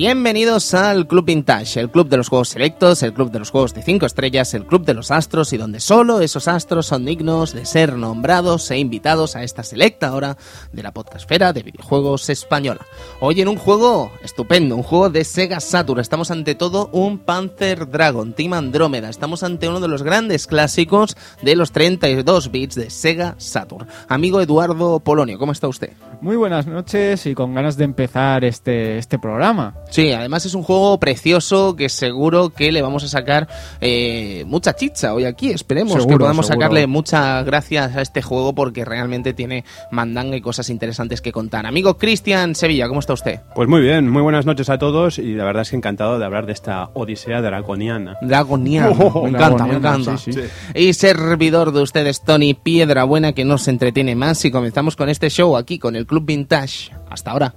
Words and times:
Bienvenidos 0.00 0.72
al 0.72 1.06
Club 1.06 1.26
Vintage, 1.26 1.78
el 1.78 1.90
club 1.90 2.08
de 2.08 2.16
los 2.16 2.30
juegos 2.30 2.48
selectos, 2.48 3.02
el 3.02 3.12
club 3.12 3.30
de 3.30 3.38
los 3.38 3.50
juegos 3.50 3.74
de 3.74 3.82
5 3.82 4.06
estrellas, 4.06 4.54
el 4.54 4.64
club 4.64 4.86
de 4.86 4.94
los 4.94 5.10
astros 5.10 5.52
y 5.52 5.58
donde 5.58 5.78
solo 5.78 6.22
esos 6.22 6.48
astros 6.48 6.86
son 6.86 7.04
dignos 7.04 7.52
de 7.52 7.66
ser 7.66 7.92
nombrados 7.96 8.70
e 8.70 8.78
invitados 8.78 9.36
a 9.36 9.42
esta 9.42 9.62
selecta 9.62 10.14
hora 10.14 10.38
de 10.72 10.82
la 10.82 10.92
podcastfera 10.94 11.52
de 11.52 11.64
videojuegos 11.64 12.30
española. 12.30 12.80
Hoy 13.20 13.42
en 13.42 13.48
un 13.48 13.58
juego 13.58 14.10
estupendo, 14.22 14.74
un 14.74 14.84
juego 14.84 15.10
de 15.10 15.22
Sega 15.22 15.60
Saturn, 15.60 16.00
estamos 16.00 16.30
ante 16.30 16.54
todo 16.54 16.88
un 16.92 17.18
Panzer 17.18 17.86
Dragon 17.90 18.32
Team 18.32 18.54
Andrómeda, 18.54 19.10
estamos 19.10 19.42
ante 19.42 19.68
uno 19.68 19.80
de 19.80 19.88
los 19.88 20.02
grandes 20.02 20.46
clásicos 20.46 21.14
de 21.42 21.56
los 21.56 21.72
32 21.72 22.50
bits 22.50 22.74
de 22.74 22.88
Sega 22.88 23.34
Saturn. 23.36 23.86
Amigo 24.08 24.40
Eduardo 24.40 25.00
Polonio, 25.00 25.38
¿cómo 25.38 25.52
está 25.52 25.68
usted? 25.68 25.92
Muy 26.22 26.36
buenas 26.36 26.66
noches 26.66 27.26
y 27.26 27.34
con 27.34 27.54
ganas 27.54 27.76
de 27.76 27.84
empezar 27.84 28.44
este, 28.44 28.96
este 28.96 29.18
programa. 29.18 29.74
Sí, 29.90 30.12
además 30.12 30.46
es 30.46 30.54
un 30.54 30.62
juego 30.62 30.98
precioso 30.98 31.74
que 31.76 31.88
seguro 31.88 32.50
que 32.50 32.72
le 32.72 32.80
vamos 32.82 33.04
a 33.04 33.08
sacar 33.08 33.48
eh, 33.80 34.44
mucha 34.46 34.74
chicha 34.74 35.12
hoy 35.14 35.24
aquí. 35.24 35.50
Esperemos 35.50 36.06
que 36.06 36.16
podamos 36.16 36.46
seguro. 36.46 36.62
sacarle 36.62 36.86
muchas 36.86 37.44
gracias 37.44 37.96
a 37.96 38.02
este 38.02 38.22
juego 38.22 38.54
porque 38.54 38.84
realmente 38.84 39.32
tiene 39.34 39.64
mandanga 39.90 40.36
y 40.36 40.40
cosas 40.40 40.70
interesantes 40.70 41.20
que 41.20 41.32
contar. 41.32 41.66
Amigo 41.66 41.98
Cristian 41.98 42.54
Sevilla, 42.54 42.88
¿cómo 42.88 43.00
está 43.00 43.12
usted? 43.14 43.40
Pues 43.54 43.68
muy 43.68 43.80
bien, 43.80 44.08
muy 44.08 44.22
buenas 44.22 44.46
noches 44.46 44.70
a 44.70 44.78
todos 44.78 45.18
y 45.18 45.34
la 45.34 45.44
verdad 45.44 45.62
es 45.62 45.70
que 45.70 45.76
encantado 45.76 46.18
de 46.18 46.24
hablar 46.24 46.46
de 46.46 46.52
esta 46.52 46.90
odisea 46.94 47.40
draconiana. 47.42 48.16
Dragoniano, 48.22 48.90
Oh, 49.12 49.22
me 49.24 49.30
encanta, 49.30 49.66
me 49.66 49.74
encanta. 49.74 50.16
sí, 50.18 50.32
sí. 50.32 50.40
Y 50.74 50.92
servidor 50.92 51.72
de 51.72 51.82
ustedes, 51.82 52.22
Tony 52.22 52.54
Piedra 52.54 53.04
Buena, 53.04 53.32
que 53.32 53.44
nos 53.44 53.66
entretiene 53.68 54.14
más 54.14 54.44
y 54.44 54.50
comenzamos 54.50 54.94
con 54.96 55.08
este 55.08 55.30
show 55.30 55.56
aquí, 55.56 55.78
con 55.78 55.96
el 55.96 56.06
Club 56.06 56.24
Vintage. 56.26 56.90
Hasta 57.10 57.32
ahora. 57.32 57.54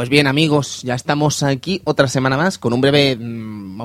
Pues 0.00 0.08
bien 0.08 0.26
amigos, 0.26 0.80
ya 0.82 0.94
estamos 0.94 1.42
aquí 1.42 1.82
otra 1.84 2.08
semana 2.08 2.38
más 2.38 2.56
con 2.56 2.72
un 2.72 2.80
breve, 2.80 3.16
mm, 3.16 3.39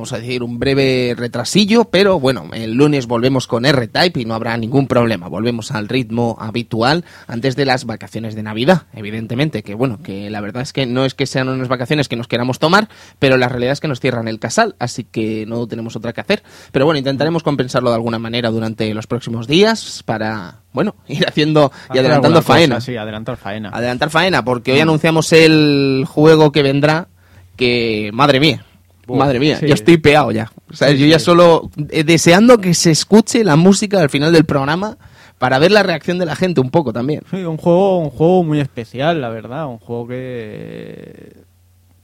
vamos 0.05 0.13
a 0.13 0.19
decir, 0.19 0.43
un 0.43 0.59
breve 0.59 1.15
retrasillo, 1.17 1.85
pero 1.85 2.19
bueno, 2.19 2.47
el 2.53 2.75
lunes 2.75 3.07
volvemos 3.07 3.47
con 3.47 3.65
R-Type 3.65 4.21
y 4.21 4.25
no 4.25 4.35
habrá 4.35 4.55
ningún 4.55 4.85
problema, 4.85 5.27
volvemos 5.29 5.71
al 5.71 5.89
ritmo 5.89 6.37
habitual 6.39 7.03
antes 7.25 7.55
de 7.55 7.65
las 7.65 7.85
vacaciones 7.85 8.35
de 8.35 8.43
Navidad, 8.43 8.83
evidentemente, 8.93 9.63
que 9.63 9.73
bueno, 9.73 9.97
que 10.03 10.29
la 10.29 10.41
verdad 10.41 10.61
es 10.61 10.73
que 10.73 10.85
no 10.85 11.05
es 11.05 11.15
que 11.15 11.25
sean 11.25 11.49
unas 11.49 11.69
vacaciones 11.69 12.07
que 12.07 12.15
nos 12.15 12.27
queramos 12.27 12.59
tomar, 12.59 12.87
pero 13.17 13.35
la 13.37 13.49
realidad 13.49 13.73
es 13.73 13.79
que 13.79 13.87
nos 13.87 13.99
cierran 13.99 14.27
el 14.27 14.37
casal, 14.37 14.75
así 14.77 15.05
que 15.05 15.47
no 15.47 15.65
tenemos 15.65 15.95
otra 15.95 16.13
que 16.13 16.21
hacer, 16.21 16.43
pero 16.71 16.85
bueno, 16.85 16.99
intentaremos 16.99 17.41
compensarlo 17.41 17.89
de 17.89 17.95
alguna 17.95 18.19
manera 18.19 18.51
durante 18.51 18.93
los 18.93 19.07
próximos 19.07 19.47
días 19.47 20.03
para, 20.05 20.59
bueno, 20.71 20.97
ir 21.07 21.27
haciendo 21.27 21.71
y 21.95 21.97
adelantando 21.97 22.41
cosa, 22.41 22.53
faena. 22.53 22.79
Sí, 22.79 22.95
adelantar 22.95 23.37
faena. 23.37 23.69
Adelantar 23.69 24.11
faena, 24.11 24.45
porque 24.45 24.73
hoy 24.73 24.81
anunciamos 24.81 25.33
el 25.33 26.05
juego 26.07 26.51
que 26.51 26.61
vendrá, 26.61 27.07
que 27.55 28.11
madre 28.13 28.39
mía, 28.39 28.65
Madre 29.07 29.39
mía, 29.39 29.57
sí. 29.59 29.67
yo 29.67 29.73
estoy 29.73 29.97
peado 29.97 30.31
ya. 30.31 30.51
O 30.71 30.75
sea, 30.75 30.89
Sí, 30.89 30.97
yo 30.97 31.05
ya 31.05 31.19
solo 31.19 31.69
eh, 31.89 32.03
deseando 32.03 32.57
que 32.57 32.73
se 32.73 32.91
escuche 32.91 33.43
la 33.43 33.55
música 33.55 34.01
al 34.01 34.09
final 34.09 34.33
del 34.33 34.45
programa 34.45 34.97
para 35.37 35.59
ver 35.59 35.71
la 35.71 35.83
reacción 35.83 36.17
de 36.17 36.25
la 36.25 36.35
gente 36.35 36.61
un 36.61 36.71
poco 36.71 36.93
también. 36.93 37.21
Sí, 37.29 37.37
un 37.37 37.57
juego, 37.57 37.99
un 37.99 38.09
juego 38.09 38.43
muy 38.43 38.59
especial, 38.59 39.21
la 39.21 39.29
verdad. 39.29 39.67
Un 39.67 39.79
juego 39.79 40.07
que 40.07 41.44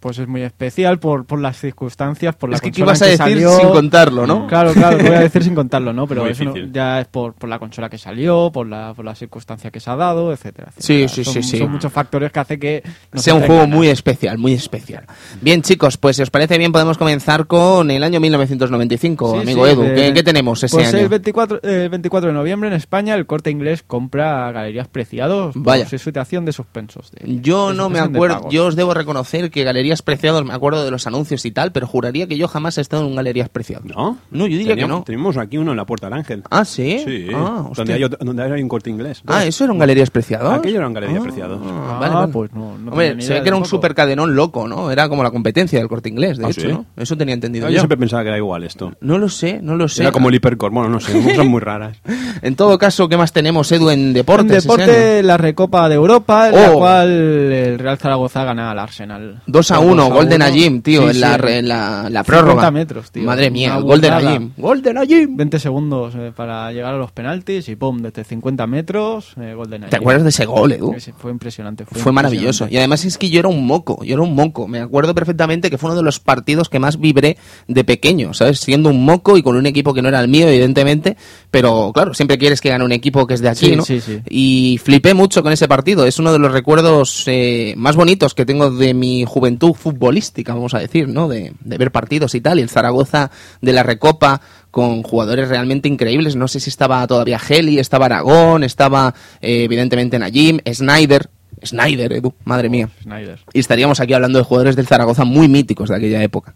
pues 0.02 0.18
es 0.20 0.28
muy 0.28 0.42
especial 0.42 1.00
por, 1.00 1.26
por 1.26 1.40
las 1.40 1.58
circunstancias, 1.58 2.36
por 2.36 2.50
la 2.50 2.58
es 2.58 2.62
que 2.62 2.72
¿qué 2.72 2.84
consola 2.84 3.12
ibas 3.12 3.20
a 3.22 3.26
que 3.26 3.32
decir 3.36 3.48
salió. 3.48 3.60
sin 3.62 3.70
contarlo, 3.70 4.28
no? 4.28 4.48
Claro, 4.48 4.74
claro, 4.74 4.98
lo 4.98 5.04
voy 5.06 5.16
a 5.16 5.20
decir 5.22 5.44
sin 5.44 5.56
contarlo, 5.56 5.94
¿no? 5.94 6.08
Pero 6.12 6.24
Muy 6.24 6.32
eso 6.32 6.44
no- 6.44 6.54
ya 6.74 7.00
es 7.00 7.08
por, 7.08 7.34
por 7.36 7.48
la 7.50 7.60
consola 7.60 7.90
que 7.90 7.98
salió, 7.98 8.52
por 8.52 8.68
la, 8.68 8.94
por 8.94 9.06
la 9.06 9.16
circunstancia 9.16 9.72
que 9.72 9.80
se 9.80 9.90
ha 9.90 9.96
dado, 9.96 10.34
etcétera. 10.34 10.72
Sí, 10.78 11.04
etcétera. 11.04 11.08
sí, 11.10 11.24
son, 11.24 11.34
sí, 11.36 11.44
sí. 11.44 11.58
Son 11.60 11.72
muchos 11.72 11.94
factores 11.94 12.32
que 12.32 12.40
hace 12.40 12.60
que 12.60 12.84
nos 13.14 13.24
sea 13.24 13.36
un 13.36 13.42
juego 13.42 13.62
ganas. 13.62 13.76
muy 13.78 13.88
especial, 13.88 14.38
muy 14.38 14.54
especial. 14.54 15.06
Bien, 15.40 15.62
chicos, 15.62 15.98
pues 15.98 16.16
si 16.18 16.24
os 16.24 16.30
parece 16.32 16.58
bien 16.58 16.72
podemos 16.72 16.98
comenzar 16.98 17.46
con 17.48 17.92
el 17.92 18.04
año 18.04 18.20
1995, 18.20 19.34
Sí, 19.36 19.42
amigo 19.42 19.66
sí, 19.66 19.72
Edu. 19.72 19.82
de- 19.84 19.94
¿Qué, 19.96 20.14
qué 20.14 20.24
tenemos 20.24 20.64
ese 20.64 20.76
pues 20.76 20.88
año? 20.94 21.04
El 21.04 21.10
24, 21.10 21.62
el 21.64 21.90
24 21.90 22.30
de 22.30 22.34
noviembre 22.34 22.70
en 22.70 22.76
España 22.76 23.16
el 23.16 23.26
corte 23.26 23.52
inglés 23.52 23.84
compra 23.86 24.52
Galerías 24.52 24.88
Preciados 24.88 25.54
Vaya. 25.56 25.84
por 25.84 25.90
su 25.92 25.98
situación 26.00 26.46
de 26.46 26.54
suspensos. 26.54 27.12
de- 27.12 27.42
Yo 27.42 27.70
de 27.70 27.76
no 27.76 27.90
me 27.90 28.00
acuerdo, 28.00 28.50
yo 28.50 28.66
os 28.68 28.76
debo 28.76 28.94
reconocer 28.94 29.52
que 29.52 29.64
Galerías 29.64 29.91
Galerías 29.92 30.02
Preciados, 30.04 30.46
me 30.46 30.54
acuerdo 30.54 30.86
de 30.86 30.92
los 30.92 31.06
anuncios 31.06 31.46
y 31.46 31.52
tal, 31.52 31.74
pero 31.74 31.86
juraría 31.86 32.26
que 32.26 32.38
yo 32.38 32.48
jamás 32.48 32.78
he 32.78 32.82
estado 32.82 33.04
en 33.04 33.10
un 33.10 33.16
Galerías 33.18 33.50
Preciados. 33.50 33.86
¿No? 33.88 34.18
No, 34.32 34.48
yo 34.48 34.58
diría 34.58 34.74
que 34.76 34.88
no. 34.88 35.04
Tenemos 35.04 35.36
aquí 35.36 35.58
uno 35.58 35.72
en 35.72 35.78
la 35.78 35.86
Puerta 35.86 36.08
del 36.08 36.14
Ángel. 36.18 36.44
Ah, 36.50 36.64
¿sí? 36.64 37.02
Sí, 37.06 37.28
Ah, 37.34 37.68
donde, 37.76 37.94
hay 37.94 38.04
otro- 38.06 38.18
donde 38.22 38.42
hay 38.44 38.62
un 38.64 38.70
corte 38.70 38.90
inglés. 38.90 39.22
Ah, 39.28 39.44
¿eso 39.46 39.66
era 39.66 39.74
un 39.74 39.80
Galerías 39.80 40.10
Preciados? 40.10 40.54
Aquello 40.54 40.78
era 40.78 40.88
un 40.88 40.94
Galerías 40.94 41.22
Preciados. 41.22 41.60
Ah, 41.66 41.92
Ah, 41.96 42.00
vale, 42.00 42.16
vale. 42.16 42.32
pues 42.32 42.54
no- 42.54 42.78
no 42.78 42.92
Hombre, 42.92 43.08
tenía 43.10 43.16
ni 43.16 43.22
se 43.24 43.34
ve 43.34 43.42
que 43.42 43.48
era 43.50 43.58
un 43.58 43.64
tampoco. 43.64 43.78
supercadenón 43.78 44.34
loco, 44.36 44.68
¿no? 44.70 44.92
Era 44.92 45.10
como 45.10 45.24
la 45.24 45.32
competencia 45.32 45.78
del 45.80 45.90
corte 45.90 46.08
inglés, 46.08 46.38
de 46.38 46.46
¿Ah, 46.46 46.50
hecho, 46.50 46.62
sí? 46.62 46.68
¿no? 46.68 46.86
Eso 46.96 47.18
tenía 47.18 47.34
entendido 47.34 47.68
yo. 47.68 47.74
yo 47.74 47.80
siempre 47.80 47.98
pensaba 47.98 48.24
que 48.24 48.30
era 48.30 48.38
igual 48.38 48.64
esto. 48.64 48.94
No 49.02 49.18
lo 49.18 49.28
sé, 49.28 49.60
no 49.62 49.76
lo 49.76 49.90
sé. 49.90 50.04
Era 50.04 50.12
como 50.14 50.30
el 50.30 50.36
hipercor. 50.36 50.72
Bueno, 50.72 50.88
no 50.90 51.00
sé, 51.02 51.36
son 51.36 51.48
muy 51.50 51.60
raras. 51.60 51.98
En 52.42 52.56
todo 52.56 52.78
caso, 52.78 53.10
¿qué 53.10 53.18
más 53.18 53.34
tenemos, 53.34 53.70
Edu, 53.74 53.90
en 53.90 54.00
En 54.00 54.14
deportes? 54.14 54.58
ese 54.66 54.68
deporte, 54.70 55.24
la 55.24 55.36
Recopa 55.38 55.90
de 55.90 55.96
Europa, 55.96 56.48
en 56.48 56.56
la 56.56 56.72
Oh. 56.72 56.78
cual 56.80 57.10
el 57.10 57.80
Real 57.80 57.98
Zaragoza 57.98 58.44
gana 58.46 58.72
al 58.72 58.80
Arsenal. 58.80 59.42
2 59.48 59.72
a 59.72 59.80
1, 59.82 59.96
dos 60.04 60.12
a 60.12 60.14
gol 60.16 60.30
de 60.30 60.36
uno. 60.36 60.46
Najim, 60.46 60.82
tío, 60.82 61.02
Sí, 61.02 61.08
en, 61.08 61.14
sí, 61.14 61.20
la, 61.20 61.38
re- 61.38 61.58
en 61.60 61.68
la, 61.68 62.10
la 62.10 62.24
prórroga. 62.24 62.52
50 62.68 62.72
metros, 62.72 63.12
tío. 63.12 63.24
Madre 63.24 63.50
mía, 63.52 63.70
Una 63.72 63.78
el 63.78 63.84
gol 63.84 64.02
de 64.02 64.08
burrada. 64.10 64.30
Najim. 64.32 64.52
¡Gol 64.58 64.82
de 64.82 64.94
Najim! 64.94 65.38
20 65.38 65.60
segundos 65.60 66.14
eh, 66.18 66.32
para 66.36 66.72
llegar 66.72 66.94
a 66.94 66.98
los 66.98 67.12
penaltis 67.12 67.68
y 67.70 67.76
pum, 67.76 68.00
desde 68.02 68.24
50 68.24 68.68
metros, 68.68 69.34
eh, 69.40 69.54
gol 69.56 69.70
de 69.70 69.80
Najim. 69.80 69.90
¿Te 69.92 69.98
acuerdas 69.98 70.24
de 70.24 70.30
ese 70.30 70.46
gol, 70.46 70.72
Edu? 70.72 70.94
Ese 70.96 71.14
Fue 71.14 71.32
impresionante. 71.32 71.86
Fue, 71.86 72.00
Fue 72.02 72.12
maravilloso. 72.12 72.68
Y 72.70 72.78
además 72.78 73.06
es 73.06 73.18
que 73.18 73.30
yo 73.30 73.40
era 73.40 73.48
un 73.50 73.66
moco, 73.66 74.04
yo 74.04 74.14
era 74.14 74.24
un 74.24 74.36
moco. 74.36 74.68
Me 74.68 74.80
acuerdo 74.80 75.14
perfectamente 75.16 75.70
que 75.70 75.78
fue 75.78 75.90
uno 75.90 75.98
de 75.98 76.04
los 76.04 76.20
partidos 76.20 76.70
que 76.70 76.80
más 76.80 77.00
vibré 77.00 77.38
de 77.68 77.84
pequeño, 77.84 78.34
¿sabes? 78.34 78.60
Siendo 78.60 78.90
un 78.90 79.04
moco 79.06 79.38
y 79.38 79.44
con 79.44 79.56
un 79.56 79.66
equipo 79.66 79.94
que 79.94 80.02
no 80.02 80.10
era 80.10 80.20
el 80.20 80.28
mío, 80.28 80.48
evidentemente. 80.48 81.18
Pero 81.50 81.92
claro, 81.94 82.14
siempre 82.14 82.38
quieres 82.38 82.62
que 82.62 82.70
gane 82.70 82.84
un 82.86 82.92
equipo 82.92 83.26
que 83.28 83.34
es 83.34 83.42
de 83.42 83.50
aquí, 83.50 83.66
Sí, 83.68 83.76
¿no? 83.76 83.84
sí, 83.84 84.00
sí. 84.02 84.20
Y 84.30 84.80
flipé 84.84 85.14
mucho 85.14 85.44
con 85.44 85.52
ese 85.52 85.68
partido. 85.68 86.06
Es 86.06 86.20
uno 86.20 86.32
de 86.32 86.40
los 86.40 86.52
recuerdos 86.52 87.24
eh, 87.28 87.74
más 87.78 87.96
bonitos 87.96 88.34
que 88.34 88.46
tengo 88.46 88.72
de 88.72 88.94
mi 88.94 89.26
juventud 89.26 89.71
futbolística, 89.74 90.54
vamos 90.54 90.74
a 90.74 90.80
decir, 90.80 91.08
¿no? 91.08 91.28
De, 91.28 91.54
de 91.60 91.78
ver 91.78 91.92
partidos 91.92 92.36
y 92.36 92.42
tal. 92.42 92.60
Y 92.60 92.62
el 92.62 92.70
Zaragoza 92.70 93.32
de 93.62 93.74
la 93.74 93.84
Recopa 93.84 94.42
con 94.72 95.04
jugadores 95.04 95.50
realmente 95.50 95.88
increíbles. 95.88 96.36
No 96.36 96.48
sé 96.48 96.60
si 96.60 96.70
estaba 96.70 97.06
todavía 97.06 97.40
Heli, 97.48 97.78
estaba 97.80 98.06
Aragón, 98.06 98.64
estaba 98.64 99.14
eh, 99.42 99.64
evidentemente 99.64 100.18
Najim, 100.18 100.60
Snyder. 100.74 101.30
Snyder, 101.64 102.14
Edu, 102.14 102.34
madre 102.44 102.70
mía. 102.70 102.90
Snyder. 103.04 103.40
Y 103.54 103.60
estaríamos 103.60 104.00
aquí 104.00 104.14
hablando 104.14 104.40
de 104.40 104.46
jugadores 104.46 104.76
del 104.76 104.88
Zaragoza 104.88 105.26
muy 105.26 105.48
míticos 105.48 105.90
de 105.90 105.96
aquella 105.96 106.24
época. 106.24 106.56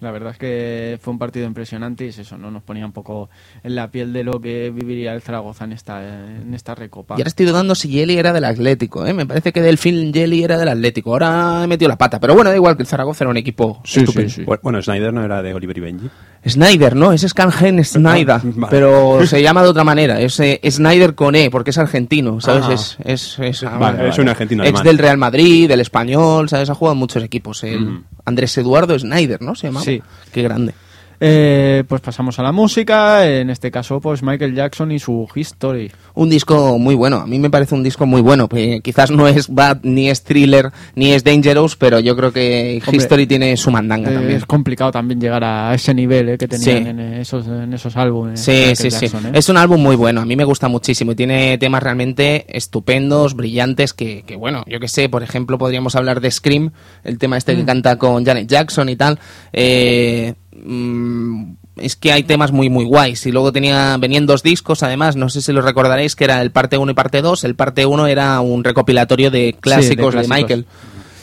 La 0.00 0.12
verdad 0.12 0.30
es 0.30 0.38
que 0.38 0.96
fue 1.02 1.12
un 1.12 1.18
partido 1.18 1.44
impresionante 1.46 2.04
y 2.04 2.08
es 2.08 2.18
eso, 2.18 2.38
¿no? 2.38 2.52
Nos 2.52 2.62
ponía 2.62 2.86
un 2.86 2.92
poco 2.92 3.28
en 3.64 3.74
la 3.74 3.90
piel 3.90 4.12
de 4.12 4.22
lo 4.22 4.40
que 4.40 4.70
viviría 4.70 5.12
el 5.12 5.22
Zaragoza 5.22 5.64
en 5.64 5.72
esta, 5.72 6.02
en 6.26 6.54
esta 6.54 6.76
recopa. 6.76 7.14
Y 7.16 7.20
ahora 7.20 7.28
estoy 7.28 7.46
dudando 7.46 7.74
si 7.74 7.90
Jelly 7.90 8.16
era 8.16 8.32
del 8.32 8.44
Atlético, 8.44 9.04
¿eh? 9.04 9.12
Me 9.12 9.26
parece 9.26 9.52
que 9.52 9.60
Delfín 9.60 10.12
Jelly 10.14 10.44
era 10.44 10.56
del 10.56 10.68
Atlético. 10.68 11.12
Ahora 11.12 11.64
he 11.64 11.66
metido 11.66 11.88
la 11.88 11.98
pata. 11.98 12.20
Pero 12.20 12.34
bueno, 12.34 12.50
da 12.50 12.54
igual 12.56 12.76
que 12.76 12.82
el 12.84 12.86
Zaragoza 12.86 13.24
era 13.24 13.30
un 13.30 13.38
equipo 13.38 13.80
Sí, 13.84 14.00
estupendo. 14.00 14.30
sí, 14.30 14.36
sí. 14.36 14.46
Bu- 14.46 14.60
Bueno, 14.62 14.80
Snyder 14.80 15.12
no 15.12 15.24
era 15.24 15.42
de 15.42 15.52
Oliver 15.52 15.76
y 15.76 15.80
Benji. 15.80 16.10
Snyder, 16.46 16.94
¿no? 16.94 17.10
Ese 17.12 17.26
es 17.26 17.34
Cangen 17.34 17.84
Snyder. 17.84 18.40
Vale. 18.44 18.70
Pero 18.70 19.26
se 19.26 19.42
llama 19.42 19.64
de 19.64 19.68
otra 19.68 19.82
manera. 19.82 20.20
Es 20.20 20.38
eh, 20.38 20.60
Snyder 20.70 21.16
con 21.16 21.34
E, 21.34 21.50
porque 21.50 21.70
es 21.70 21.78
argentino, 21.78 22.40
¿sabes? 22.40 22.64
Ah. 22.68 22.72
Es, 22.72 22.98
es, 23.04 23.38
es, 23.40 23.62
ah, 23.64 23.76
Vale, 23.78 24.08
es 24.08 24.18
un 24.18 24.28
argentino 24.28 24.62
Ex 24.62 24.68
alemán. 24.68 24.84
del 24.84 24.98
Real 24.98 25.18
Madrid, 25.18 25.68
del 25.68 25.80
Español, 25.80 26.48
¿sabes? 26.48 26.70
Ha 26.70 26.74
jugado 26.76 26.92
en 26.92 26.98
muchos 27.00 27.24
equipos. 27.24 27.64
El. 27.64 28.04
Andrés 28.28 28.56
Eduardo 28.58 28.98
Snyder, 28.98 29.42
¿no? 29.42 29.54
Se 29.54 29.66
llamaba. 29.68 29.84
Sí. 29.84 30.02
Qué 30.32 30.42
grande. 30.42 30.74
Eh, 31.20 31.82
pues 31.88 32.00
pasamos 32.00 32.38
a 32.38 32.42
la 32.42 32.52
música, 32.52 33.26
en 33.26 33.50
este 33.50 33.70
caso 33.70 34.00
pues 34.00 34.22
Michael 34.22 34.54
Jackson 34.54 34.92
y 34.92 34.98
su 34.98 35.26
History. 35.34 35.90
Un 36.14 36.30
disco 36.30 36.78
muy 36.78 36.94
bueno, 36.94 37.16
a 37.16 37.26
mí 37.26 37.38
me 37.38 37.50
parece 37.50 37.74
un 37.74 37.82
disco 37.82 38.06
muy 38.06 38.20
bueno. 38.20 38.48
Eh, 38.54 38.80
quizás 38.82 39.10
no 39.10 39.26
es 39.26 39.48
Bad, 39.48 39.78
ni 39.82 40.08
es 40.10 40.22
Thriller, 40.22 40.70
ni 40.94 41.12
es 41.12 41.24
Dangerous, 41.24 41.74
pero 41.76 41.98
yo 41.98 42.16
creo 42.16 42.32
que 42.32 42.80
Hombre, 42.86 42.96
History 42.96 43.26
tiene 43.26 43.56
su 43.56 43.70
mandanga 43.70 44.10
Eh, 44.10 44.14
también. 44.14 44.36
es 44.36 44.46
complicado 44.46 44.92
también 44.92 45.20
llegar 45.20 45.42
a 45.42 45.74
ese 45.74 45.92
nivel 45.92 46.28
eh, 46.28 46.38
que 46.38 46.46
tenían 46.46 46.84
Sí. 46.84 46.88
en, 46.90 47.00
esos, 47.00 47.46
en 47.46 47.72
esos 47.72 47.96
álbumes. 47.96 48.40
Sí, 48.40 48.74
sí, 48.76 48.90
sí. 48.90 49.06
Jackson, 49.08 49.26
¿eh? 49.26 49.30
Es 49.34 49.48
un 49.48 49.56
álbum 49.56 49.80
muy 49.82 49.96
bueno, 49.96 50.20
a 50.20 50.24
mí 50.24 50.36
me 50.36 50.44
gusta 50.44 50.68
muchísimo 50.68 51.12
y 51.12 51.14
tiene 51.16 51.58
temas 51.58 51.82
realmente 51.82 52.46
estupendos, 52.56 53.34
brillantes, 53.34 53.92
que, 53.92 54.22
que 54.22 54.36
bueno, 54.36 54.64
yo 54.68 54.78
que 54.80 54.88
sé, 54.88 55.08
por 55.08 55.22
ejemplo, 55.22 55.58
podríamos 55.58 55.96
hablar 55.96 56.20
de 56.20 56.30
Scream, 56.30 56.70
el 57.04 57.18
tema 57.18 57.36
este 57.36 57.56
que 57.56 57.64
canta 57.64 57.96
con 57.98 58.24
Janet 58.24 58.46
Jackson 58.48 58.88
y 58.88 58.96
tal. 58.96 59.18
Eh, 59.52 60.34
mm, 60.64 61.52
es 61.76 61.96
que 61.96 62.12
hay 62.12 62.22
temas 62.22 62.52
muy 62.52 62.68
muy 62.70 62.84
guays 62.84 63.26
y 63.26 63.32
luego 63.32 63.52
tenía 63.52 63.96
venían 63.98 64.26
dos 64.26 64.42
discos 64.42 64.82
además 64.82 65.16
no 65.16 65.28
sé 65.28 65.42
si 65.42 65.52
los 65.52 65.64
recordaréis 65.64 66.16
que 66.16 66.24
era 66.24 66.40
el 66.42 66.50
parte 66.50 66.78
1 66.78 66.90
y 66.90 66.94
parte 66.94 67.22
2 67.22 67.44
el 67.44 67.54
parte 67.54 67.86
1 67.86 68.06
era 68.06 68.40
un 68.40 68.64
recopilatorio 68.64 69.30
de 69.30 69.56
clásicos 69.60 70.14
de, 70.14 70.20
clásicos. 70.20 70.28
Michael 70.28 70.66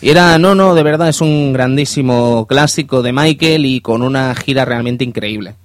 y 0.02 0.10
era 0.10 0.38
no 0.38 0.56
no 0.56 0.76
de 0.76 0.84
verdad 0.84 1.10
es 1.10 1.22
un 1.22 1.54
grandísimo 1.54 2.46
clásico 2.48 3.02
de 3.02 3.14
Michael 3.14 3.66
y 3.66 3.82
con 3.82 4.02
una 4.02 4.34
gira 4.36 4.66
realmente 4.66 5.04
increíble. 5.04 5.56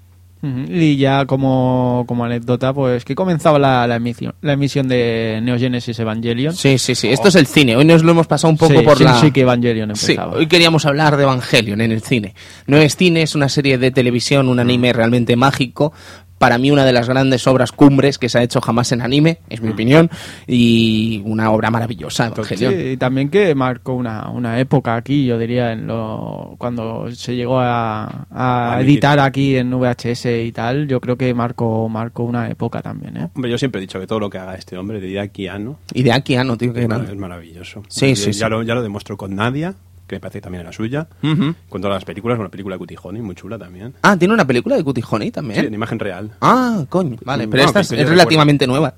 Y 0.43 0.97
ya 0.97 1.27
como, 1.27 2.05
como 2.09 2.25
anécdota, 2.25 2.73
pues 2.73 3.05
que 3.05 3.15
comenzaba 3.15 3.59
la, 3.59 3.87
la 3.87 3.97
emisión, 3.97 4.35
la 4.41 4.55
emisión 4.55 4.89
de 4.89 5.39
Neo 5.43 5.59
Genesis 5.59 5.99
Evangelion. 5.99 6.55
Sí, 6.55 6.79
sí, 6.79 6.95
sí. 6.95 7.09
Esto 7.09 7.29
es 7.29 7.35
el 7.35 7.47
cine. 7.47 7.77
Hoy 7.77 7.85
nos 7.85 8.03
lo 8.03 8.13
hemos 8.13 8.27
pasado 8.27 8.51
un 8.51 8.57
poco 8.57 8.73
Sí, 8.79 8.85
por 8.85 9.01
la. 9.01 9.13
Shinshiki 9.13 9.41
Evangelion 9.41 9.95
Sí, 9.97 10.13
empezaba. 10.13 10.37
hoy 10.37 10.47
queríamos 10.47 10.87
hablar 10.87 11.17
de 11.19 11.25
Evangelion 11.25 11.81
en 11.83 11.93
el 11.93 12.01
cine. 12.03 12.35
No 12.67 12.79
es 12.79 12.97
cine, 12.97 13.23
es 13.23 13.35
una 13.35 13.49
serie 13.51 13.77
de 13.77 13.91
televisión, 13.91 14.49
un 14.49 14.59
anime 14.61 14.93
realmente 14.95 15.37
mágico. 15.37 15.93
Para 16.41 16.57
mí, 16.57 16.71
una 16.71 16.87
de 16.87 16.95
las 16.95 17.07
grandes 17.07 17.47
obras 17.47 17.71
cumbres 17.71 18.17
que 18.17 18.31
se 18.31 18.39
ha 18.39 18.43
hecho 18.43 18.63
jamás 18.63 18.93
en 18.93 19.03
anime, 19.03 19.41
es 19.51 19.61
mi 19.61 19.69
opinión, 19.69 20.09
y 20.47 21.21
una 21.27 21.51
obra 21.51 21.71
maravillosa, 21.71 22.29
Evangelion. 22.29 22.73
Sí, 22.73 22.81
y 22.93 22.97
también 22.97 23.29
que 23.29 23.55
marcó 23.55 23.93
una, 23.93 24.31
una 24.31 24.59
época 24.59 24.97
aquí, 24.97 25.27
yo 25.27 25.39
diría, 25.39 25.73
en 25.73 25.87
lo, 25.87 26.55
cuando 26.57 27.11
se 27.11 27.37
llegó 27.37 27.61
a, 27.61 28.79
editar 28.81 29.21
aquí 29.21 29.55
en 29.55 29.71
VHS 29.71 30.25
y 30.47 30.53
tal, 30.53 30.89
yo 30.89 30.99
creo 30.99 31.19
que 31.19 31.35
marcó, 31.35 31.91
marcó 31.91 32.23
una 32.23 32.49
época 32.49 32.81
también, 32.81 33.19
¿eh? 33.19 33.29
Hombre, 33.35 33.51
yo 33.51 33.59
siempre 33.59 33.79
he 33.79 33.83
dicho 33.83 34.01
que 34.01 34.07
todo 34.07 34.21
lo 34.21 34.31
que 34.31 34.39
haga 34.39 34.55
este 34.55 34.79
hombre 34.79 34.99
de 34.99 35.09
Hideaki 35.09 35.47
Anno 35.47 35.79
Y 35.93 36.05
de 36.05 36.13
aquí 36.13 36.37
no, 36.37 36.57
tío, 36.57 36.73
qué 36.73 36.85
es, 36.85 37.17
maravilloso. 37.17 37.83
Sí, 37.89 38.17
sí, 38.17 38.33
ya, 38.33 38.47
sí. 38.47 38.51
Lo, 38.51 38.63
ya 38.63 38.75
lo 38.75 38.83
demostró 38.83 39.19
con 39.19 39.35
Nadia, 39.35 39.75
que 40.11 40.17
me 40.17 40.21
parece 40.21 40.39
que 40.39 40.43
también 40.43 40.63
era 40.63 40.73
suya. 40.73 41.07
Ujú. 41.23 41.55
Con 41.69 41.81
todas 41.81 41.97
las 41.97 42.05
películas, 42.05 42.39
una 42.39 42.49
película 42.49 42.75
de 42.75 42.79
Cutie 42.81 42.99
Honey, 43.03 43.23
muy 43.23 43.35
chula 43.35 43.57
también. 43.59 43.95
Ah, 44.03 44.17
tiene 44.17 44.35
una 44.35 44.45
película 44.47 44.77
de 44.77 44.85
Cutie 44.85 45.05
Honey 45.09 45.29
Sí, 45.29 45.33
también. 45.33 45.65
en 45.65 45.75
imagen 45.75 45.99
real. 45.99 46.33
Ah, 46.41 46.85
coño. 46.89 47.17
Vale, 47.25 47.47
pero 47.49 47.63
Bueno, 47.65 47.81
esta 47.81 47.95
es, 47.97 48.09
relativamente 48.09 48.67
nueva. 48.67 48.95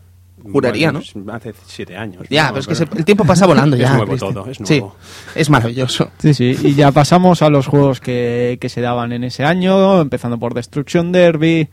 Juraría, 0.50 0.90
Bueno, 0.90 1.06
¿no? 1.14 1.32
Hace 1.34 1.54
siete 1.66 1.96
años. 1.96 2.26
Ya, 2.28 2.44
¿no? 2.46 2.48
pero 2.54 2.60
es 2.62 2.66
que 2.66 2.74
se- 2.74 2.88
el 2.96 3.04
tiempo 3.04 3.24
pasa 3.24 3.46
volando 3.46 3.76
ya. 3.78 3.90
Es 3.90 3.96
nuevo 3.96 4.16
todo, 4.16 4.46
es 4.50 4.56
Sí, 4.56 4.80
nuevo. 4.80 4.96
es 5.36 5.48
maravilloso. 5.50 6.10
Sí, 6.18 6.34
sí, 6.34 6.56
y 6.64 6.74
ya 6.74 6.90
pasamos 6.90 7.42
a 7.42 7.48
los 7.50 7.68
juegos 7.68 8.00
que, 8.00 8.58
que 8.60 8.68
se 8.68 8.80
daban 8.80 9.12
en 9.12 9.22
ese 9.22 9.44
año, 9.44 10.00
empezando 10.00 10.38
por 10.38 10.54
Destruction 10.54 11.12
Derby, 11.12 11.68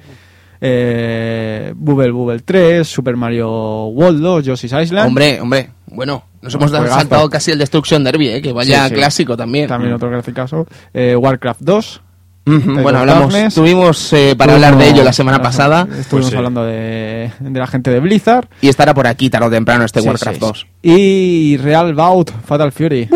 eh, 0.62 1.74
Bubble 1.76 2.12
Bubble 2.12 2.40
3, 2.42 2.88
Super 2.88 3.16
Mario 3.16 3.86
World 3.88 4.22
2, 4.22 4.46
Yoshi's 4.46 4.74
Island. 4.74 5.08
Hombre, 5.08 5.40
hombre, 5.42 5.70
bueno, 5.88 6.24
nos 6.42 6.54
hemos 6.56 6.72
Juegazo. 6.72 6.94
saltado 6.96 7.30
casi 7.30 7.52
el 7.52 7.60
Destruction 7.60 8.04
Derby, 8.04 8.30
¿eh? 8.30 8.42
que 8.42 8.52
vaya 8.52 8.84
Sí, 8.84 8.90
sí. 8.90 8.96
clásico 8.96 9.38
también. 9.38 9.68
También 9.68 9.94
otro 9.94 10.10
graficazo. 10.10 10.68
Eh, 10.94 11.16
Warcraft 11.16 11.62
2. 11.62 12.02
Tales 12.44 12.84
Bueno, 12.84 13.00
hablamos, 13.00 13.32
Darkness. 13.34 13.56
tuvimos 13.56 14.14
eh, 14.14 14.36
para 14.38 14.54
hablar 14.56 14.78
de 14.78 14.90
ello 14.90 15.04
la 15.04 15.14
semana 15.14 15.42
pasada 15.42 15.82
Estuvimos 15.84 16.08
Pues 16.10 16.26
sí. 16.28 16.36
hablando 16.36 16.64
de, 16.66 17.32
de 17.40 17.60
la 17.60 17.68
gente 17.68 17.92
de 17.92 18.00
Blizzard. 18.00 18.48
y 18.62 18.70
estará 18.70 18.94
por 18.94 19.06
aquí 19.08 19.30
tarde 19.30 19.48
o 19.48 19.50
temprano 19.52 19.86
este 19.86 20.02
Sí, 20.02 20.08
Warcraft 20.08 20.36
sí, 20.40 20.46
2. 20.46 20.68
Y 20.82 21.58
Real 21.58 21.94
Bout 21.94 22.32
Fatal 22.46 22.72
Fury. 22.72 23.08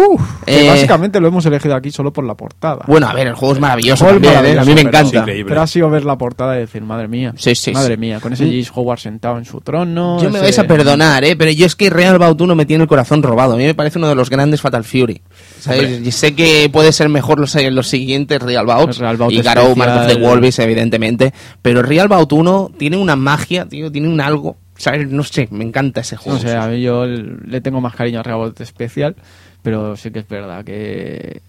que 0.46 0.65
Eh, 0.65 0.70
básicamente 0.70 1.20
lo 1.22 1.30
hemos 1.30 1.46
elegido 1.46 1.75
aquí 1.75 1.92
solo 1.92 2.12
por 2.12 2.25
la 2.25 2.36
portada. 2.36 2.84
Bueno, 2.88 3.08
a 3.08 3.13
ver, 3.13 3.27
el 3.27 3.36
juego 3.36 3.53
es 3.53 3.60
maravilloso 3.62 4.06
también, 4.06 4.34
¿eh? 4.34 4.36
maravilloso, 4.36 4.62
a 4.62 4.65
mí 4.65 4.70
me 4.72 4.75
pero- 4.75 4.89
encanta. 4.89 5.20
increíble. 5.20 5.50
Pero 5.50 5.62
ha 5.62 5.68
sido 5.68 5.89
ver 5.89 6.03
la 6.06 6.18
portada 6.18 6.58
y 6.58 6.60
decir, 6.60 6.82
madre 6.84 7.08
mía. 7.08 7.34
Sí, 7.38 7.56
sí, 7.56 7.72
madre 7.72 7.96
sí. 7.96 8.00
mía, 8.01 8.20
con 8.20 8.34
ese 8.34 8.46
Jace 8.46 8.70
Howard 8.75 9.00
sentado 9.00 9.38
en 9.38 9.46
su 9.46 9.62
trono. 9.62 10.18
Yo 10.22 10.30
me 10.30 10.36
ese- 10.39 10.42
vais 10.46 10.60
a 10.60 10.63
perdonar, 10.65 11.24
¿eh? 11.24 11.36
pero 11.38 11.51
yo 11.51 11.65
es 11.65 11.75
que 11.77 11.89
Real 11.89 12.20
Bout 12.20 12.39
1 12.42 12.53
me 12.56 12.65
tiene 12.65 12.84
el 12.84 12.88
corazón 12.89 13.24
robado. 13.24 13.53
A 13.53 13.58
mí 13.58 13.63
me 13.63 13.74
parece 13.75 13.98
uno 13.98 14.10
de 14.10 14.15
los 14.15 14.30
grandes 14.30 14.60
Fatal 14.62 14.84
Fury. 14.84 15.22
¿Sabes? 15.60 16.01
Y 16.06 16.12
sé 16.12 16.36
que 16.36 16.70
puede 16.72 16.92
ser 16.92 17.08
mejor 17.08 17.39
los, 17.39 17.56
los 17.56 17.88
siguientes 17.88 18.42
Real 18.42 18.65
Bout, 18.65 18.89
El 19.00 19.12
Real 19.17 19.29
Bout 19.29 19.34
y 19.34 19.41
Garou, 19.41 19.74
the 19.75 19.82
especial. 19.82 20.22
Wolves, 20.22 20.60
evidentemente. 20.60 21.34
Pero 21.62 21.82
Real 21.82 22.08
Bout 22.08 22.32
1 22.32 22.72
tiene 22.77 22.98
una 22.98 23.15
magia, 23.15 23.65
tío, 23.65 23.91
tiene 23.91 24.08
un 24.08 24.22
algo. 24.22 24.58
¿Sabes? 24.75 25.08
No 25.10 25.24
sé, 25.24 25.48
me 25.51 25.63
encanta 25.63 26.01
ese 26.01 26.17
juego. 26.17 26.39
No 26.39 26.41
sé, 26.43 26.55
a 26.55 26.67
mí 26.67 26.82
yo 26.82 27.05
le 27.05 27.62
tengo 27.62 27.79
más 27.79 27.96
cariño 27.96 28.20
a 28.20 28.24
Real 28.24 28.38
Bout 28.39 28.60
especial, 28.62 29.15
pero 29.62 29.96
sí 29.96 30.10
que 30.12 30.20
es 30.20 30.27
verdad 30.27 30.65
que 30.65 31.41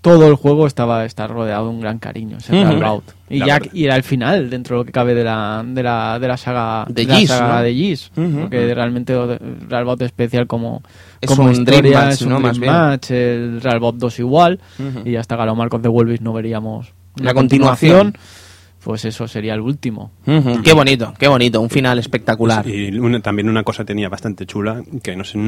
todo 0.00 0.28
el 0.28 0.34
juego 0.34 0.66
estaba 0.66 1.04
está 1.04 1.26
rodeado 1.26 1.64
de 1.64 1.70
un 1.74 1.80
gran 1.82 1.98
cariño, 1.98 2.38
ese 2.38 2.54
Ujú. 2.58 2.70
Real 2.70 2.82
Bout. 2.90 3.04
Y 3.28 3.38
La 3.40 3.46
ya 3.46 3.52
verdad. 3.58 3.72
y 3.74 3.84
era 3.84 3.96
el 3.96 4.02
final 4.02 4.48
dentro 4.48 4.76
de 4.76 4.80
lo 4.80 4.84
que 4.86 4.92
cabe 4.92 5.14
de 5.14 5.22
la, 5.22 5.62
de 5.64 5.82
la, 5.82 6.18
de 6.18 6.26
la 6.26 6.36
saga 6.38 6.86
De 6.88 7.04
la 7.04 7.20
Ys, 7.20 7.28
saga 7.28 7.56
¿no? 7.58 7.62
de 7.64 7.72
Ys, 7.72 8.10
Ujú. 8.16 8.40
porque 8.40 8.74
realmente 8.74 9.14
Real 9.68 9.84
Bout 9.84 10.00
especial 10.00 10.46
como 10.46 10.82
Es 11.20 11.28
como 11.28 11.44
un 11.44 11.52
Dream 11.64 11.84
historia, 11.84 12.00
Match, 12.00 12.12
es 12.14 12.22
un 12.22 12.28
¿no? 12.30 12.34
Dream 12.36 12.48
Más 12.48 12.58
bien. 12.58 12.72
Match, 12.72 13.10
el 13.10 13.60
Real 13.60 13.78
Bout 13.78 13.96
2 13.98 14.18
igual 14.20 14.58
Ujú. 14.78 15.06
y 15.06 15.16
hasta 15.16 15.36
Galo 15.36 15.54
Marcos 15.54 15.82
de 15.82 15.90
Wolvis 15.90 16.22
no 16.22 16.32
veríamos 16.32 16.94
La 17.16 17.34
continuación. 17.34 18.16
Pues 18.82 19.04
eso 19.04 19.28
sería 19.28 19.54
el 19.54 19.60
último. 19.60 20.10
Ujú, 20.26 20.62
Qué 20.62 20.72
bonito, 20.72 21.12
qué 21.18 21.28
bonito, 21.28 21.60
un 21.60 21.70
final 21.70 21.98
espectacular. 21.98 22.66
Y 22.66 22.98
una- 22.98 23.20
también 23.20 23.48
una 23.48 23.62
cosa 23.62 23.84
tenía 23.84 24.08
bastante 24.08 24.46
chula, 24.46 24.82
que 25.02 25.16
no 25.16 25.24
sé, 25.24 25.38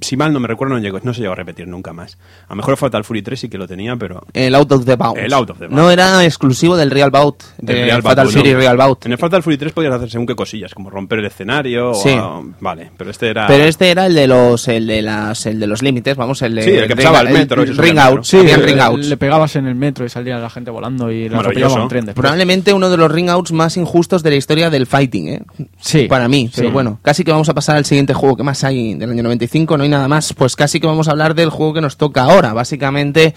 si 0.00 0.16
mal 0.16 0.32
no 0.32 0.40
me 0.40 0.48
recuerdo, 0.48 0.74
no, 0.74 0.80
llegó, 0.80 0.98
no 1.02 1.12
se 1.12 1.20
llegó 1.20 1.32
a 1.32 1.36
repetir 1.36 1.66
nunca 1.68 1.92
más. 1.92 2.16
A 2.46 2.50
lo 2.50 2.56
mejor 2.56 2.76
Fatal 2.76 3.04
Fury 3.04 3.22
3 3.22 3.40
sí 3.40 3.48
que 3.48 3.58
lo 3.58 3.68
tenía, 3.68 3.96
pero... 3.96 4.24
El 4.32 4.54
Out 4.54 4.72
of 4.72 4.84
the 4.84 4.96
Bounds. 4.96 5.20
El 5.20 5.32
Out 5.32 5.50
of 5.50 5.58
the 5.58 5.66
Bounds. 5.66 5.76
No 5.82 5.90
era 5.90 6.24
exclusivo 6.24 6.76
del 6.76 6.90
Real 6.90 7.10
Bout. 7.10 7.42
del 7.58 7.76
de 7.76 7.84
Real 7.84 8.02
Fatal 8.02 8.26
Bout, 8.26 8.36
Fury 8.36 8.52
¿no? 8.52 8.58
Real 8.58 8.76
Bout. 8.76 9.06
En 9.06 9.12
el 9.12 9.18
Fatal 9.18 9.42
Fury 9.42 9.58
3 9.58 9.72
podías 9.72 9.92
hacer 9.94 10.10
según 10.10 10.26
qué 10.26 10.34
cosillas, 10.34 10.72
como 10.74 10.90
romper 10.90 11.18
el 11.18 11.26
escenario 11.26 11.92
Sí. 11.94 12.10
o... 12.10 12.44
Vale, 12.60 12.90
pero 12.96 13.10
este 13.10 13.28
era... 13.28 13.46
Pero 13.46 13.64
este 13.64 13.90
era 13.90 14.06
el 14.06 14.14
de 14.14 14.26
los, 14.26 14.66
el 14.68 14.86
de 14.86 15.02
las, 15.02 15.44
el 15.46 15.60
de 15.60 15.66
los 15.66 15.82
límites, 15.82 16.16
vamos, 16.16 16.40
el 16.42 16.54
de 16.54 16.62
Sí, 16.62 16.70
el 16.70 16.86
que 16.86 16.94
ring- 16.94 16.96
pasaba 16.96 17.18
al 17.20 17.30
metro, 17.30 17.62
el 17.62 17.76
ring 17.76 17.98
out, 17.98 18.08
metro. 18.10 18.24
sí, 18.24 18.36
había 18.38 18.56
ring 18.56 18.80
outs. 18.80 19.06
le 19.08 19.16
pegabas 19.16 19.56
en 19.56 19.66
el 19.66 19.74
metro 19.74 20.04
y 20.04 20.08
salía 20.08 20.38
la 20.38 20.48
gente 20.50 20.70
volando 20.70 21.10
y 21.12 21.28
la 21.28 21.38
atropellaba 21.38 21.82
un 21.82 21.88
tren 21.88 22.06
después. 22.06 22.22
Probablemente 22.22 22.72
uno 22.78 22.88
de 22.90 22.96
los 22.96 23.10
ring 23.12 23.28
outs 23.28 23.52
más 23.52 23.76
injustos 23.76 24.22
de 24.22 24.30
la 24.30 24.36
historia 24.36 24.70
del 24.70 24.86
fighting, 24.86 25.28
¿eh? 25.28 25.42
Sí. 25.80 26.06
Para 26.08 26.28
mí, 26.28 26.46
Sí. 26.52 26.62
pero 26.62 26.70
bueno, 26.72 26.98
casi 27.02 27.24
que 27.24 27.30
vamos 27.32 27.48
a 27.48 27.54
pasar 27.54 27.76
al 27.76 27.84
siguiente 27.84 28.14
juego. 28.14 28.36
¿Qué 28.36 28.42
más 28.42 28.64
hay 28.64 28.94
del 28.94 29.10
año 29.10 29.22
95? 29.22 29.76
No 29.76 29.82
hay 29.82 29.90
nada 29.90 30.08
más. 30.08 30.32
Pues 30.32 30.56
casi 30.56 30.80
que 30.80 30.86
vamos 30.86 31.08
a 31.08 31.10
hablar 31.10 31.34
del 31.34 31.50
juego 31.50 31.74
que 31.74 31.80
nos 31.80 31.96
toca 31.96 32.22
ahora. 32.22 32.52
Básicamente, 32.54 33.34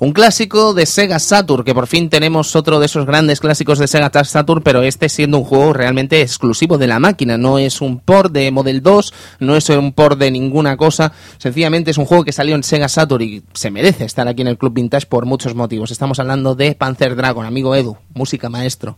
un 0.00 0.12
clásico 0.12 0.72
de 0.72 0.86
Sega 0.86 1.18
Saturn, 1.18 1.62
que 1.62 1.74
por 1.74 1.86
fin 1.86 2.08
tenemos 2.08 2.56
otro 2.56 2.80
de 2.80 2.86
esos 2.86 3.04
grandes 3.04 3.38
clásicos 3.38 3.78
de 3.78 3.86
Sega 3.86 4.10
Saturn, 4.24 4.62
pero 4.62 4.82
este 4.82 5.10
siendo 5.10 5.36
un 5.36 5.44
juego 5.44 5.74
realmente 5.74 6.22
exclusivo 6.22 6.78
de 6.78 6.86
la 6.86 6.98
máquina. 6.98 7.36
No 7.36 7.58
es 7.58 7.82
un 7.82 8.00
port 8.00 8.32
de 8.32 8.50
Model 8.50 8.82
2, 8.82 9.14
no 9.40 9.56
es 9.56 9.68
un 9.68 9.92
port 9.92 10.18
de 10.18 10.30
ninguna 10.30 10.78
cosa. 10.78 11.12
Sencillamente 11.36 11.90
es 11.90 11.98
un 11.98 12.06
juego 12.06 12.24
que 12.24 12.32
salió 12.32 12.54
en 12.54 12.62
Sega 12.62 12.88
Saturn 12.88 13.22
y 13.22 13.42
se 13.52 13.70
merece 13.70 14.06
estar 14.06 14.26
aquí 14.26 14.40
en 14.40 14.48
el 14.48 14.56
Club 14.56 14.72
Vintage 14.72 15.06
por 15.06 15.26
muchos 15.26 15.54
motivos. 15.54 15.90
Estamos 15.90 16.18
hablando 16.18 16.54
de 16.54 16.74
Panzer 16.74 17.14
Dragon, 17.14 17.44
amigo 17.44 17.74
Edu, 17.74 17.98
música 18.14 18.48
maestro. 18.48 18.96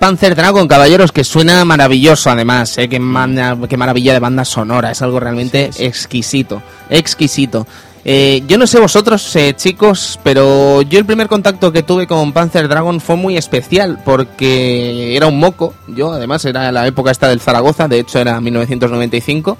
Panzer 0.00 0.34
Dragon, 0.34 0.66
caballeros, 0.66 1.12
que 1.12 1.22
suena 1.22 1.64
maravilloso 1.64 2.30
además, 2.30 2.76
¿eh? 2.78 2.88
qué, 2.88 2.98
manda- 2.98 3.56
qué 3.68 3.76
maravilla 3.76 4.12
de 4.14 4.18
banda 4.18 4.44
sonora, 4.44 4.90
es 4.90 5.00
algo 5.02 5.20
realmente 5.20 5.70
exquisito, 5.78 6.60
exquisito. 6.88 7.66
Eh, 8.02 8.42
yo 8.48 8.56
no 8.56 8.66
sé 8.66 8.80
vosotros, 8.80 9.36
eh, 9.36 9.52
chicos, 9.54 10.18
pero 10.24 10.80
yo 10.80 10.98
el 10.98 11.04
primer 11.04 11.28
contacto 11.28 11.70
que 11.70 11.82
tuve 11.82 12.06
con 12.06 12.32
Panzer 12.32 12.66
Dragon 12.66 12.98
fue 12.98 13.16
muy 13.16 13.36
especial 13.36 14.00
porque 14.02 15.14
era 15.14 15.26
un 15.26 15.38
moco. 15.38 15.74
Yo, 15.86 16.10
además, 16.14 16.42
era 16.46 16.72
la 16.72 16.86
época 16.86 17.10
esta 17.10 17.28
del 17.28 17.40
Zaragoza, 17.42 17.86
de 17.88 17.98
hecho 18.00 18.18
era 18.18 18.40
1995. 18.40 19.58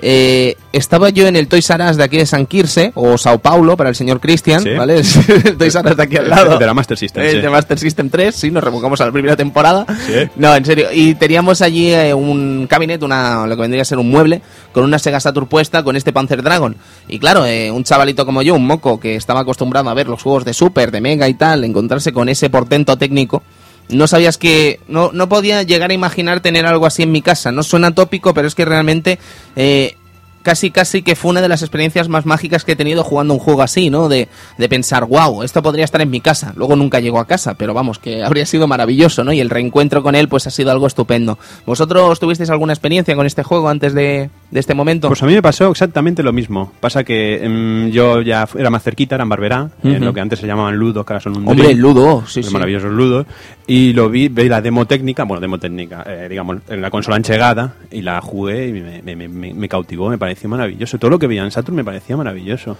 Eh, 0.00 0.56
estaba 0.76 1.10
yo 1.10 1.26
en 1.26 1.36
el 1.36 1.48
Toys 1.48 1.68
R 1.70 1.88
Us 1.90 1.96
de 1.96 2.04
aquí 2.04 2.16
de 2.18 2.26
San 2.26 2.46
Quirse, 2.46 2.92
o 2.94 3.16
Sao 3.18 3.38
Paulo, 3.38 3.76
para 3.76 3.90
el 3.90 3.96
señor 3.96 4.20
Cristian, 4.20 4.62
Sí. 4.62 4.70
¿vale? 4.74 4.98
el 5.44 5.56
Toys 5.56 5.74
R 5.74 5.90
Us 5.90 5.96
de 5.96 6.02
aquí 6.02 6.16
al 6.16 6.28
lado. 6.28 6.58
De 6.58 6.66
la 6.66 6.74
Master 6.74 6.96
System, 6.98 7.22
El 7.24 7.30
sí. 7.36 7.40
de 7.40 7.50
Master 7.50 7.78
System 7.78 8.10
3, 8.10 8.34
sí, 8.34 8.50
nos 8.50 8.62
revocamos 8.64 9.00
a 9.00 9.06
la 9.06 9.12
primera 9.12 9.36
temporada. 9.36 9.86
Sí. 10.06 10.28
No, 10.36 10.54
en 10.54 10.64
serio. 10.64 10.88
Y 10.92 11.14
teníamos 11.14 11.62
allí 11.62 11.92
eh, 11.92 12.12
un 12.14 12.66
cabinet, 12.68 13.02
una, 13.02 13.46
lo 13.46 13.54
que 13.56 13.62
vendría 13.62 13.82
a 13.82 13.84
ser 13.86 13.98
un 13.98 14.10
mueble, 14.10 14.42
con 14.72 14.84
una 14.84 14.98
Sega 14.98 15.20
Saturn 15.20 15.46
puesta 15.46 15.82
con 15.82 15.96
este 15.96 16.12
Panzer 16.12 16.42
Dragon. 16.42 16.76
Y 17.08 17.18
claro, 17.18 17.46
eh, 17.46 17.70
un 17.70 17.84
chavalito 17.84 18.24
como 18.26 18.42
yo, 18.42 18.54
un 18.54 18.66
moco, 18.66 18.98
que 19.00 19.16
estaba 19.16 19.40
acostumbrado 19.40 19.90
a 19.90 19.94
ver 19.94 20.08
los 20.08 20.22
juegos 20.22 20.44
de 20.44 20.54
Super, 20.54 20.90
de 20.90 21.00
Mega 21.00 21.28
y 21.28 21.34
tal, 21.34 21.64
encontrarse 21.64 22.12
con 22.12 22.28
ese 22.28 22.50
portento 22.50 22.96
técnico, 22.98 23.42
no 23.90 24.06
sabías 24.06 24.38
que. 24.38 24.80
No, 24.88 25.10
no 25.12 25.28
podía 25.28 25.62
llegar 25.62 25.90
a 25.90 25.94
imaginar 25.94 26.40
tener 26.40 26.64
algo 26.66 26.86
así 26.86 27.02
en 27.02 27.12
mi 27.12 27.20
casa. 27.20 27.52
No 27.52 27.62
suena 27.62 27.94
tópico, 27.94 28.32
pero 28.32 28.48
es 28.48 28.54
que 28.54 28.64
realmente. 28.64 29.18
eh, 29.56 29.96
casi 30.44 30.70
casi 30.70 31.02
que 31.02 31.16
fue 31.16 31.30
una 31.30 31.40
de 31.40 31.48
las 31.48 31.62
experiencias 31.62 32.08
más 32.08 32.26
mágicas 32.26 32.64
que 32.64 32.72
he 32.72 32.76
tenido 32.76 33.02
jugando 33.02 33.34
un 33.34 33.40
juego 33.40 33.62
así, 33.62 33.90
¿no? 33.90 34.08
De, 34.08 34.28
de 34.58 34.68
pensar, 34.68 35.06
wow, 35.06 35.42
esto 35.42 35.62
podría 35.62 35.84
estar 35.84 36.00
en 36.00 36.10
mi 36.10 36.20
casa. 36.20 36.52
Luego 36.54 36.76
nunca 36.76 37.00
llegó 37.00 37.18
a 37.18 37.26
casa, 37.26 37.54
pero 37.54 37.74
vamos, 37.74 37.98
que 37.98 38.22
habría 38.22 38.46
sido 38.46 38.68
maravilloso, 38.68 39.24
¿no? 39.24 39.32
Y 39.32 39.40
el 39.40 39.50
reencuentro 39.50 40.02
con 40.02 40.14
él, 40.14 40.28
pues 40.28 40.46
ha 40.46 40.50
sido 40.50 40.70
algo 40.70 40.86
estupendo. 40.86 41.38
¿Vosotros 41.66 42.20
tuvisteis 42.20 42.50
alguna 42.50 42.74
experiencia 42.74 43.16
con 43.16 43.26
este 43.26 43.42
juego 43.42 43.68
antes 43.68 43.94
de, 43.94 44.30
de 44.54 44.60
este 44.60 44.72
momento? 44.72 45.08
Pues 45.08 45.20
a 45.20 45.26
mí 45.26 45.34
me 45.34 45.42
pasó 45.42 45.68
exactamente 45.72 46.22
lo 46.22 46.32
mismo. 46.32 46.72
Pasa 46.78 47.02
que 47.02 47.44
em, 47.44 47.90
yo 47.90 48.22
ya 48.22 48.48
era 48.56 48.70
más 48.70 48.84
cerquita, 48.84 49.16
era 49.16 49.24
en 49.24 49.28
Barberá, 49.28 49.68
en 49.82 50.04
lo 50.04 50.14
que 50.14 50.20
antes 50.20 50.38
se 50.38 50.46
llamaban 50.46 50.76
ludos, 50.76 51.04
que 51.04 51.12
ahora 51.12 51.20
son 51.20 51.36
un 51.36 51.48
Hombre, 51.48 51.74
Ludo, 51.74 52.22
sí, 52.26 52.40
sí. 52.44 52.52
maravillosos 52.52 52.92
ludos. 52.92 53.26
Y 53.66 53.92
lo 53.94 54.08
vi, 54.08 54.28
vi 54.28 54.48
la 54.48 54.62
demo 54.62 54.86
técnica, 54.86 55.24
bueno, 55.24 55.40
demo 55.40 55.58
técnica, 55.58 56.04
eh, 56.06 56.28
digamos, 56.30 56.58
en 56.68 56.80
la 56.80 56.88
consola 56.90 57.16
enchegada, 57.16 57.74
y 57.90 58.02
la 58.02 58.20
jugué 58.20 58.68
y 58.68 58.72
me, 58.74 59.02
me- 59.02 59.28
me- 59.28 59.52
me- 59.54 59.68
cautivó, 59.68 60.08
me 60.08 60.18
pareció 60.18 60.48
maravilloso. 60.48 60.98
Todo 60.98 61.10
lo 61.10 61.18
que 61.18 61.26
veía 61.26 61.42
en 61.42 61.50
Saturn 61.50 61.74
me 61.74 61.84
parecía 61.84 62.16
maravilloso. 62.16 62.78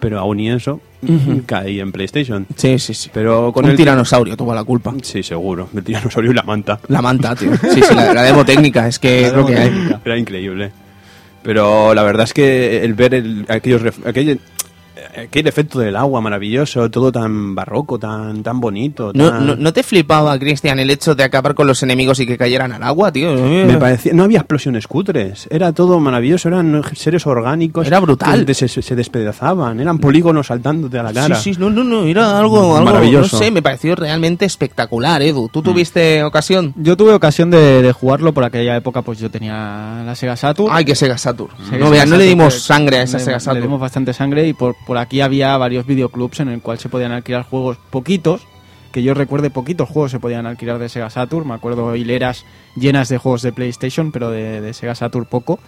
Pero 0.00 0.18
aún 0.18 0.40
y 0.40 0.50
eso, 0.50 0.80
caí 1.44 1.80
en 1.80 1.92
PlayStation. 1.92 2.46
Sí, 2.56 2.78
sí, 2.78 2.94
sí. 2.94 3.10
Pero 3.12 3.52
con 3.52 3.66
un 3.66 3.72
el 3.72 3.76
tiranosaurio 3.76 4.34
tuvo 4.38 4.54
la 4.54 4.64
culpa. 4.64 4.94
Sí, 5.02 5.22
seguro. 5.22 5.68
El 5.76 5.84
tiranosaurio 5.84 6.30
y 6.30 6.34
la 6.34 6.44
manta. 6.44 6.80
La 6.88 7.02
manta, 7.02 7.34
tío. 7.36 7.50
Sí, 7.74 7.82
sí, 7.82 7.94
la, 7.94 8.14
la 8.14 8.22
demo 8.22 8.42
técnica, 8.42 8.88
es 8.88 8.98
que 8.98 9.30
lo 9.30 9.44
que. 9.44 9.70
Era 10.02 10.16
increíble. 10.16 10.72
Pero 11.42 11.94
la 11.94 12.02
verdad 12.02 12.24
es 12.24 12.34
que 12.34 12.84
el 12.84 12.94
ver 12.94 13.14
el, 13.14 13.46
aquellos, 13.48 13.82
aquel 15.24 15.46
efecto 15.46 15.78
del 15.78 15.96
agua 15.96 16.20
maravilloso, 16.20 16.90
todo 16.90 17.10
tan 17.12 17.54
barroco, 17.54 17.98
tan, 17.98 18.42
tan 18.42 18.60
bonito. 18.60 19.12
¿No, 19.14 19.30
tan- 19.30 19.46
no, 19.46 19.56
¿No 19.56 19.72
te 19.72 19.82
flipaba, 19.82 20.38
Cristian, 20.38 20.78
el 20.78 20.90
hecho 20.90 21.14
de 21.14 21.24
acabar 21.24 21.54
con 21.54 21.66
los 21.66 21.82
enemigos 21.82 22.18
y 22.20 22.26
que 22.26 22.36
cayeran 22.38 22.72
al 22.72 22.82
agua, 22.82 23.12
tío? 23.12 23.32
Me 23.34 23.76
parecía, 23.78 24.12
no 24.12 24.24
había 24.24 24.38
explosiones 24.38 24.86
cutres, 24.86 25.46
era 25.50 25.72
todo 25.72 26.00
maravilloso, 26.00 26.48
eran 26.48 26.82
seres 26.94 27.26
orgánicos. 27.26 27.86
Era 27.86 28.00
brutal. 28.00 28.44
que 28.44 28.54
se, 28.54 28.68
se 28.68 28.96
despedazaban, 28.96 29.80
eran 29.80 29.98
polígonos 29.98 30.46
saltándote 30.48 30.98
a 30.98 31.02
la 31.02 31.12
cara. 31.12 31.36
Sí, 31.36 31.54
sí, 31.54 31.60
no, 31.60 31.70
no, 31.70 31.84
no, 31.84 32.04
era 32.04 32.38
algo, 32.38 32.76
algo 32.76 32.84
Maravilloso. 32.90 33.36
no 33.36 33.42
sé, 33.42 33.50
me 33.50 33.62
pareció 33.62 33.94
realmente 33.96 34.44
espectacular, 34.44 35.22
Edu. 35.22 35.48
¿Tú 35.48 35.62
tuviste 35.62 36.22
ocasión? 36.24 36.72
Yo 36.76 36.96
tuve 36.96 37.12
ocasión 37.14 37.50
de, 37.50 37.82
de 37.82 37.92
jugarlo 37.92 38.32
por 38.32 38.44
aquella 38.44 38.76
época, 38.76 39.02
pues 39.02 39.18
yo 39.18 39.30
tenía 39.30 40.02
la 40.04 40.14
Sega 40.14 40.36
Saturn. 40.36 40.70
Ay, 40.72 40.84
que 40.84 40.94
Sega 40.94 41.18
Saturn. 41.18 41.52
Sega 41.68 41.84
no, 41.84 41.90
veas, 41.90 42.08
no 42.08 42.16
le 42.16 42.24
Saturn, 42.24 42.28
dimos 42.38 42.62
sangre 42.62 42.98
a 42.98 43.02
esa 43.02 43.18
le- 43.18 43.24
Sega 43.24 43.36
Le 43.36 43.40
Saturn. 43.40 43.62
dimos 43.62 43.80
bastante 43.80 44.12
sangre 44.12 44.46
y 44.48 44.52
por, 44.52 44.74
por 44.90 44.98
aquí 44.98 45.20
había 45.20 45.56
varios 45.56 45.86
videoclubs 45.86 46.40
en 46.40 46.48
el 46.48 46.60
cual 46.62 46.80
se 46.80 46.88
podían 46.88 47.12
alquilar 47.12 47.44
juegos 47.44 47.76
poquitos, 47.90 48.42
que 48.90 49.04
yo 49.04 49.14
recuerde 49.14 49.48
poquitos 49.48 49.88
juegos 49.88 50.10
se 50.10 50.18
podían 50.18 50.46
alquilar 50.46 50.80
de 50.80 50.88
Sega 50.88 51.10
Saturn, 51.10 51.46
me 51.46 51.54
acuerdo 51.54 51.94
hileras 51.94 52.44
llenas 52.74 53.08
de 53.08 53.18
juegos 53.18 53.42
de 53.42 53.52
PlayStation, 53.52 54.10
pero 54.10 54.32
de, 54.32 54.60
de 54.60 54.72
Sega 54.74 54.96
Saturn 54.96 55.26
poco. 55.26 55.60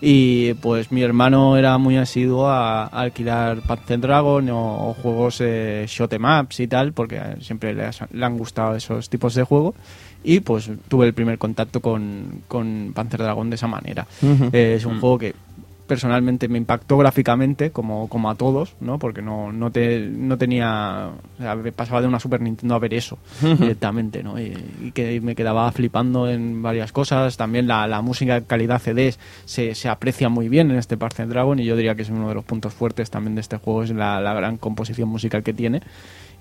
Y 0.00 0.54
pues 0.54 0.90
mi 0.90 1.02
hermano 1.02 1.56
era 1.56 1.78
muy 1.78 1.96
asiduo 1.98 2.48
a, 2.48 2.82
a 2.86 3.00
alquilar 3.02 3.60
Panzer 3.60 4.00
Dragon 4.00 4.50
o, 4.50 4.88
o 4.90 4.94
juegos 4.94 5.40
eh, 5.40 5.84
shot 5.86 6.12
em 6.14 6.24
ups 6.24 6.58
y 6.58 6.66
tal, 6.66 6.92
porque 6.92 7.20
siempre 7.42 7.74
le, 7.74 7.84
has- 7.84 8.02
le 8.10 8.24
han 8.24 8.36
gustado 8.36 8.74
esos 8.74 9.08
tipos 9.08 9.36
de 9.36 9.44
juego. 9.44 9.72
Y 10.24 10.40
pues 10.40 10.68
tuve 10.88 11.06
el 11.06 11.14
primer 11.14 11.38
contacto 11.38 11.78
con, 11.78 12.42
con 12.48 12.90
Panzer 12.92 13.20
Dragon 13.22 13.48
de 13.48 13.54
esa 13.54 13.68
manera. 13.68 14.04
Eh, 14.52 14.74
es 14.78 14.84
un 14.84 14.98
juego 14.98 15.16
que 15.18 15.34
personalmente 15.86 16.48
me 16.48 16.58
impactó 16.58 16.98
gráficamente 16.98 17.70
como, 17.70 18.08
como 18.08 18.30
a 18.30 18.34
todos, 18.34 18.74
¿no? 18.80 18.98
Porque 18.98 19.22
no, 19.22 19.52
no, 19.52 19.70
te, 19.70 20.00
no 20.00 20.38
tenía... 20.38 21.10
O 21.38 21.42
sea, 21.42 21.54
me 21.54 21.72
pasaba 21.72 22.00
de 22.00 22.08
una 22.08 22.20
Super 22.20 22.40
Nintendo 22.40 22.74
a 22.74 22.78
ver 22.78 22.94
eso 22.94 23.18
directamente, 23.40 24.22
¿no? 24.22 24.38
Y, 24.40 24.56
y 24.82 24.92
que 24.92 25.20
me 25.20 25.34
quedaba 25.34 25.70
flipando 25.72 26.28
en 26.28 26.62
varias 26.62 26.92
cosas. 26.92 27.36
También 27.36 27.66
la, 27.66 27.86
la 27.86 28.02
música 28.02 28.40
de 28.40 28.46
calidad 28.46 28.80
CDs 28.80 29.18
se, 29.44 29.74
se 29.74 29.88
aprecia 29.88 30.28
muy 30.28 30.48
bien 30.48 30.70
en 30.70 30.78
este 30.78 30.96
Panzer 30.96 31.28
Dragon 31.28 31.58
y 31.58 31.64
yo 31.64 31.76
diría 31.76 31.94
que 31.94 32.02
es 32.02 32.10
uno 32.10 32.28
de 32.28 32.34
los 32.34 32.44
puntos 32.44 32.72
fuertes 32.72 33.10
también 33.10 33.34
de 33.34 33.40
este 33.40 33.56
juego, 33.58 33.82
es 33.82 33.90
la, 33.90 34.20
la 34.20 34.34
gran 34.34 34.56
composición 34.56 35.08
musical 35.08 35.42
que 35.42 35.52
tiene 35.52 35.82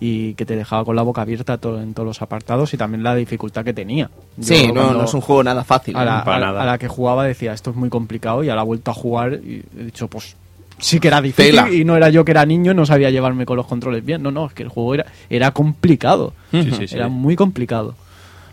y 0.05 0.33
que 0.33 0.45
te 0.45 0.55
dejaba 0.57 0.83
con 0.83 0.95
la 0.97 1.01
boca 1.01 1.21
abierta 1.21 1.57
todo, 1.57 1.81
en 1.81 1.93
todos 1.93 2.05
los 2.07 2.21
apartados 2.21 2.73
y 2.73 2.77
también 2.77 3.03
la 3.03 3.15
dificultad 3.15 3.63
que 3.63 3.73
tenía. 3.73 4.09
Yo 4.35 4.43
Sí, 4.43 4.69
no, 4.73 5.01
es 5.03 5.13
un 5.13 5.21
juego 5.21 5.43
nada 5.43 5.63
fácil. 5.63 5.95
a 5.95 6.03
la, 6.03 6.23
Para 6.25 6.35
a 6.35 6.39
la- 6.39 6.45
nada. 6.47 6.63
a 6.63 6.65
la 6.65 6.77
que 6.77 6.87
jugaba 6.89 7.23
decía 7.23 7.53
esto 7.53 7.69
es 7.69 7.75
muy 7.77 7.89
complicado 7.89 8.43
y 8.43 8.49
a 8.49 8.55
la 8.55 8.63
vuelta 8.63 8.91
a 8.91 8.93
jugar 8.93 9.35
y 9.35 9.63
he 9.79 9.83
dicho 9.85 10.09
pues 10.09 10.35
sí 10.77 10.99
que 10.99 11.07
era 11.07 11.21
difícil 11.21 11.51
Tela. 11.55 11.71
y 11.71 11.85
no 11.85 11.95
era 11.95 12.09
yo 12.09 12.25
que 12.25 12.31
era 12.31 12.45
niño 12.45 12.73
y 12.73 12.75
no 12.75 12.85
sabía 12.85 13.11
llevarme 13.11 13.45
con 13.45 13.55
los 13.55 13.65
controles 13.67 14.03
bien 14.03 14.21
no 14.23 14.31
no 14.31 14.47
es 14.47 14.53
que 14.53 14.63
el 14.63 14.69
juego 14.69 14.95
era 14.95 15.05
era 15.29 15.51
complicado 15.51 16.33
Sí, 16.51 16.63
sí, 16.77 16.87
sí. 16.87 16.95
era 16.95 17.07
muy 17.07 17.35
complicado 17.37 17.95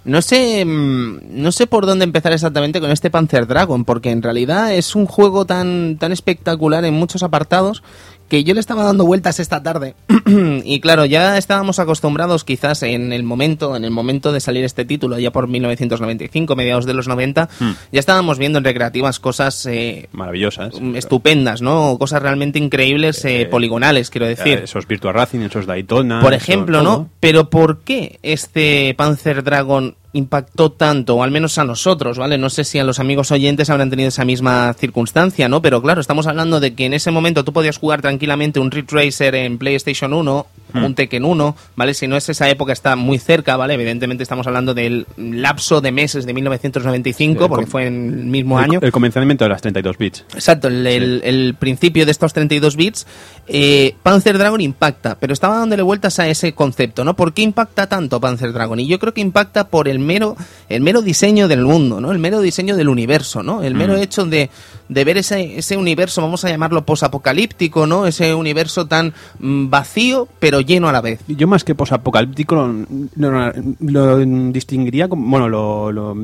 No 0.04 0.22
sé, 0.22 0.64
mm, 0.64 1.42
no 1.42 1.50
sé 1.52 1.66
por 1.66 1.84
dónde 1.86 2.04
empezar 2.04 2.32
exactamente 2.32 2.80
con 2.80 2.90
este 2.90 3.10
Panzer 3.10 3.46
Dragon, 3.46 3.84
porque 3.84 4.10
en 4.10 4.22
realidad 4.22 4.72
es 4.74 4.94
un 4.94 5.04
juego 5.06 5.44
tan, 5.44 5.96
tan 5.98 6.10
espectacular 6.12 6.84
en 6.86 6.94
muchos 6.94 7.22
apartados 7.22 7.82
que 8.30 8.44
yo 8.44 8.54
le 8.54 8.60
estaba 8.60 8.84
dando 8.84 9.04
vueltas 9.04 9.40
esta 9.40 9.62
tarde 9.62 9.94
y 10.64 10.80
claro, 10.80 11.04
ya 11.04 11.36
estábamos 11.36 11.78
acostumbrados 11.78 12.44
quizás 12.44 12.82
en 12.84 13.12
el 13.12 13.24
momento, 13.24 13.76
en 13.76 13.84
el 13.84 13.90
momento 13.90 14.32
de 14.32 14.40
salir 14.40 14.64
este 14.64 14.84
título, 14.86 15.18
ya 15.18 15.32
por 15.32 15.48
1995, 15.48 16.56
mediados 16.56 16.86
de 16.86 16.94
los 16.94 17.08
90, 17.08 17.48
ya 17.92 18.00
estábamos 18.00 18.38
viendo 18.38 18.58
en 18.58 18.64
recreativas 18.64 19.18
cosas 19.20 19.66
eh, 19.66 20.08
Maravillosas. 20.12 20.80
mm, 20.80 20.96
estupendas, 20.96 21.60
¿no? 21.60 21.98
Cosas 21.98 22.22
realmente 22.22 22.58
increíbles, 22.58 23.24
eh, 23.24 23.42
Eh, 23.42 23.46
poligonales, 23.46 24.10
quiero 24.10 24.26
decir. 24.26 24.60
Esos 24.64 24.86
Virtua 24.86 25.12
Racing, 25.12 25.40
esos 25.40 25.66
Daytona. 25.66 26.20
Por 26.20 26.32
ejemplo. 26.34 26.82
¿no? 26.82 27.08
Pero 27.18 27.50
¿por 27.50 27.80
qué 27.80 28.18
este 28.22 28.94
Panzer 28.96 29.42
Dragon 29.42 29.96
impactó 30.12 30.72
tanto, 30.72 31.16
o 31.16 31.22
al 31.22 31.30
menos 31.30 31.58
a 31.58 31.64
nosotros, 31.64 32.18
¿vale? 32.18 32.38
No 32.38 32.50
sé 32.50 32.64
si 32.64 32.78
a 32.78 32.84
los 32.84 32.98
amigos 32.98 33.30
oyentes 33.30 33.70
habrán 33.70 33.90
tenido 33.90 34.08
esa 34.08 34.24
misma 34.24 34.72
circunstancia, 34.74 35.48
¿no? 35.48 35.62
Pero 35.62 35.80
claro, 35.82 36.00
estamos 36.00 36.26
hablando 36.26 36.60
de 36.60 36.74
que 36.74 36.86
en 36.86 36.94
ese 36.94 37.10
momento 37.10 37.44
tú 37.44 37.52
podías 37.52 37.78
jugar 37.78 38.02
tranquilamente 38.02 38.60
un 38.60 38.70
Ridge 38.70 38.90
Racer 38.90 39.34
en 39.34 39.58
PlayStation 39.58 40.12
1, 40.12 40.46
Hmm. 40.69 40.69
Un 40.74 40.94
Tekken 40.94 41.24
1, 41.24 41.56
¿vale? 41.76 41.94
Si 41.94 42.06
no 42.06 42.16
es 42.16 42.28
esa 42.28 42.48
época, 42.48 42.72
está 42.72 42.96
muy 42.96 43.18
cerca, 43.18 43.56
¿vale? 43.56 43.74
Evidentemente 43.74 44.22
estamos 44.22 44.46
hablando 44.46 44.74
del 44.74 45.06
lapso 45.16 45.80
de 45.80 45.92
meses 45.92 46.26
de 46.26 46.32
1995, 46.34 47.42
Sí, 47.44 47.48
porque 47.48 47.66
fue 47.66 47.86
en 47.86 48.08
el 48.20 48.26
mismo 48.26 48.58
el, 48.58 48.64
año. 48.64 48.78
el 48.82 48.92
comenzamiento 48.92 49.44
de 49.44 49.50
las 49.50 49.62
32 49.62 49.98
bits. 49.98 50.24
Exacto, 50.34 50.68
el, 50.68 50.86
el- 50.86 51.20
el 51.24 51.54
principio 51.58 52.04
de 52.04 52.12
estos 52.12 52.32
32 52.32 52.76
bits, 52.76 53.06
eh, 53.48 53.94
Panzer 54.02 54.38
Dragon 54.38 54.60
impacta, 54.60 55.16
pero 55.18 55.32
estaba 55.32 55.58
dándole 55.58 55.82
vueltas 55.82 56.18
a 56.18 56.28
ese 56.28 56.52
concepto, 56.54 57.04
¿no? 57.04 57.14
¿Por 57.16 57.32
qué 57.32 57.42
impacta 57.42 57.88
tanto 57.88 58.20
Panzer 58.20 58.52
Dragon? 58.52 58.78
Y 58.80 58.86
yo 58.86 58.98
creo 58.98 59.14
que 59.14 59.20
impacta 59.20 59.68
por 59.68 59.88
el 59.88 59.98
mero, 59.98 60.36
el 60.68 60.80
mero 60.82 61.02
diseño 61.02 61.48
del 61.48 61.62
mundo, 61.64 62.00
¿no? 62.00 62.12
El 62.12 62.18
mero 62.18 62.40
diseño 62.40 62.76
del 62.76 62.88
universo, 62.88 63.42
¿no? 63.42 63.62
El 63.62 63.74
mero 63.74 63.96
hecho 63.96 64.24
de, 64.24 64.50
de 64.90 65.04
ver 65.04 65.16
ese, 65.18 65.56
ese 65.58 65.76
universo, 65.76 66.20
vamos 66.20 66.44
a 66.44 66.48
llamarlo 66.50 66.84
posapocalíptico, 66.84 67.86
¿no? 67.86 68.06
Ese 68.06 68.34
universo 68.34 68.86
tan 68.86 69.14
mm, 69.38 69.70
vacío, 69.70 70.26
pero 70.40 70.60
lleno 70.60 70.88
a 70.88 70.92
la 70.92 71.00
vez. 71.00 71.20
Yo 71.28 71.46
más 71.46 71.62
que 71.64 71.74
posapocalíptico 71.76 72.56
lo, 72.56 72.84
lo- 73.16 73.52
lo 73.80 74.18
distinguiría 74.52 75.08
como... 75.08 75.26
Bueno, 75.30 75.48
lo, 75.48 75.92
lo- 75.92 76.16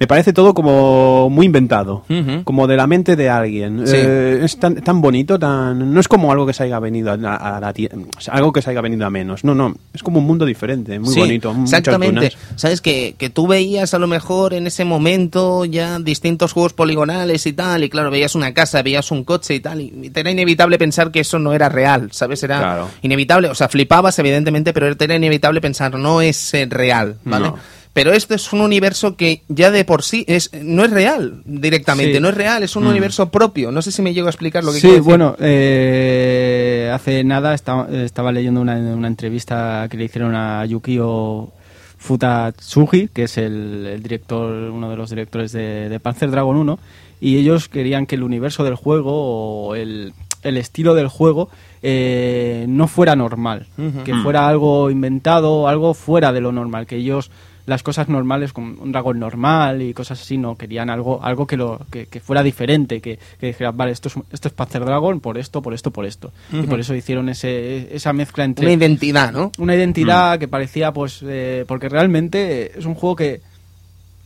me 0.00 0.06
parece 0.06 0.32
todo 0.32 0.54
como 0.54 1.28
muy 1.30 1.46
inventado. 1.46 2.04
Como 2.44 2.66
de 2.66 2.76
la 2.76 2.86
mente 2.86 3.16
de 3.16 3.28
alguien. 3.28 3.86
Sí. 3.86 3.94
Eh, 3.96 4.40
es 4.44 4.58
tan, 4.58 4.76
tan 4.76 5.00
bonito, 5.00 5.38
tan... 5.38 5.92
No 5.92 5.98
es 6.00 6.06
como 6.08 6.30
algo 6.30 6.46
que 6.46 6.52
se 6.52 6.62
haya 6.62 6.78
venido 6.78 7.10
a, 7.10 7.14
a 7.14 7.60
la 7.60 7.74
tie- 7.74 7.90
o 8.16 8.20
sea, 8.20 8.34
algo 8.34 8.52
que 8.52 8.62
se 8.62 8.70
haya 8.70 8.80
venido 8.80 9.04
a 9.06 9.10
menos. 9.10 9.42
No, 9.44 9.54
no. 9.54 9.74
Es 9.92 10.02
como 10.02 10.20
un 10.20 10.26
mundo 10.26 10.44
diferente, 10.44 10.98
muy 11.00 11.12
Sí, 11.12 11.20
bonito. 11.20 11.54
Exactamente. 11.62 12.32
Sabes 12.56 12.80
que, 12.80 13.16
que 13.18 13.28
tú 13.30 13.46
veías 13.48 13.92
a 13.94 13.98
lo 13.98 14.06
mejor 14.06 14.54
en 14.54 14.66
ese 14.68 14.84
momento 14.84 15.64
ya 15.64 15.98
distintos 15.98 16.52
juegos 16.52 16.72
poligonales 16.74 17.46
y 17.46 17.52
tal, 17.52 17.82
y 17.84 17.88
claro, 17.88 18.10
veías 18.10 18.34
una 18.34 18.54
casa, 18.54 18.82
veías 18.82 19.10
un 19.10 19.24
coche 19.24 19.54
y 19.56 19.60
tal, 19.60 19.80
y 19.80 20.10
te 20.10 20.20
era 20.20 20.30
inevitable 20.30 20.78
pensar 20.78 21.10
que 21.10 21.20
eso 21.20 21.38
no 21.38 21.52
era 21.52 21.68
real, 21.68 22.10
¿sabes? 22.12 22.42
Era 22.42 22.58
Claro. 22.60 22.88
inevitable, 23.02 23.48
o 23.48 23.54
sea, 23.54 23.68
flipabas 23.68 24.18
evidentemente, 24.18 24.72
pero 24.72 24.86
era 24.98 25.14
inevitable 25.16 25.60
pensar 25.60 25.94
no 25.98 26.20
es 26.20 26.54
eh, 26.54 26.66
real, 26.70 27.16
¿vale? 27.24 27.46
No. 27.48 27.56
Pero 27.94 28.12
esto 28.12 28.34
es 28.34 28.52
un 28.52 28.60
universo 28.60 29.16
que 29.16 29.42
ya 29.48 29.70
de 29.70 29.84
por 29.84 30.02
sí 30.02 30.24
es 30.28 30.50
no 30.62 30.84
es 30.84 30.90
real 30.90 31.42
directamente, 31.44 32.14
Sí. 32.14 32.20
no 32.20 32.28
es 32.28 32.34
real, 32.36 32.62
es 32.62 32.76
un 32.76 32.86
universo 32.86 33.30
propio. 33.30 33.72
No 33.72 33.82
sé 33.82 33.90
si 33.90 34.02
me 34.02 34.14
llego 34.14 34.28
a 34.28 34.30
explicar 34.30 34.62
lo 34.62 34.70
que 34.72 34.76
sí 34.76 34.82
quiero 34.82 34.94
decir. 34.96 35.04
bueno 35.04 35.36
eh, 35.40 36.90
hace 36.94 37.24
nada 37.24 37.54
estaba, 37.54 37.88
estaba 37.90 38.30
leyendo 38.32 38.60
una, 38.60 38.76
una 38.76 39.08
entrevista 39.08 39.86
que 39.90 39.96
le 39.96 40.04
hicieron 40.04 40.34
a 40.36 40.64
Yukio 40.66 41.50
Futatsugi, 41.98 43.08
que 43.08 43.24
es 43.24 43.38
el, 43.38 43.86
el 43.86 44.02
director, 44.02 44.52
uno 44.70 44.88
de 44.90 44.96
los 44.96 45.10
directores 45.10 45.52
de, 45.52 45.88
de 45.88 46.00
Panzer 46.00 46.30
Dragon 46.30 46.56
1, 46.56 46.78
y 47.20 47.36
ellos 47.38 47.68
querían 47.68 48.06
que 48.06 48.14
el 48.14 48.22
universo 48.22 48.64
del 48.64 48.76
juego 48.76 49.66
o 49.68 49.74
el, 49.74 50.12
el 50.42 50.56
estilo 50.56 50.94
del 50.94 51.08
juego 51.08 51.48
eh, 51.82 52.64
no 52.68 52.86
fuera 52.88 53.16
normal, 53.16 53.66
que 54.04 54.14
fuera 54.14 54.46
algo 54.48 54.90
inventado, 54.90 55.66
algo 55.68 55.94
fuera 55.94 56.32
de 56.32 56.40
lo 56.40 56.52
normal, 56.52 56.86
que 56.86 56.96
ellos 56.96 57.30
las 57.68 57.82
cosas 57.82 58.08
normales 58.08 58.54
como 58.54 58.82
un 58.82 58.92
dragón 58.92 59.18
normal 59.18 59.82
y 59.82 59.92
cosas 59.92 60.22
así 60.22 60.38
no 60.38 60.56
querían 60.56 60.88
algo 60.88 61.22
algo 61.22 61.46
que 61.46 61.58
lo 61.58 61.78
que, 61.90 62.06
que 62.06 62.18
fuera 62.18 62.42
diferente 62.42 63.02
que, 63.02 63.18
que 63.38 63.46
dijeran 63.48 63.76
vale 63.76 63.92
esto 63.92 64.08
es 64.08 64.14
esto 64.32 64.48
es 64.48 64.54
Panzer 64.54 64.86
Dragon 64.86 65.20
por 65.20 65.36
esto 65.36 65.60
por 65.60 65.74
esto 65.74 65.90
por 65.90 66.06
esto 66.06 66.32
y 66.50 66.66
por 66.66 66.80
eso 66.80 66.94
hicieron 66.94 67.28
ese 67.28 67.94
esa 67.94 68.14
mezcla 68.14 68.44
entre 68.44 68.64
Una 68.64 68.72
identidad, 68.72 69.32
¿no? 69.32 69.52
una 69.58 69.76
identidad 69.76 70.38
que 70.38 70.48
parecía 70.48 70.92
pues 70.92 71.22
eh, 71.22 71.66
porque 71.68 71.90
realmente 71.90 72.78
es 72.78 72.86
un 72.86 72.94
juego 72.94 73.16
que 73.16 73.42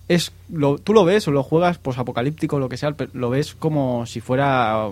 es 0.07 0.31
lo, 0.49 0.79
tú 0.79 0.93
lo 0.93 1.05
ves 1.05 1.27
o 1.27 1.33
lo 1.33 1.43
juegas 1.43 1.79
pues 1.79 1.99
apocalíptico 1.99 2.61
lo 2.61 2.69
que 2.69 2.77
sea 2.77 2.93
pero 2.93 3.11
lo 3.13 3.29
ves 3.29 3.57
como 3.57 4.07
si 4.07 4.21
fuera 4.21 4.89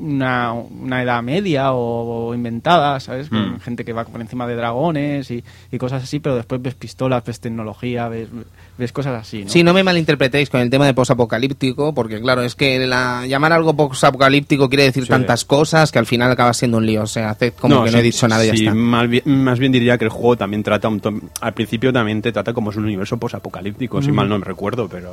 una, 0.00 0.52
una 0.52 1.02
edad 1.02 1.22
media 1.22 1.72
o, 1.72 2.28
o 2.28 2.34
inventada 2.34 2.98
sabes 3.00 3.28
con 3.28 3.54
Mm. 3.54 3.60
gente 3.60 3.84
que 3.84 3.92
va 3.92 4.04
por 4.04 4.20
encima 4.20 4.46
de 4.46 4.56
dragones 4.56 5.30
y, 5.30 5.44
y 5.70 5.78
cosas 5.78 6.02
así 6.02 6.20
pero 6.20 6.36
después 6.36 6.60
ves 6.62 6.74
pistolas 6.74 7.24
ves 7.24 7.40
tecnología 7.40 8.08
ves, 8.08 8.28
ves 8.80 8.92
cosas 8.92 9.20
así 9.20 9.44
¿no? 9.44 9.50
Sí, 9.50 9.62
no 9.62 9.72
me 9.72 9.84
malinterpretéis 9.84 10.50
con 10.50 10.60
el 10.60 10.70
tema 10.70 10.86
de 10.86 10.94
posapocalíptico, 10.94 11.94
porque 11.94 12.20
claro, 12.20 12.42
es 12.42 12.54
que 12.54 12.78
la, 12.86 13.26
llamar 13.26 13.52
algo 13.52 13.74
posapocalíptico 13.74 14.68
quiere 14.68 14.84
decir 14.84 15.04
Sí. 15.04 15.08
tantas 15.08 15.44
cosas 15.44 15.92
que 15.92 15.98
al 15.98 16.06
final 16.06 16.30
acaba 16.30 16.52
siendo 16.52 16.78
un 16.78 16.86
lío. 16.86 17.02
O 17.02 17.06
sea, 17.06 17.30
haced 17.30 17.54
como 17.54 17.84
que 17.84 17.90
no 17.90 17.98
he 17.98 18.02
dicho 18.02 18.26
nada 18.28 18.44
y 18.44 18.48
ya 18.48 18.54
sí, 18.56 18.64
está. 18.66 18.74
Más 18.74 19.08
bien, 19.08 19.22
más 19.26 19.58
bien 19.58 19.72
diría 19.72 19.96
que 19.98 20.04
el 20.04 20.10
juego 20.10 20.36
también 20.36 20.62
trata, 20.62 20.88
un 20.88 21.30
al 21.40 21.54
principio 21.54 21.92
también 21.92 22.20
te 22.22 22.32
trata 22.32 22.52
como 22.52 22.70
es 22.70 22.76
un 22.76 22.84
universo 22.84 23.16
posapocalíptico, 23.18 24.02
si 24.02 24.12
mal 24.12 24.28
no 24.28 24.38
me 24.38 24.44
recuerdo, 24.44 24.88
pero, 24.88 25.12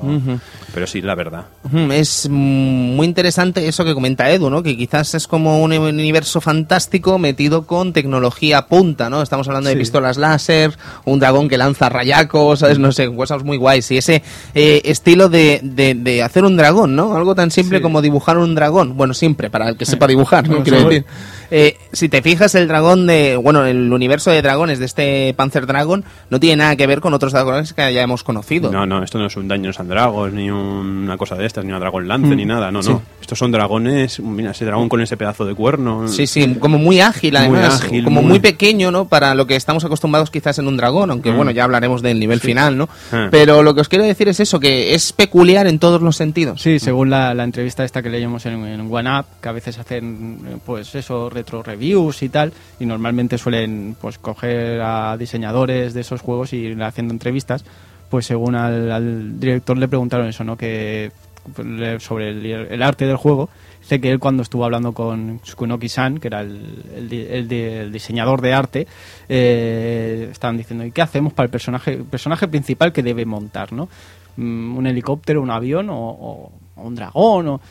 pero 0.74 0.88
sí, 0.88 1.02
la 1.02 1.16
verdad. 1.16 1.46
Es 1.92 2.28
mm, 2.30 2.96
muy 2.96 3.06
interesante 3.06 3.68
eso 3.68 3.86
que 3.86 3.94
comenta 3.94 4.30
Edu, 4.32 4.50
¿no? 4.50 4.64
Que 4.64 4.76
quizás 4.78 5.14
es 5.14 5.28
como 5.28 5.62
un 5.62 5.74
universo 5.74 6.42
fantástico 6.42 7.20
metido 7.20 7.66
con 7.66 7.94
tecnología 7.94 8.68
punta, 8.68 9.10
¿no? 9.10 9.22
Estamos 9.22 9.48
hablando 9.48 9.70
de 9.70 9.76
pistolas 9.76 10.18
láser, 10.18 10.78
un 11.06 11.20
dragón 11.20 11.48
que 11.50 11.58
lanza 11.58 11.90
rayacos, 11.90 12.60
¿sabes? 12.60 12.80
No 12.80 12.92
sé, 12.92 13.14
cosas 13.14 13.44
muy 13.44 13.57
guays. 13.58 13.92
Y 13.92 13.98
ese 13.98 14.24
eh, 14.56 14.82
estilo 14.86 15.30
de, 15.30 15.60
de, 15.64 15.94
de 15.96 16.24
hacer 16.24 16.44
un 16.46 16.56
dragón, 16.58 16.96
¿no? 16.96 17.16
Algo 17.16 17.36
tan 17.36 17.52
simple 17.52 17.78
Sí. 17.80 17.82
como 17.82 18.02
dibujar 18.02 18.38
un 18.38 18.56
dragón. 18.56 18.96
Bueno, 18.96 19.14
siempre, 19.14 19.50
para 19.50 19.70
el 19.70 19.78
que 19.78 19.86
sepa 19.86 20.08
dibujar, 20.08 20.48
¿no? 20.50 20.64
Quiero 20.64 20.84
decir. 20.88 21.06
Eh, 21.50 21.78
si 21.94 22.10
te 22.10 22.22
fijas, 22.22 22.56
el 22.56 22.68
dragón 22.68 23.08
de. 23.08 23.38
Bueno, 23.38 23.66
el 23.66 23.92
universo 23.94 24.32
de 24.32 24.42
dragones 24.42 24.80
de 24.80 24.86
este 24.86 25.34
Panzer 25.36 25.66
Dragon 25.66 26.04
no 26.30 26.40
tiene 26.42 26.58
nada 26.58 26.76
que 26.76 26.86
ver 26.88 27.00
con 27.00 27.14
otros 27.14 27.32
dragones 27.32 27.72
que 27.74 27.94
ya 27.94 28.02
hemos 28.02 28.24
conocido. 28.24 28.70
No, 28.70 28.86
no, 28.86 29.02
esto 29.02 29.18
no 29.18 29.28
es 29.28 29.38
un 29.38 29.48
Dungeons 29.48 29.80
and 29.80 29.90
Dragons, 29.90 30.34
ni 30.34 30.52
un- 30.52 31.04
una 31.06 31.18
cosa 31.18 31.36
de 31.36 31.46
estas, 31.46 31.64
ni 31.64 31.70
una 31.72 31.80
Dragon 31.80 32.06
Lance, 32.06 32.36
ni 32.36 32.44
nada, 32.46 32.70
no, 32.70 32.82
no. 32.82 33.02
Estos 33.22 33.40
son 33.40 33.52
dragones, 33.54 34.20
mira, 34.20 34.52
ese 34.52 34.66
dragón 34.66 34.90
con 34.90 35.00
ese 35.02 35.16
pedazo 35.16 35.46
de 35.46 35.56
cuerno. 35.56 36.08
Sí, 36.10 36.28
sí, 36.28 36.56
como 36.60 36.78
muy 36.78 37.00
ágil 37.00 37.32
Muy 37.34 37.40
además, 37.58 37.82
ágil, 37.82 38.04
como 38.04 38.22
muy... 38.22 38.30
muy- 38.32 38.40
pequeño, 38.40 38.92
¿no? 38.92 39.06
Para 39.08 39.34
lo 39.34 39.48
que 39.48 39.56
estamos 39.56 39.86
acostumbrados 39.86 40.30
quizás 40.32 40.60
en 40.60 40.68
un 40.68 40.76
dragón, 40.76 41.12
aunque 41.12 41.32
bueno, 41.32 41.52
ya 41.52 41.64
hablaremos 41.64 42.02
del 42.02 42.20
nivel 42.20 42.40
final, 42.42 42.78
¿no? 42.78 42.90
Ah. 43.14 43.28
Pero 43.32 43.37
lo 43.46 43.76
que 43.76 43.82
os 43.82 43.90
quiero 43.90 44.04
decir 44.06 44.28
es 44.28 44.40
eso, 44.40 44.60
que 44.60 44.94
es 44.94 45.14
peculiar 45.14 45.68
en 45.68 45.80
todos 45.80 46.02
los 46.02 46.16
sentidos. 46.16 46.62
Sí, 46.62 46.80
según 46.80 47.10
la, 47.10 47.34
la 47.34 47.44
entrevista 47.44 47.84
esta 47.84 48.02
que 48.02 48.10
leímos 48.10 48.46
en, 48.46 48.66
en 48.66 48.82
OneUp, 48.92 49.26
que 49.42 49.50
a 49.50 49.52
veces 49.52 49.78
hacen, 49.78 50.40
eh, 50.46 50.58
pues 50.66 50.96
eso, 50.96 51.30
retro 51.30 51.62
reviews 51.62 52.24
y 52.24 52.30
tal, 52.30 52.54
y 52.80 52.86
normalmente 52.86 53.38
suelen, 53.38 53.96
pues, 54.00 54.18
coger 54.18 54.82
a 54.82 55.16
diseñadores 55.18 55.94
de 55.94 56.02
esos 56.02 56.22
juegos 56.22 56.54
y 56.54 56.58
ir 56.58 56.84
haciendo 56.84 57.14
entrevistas, 57.14 57.64
pues 58.10 58.26
según 58.26 58.56
al, 58.56 58.92
al 58.92 59.40
director 59.40 59.78
le 59.78 59.88
preguntaron 59.88 60.28
eso, 60.28 60.44
¿no? 60.44 60.58
Que 60.58 61.12
pues, 61.56 62.04
sobre 62.04 62.30
el, 62.30 62.46
el 62.46 62.82
arte 62.82 63.06
del 63.06 63.18
juego, 63.18 63.50
dice 63.88 64.02
que 64.02 64.12
él 64.12 64.20
cuando 64.20 64.44
estuvo 64.44 64.66
hablando 64.66 64.92
con 64.92 65.40
Tsukunoki-san, 65.40 66.18
que 66.20 66.28
era 66.28 66.42
el, 66.42 66.84
el 66.96 67.14
el 67.14 67.52
el 67.54 67.92
diseñador 67.94 68.42
de 68.42 68.54
arte, 68.54 68.88
eh, 69.30 70.28
estaban 70.32 70.58
diciendo, 70.58 70.86
¿y 70.86 70.92
qué 70.92 71.02
hacemos 71.02 71.32
para 71.34 71.46
el 71.46 71.52
personaje, 71.52 71.94
el 71.94 72.04
personaje 72.04 72.48
principal 72.48 72.92
que 72.92 73.04
debe 73.04 73.26
montar, 73.26 73.72
¿no? 73.72 73.88
Mm, 74.36 74.78
un 74.78 74.88
helicóptero, 74.88 75.42
un 75.42 75.50
avión 75.52 75.90
o, 75.90 75.98
o- 75.98 76.52
o 76.76 76.82
un 76.84 76.96
dragón 76.96 77.48
o 77.48 77.62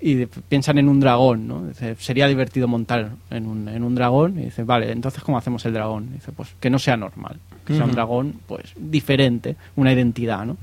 y 0.00 0.14
de- 0.14 0.26
piensan 0.26 0.76
en 0.78 0.88
un 0.88 1.00
dragón, 1.00 1.46
¿no? 1.48 1.66
Dice, 1.68 1.94
sería 1.98 2.26
divertido 2.26 2.68
montar 2.68 3.10
en 3.30 3.46
un, 3.46 3.68
en 3.68 3.82
un 3.82 3.94
dragón. 3.94 4.38
Y 4.38 4.44
dice, 4.44 4.62
vale, 4.64 4.92
entonces 4.92 5.22
¿cómo 5.22 5.38
hacemos 5.38 5.64
el 5.66 5.72
dragón? 5.72 6.12
Dice, 6.12 6.32
pues 6.32 6.54
que 6.60 6.68
no 6.70 6.78
sea 6.78 6.96
normal, 6.96 7.38
que 7.64 7.74
sea 7.74 7.84
un 7.84 7.92
dragón, 7.92 8.34
pues 8.46 8.72
diferente, 8.76 9.56
una 9.76 9.92
identidad, 9.92 10.44
¿no? 10.44 10.56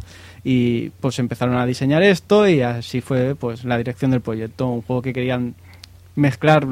Y 0.43 0.89
pues 0.99 1.19
empezaron 1.19 1.55
a 1.55 1.65
diseñar 1.65 2.03
esto 2.03 2.47
y 2.47 2.61
así 2.61 2.99
fue 3.01 3.35
pues 3.35 3.63
la 3.63 3.77
dirección 3.77 4.11
del 4.11 4.21
proyecto, 4.21 4.67
un 4.67 4.81
juego 4.81 5.01
que 5.01 5.13
querían 5.13 5.55
mezclar 6.15 6.67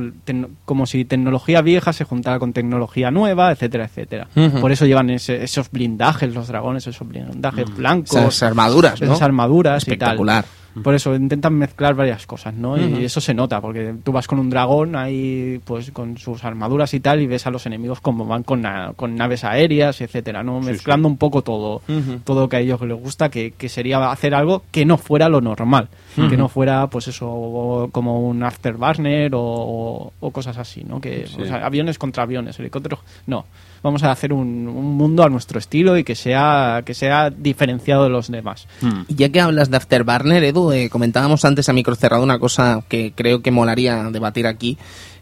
como 0.66 0.86
si 0.86 1.04
tecnología 1.06 1.62
vieja 1.62 1.94
se 1.94 2.04
juntara 2.04 2.38
con 2.38 2.54
tecnología 2.54 3.10
nueva, 3.12 3.52
etcétera, 3.52 3.86
etcétera. 3.86 4.28
Por 4.60 4.72
eso 4.72 4.86
llevan 4.86 5.10
ese- 5.10 5.44
esos 5.44 5.72
blindajes, 5.72 6.32
los 6.34 6.48
dragones, 6.48 6.86
esos 6.86 7.08
blindajes 7.08 7.66
blancos, 7.76 8.16
Esas 8.16 8.44
armaduras, 8.44 9.02
¿no? 9.02 9.08
esas 9.08 9.22
armaduras 9.24 9.84
y 9.88 9.90
Espectacular. 9.92 10.44
tal. 10.44 10.52
Por 10.84 10.94
eso 10.96 11.14
intentan 11.16 11.54
mezclar 11.56 11.96
varias 11.96 12.26
cosas, 12.26 12.54
¿no? 12.54 12.78
Y 12.78 13.04
eso 13.06 13.20
se 13.20 13.34
nota, 13.34 13.60
porque 13.60 13.94
tú 14.04 14.12
vas 14.12 14.28
con 14.28 14.40
un 14.40 14.50
dragón 14.50 14.96
ahí, 14.96 15.60
pues 15.66 15.92
con 15.92 16.18
sus 16.18 16.44
armaduras 16.46 16.94
y 16.94 17.00
tal, 17.02 17.20
y 17.22 17.28
ves 17.28 17.46
a 17.46 17.52
los 17.52 17.66
enemigos 17.66 18.00
como 18.00 18.26
van 18.26 18.44
con, 18.44 18.62
na- 18.62 18.94
con 18.96 19.16
naves 19.16 19.44
aéreas, 19.44 20.00
etcétera, 20.02 20.44
¿no? 20.44 20.60
Mezclando 20.62 21.08
un 21.08 21.18
poco 21.18 21.42
todo, 21.42 21.82
todo 22.24 22.48
que 22.48 22.56
a 22.56 22.60
ellos 22.62 22.80
les 22.82 22.98
gusta, 22.98 23.30
que, 23.30 23.52
que 23.52 23.68
sería 23.70 24.12
hacer 24.12 24.34
algo 24.34 24.64
que 24.72 24.86
no 24.86 24.98
fuera 24.98 25.28
lo 25.30 25.42
normal, 25.42 25.90
que 26.16 26.38
no 26.38 26.50
fuera, 26.50 26.88
pues 26.88 27.08
eso, 27.08 27.90
como 27.92 28.22
un 28.28 28.44
afterburner 28.44 29.34
o, 29.36 29.42
o, 29.42 30.14
o 30.20 30.32
cosas 30.32 30.58
así, 30.58 30.84
¿no? 30.84 31.00
Que, 31.02 31.26
Sí. 31.28 31.42
o 31.42 31.46
sea, 31.46 31.66
aviones 31.66 31.98
contra 31.98 32.24
aviones, 32.24 32.60
helicópteros, 32.60 33.00
no. 33.28 33.46
Vamos 33.84 34.04
a 34.04 34.12
hacer 34.12 34.32
un, 34.32 34.68
un 34.68 34.96
mundo 34.96 35.24
a 35.24 35.30
nuestro 35.30 35.58
estilo 35.58 35.98
y 35.98 36.04
que 36.04 36.14
sea, 36.16 36.84
que 36.86 36.94
sea 36.94 37.30
diferenciado 37.32 38.04
de 38.04 38.10
los 38.10 38.30
demás. 38.30 38.68
Y 39.08 39.16
Ya 39.16 39.30
que 39.30 39.42
hablas 39.42 39.72
de 39.72 39.78
Afterburner, 39.78 40.44
Edu, 40.44 40.72
eh, 40.72 40.90
comentábamos 40.90 41.44
antes 41.46 41.68
a 41.68 41.74
micro 41.74 41.96
cerrado 41.96 42.22
una 42.24 42.38
cosa 42.38 42.84
que 42.88 43.12
creo 43.16 43.42
que 43.42 43.50
molaría 43.50 44.04
debatir 44.12 44.46
aquí, 44.46 44.78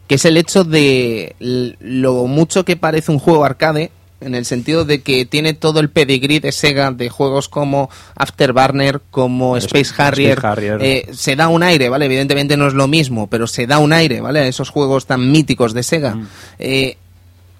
que 0.07 0.15
es 0.15 0.25
el 0.25 0.35
hecho 0.37 0.63
de 0.65 1.35
lo 1.39 2.25
mucho 2.25 2.65
que 2.65 2.75
parece 2.75 3.11
un 3.11 3.19
juego 3.19 3.45
arcade, 3.45 3.91
en 4.21 4.35
el 4.35 4.45
sentido 4.45 4.85
de 4.85 5.01
que 5.01 5.25
tiene 5.25 5.53
todo 5.53 5.79
el 5.79 5.89
pedigrí 5.89 6.39
de 6.39 6.51
Sega 6.51 6.91
de 6.91 7.09
juegos 7.09 7.49
como 7.49 7.89
Afterburner, 8.15 9.01
como 9.11 9.57
Space 9.57 9.89
Space 9.89 10.01
Harrier. 10.01 10.45
Harrier. 10.45 10.77
Eh, 10.81 11.09
se 11.13 11.35
da 11.35 11.47
un 11.47 11.63
aire, 11.63 11.89
¿vale? 11.89 12.05
Evidentemente 12.05 12.57
no 12.57 12.67
es 12.67 12.73
lo 12.73 12.87
mismo, 12.87 13.27
pero 13.27 13.47
se 13.47 13.67
da 13.67 13.79
un 13.79 13.93
aire, 13.93 14.21
¿vale? 14.21 14.39
A 14.39 14.47
esos 14.47 14.69
juegos 14.69 15.05
tan 15.05 15.31
míticos 15.31 15.73
de 15.73 15.83
Sega. 15.83 16.17
Eh, 16.57 16.97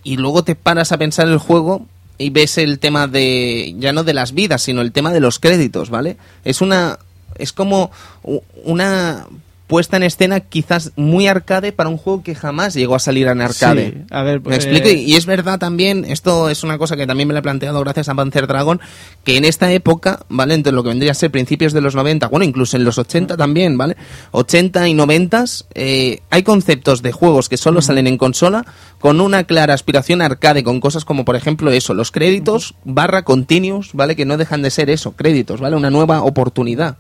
y 0.04 0.18
luego 0.18 0.44
te 0.44 0.56
paras 0.56 0.92
a 0.92 0.98
pensar 0.98 1.28
el 1.28 1.38
juego 1.38 1.86
y 2.18 2.30
ves 2.30 2.58
el 2.58 2.80
tema 2.80 3.08
de 3.08 3.76
ya 3.80 3.94
no 3.94 4.04
de 4.04 4.14
las 4.14 4.34
vidas 4.34 4.62
sino 4.62 4.82
el 4.82 4.92
tema 4.92 5.12
de 5.12 5.22
los 5.22 5.40
créditos 5.40 5.90
vale 5.90 6.18
es 6.44 6.62
una 6.62 7.00
es 7.38 7.54
como 7.54 7.92
una 8.66 9.26
puesta 9.70 9.98
en 9.98 10.04
escena 10.04 10.40
quizás 10.40 10.92
muy 10.96 11.28
arcade 11.28 11.72
para 11.72 11.90
un 11.90 11.98
juego 11.98 12.24
que 12.24 12.34
jamás 12.34 12.74
llegó 12.74 12.96
a 12.96 13.00
salir 13.00 13.28
en 13.28 13.40
arcade 13.40 13.92
Sí, 13.92 14.04
a 14.10 14.24
ver, 14.24 14.40
¿Me 14.40 14.46
pues, 14.46 14.56
explico? 14.66 14.88
eh, 14.88 14.94
Y 14.94 15.16
es 15.16 15.28
verdad 15.28 15.60
también, 15.60 16.06
esto 16.06 16.50
es 16.50 16.64
una 16.64 16.80
cosa 16.80 16.98
que 16.98 17.06
también 17.06 17.28
me 17.28 17.34
la 17.36 17.42
he 17.42 17.44
planteado 17.44 17.80
gracias 17.82 18.10
a 18.10 18.16
Panzer 18.16 18.48
Dragon, 18.48 18.82
que 19.24 19.38
en 19.38 19.46
esta 19.46 19.72
época, 19.72 20.22
¿vale? 20.28 20.56
Entre 20.56 20.74
lo 20.74 20.82
que 20.82 20.90
vendría 20.90 21.12
a 21.12 21.14
ser 21.14 21.30
principios 21.30 21.72
de 21.72 21.82
los 21.82 21.94
90, 21.94 22.28
bueno, 22.30 22.46
incluso 22.46 22.78
en 22.78 22.84
los 22.84 22.98
80 22.98 23.38
también, 23.38 23.78
¿vale? 23.78 23.96
80 24.32 24.88
y 24.88 24.96
90, 24.96 25.46
eh, 25.76 26.20
hay 26.32 26.42
conceptos 26.42 27.04
de 27.04 27.12
juegos 27.12 27.48
que 27.48 27.58
solo 27.58 27.84
salen 27.84 28.08
en 28.08 28.18
consola 28.18 28.66
con 28.98 29.22
una 29.22 29.44
clara 29.44 29.76
aspiración 29.76 30.24
arcade, 30.24 30.64
con 30.64 30.80
cosas 30.80 31.06
como, 31.06 31.24
por 31.26 31.36
ejemplo, 31.36 31.72
eso, 31.72 31.94
los 31.94 32.10
créditos 32.12 32.74
barra 32.86 33.22
continuous, 33.24 33.92
¿vale? 33.94 34.16
Que 34.16 34.26
no 34.26 34.36
dejan 34.36 34.64
de 34.64 34.72
ser 34.72 34.90
eso, 34.90 35.12
créditos, 35.12 35.62
¿vale? 35.62 35.76
Una 35.76 35.92
nueva 35.92 36.24
oportunidad. 36.24 36.98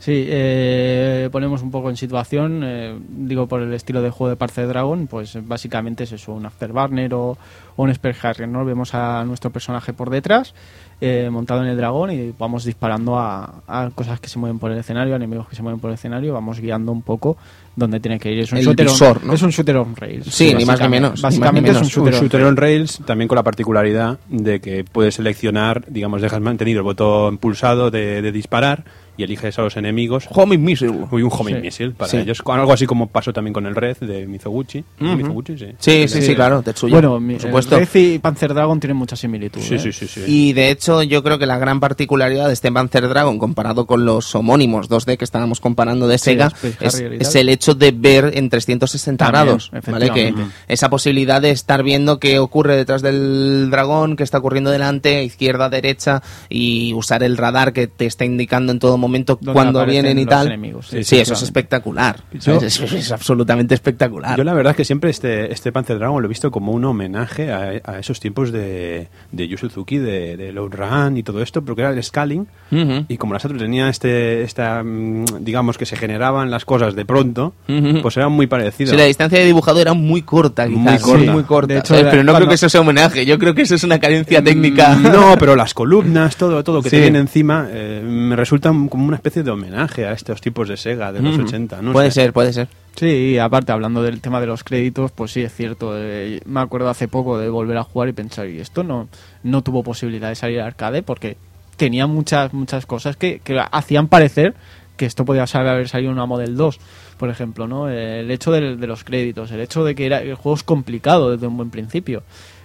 Sí, 0.00 0.24
eh, 0.28 1.28
ponemos 1.32 1.62
un 1.62 1.70
poco 1.70 1.88
en 1.90 1.96
situación, 1.96 2.60
eh, 2.64 2.94
digo 3.08 3.46
por 3.46 3.62
el 3.62 3.72
estilo 3.72 4.02
de 4.02 4.10
juego 4.10 4.30
de 4.30 4.36
Parcer 4.36 4.66
Dragon, 4.68 5.06
pues 5.06 5.38
básicamente 5.46 6.04
es 6.04 6.12
eso, 6.12 6.32
un 6.32 6.44
Afterburner 6.44 7.14
o, 7.14 7.38
o 7.76 7.82
un 7.82 7.94
Spear 7.94 8.14
Harrier, 8.22 8.48
¿no? 8.48 8.64
Vemos 8.64 8.94
a 8.94 9.24
nuestro 9.24 9.50
personaje 9.50 9.92
por 9.94 10.10
detrás, 10.10 10.54
eh, 11.00 11.28
montado 11.32 11.62
en 11.62 11.68
el 11.68 11.76
dragón 11.76 12.10
y 12.10 12.32
vamos 12.38 12.64
disparando 12.64 13.18
a, 13.18 13.62
a 13.66 13.90
cosas 13.94 14.20
que 14.20 14.28
se 14.28 14.38
mueven 14.38 14.58
por 14.58 14.70
el 14.70 14.78
escenario, 14.78 15.14
a 15.14 15.16
enemigos 15.16 15.48
que 15.48 15.56
se 15.56 15.62
mueven 15.62 15.80
por 15.80 15.90
el 15.90 15.94
escenario, 15.94 16.34
vamos 16.34 16.60
guiando 16.60 16.92
un 16.92 17.02
poco 17.02 17.36
donde 17.74 17.98
tiene 17.98 18.18
que 18.20 18.30
ir. 18.30 18.40
Es 18.40 18.52
un 18.52 18.58
El 18.58 18.64
shooter 18.64 18.86
on- 18.88 19.26
¿no? 19.26 19.32
es 19.32 19.42
un 19.42 19.50
shooter 19.50 19.76
on 19.78 19.96
rails. 19.96 20.26
Sí, 20.26 20.48
ni 20.48 20.52
más 20.52 20.58
ni 20.60 20.64
básicamente. 20.66 21.00
menos, 21.00 21.18
ni 21.18 21.22
más 21.22 21.32
ni 21.32 21.38
Básicamente 21.40 21.70
es 21.70 21.76
un 21.78 21.82
shooter, 21.88 22.12
un 22.12 22.18
on 22.18 22.20
shooter 22.22 22.40
rails. 22.40 22.50
on 22.50 22.56
rails 22.58 23.00
también 23.06 23.28
con 23.28 23.36
la 23.36 23.42
particularidad 23.42 24.18
de 24.28 24.60
que 24.60 24.84
puedes 24.84 25.14
seleccionar, 25.14 25.84
digamos, 25.88 26.20
dejas 26.22 26.40
mantenido 26.42 26.80
el 26.80 26.84
botón 26.84 27.38
pulsado 27.38 27.90
de, 27.90 28.20
de 28.22 28.30
disparar 28.30 28.84
y 29.16 29.24
eliges 29.24 29.58
a 29.58 29.62
los 29.62 29.76
enemigos. 29.76 30.26
Homing 30.30 30.62
Missile. 30.62 31.06
Uy, 31.10 31.22
un 31.22 31.30
homing 31.32 31.56
Sí. 31.56 31.60
missile 31.60 31.90
para 31.92 32.10
Sí. 32.10 32.16
ellos. 32.18 32.40
Con 32.42 32.58
algo 32.58 32.72
así 32.72 32.86
como 32.86 33.08
pasó 33.08 33.32
también 33.32 33.52
con 33.52 33.66
el 33.66 33.74
Red 33.74 33.98
de 33.98 34.26
Mizoguchi. 34.26 34.84
Sí. 34.98 35.66
Sí, 35.78 36.08
sí, 36.08 36.22
sí, 36.22 36.34
claro, 36.34 36.62
Tetsuya, 36.62 36.92
Bueno, 36.94 37.20
mi- 37.20 37.34
por 37.34 37.42
supuesto. 37.42 37.78
Red 37.78 37.88
y 37.94 38.18
Panzer 38.18 38.54
Dragon 38.54 38.80
tienen 38.80 38.96
mucha 38.96 39.16
similitud. 39.16 39.60
Sí, 39.60 39.74
¿eh? 39.74 39.78
sí, 39.78 39.92
sí, 39.92 40.06
sí. 40.06 40.22
Y 40.26 40.52
de 40.54 40.70
hecho, 40.70 41.02
yo 41.02 41.22
creo 41.22 41.38
que 41.38 41.46
la 41.46 41.58
gran 41.58 41.80
particularidad 41.80 42.46
de 42.46 42.54
este 42.54 42.72
Panzer 42.72 43.08
Dragon 43.08 43.38
comparado 43.38 43.86
con 43.86 44.04
los 44.06 44.34
homónimos 44.34 44.88
2D 44.88 45.16
que 45.18 45.24
estábamos 45.24 45.60
comparando 45.60 46.08
de 46.08 46.18
Sega 46.18 46.50
es, 46.80 47.34
el 47.34 47.48
hecho 47.48 47.74
de 47.74 47.92
ver 47.92 48.32
en 48.34 48.48
360 48.50 49.24
También, 49.26 49.44
grados, 49.44 49.70
¿vale? 49.86 50.10
Que 50.10 50.34
esa 50.68 50.88
posibilidad 50.90 51.40
de 51.42 51.50
estar 51.50 51.82
viendo 51.82 52.18
qué 52.18 52.38
ocurre 52.38 52.76
detrás 52.76 53.02
del 53.02 53.68
dragón, 53.70 54.16
qué 54.16 54.22
está 54.22 54.38
ocurriendo 54.38 54.70
delante, 54.70 55.22
izquierda, 55.24 55.68
derecha 55.68 56.22
y 56.48 56.92
usar 56.94 57.22
el 57.22 57.36
radar 57.36 57.72
que 57.72 57.86
te 57.86 58.06
está 58.06 58.24
indicando 58.24 58.72
en 58.72 58.78
todo 58.78 58.98
momento 59.02 59.38
Donde 59.40 59.60
aparecen 59.60 59.90
vienen 60.04 60.18
y 60.18 60.26
tal. 60.26 60.46
enemigos, 60.46 60.86
sí, 60.88 61.04
sí, 61.04 61.18
eso 61.18 61.34
es 61.34 61.42
espectacular. 61.42 62.20
Yo- 62.32 62.56
es, 62.56 62.80
es- 62.80 62.92
es 62.92 63.12
absolutamente 63.12 63.74
espectacular. 63.74 64.36
Yo 64.38 64.44
la 64.44 64.54
verdad 64.54 64.70
es 64.70 64.76
que 64.78 64.84
siempre 64.84 65.10
este, 65.10 65.52
este 65.52 65.70
Panzer 65.72 65.98
Dragon 65.98 66.20
lo 66.22 66.26
he 66.26 66.28
visto 66.28 66.50
como 66.50 66.72
un 66.72 66.84
homenaje 66.84 67.52
a, 67.52 67.72
a 67.84 67.98
esos 67.98 68.18
tiempos 68.20 68.50
de, 68.52 69.08
de 69.30 69.48
Yu 69.48 69.58
Suzuki, 69.58 69.98
de, 69.98 70.36
de 70.36 70.52
Load 70.52 70.72
Run 70.74 71.16
y 71.18 71.22
todo 71.22 71.42
esto, 71.42 71.62
porque 71.62 71.82
era 71.82 71.90
el 71.90 72.02
scaling. 72.02 72.46
Ujú. 72.70 73.04
Y 73.08 73.16
como 73.18 73.34
la 73.34 73.40
Saturn 73.40 73.58
tenía 73.60 73.88
este, 73.88 74.42
esta, 74.42 74.82
mm, 74.82 75.24
digamos 75.40 75.76
que 75.76 75.84
se 75.86 75.96
generaban 75.96 76.50
las 76.50 76.64
cosas 76.64 76.94
de 76.94 77.04
pronto, 77.04 77.52
Ujú. 77.68 78.00
pues 78.02 78.16
era 78.16 78.28
muy 78.28 78.46
parecido. 78.46 78.90
Sí, 78.92 78.96
la 78.96 79.04
distancia 79.04 79.38
de 79.38 79.44
dibujado 79.44 79.80
era 79.80 79.92
muy 79.94 80.22
corta, 80.22 80.66
quizás. 80.66 80.78
Muy 80.80 80.98
corta. 80.98 81.32
muy 81.32 81.42
corta. 81.42 81.74
De 81.74 81.80
hecho, 81.80 81.94
¿sabes? 81.94 82.04
Pero 82.10 82.22
no 82.22 82.32
cuando- 82.32 82.38
creo 82.40 82.48
que 82.48 82.54
eso 82.54 82.68
sea 82.68 82.80
homenaje. 82.80 83.26
Yo 83.26 83.38
creo 83.38 83.54
que 83.54 83.62
eso 83.62 83.74
es 83.74 83.84
una 83.84 83.98
carencia 83.98 84.42
técnica. 84.42 84.94
Mm, 84.96 85.02
No, 85.12 85.36
pero 85.38 85.56
las 85.56 85.74
columnas, 85.74 86.36
todo, 86.36 86.62
todo 86.64 86.82
que 86.82 86.90
Sí. 86.90 86.96
te 86.96 87.02
viene 87.02 87.18
encima, 87.18 87.68
eh, 87.70 88.02
me 88.04 88.36
resultan 88.36 88.88
como 88.92 89.06
una 89.06 89.16
especie 89.16 89.42
de 89.42 89.50
homenaje 89.50 90.04
a 90.06 90.12
estos 90.12 90.42
tipos 90.42 90.68
de 90.68 90.76
Sega 90.76 91.12
de 91.12 91.22
los 91.22 91.34
Ujú. 91.36 91.46
80. 91.46 91.80
No 91.80 91.92
puede 91.92 92.10
sé. 92.10 92.20
ser, 92.20 92.32
puede 92.34 92.52
ser. 92.52 92.68
Sí, 92.94 93.06
y 93.06 93.38
aparte, 93.38 93.72
hablando 93.72 94.02
del 94.02 94.20
tema 94.20 94.38
de 94.38 94.46
los 94.46 94.62
créditos, 94.64 95.10
pues 95.12 95.32
sí, 95.32 95.40
es 95.40 95.54
cierto. 95.54 95.92
eh, 95.96 96.40
me 96.44 96.60
acuerdo 96.60 96.90
hace 96.90 97.08
poco 97.08 97.38
de 97.38 97.48
volver 97.48 97.78
a 97.78 97.84
jugar 97.84 98.10
y 98.10 98.12
pensar, 98.12 98.48
y 98.48 98.60
esto 98.60 98.84
no, 98.84 99.08
no 99.44 99.62
tuvo 99.62 99.82
posibilidad 99.82 100.28
de 100.28 100.34
salir 100.34 100.60
al 100.60 100.66
arcade 100.66 101.02
porque 101.02 101.38
tenía 101.78 102.06
muchas, 102.06 102.52
muchas 102.52 102.84
cosas 102.84 103.16
que, 103.16 103.40
que 103.42 103.58
hacían 103.72 104.08
parecer 104.08 104.54
que 104.98 105.06
esto 105.06 105.24
podía 105.24 105.44
haber 105.54 105.88
salido 105.88 106.10
en 106.12 106.18
una 106.18 106.26
Model 106.26 106.54
2, 106.54 106.78
por 107.16 107.30
ejemplo, 107.30 107.66
¿no? 107.66 107.88
Eh, 107.88 108.20
El 108.20 108.30
hecho 108.30 108.52
del- 108.52 108.78
de, 108.78 108.86
los 108.86 109.04
créditos, 109.04 109.50
el 109.52 109.60
hecho 109.60 109.82
de 109.84 109.94
que 109.94 110.04
era, 110.04 110.20
el 110.20 110.34
juego 110.34 110.54
es 110.54 110.62
complicado 110.62 111.30
desde 111.30 111.46
un 111.46 111.56
buen 111.56 111.70
principio. 111.70 112.22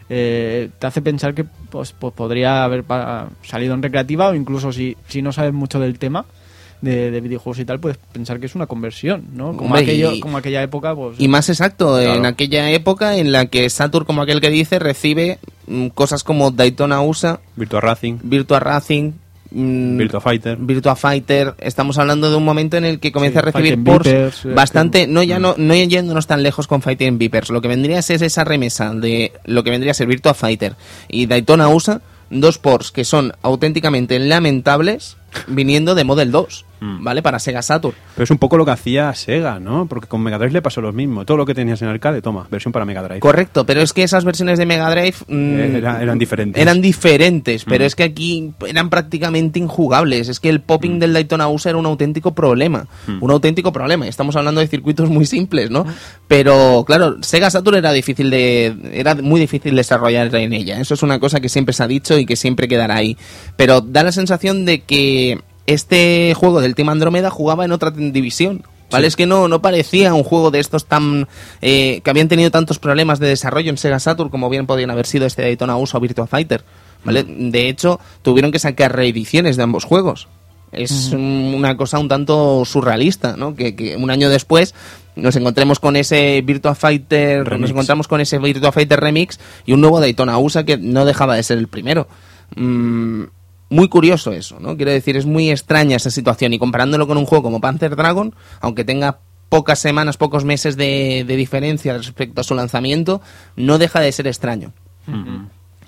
Eh, 0.10 0.70
te 0.80 0.88
hace 0.88 1.02
pensar 1.02 1.34
que 1.34 1.44
pues, 1.44 1.92
pues 1.92 2.14
podría 2.14 2.64
haber 2.64 2.84
pa- 2.84 3.28
salido 3.44 3.74
en 3.74 3.84
recreativa 3.84 4.30
o 4.30 4.36
incluso 4.36 4.72
si, 4.72 4.96
si 5.08 5.22
no 5.22 5.32
sabes 5.32 5.54
mucho 5.54 5.80
del 5.80 6.00
tema 6.00 6.26
de, 6.82 7.10
de 7.12 7.22
videojuegos 7.22 7.60
y 7.60 7.66
tal, 7.66 7.80
puedes 7.80 7.98
pensar 7.98 8.40
que 8.40 8.46
es 8.46 8.54
una 8.56 8.68
conversión, 8.68 9.26
¿no? 9.34 9.48
Como, 9.48 9.62
Hombre, 9.70 9.82
aquello, 9.82 10.14
y- 10.14 10.20
como 10.20 10.38
aquella 10.38 10.62
época, 10.62 10.96
pues... 10.96 11.20
Y 11.20 11.28
más 11.28 11.50
exacto, 11.50 11.96
Claro. 11.98 12.14
en 12.16 12.26
aquella 12.28 12.70
época 12.70 13.18
en 13.18 13.32
la 13.32 13.48
que 13.48 13.68
Saturn, 13.70 14.06
como 14.06 14.22
aquel 14.22 14.40
que 14.42 14.50
dice, 14.52 14.78
recibe 14.78 15.40
mm, 15.66 15.88
cosas 15.88 16.24
como 16.24 16.52
Daytona 16.52 17.02
USA, 17.02 17.40
Virtua 17.56 17.82
Racing, 17.82 18.20
Virtua 18.22 18.60
Racing, 18.60 19.14
mm, 19.52 19.98
Virtua 19.98 20.22
Fighter. 20.22 20.58
Virtua 20.58 20.96
Fighter. 20.96 21.56
Estamos 21.60 21.98
hablando 21.98 22.30
de 22.30 22.38
un 22.38 22.46
momento 22.46 22.78
en 22.78 22.86
el 22.86 23.00
que 23.00 23.12
comienza 23.12 23.40
Sí, 23.40 23.48
a 23.48 23.52
recibir 23.52 23.84
ports 23.84 24.08
eh, 24.10 24.32
bastante, 24.54 25.08
no 25.08 25.24
ya 25.24 25.40
no, 25.40 25.56
no 25.58 25.74
yéndonos 25.74 26.28
tan 26.28 26.44
lejos 26.44 26.68
con 26.68 26.82
Fighting 26.82 27.18
Vipers. 27.18 27.50
Lo 27.50 27.62
que 27.62 27.68
vendría 27.68 28.00
a 28.00 28.02
ser 28.02 28.24
esa 28.24 28.44
remesa 28.44 28.94
de 28.94 29.34
lo 29.46 29.64
que 29.64 29.72
vendría 29.72 29.92
a 29.92 29.96
ser 29.96 30.08
Virtua 30.08 30.34
Fighter 30.34 30.76
y 31.08 31.26
Daytona 31.26 31.68
USA, 31.70 32.02
dos 32.30 32.58
ports 32.58 32.92
que 32.92 33.06
son 33.06 33.34
auténticamente 33.42 34.20
lamentables 34.20 35.18
viniendo 35.48 35.96
de 35.96 36.04
Model 36.04 36.32
2, 36.32 36.66
Mm. 36.80 37.04
¿vale? 37.04 37.22
Para 37.22 37.40
Sega 37.40 37.62
Saturn. 37.62 37.96
Pero 38.16 38.24
es 38.24 38.32
un 38.32 38.38
poco 38.38 38.58
lo 38.58 38.66
que 38.66 38.72
hacía 38.72 39.14
Sega, 39.16 39.60
¿no? 39.60 39.88
Porque 39.88 40.08
con 40.08 40.22
Mega 40.22 40.38
Drive 40.38 40.54
le 40.54 40.62
pasó 40.62 40.82
lo 40.82 40.94
mismo. 40.94 41.26
Todo 41.26 41.38
lo 41.38 41.46
que 41.46 41.54
tenías 41.56 41.82
en 41.82 41.88
arcade, 41.88 42.22
toma, 42.22 42.48
versión 42.52 42.72
para 42.72 42.86
Mega 42.86 43.02
Drive. 43.04 43.20
Correcto, 43.20 43.66
pero 43.66 43.82
es 43.82 43.94
que 43.94 44.04
esas 44.04 44.24
versiones 44.26 44.60
de 44.60 44.66
Mega 44.66 44.90
Drive 44.92 45.16
mm, 45.28 45.60
Eh, 45.60 45.78
era- 45.78 46.02
eran 46.02 46.20
diferentes. 46.20 46.62
Eran 46.62 46.82
diferentes, 46.82 47.66
pero 47.66 47.84
Mm. 47.84 47.88
es 47.88 47.96
que 47.96 48.04
aquí 48.04 48.52
eran 48.68 48.90
prácticamente 48.90 49.60
injugables. 49.60 50.30
Es 50.30 50.40
que 50.40 50.50
el 50.50 50.62
popping 50.62 51.00
del 51.00 51.14
Daytona 51.14 51.48
USA 51.48 51.70
era 51.70 51.80
un 51.80 51.86
auténtico 51.86 52.34
problema. 52.36 52.88
Mm. 53.08 53.24
Un 53.24 53.32
auténtico 53.32 53.72
problema. 53.72 54.06
Y 54.06 54.10
estamos 54.10 54.36
hablando 54.36 54.62
de 54.62 54.68
circuitos 54.68 55.10
muy 55.10 55.26
simples, 55.26 55.70
¿no? 55.72 55.86
Pero 56.28 56.84
claro, 56.86 57.18
Sega 57.22 57.50
Saturn 57.50 57.78
era 57.78 57.92
difícil 57.92 58.30
de. 58.30 58.76
Era 58.94 59.16
muy 59.16 59.40
difícil 59.40 59.76
desarrollar 59.76 60.34
en 60.36 60.54
ella. 60.54 60.80
Eso 60.80 60.94
es 60.94 61.04
una 61.04 61.20
cosa 61.20 61.40
que 61.40 61.50
siempre 61.50 61.74
se 61.74 61.84
ha 61.84 61.88
dicho 61.88 62.18
y 62.18 62.26
que 62.26 62.36
siempre 62.36 62.68
quedará 62.68 62.96
ahí. 62.96 63.18
Pero 63.56 63.82
da 63.82 64.04
la 64.04 64.12
sensación 64.12 64.66
de 64.66 64.82
que 64.82 65.40
este 65.68 66.34
juego 66.36 66.60
del 66.62 66.74
Team 66.76 66.90
Andrómeda 66.90 67.30
jugaba 67.30 67.64
en 67.66 67.72
otra 67.72 67.92
división. 67.92 68.64
¿Vale? 68.90 69.08
Es 69.08 69.18
que 69.18 69.26
no, 69.26 69.50
no 69.50 69.62
parecía 69.62 70.14
un 70.14 70.24
juego 70.24 70.50
de 70.50 70.60
estos 70.60 70.86
tan. 70.86 71.28
eh, 71.62 72.00
que 72.06 72.10
habían 72.10 72.30
tenido 72.30 72.52
tantos 72.52 72.80
problemas 72.80 73.20
de 73.20 73.28
desarrollo 73.28 73.70
en 73.70 73.78
Sega 73.78 74.00
Saturn 74.00 74.30
como 74.30 74.50
bien 74.50 74.66
podían 74.66 74.90
haber 74.92 75.06
sido 75.06 75.26
este 75.26 75.42
Daytona 75.42 75.76
USA 75.76 75.98
o 75.98 76.02
Virtua 76.02 76.26
Fighter. 76.26 76.64
¿Vale? 77.04 77.24
De 77.24 77.68
hecho, 77.68 78.00
tuvieron 78.22 78.52
que 78.52 78.60
sacar 78.60 78.96
reediciones 78.96 79.58
de 79.58 79.64
ambos 79.64 79.84
juegos. 79.84 80.30
Es 80.72 81.12
un- 81.14 81.54
una 81.56 81.76
cosa 81.76 82.00
un 82.00 82.08
tanto 82.08 82.64
surrealista, 82.66 83.36
¿no? 83.38 83.56
Que, 83.56 83.76
que 83.76 83.96
un 83.98 84.10
año 84.10 84.30
después 84.30 84.74
nos 85.18 85.36
encontremos 85.36 85.80
con 85.80 85.96
ese 85.98 86.42
Virtua 86.42 86.74
Fighter, 86.76 87.40
nos 87.40 87.48
Remix. 87.50 87.70
encontramos 87.72 88.08
con 88.08 88.22
ese 88.22 88.38
Virtua 88.38 88.72
Fighter 88.72 89.00
Remix 89.02 89.38
y 89.66 89.74
un 89.74 89.82
nuevo 89.82 90.00
Daytona 90.00 90.38
USA 90.38 90.64
que 90.64 90.78
no 90.78 91.04
dejaba 91.06 91.36
de 91.36 91.44
ser 91.44 91.58
el 91.58 91.68
primero. 91.68 92.08
Mm, 92.56 93.24
muy 93.70 93.90
curioso 93.90 94.32
eso, 94.32 94.60
¿no? 94.60 94.76
Quiero 94.78 94.92
decir, 94.92 95.18
es 95.18 95.26
muy 95.26 95.50
extraña 95.52 95.96
esa 95.98 96.10
situación 96.12 96.54
y 96.54 96.60
comparándolo 96.60 97.08
con 97.08 97.18
un 97.18 97.26
juego 97.26 97.44
como 97.44 97.60
Panzer 97.62 97.96
Dragon, 97.96 98.34
aunque 98.62 98.84
tenga 98.86 99.20
pocas 99.50 99.80
semanas, 99.80 100.18
pocos 100.18 100.44
meses 100.46 100.76
de, 100.78 101.24
de 101.28 101.36
diferencia 101.36 101.98
respecto 101.98 102.42
a 102.42 102.44
su 102.44 102.54
lanzamiento, 102.56 103.22
no 103.56 103.78
deja 103.78 104.00
de 104.00 104.12
ser 104.12 104.28
extraño. 104.28 104.74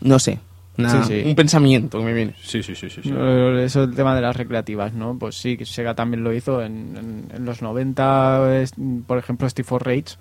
No 0.01 0.17
sé, 0.19 0.39
una- 0.77 1.03
Sí, 1.03 1.21
sí. 1.21 1.27
un 1.27 1.35
pensamiento 1.35 1.99
que 1.99 2.05
me 2.05 2.13
viene. 2.13 2.35
Sí, 2.41 2.63
sí, 2.63 2.73
sí, 2.73 2.89
sí. 2.89 3.01
sí. 3.03 3.09
Eso 3.63 3.83
el 3.83 3.95
tema 3.95 4.15
de 4.15 4.21
las 4.21 4.35
recreativas, 4.35 4.93
¿no? 4.93 5.17
Pues 5.19 5.35
sí, 5.35 5.57
que 5.57 5.65
Sega 5.65 5.93
también 5.93 6.23
lo 6.23 6.33
hizo 6.33 6.61
en, 6.61 6.95
en- 6.97 7.27
en 7.35 7.45
los 7.45 7.61
90, 7.61 8.61
es- 8.61 8.71
por 9.05 9.17
ejemplo, 9.17 9.49
Steve 9.49 9.67
for 9.67 9.85
Rage 9.85 10.15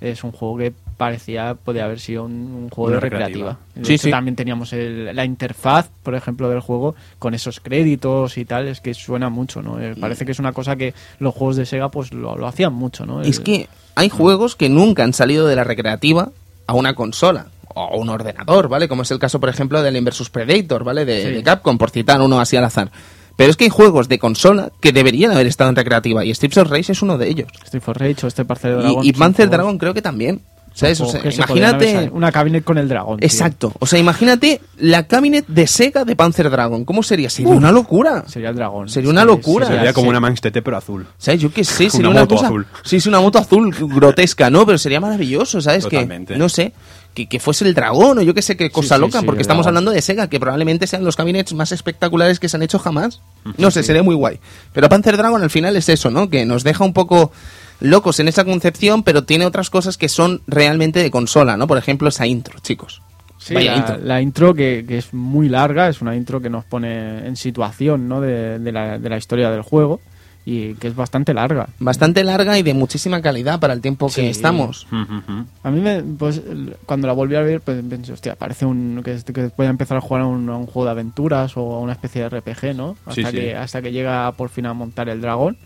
es 0.00 0.24
un 0.24 0.32
juego 0.32 0.56
que 0.58 0.72
parecía 0.96 1.54
podía 1.54 1.84
haber 1.84 1.98
sido 2.00 2.24
un, 2.24 2.32
un 2.32 2.68
juego 2.70 2.88
Una 2.88 2.96
de 2.96 3.00
recreativa. 3.00 3.48
recreativa. 3.50 3.58
De 3.74 3.84
Sí, 3.84 3.94
hecho, 3.94 4.04
sí. 4.04 4.10
también 4.10 4.36
teníamos 4.36 4.72
el- 4.72 5.14
la 5.16 5.24
interfaz, 5.24 5.88
por 6.02 6.14
ejemplo, 6.14 6.48
del 6.50 6.60
juego 6.60 6.94
con 7.18 7.34
esos 7.34 7.60
créditos 7.60 8.36
y 8.38 8.44
tal, 8.44 8.68
es 8.68 8.80
que 8.80 8.94
suena 8.94 9.28
mucho, 9.30 9.62
¿no? 9.62 9.80
Eh, 9.80 9.94
Parece 10.00 10.24
que 10.26 10.32
es 10.32 10.38
una 10.38 10.52
cosa 10.52 10.76
que 10.76 10.94
los 11.18 11.34
juegos 11.34 11.56
de 11.56 11.66
Sega 11.66 11.88
pues 11.90 12.12
lo, 12.12 12.36
lo 12.36 12.46
hacían 12.46 12.72
mucho, 12.72 13.06
¿no? 13.06 13.22
Es 13.22 13.38
El- 13.38 13.44
que 13.44 13.68
hay 13.94 14.08
juegos 14.08 14.56
que 14.56 14.68
nunca 14.68 15.04
han 15.04 15.12
salido 15.12 15.46
de 15.46 15.56
la 15.56 15.64
recreativa 15.64 16.30
a 16.66 16.74
una 16.74 16.94
consola 16.94 17.46
o 17.74 17.80
a 17.94 17.96
un 17.96 18.08
ordenador, 18.08 18.68
¿vale? 18.68 18.88
Como 18.88 19.02
es 19.02 19.10
el 19.10 19.18
caso, 19.18 19.38
por 19.40 19.48
ejemplo, 19.48 19.82
del 19.82 19.96
Inversus 19.96 20.28
Predator, 20.30 20.82
¿vale? 20.84 21.04
De, 21.04 21.22
Sí. 21.22 21.30
de 21.32 21.42
Capcom, 21.42 21.78
por 21.78 21.90
citar 21.90 22.20
uno 22.20 22.40
así 22.40 22.56
al 22.56 22.64
azar. 22.64 22.90
Pero 23.40 23.52
es 23.52 23.56
que 23.56 23.64
hay 23.64 23.70
juegos 23.70 24.06
de 24.10 24.18
consola 24.18 24.70
que 24.82 24.92
deberían 24.92 25.32
haber 25.32 25.46
estado 25.46 25.70
en 25.70 25.76
recreativa 25.76 26.26
y 26.26 26.34
Streets 26.34 26.58
of 26.58 26.68
Rage 26.68 26.92
es 26.92 27.00
uno 27.00 27.16
de 27.16 27.26
ellos. 27.30 27.48
Steve 27.66 27.80
for 27.80 27.98
Rage 27.98 28.16
o 28.24 28.28
este 28.28 28.44
Parcel 28.44 28.72
de 28.72 28.78
Y- 28.80 28.82
Dragon. 28.82 29.04
Y, 29.06 29.08
son 29.12 29.18
Panzer 29.18 29.46
juegos- 29.46 29.50
Dragon 29.56 29.78
creo 29.78 29.94
que 29.94 30.02
también. 30.02 30.42
¿Sabes? 30.74 31.00
O 31.00 31.06
sea, 31.06 31.20
imagínate... 31.24 32.10
Una 32.12 32.30
cabinet 32.30 32.62
con 32.64 32.76
el 32.78 32.88
dragón. 32.88 33.18
tío. 33.18 33.26
Exacto. 33.26 33.72
O 33.80 33.86
sea, 33.86 33.98
imagínate 33.98 34.60
la 34.78 35.06
cabinet 35.06 35.44
de 35.48 35.66
Sega 35.66 36.04
de 36.04 36.14
Panzer 36.14 36.48
Dragon. 36.50 36.84
¿Cómo 36.84 37.02
sería? 37.02 37.28
Sería 37.30 37.50
una 37.52 37.72
locura. 37.72 38.24
Sería 38.28 38.50
el 38.50 38.56
dragón. 38.56 38.88
Sería 38.88 39.08
una 39.10 39.24
locura. 39.24 39.66
sí, 39.66 39.72
Sería 39.72 39.92
como 39.92 40.04
sí. 40.06 40.10
una 40.10 40.20
Manx 40.20 40.40
TT 40.42 40.62
pero 40.62 40.76
azul. 40.76 41.06
¿Sabes? 41.18 41.40
Yo 41.40 41.50
qué 41.52 41.64
sé, 41.64 41.84
Una 41.86 41.90
sería 41.90 42.08
una, 42.10 42.20
moto 42.20 42.34
cosa... 42.36 42.46
azul. 42.46 42.66
Sí, 42.84 42.96
es 42.96 43.06
una 43.06 43.20
moto 43.20 43.38
azul 43.38 43.74
grotesca, 43.74 44.48
¿no? 44.50 44.64
Pero 44.66 44.76
sería 44.78 45.00
maravilloso, 45.00 45.60
¿sabes? 45.60 45.82
Totalmente. 45.84 46.34
Que, 46.34 46.38
no 46.38 46.48
sé, 46.48 46.72
que, 47.14 47.26
que 47.28 47.40
fuese 47.40 47.64
el 47.64 47.74
dragón 47.74 48.18
o 48.18 48.22
yo 48.22 48.34
qué 48.34 48.42
sé 48.42 48.56
qué 48.56 48.70
cosa 48.70 48.96
sí, 48.96 49.00
loca, 49.00 49.20
sí, 49.20 49.26
porque 49.26 49.42
estamos 49.42 49.66
hablando 49.66 49.90
de 49.90 50.02
Sega, 50.02 50.28
que 50.28 50.40
probablemente 50.40 50.86
sean 50.86 51.04
los 51.04 51.16
cabinets 51.16 51.52
más 51.54 51.72
espectaculares 51.72 52.40
que 52.40 52.48
se 52.48 52.56
han 52.56 52.62
hecho 52.62 52.78
jamás. 52.78 53.20
No 53.56 53.70
sé, 53.70 53.82
sería 53.82 54.02
muy 54.02 54.14
guay. 54.14 54.38
Pero 54.72 54.88
Panzer 54.88 55.16
Dragon 55.16 55.42
al 55.42 55.50
final 55.50 55.76
es 55.76 55.88
eso, 55.88 56.10
¿no? 56.10 56.28
Que 56.30 56.44
nos 56.46 56.64
deja 56.64 56.84
un 56.84 56.92
poco 56.92 57.32
locos 57.80 58.20
en 58.20 58.28
esa 58.28 58.44
concepción, 58.44 59.02
pero 59.02 59.24
tiene 59.24 59.46
otras 59.46 59.70
cosas 59.70 59.96
que 59.96 60.08
son 60.08 60.42
realmente 60.46 61.02
de 61.02 61.10
consola, 61.10 61.56
¿no? 61.56 61.66
Por 61.66 61.78
ejemplo, 61.78 62.08
esa 62.08 62.26
intro, 62.26 62.58
chicos. 62.60 63.02
Sí, 63.38 63.54
Vaya 63.54 63.72
la 63.72 63.78
intro. 63.78 63.98
la 64.02 64.20
intro 64.20 64.54
que, 64.54 64.84
que 64.86 64.98
es 64.98 65.14
muy 65.14 65.48
larga, 65.48 65.88
es 65.88 66.02
una 66.02 66.14
intro 66.14 66.42
que 66.42 66.50
nos 66.50 66.66
pone 66.66 67.26
en 67.26 67.36
situación 67.36 68.06
¿no? 68.06 68.20
de, 68.20 68.58
de 68.58 68.70
la, 68.70 68.98
de 68.98 69.08
la 69.08 69.16
historia 69.16 69.50
del 69.50 69.62
juego 69.62 70.00
y 70.44 70.74
que 70.74 70.88
es 70.88 70.96
bastante 70.96 71.34
larga. 71.34 71.68
Bastante 71.78 72.24
larga 72.24 72.58
y 72.58 72.62
de 72.62 72.74
muchísima 72.74 73.20
calidad 73.22 73.60
para 73.60 73.72
el 73.74 73.80
tiempo 73.80 74.08
que 74.08 74.30
estamos. 74.30 74.86
A 75.62 75.70
mí, 75.70 75.80
me, 75.80 76.02
pues, 76.02 76.40
cuando 76.86 77.06
la 77.06 77.12
volví 77.12 77.34
a 77.36 77.42
ver, 77.42 77.60
pues, 77.60 77.82
pensé, 77.88 78.12
hostia, 78.12 78.34
parece 78.36 78.64
un, 78.66 79.02
que, 79.04 79.16
que 79.32 79.50
voy 79.56 79.66
a 79.66 79.70
empezar 79.70 79.96
a 79.98 80.00
jugar 80.00 80.22
a 80.22 80.26
un, 80.26 80.48
a 80.48 80.56
un 80.56 80.66
juego 80.66 80.86
de 80.86 80.90
aventuras 80.92 81.56
o 81.56 81.74
a 81.74 81.80
una 81.80 81.92
especie 81.92 82.22
de 82.22 82.28
RPG, 82.40 82.74
¿no? 82.74 82.96
Hasta, 83.06 83.14
Sí, 83.14 83.24
sí. 83.24 83.30
que, 83.32 83.54
hasta 83.56 83.82
que 83.82 83.92
llega 83.92 84.32
por 84.32 84.48
fin 84.48 84.66
a 84.66 84.72
montar 84.74 85.08
el 85.08 85.20
dragón. 85.20 85.56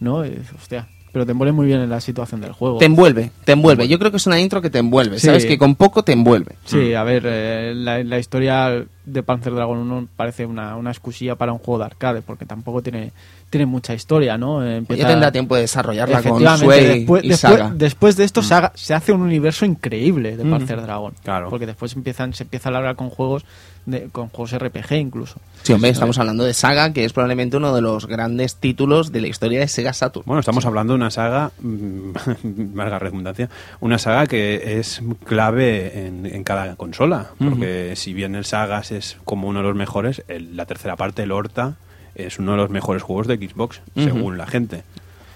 ¿no? 0.00 0.24
Y 0.24 0.38
hostia, 0.56 0.88
pero 1.12 1.24
te 1.24 1.32
envuelve 1.32 1.52
muy 1.52 1.66
bien 1.66 1.80
en 1.80 1.88
la 1.90 2.00
situación 2.00 2.40
del 2.40 2.52
juego. 2.52 2.78
Te 2.78 2.84
envuelve, 2.86 3.30
te 3.44 3.52
envuelve. 3.52 3.88
Yo 3.88 3.98
creo 3.98 4.10
que 4.10 4.16
es 4.18 4.26
una 4.26 4.38
intro 4.40 4.60
que 4.60 4.70
te 4.70 4.78
envuelve, 4.78 5.18
Sí. 5.18 5.26
¿sabes? 5.26 5.46
Que 5.46 5.56
con 5.58 5.74
poco 5.74 6.02
te 6.02 6.12
envuelve. 6.12 6.56
Sí, 6.64 6.92
a 6.94 7.02
ver, 7.04 7.22
eh, 7.26 7.72
la, 7.74 8.02
la 8.04 8.18
historia 8.18 8.84
de 9.04 9.22
Panzer 9.22 9.54
Dragon 9.54 9.78
1 9.78 10.08
parece 10.16 10.44
una, 10.46 10.76
una 10.76 10.90
excusilla 10.90 11.36
para 11.36 11.52
un 11.52 11.58
juego 11.58 11.78
de 11.78 11.84
arcade, 11.86 12.22
porque 12.22 12.44
tampoco 12.44 12.82
tiene, 12.82 13.12
tiene 13.50 13.66
mucha 13.66 13.94
historia, 13.94 14.36
¿no? 14.36 14.64
Eh, 14.64 14.78
empieza- 14.78 15.02
ya 15.04 15.08
tendrá 15.08 15.32
tiempo 15.32 15.54
de 15.54 15.62
desarrollarla 15.62 16.22
con 16.22 16.40
Sway 16.58 16.98
después, 16.98 17.24
y 17.24 17.28
después, 17.28 17.40
Saga. 17.58 17.72
después 17.74 18.16
de 18.16 18.24
esto 18.24 18.42
se, 18.42 18.54
haga- 18.54 18.72
se 18.74 18.92
hace 18.92 19.12
un 19.12 19.22
universo 19.22 19.64
increíble 19.64 20.36
de 20.36 20.44
Mm. 20.44 20.50
Panzer 20.50 20.82
Dragon. 20.82 21.14
Claro. 21.22 21.48
Porque 21.48 21.64
después 21.66 21.94
empiezan, 21.94 22.32
se 22.34 22.42
empieza 22.42 22.68
a 22.70 22.76
hablar 22.76 22.96
con 22.96 23.08
juegos 23.10 23.44
de, 23.86 24.08
con 24.10 24.28
juegos 24.30 24.52
RPG 24.52 24.96
incluso. 24.96 25.36
Sí, 25.62 25.72
hombre, 25.72 25.90
estamos 25.90 26.18
hablando 26.18 26.42
de 26.42 26.54
Saga, 26.54 26.92
que 26.92 27.04
es 27.04 27.12
probablemente 27.12 27.56
uno 27.56 27.72
de 27.72 27.80
los 27.82 28.06
grandes 28.08 28.56
títulos 28.56 29.12
de 29.12 29.20
la 29.20 29.28
historia 29.28 29.60
de 29.60 29.68
Sega 29.68 29.92
Saturn. 29.92 30.24
Bueno, 30.26 30.40
estamos 30.40 30.66
hablando 30.66 30.92
de 30.94 30.96
una 30.96 31.10
saga, 31.12 31.52
mm, 31.60 32.10
valga 32.74 32.98
redundancia, 32.98 33.48
una 33.80 33.98
saga 33.98 34.26
que 34.26 34.80
es 34.80 35.00
clave 35.24 36.06
en, 36.06 36.26
en 36.26 36.42
cada 36.44 36.74
consola. 36.74 37.30
Porque 37.38 37.92
si 37.96 38.12
bien 38.12 38.34
el 38.34 38.44
Sagas 38.44 38.90
es 38.90 39.18
como 39.24 39.46
uno 39.48 39.60
de 39.60 39.66
los 39.68 39.76
mejores, 39.76 40.24
el- 40.28 40.56
la 40.56 40.66
tercera 40.66 40.96
parte, 40.96 41.22
el 41.22 41.30
Horta, 41.32 41.76
es 42.16 42.38
uno 42.38 42.52
de 42.52 42.56
los 42.58 42.70
mejores 42.70 43.02
juegos 43.02 43.26
de 43.26 43.36
Xbox, 43.36 43.80
según 43.94 44.36
la 44.38 44.46
gente. 44.46 44.82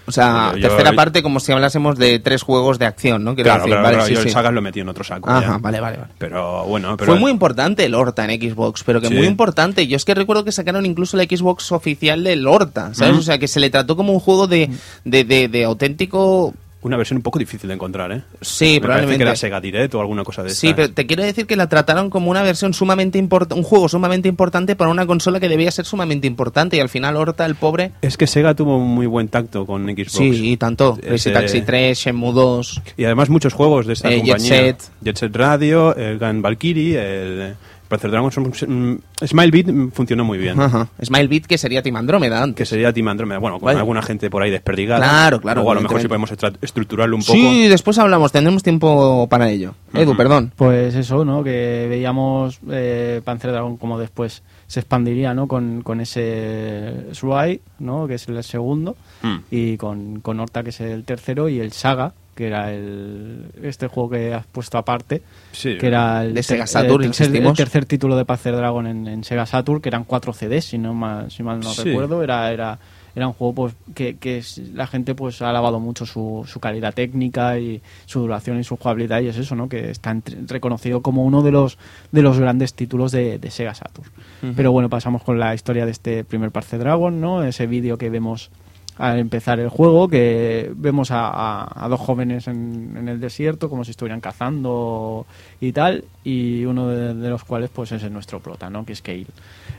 O 0.07 0.11
sea, 0.11 0.51
Yo- 0.53 0.57
yo- 0.57 0.67
tercera 0.69 0.93
parte 0.93 1.21
como 1.21 1.39
si 1.39 1.51
hablásemos 1.51 1.95
de 1.97 2.17
tres 2.19 2.41
juegos 2.41 2.79
de 2.79 2.87
acción, 2.87 3.23
¿no? 3.23 3.35
Quiero 3.35 3.49
Claro, 3.49 3.59
decir, 3.61 3.71
claro, 3.73 3.83
vale, 3.83 3.95
claro, 3.97 4.07
sí, 4.07 4.13
yo 4.15 4.21
sí. 4.21 4.27
el 4.27 4.33
Sagas 4.33 4.51
lo 4.51 4.61
metí 4.61 4.79
en 4.79 4.89
otro 4.89 5.03
saco. 5.03 5.29
Ajá, 5.29 5.41
ya. 5.41 5.57
vale, 5.59 5.79
vale, 5.79 5.97
vale. 5.97 6.09
Pero 6.17 6.65
bueno, 6.65 6.97
pero 6.97 7.11
Fue 7.11 7.19
muy 7.19 7.31
importante 7.31 7.85
el 7.85 7.93
Horta 7.93 8.25
en 8.25 8.41
Xbox, 8.41 8.83
pero 8.83 8.99
que 8.99 9.07
Sí. 9.07 9.13
muy 9.13 9.27
importante. 9.27 9.87
Yo 9.87 9.95
es 9.95 10.03
que 10.03 10.15
recuerdo 10.15 10.43
que 10.43 10.51
sacaron 10.51 10.85
incluso 10.87 11.17
la 11.17 11.23
Xbox 11.23 11.71
oficial 11.71 12.23
del 12.23 12.45
Horta, 12.47 12.93
¿sabes? 12.95 13.15
O 13.15 13.21
sea, 13.21 13.37
que 13.37 13.47
se 13.47 13.59
le 13.59 13.69
trató 13.69 13.95
como 13.95 14.11
un 14.11 14.19
juego 14.19 14.47
de, 14.47 14.71
de, 15.05 15.23
de, 15.23 15.47
de 15.47 15.63
auténtico... 15.65 16.53
una 16.83 16.97
versión 16.97 17.17
un 17.17 17.23
poco 17.23 17.37
difícil 17.39 17.67
de 17.67 17.75
encontrar, 17.75 18.11
¿eh? 18.11 18.23
Sí, 18.41 18.73
Me 18.75 18.81
probablemente. 18.81 19.17
que 19.17 19.23
era 19.23 19.35
Sega 19.35 19.61
Direct 19.61 19.93
o 19.95 20.01
alguna 20.01 20.23
cosa 20.23 20.41
de 20.43 20.49
Sí, 20.49 20.67
estas. 20.69 20.75
pero 20.87 20.93
te 20.95 21.05
quiero 21.05 21.23
decir 21.23 21.45
que 21.45 21.55
la 21.55 21.69
trataron 21.69 22.09
como 22.09 22.31
una 22.31 22.41
versión 22.41 22.73
sumamente 22.73 23.19
importante, 23.19 23.55
un 23.55 23.63
juego 23.63 23.87
sumamente 23.87 24.27
importante 24.27 24.75
para 24.75 24.89
una 24.89 25.05
consola 25.05 25.39
que 25.39 25.47
debía 25.47 25.69
ser 25.71 25.85
sumamente 25.85 26.25
importante 26.27 26.77
y 26.77 26.79
al 26.79 26.89
final 26.89 27.15
Horta, 27.17 27.45
el 27.45 27.55
pobre... 27.55 27.91
Es 28.01 28.17
que 28.17 28.25
Sega 28.27 28.55
tuvo 28.55 28.77
un 28.77 28.87
muy 28.89 29.05
buen 29.05 29.27
tacto 29.27 29.65
con 29.65 29.85
Xbox. 29.85 30.11
Sí, 30.11 30.51
y 30.51 30.57
tanto. 30.57 30.97
Ese- 31.03 31.31
Taxi 31.31 31.61
3, 31.61 31.97
Shenmue 31.97 32.33
2... 32.33 32.81
Y 32.97 33.03
además 33.05 33.29
muchos 33.29 33.53
juegos 33.53 33.85
de 33.85 33.93
esta 33.93 34.09
Eh, 34.09 34.15
Jet 34.17 34.25
compañía. 34.27 34.49
Set. 34.49 34.81
Jet 35.03 35.17
Set 35.17 35.35
Radio, 35.35 35.95
el 35.95 36.17
Gun 36.17 36.41
Valkyrie, 36.41 36.97
el 36.97 37.55
Panzer 37.91 38.09
Dragon. 38.09 38.31
Son, 38.31 39.01
Smilebit 39.23 39.67
mm, 39.67 39.89
funcionó 39.91 40.23
muy 40.23 40.37
bien. 40.37 40.59
Ajá. 40.59 40.87
Smilebit, 41.03 41.45
que 41.45 41.57
sería 41.57 41.83
Team 41.83 41.97
Andrómeda 41.97 42.51
Que 42.55 42.65
sería 42.65 42.93
Team 42.93 43.09
Andromeda. 43.09 43.39
Bueno, 43.39 43.59
con 43.59 43.67
Vaya. 43.67 43.79
alguna 43.79 44.01
gente 44.01 44.29
por 44.29 44.41
ahí 44.41 44.49
desperdigada. 44.49 45.07
Claro, 45.07 45.41
claro, 45.41 45.59
Luego 45.59 45.71
a 45.71 45.75
lo 45.75 45.81
mejor 45.81 46.01
si 46.01 46.07
podemos 46.07 46.31
estructurarlo 46.61 47.15
un 47.15 47.21
poco. 47.21 47.33
Sí, 47.33 47.67
después 47.67 47.97
hablamos, 47.99 48.31
tendremos 48.31 48.63
tiempo 48.63 49.27
para 49.29 49.49
ello. 49.49 49.75
Edu, 49.93 50.15
perdón. 50.15 50.53
Pues 50.55 50.95
eso, 50.95 51.25
¿no? 51.25 51.43
Que 51.43 51.87
veíamos 51.89 52.59
eh, 52.69 53.21
Panzer 53.23 53.51
Dragon 53.51 53.75
como 53.75 53.99
después 53.99 54.41
se 54.67 54.79
expandiría, 54.79 55.33
¿no? 55.33 55.47
Con, 55.47 55.81
con 55.81 55.99
ese 55.99 57.07
Swai, 57.11 57.59
¿no? 57.79 58.07
Que 58.07 58.15
es 58.15 58.27
el 58.29 58.41
segundo. 58.43 58.95
Mm. 59.21 59.37
Y 59.51 59.77
con, 59.77 60.21
con 60.21 60.39
Horta, 60.39 60.63
que 60.63 60.69
es 60.69 60.79
el 60.79 61.03
tercero. 61.03 61.49
Y 61.49 61.59
el 61.59 61.73
Saga, 61.73 62.13
que 62.41 62.47
era 62.47 62.71
el 62.73 63.45
este 63.61 63.85
juego 63.85 64.09
que 64.09 64.33
has 64.33 64.47
puesto 64.47 64.79
aparte. 64.79 65.21
Sí. 65.51 65.77
que 65.77 65.85
era 65.85 66.23
el, 66.23 66.33
De 66.33 66.41
Sega 66.41 66.65
Saturn, 66.65 67.03
el 67.03 67.09
tercer, 67.09 67.27
el 67.27 67.29
insistimos. 67.33 67.55
tercer 67.57 67.85
título 67.85 68.15
de 68.17 68.25
Panzer 68.25 68.55
Dragon 68.55 68.87
en, 68.87 69.07
en 69.07 69.23
Sega 69.23 69.45
Saturn, 69.45 69.79
que 69.79 69.89
eran 69.89 70.05
cuatro 70.05 70.33
CDs, 70.33 70.65
si, 70.65 70.79
no 70.79 70.95
mal, 70.95 71.29
si 71.29 71.43
mal 71.43 71.59
no 71.59 71.71
Sí. 71.71 71.83
recuerdo. 71.83 72.23
Era, 72.23 72.51
era, 72.51 72.79
era 73.15 73.27
un 73.27 73.33
juego 73.33 73.53
pues, 73.53 73.75
que, 73.93 74.41
la 74.73 74.87
gente 74.87 75.13
pues 75.13 75.39
ha 75.43 75.51
alabado 75.51 75.79
mucho 75.79 76.07
su, 76.07 76.43
su 76.47 76.59
calidad 76.59 76.95
técnica 76.95 77.59
y 77.59 77.79
su 78.07 78.21
duración 78.21 78.59
y 78.59 78.63
su 78.63 78.75
jugabilidad 78.75 79.21
y 79.21 79.27
es 79.27 79.37
eso, 79.37 79.55
¿no? 79.55 79.69
Que 79.69 79.91
está 79.91 80.17
reconocido 80.47 81.01
como 81.01 81.23
uno 81.23 81.43
de 81.43 81.51
los 81.51 81.77
de 82.11 82.23
los 82.23 82.39
grandes 82.39 82.73
títulos 82.73 83.11
de, 83.11 83.37
de 83.37 83.51
Sega 83.51 83.75
Saturn. 83.75 84.09
Pero 84.55 84.71
bueno, 84.71 84.89
pasamos 84.89 85.21
con 85.21 85.37
la 85.37 85.53
historia 85.53 85.85
de 85.85 85.91
este 85.91 86.23
primer 86.23 86.49
Panzer 86.49 86.79
Dragon, 86.79 87.21
¿no? 87.21 87.43
Ese 87.43 87.67
vídeo 87.67 87.99
que 87.99 88.09
vemos 88.09 88.49
al 88.97 89.19
empezar 89.19 89.59
el 89.59 89.69
juego, 89.69 90.07
que 90.07 90.71
vemos 90.75 91.09
a, 91.11 91.87
dos 91.89 91.99
jóvenes 91.99 92.47
en, 92.47 92.95
en 92.97 93.07
el 93.07 93.19
desierto 93.19 93.69
como 93.69 93.83
si 93.83 93.91
estuvieran 93.91 94.21
cazando 94.21 95.25
y 95.59 95.71
tal, 95.71 96.03
y 96.23 96.65
uno 96.65 96.87
de, 96.89 97.29
los 97.29 97.43
cuales 97.43 97.69
pues 97.73 97.91
es 97.91 98.09
nuestro 98.11 98.39
prota, 98.39 98.69
¿no? 98.69 98.85
Que 98.85 98.93
es 98.93 99.01
Kale. 99.01 99.25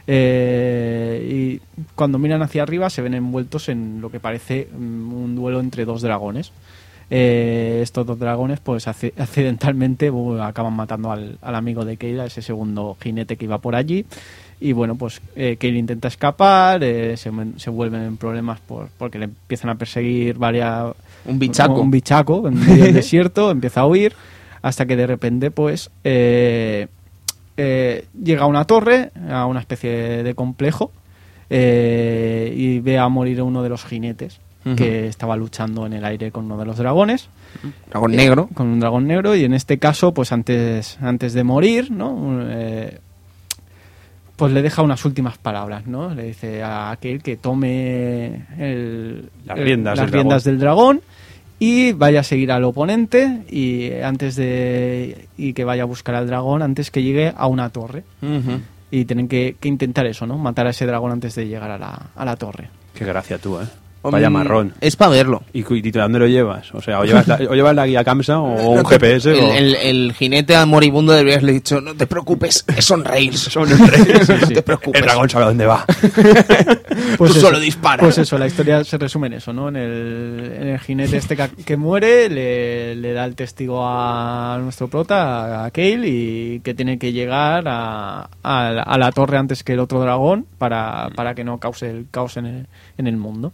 Eh, 0.07 1.61
y 1.61 1.83
cuando 1.95 2.19
miran 2.19 2.43
hacia 2.43 2.63
arriba 2.63 2.91
se 2.91 3.03
ven 3.03 3.15
envueltos 3.15 3.69
en 3.69 4.01
lo 4.01 4.11
que 4.11 4.19
parece 4.21 4.69
mm, 4.77 5.13
un 5.13 5.37
duelo 5.37 5.61
entre 5.61 5.85
dos 5.85 6.03
dragones. 6.03 6.53
Eh, 7.15 7.81
estos 7.83 8.07
dos 8.07 8.19
dragones 8.19 8.61
pues 8.61 8.89
acci- 8.89 9.13
accidentalmente 9.19 10.11
acaban 10.41 10.73
matando 10.73 11.13
al, 11.13 11.39
al 11.43 11.55
amigo 11.55 11.85
de 11.85 11.99
Keila, 11.99 12.25
ese 12.25 12.41
segundo 12.41 12.97
jinete 13.01 13.37
que 13.37 13.45
iba 13.45 13.59
por 13.59 13.75
allí 13.75 14.07
y 14.63 14.73
bueno, 14.73 14.95
pues 14.95 15.21
eh, 15.35 15.57
Kale 15.59 15.79
intenta 15.79 16.09
escapar, 16.09 16.83
eh, 16.85 17.17
se, 17.17 17.31
se 17.57 17.71
vuelven 17.71 18.03
en 18.03 18.17
problemas 18.17 18.61
por, 18.61 18.89
porque 18.97 19.19
le 19.19 19.25
empiezan 19.27 19.71
a 19.71 19.75
perseguir 19.75 20.39
varias... 20.39 20.95
Un 21.25 21.39
bichaco. 21.39 21.81
Un 21.81 21.91
bichaco 21.91 22.49
en 22.49 22.59
medio 22.59 22.85
del 22.85 22.95
desierto, 23.03 23.51
empieza 23.51 23.81
a 23.81 23.87
huir, 23.87 24.15
hasta 24.63 24.87
que 24.87 24.97
de 24.97 25.07
repente 25.07 25.51
pues 25.51 25.91
eh, 26.05 26.87
eh, 27.57 28.07
llega 28.23 28.43
a 28.43 28.47
una 28.47 28.65
torre, 28.65 29.11
a 29.29 29.47
una 29.47 29.61
especie 29.61 30.23
de 30.23 30.35
complejo, 30.35 30.93
eh, 31.51 32.55
y 32.57 32.81
ve 32.81 32.99
a 32.99 33.09
morir 33.09 33.43
uno 33.43 33.63
de 33.63 33.69
los 33.69 33.85
jinetes 33.85 34.41
que 34.77 35.09
estaba 35.09 35.37
luchando 35.37 35.87
en 35.87 35.93
el 35.93 36.05
aire 36.05 36.31
con 36.31 36.45
uno 36.45 36.57
de 36.57 36.65
los 36.65 36.77
dragones 36.79 37.29
Dragón 37.91 38.13
negro. 38.13 38.49
con 38.55 38.69
un 38.69 38.79
dragón 38.79 39.09
negro 39.09 39.35
y 39.35 39.43
en 39.43 39.55
este 39.55 39.79
caso 39.79 40.15
pues 40.15 40.31
antes 40.31 40.99
antes 41.03 41.33
de 41.33 41.43
morir 41.43 41.91
no 41.91 42.39
Eh, 42.49 43.01
pues 44.37 44.53
le 44.53 44.63
deja 44.63 44.83
unas 44.83 45.05
últimas 45.05 45.39
palabras 45.39 45.87
no 45.87 46.15
le 46.15 46.25
dice 46.25 46.63
a 46.63 46.91
aquel 46.91 47.23
que 47.23 47.37
tome 47.37 48.45
el- 48.59 49.29
Las 49.47 49.59
el- 49.59 49.65
riendas 49.65 49.97
las 49.97 50.07
del 50.07 50.13
riendas 50.15 50.45
del 50.45 50.59
dragón 50.59 51.01
y 51.59 51.93
vaya 51.93 52.21
a 52.21 52.25
seguir 52.25 52.51
al 52.51 52.65
oponente 52.65 53.43
y 53.49 53.93
antes 54.03 54.35
de 54.37 55.29
y 55.37 55.53
que 55.53 55.65
vaya 55.65 55.83
a 55.85 55.87
buscar 55.87 56.15
al 56.17 56.27
dragón 56.27 56.61
antes 56.63 56.91
que 56.91 57.03
llegue 57.03 57.33
a 57.37 57.47
una 57.47 57.69
torre. 57.71 58.03
Y 58.91 59.05
tienen 59.07 59.27
que, 59.29 59.57
que 59.59 59.69
intentar 59.69 60.05
eso 60.07 60.27
no 60.27 60.37
matar 60.39 60.67
a 60.67 60.71
ese 60.71 60.85
dragón 60.87 61.13
antes 61.13 61.35
de 61.35 61.47
llegar 61.47 61.71
a 61.71 61.79
la, 61.79 62.11
a 62.15 62.25
la 62.25 62.37
torre. 62.37 62.69
Qué 62.95 63.05
gracia 63.07 63.39
tú, 63.39 63.59
¿eh? 63.59 63.65
Vaya 64.03 64.31
marrón. 64.31 64.75
Es 64.81 64.97
para 64.97 65.11
verlo. 65.13 65.43
¿Y, 65.53 65.61
y 65.75 65.81
de 65.91 66.01
dónde 66.01 66.19
lo 66.19 66.27
llevas? 66.27 66.75
O 66.75 66.83
sea, 66.83 67.01
o 67.01 67.05
llevas 67.05 67.29
la, 67.29 67.37
o 67.49 67.55
llevas 67.55 67.75
la 67.75 67.87
guía 67.87 68.03
Kamsa 68.05 68.41
o 68.41 68.71
un 68.71 68.83
te- 68.83 68.89
GPS 68.91 69.31
El, 69.31 69.39
o... 69.45 69.53
el- 69.55 69.75
el 69.77 70.13
jinete 70.15 70.67
moribundo 70.67 71.13
debería 71.13 71.35
haberle 71.35 71.53
dicho, 71.53 71.81
no 71.81 71.95
te 71.95 72.07
preocupes, 72.07 72.65
son 72.81 73.05
rails. 73.05 73.39
Son 73.41 73.69
reyes. 73.69 74.29
no 74.41 74.49
te 74.49 74.63
preocupes. 74.63 75.01
El 75.01 75.07
dragón 75.07 75.29
sabe 75.31 75.45
dónde 75.47 75.67
va. 75.67 75.85
Tú 77.19 77.29
solo 77.29 77.59
dispara. 77.61 78.01
Pues 78.03 78.19
eso, 78.19 78.39
la 78.39 78.47
historia 78.47 78.83
se 78.85 78.99
resume 78.99 79.29
en 79.29 79.35
eso, 79.35 79.53
¿no? 79.53 79.69
En 79.69 79.77
el, 79.77 80.53
en 80.61 80.69
el 80.69 80.79
jinete 80.81 81.17
este 81.17 81.37
que, 81.37 81.49
que 81.65 81.77
muere, 81.77 82.29
le, 82.29 82.97
le 82.97 83.13
da 83.13 83.25
el 83.25 83.35
testigo 83.35 83.83
a 83.87 84.59
nuestro 84.63 84.89
prota, 84.89 85.65
a 85.65 85.71
Kale, 85.71 86.09
y 86.09 86.61
que 86.61 86.75
tiene 86.75 86.99
que 86.99 87.13
llegar 87.13 87.65
a, 87.67 88.29
a 88.43 88.71
la, 88.73 88.83
a 88.83 88.99
la 88.99 89.13
torre 89.13 89.37
antes 89.39 89.63
que 89.63 89.75
el 89.75 89.81
otro 89.81 90.01
dragón 90.01 90.47
para, 90.59 91.11
para 91.15 91.35
que 91.35 91.45
no 91.45 91.59
cause 91.59 91.89
el 91.91 92.07
caos 92.11 92.37
en 92.37 92.47
el, 92.47 92.67
en 92.99 93.07
el 93.07 93.17
mundo. 93.17 93.53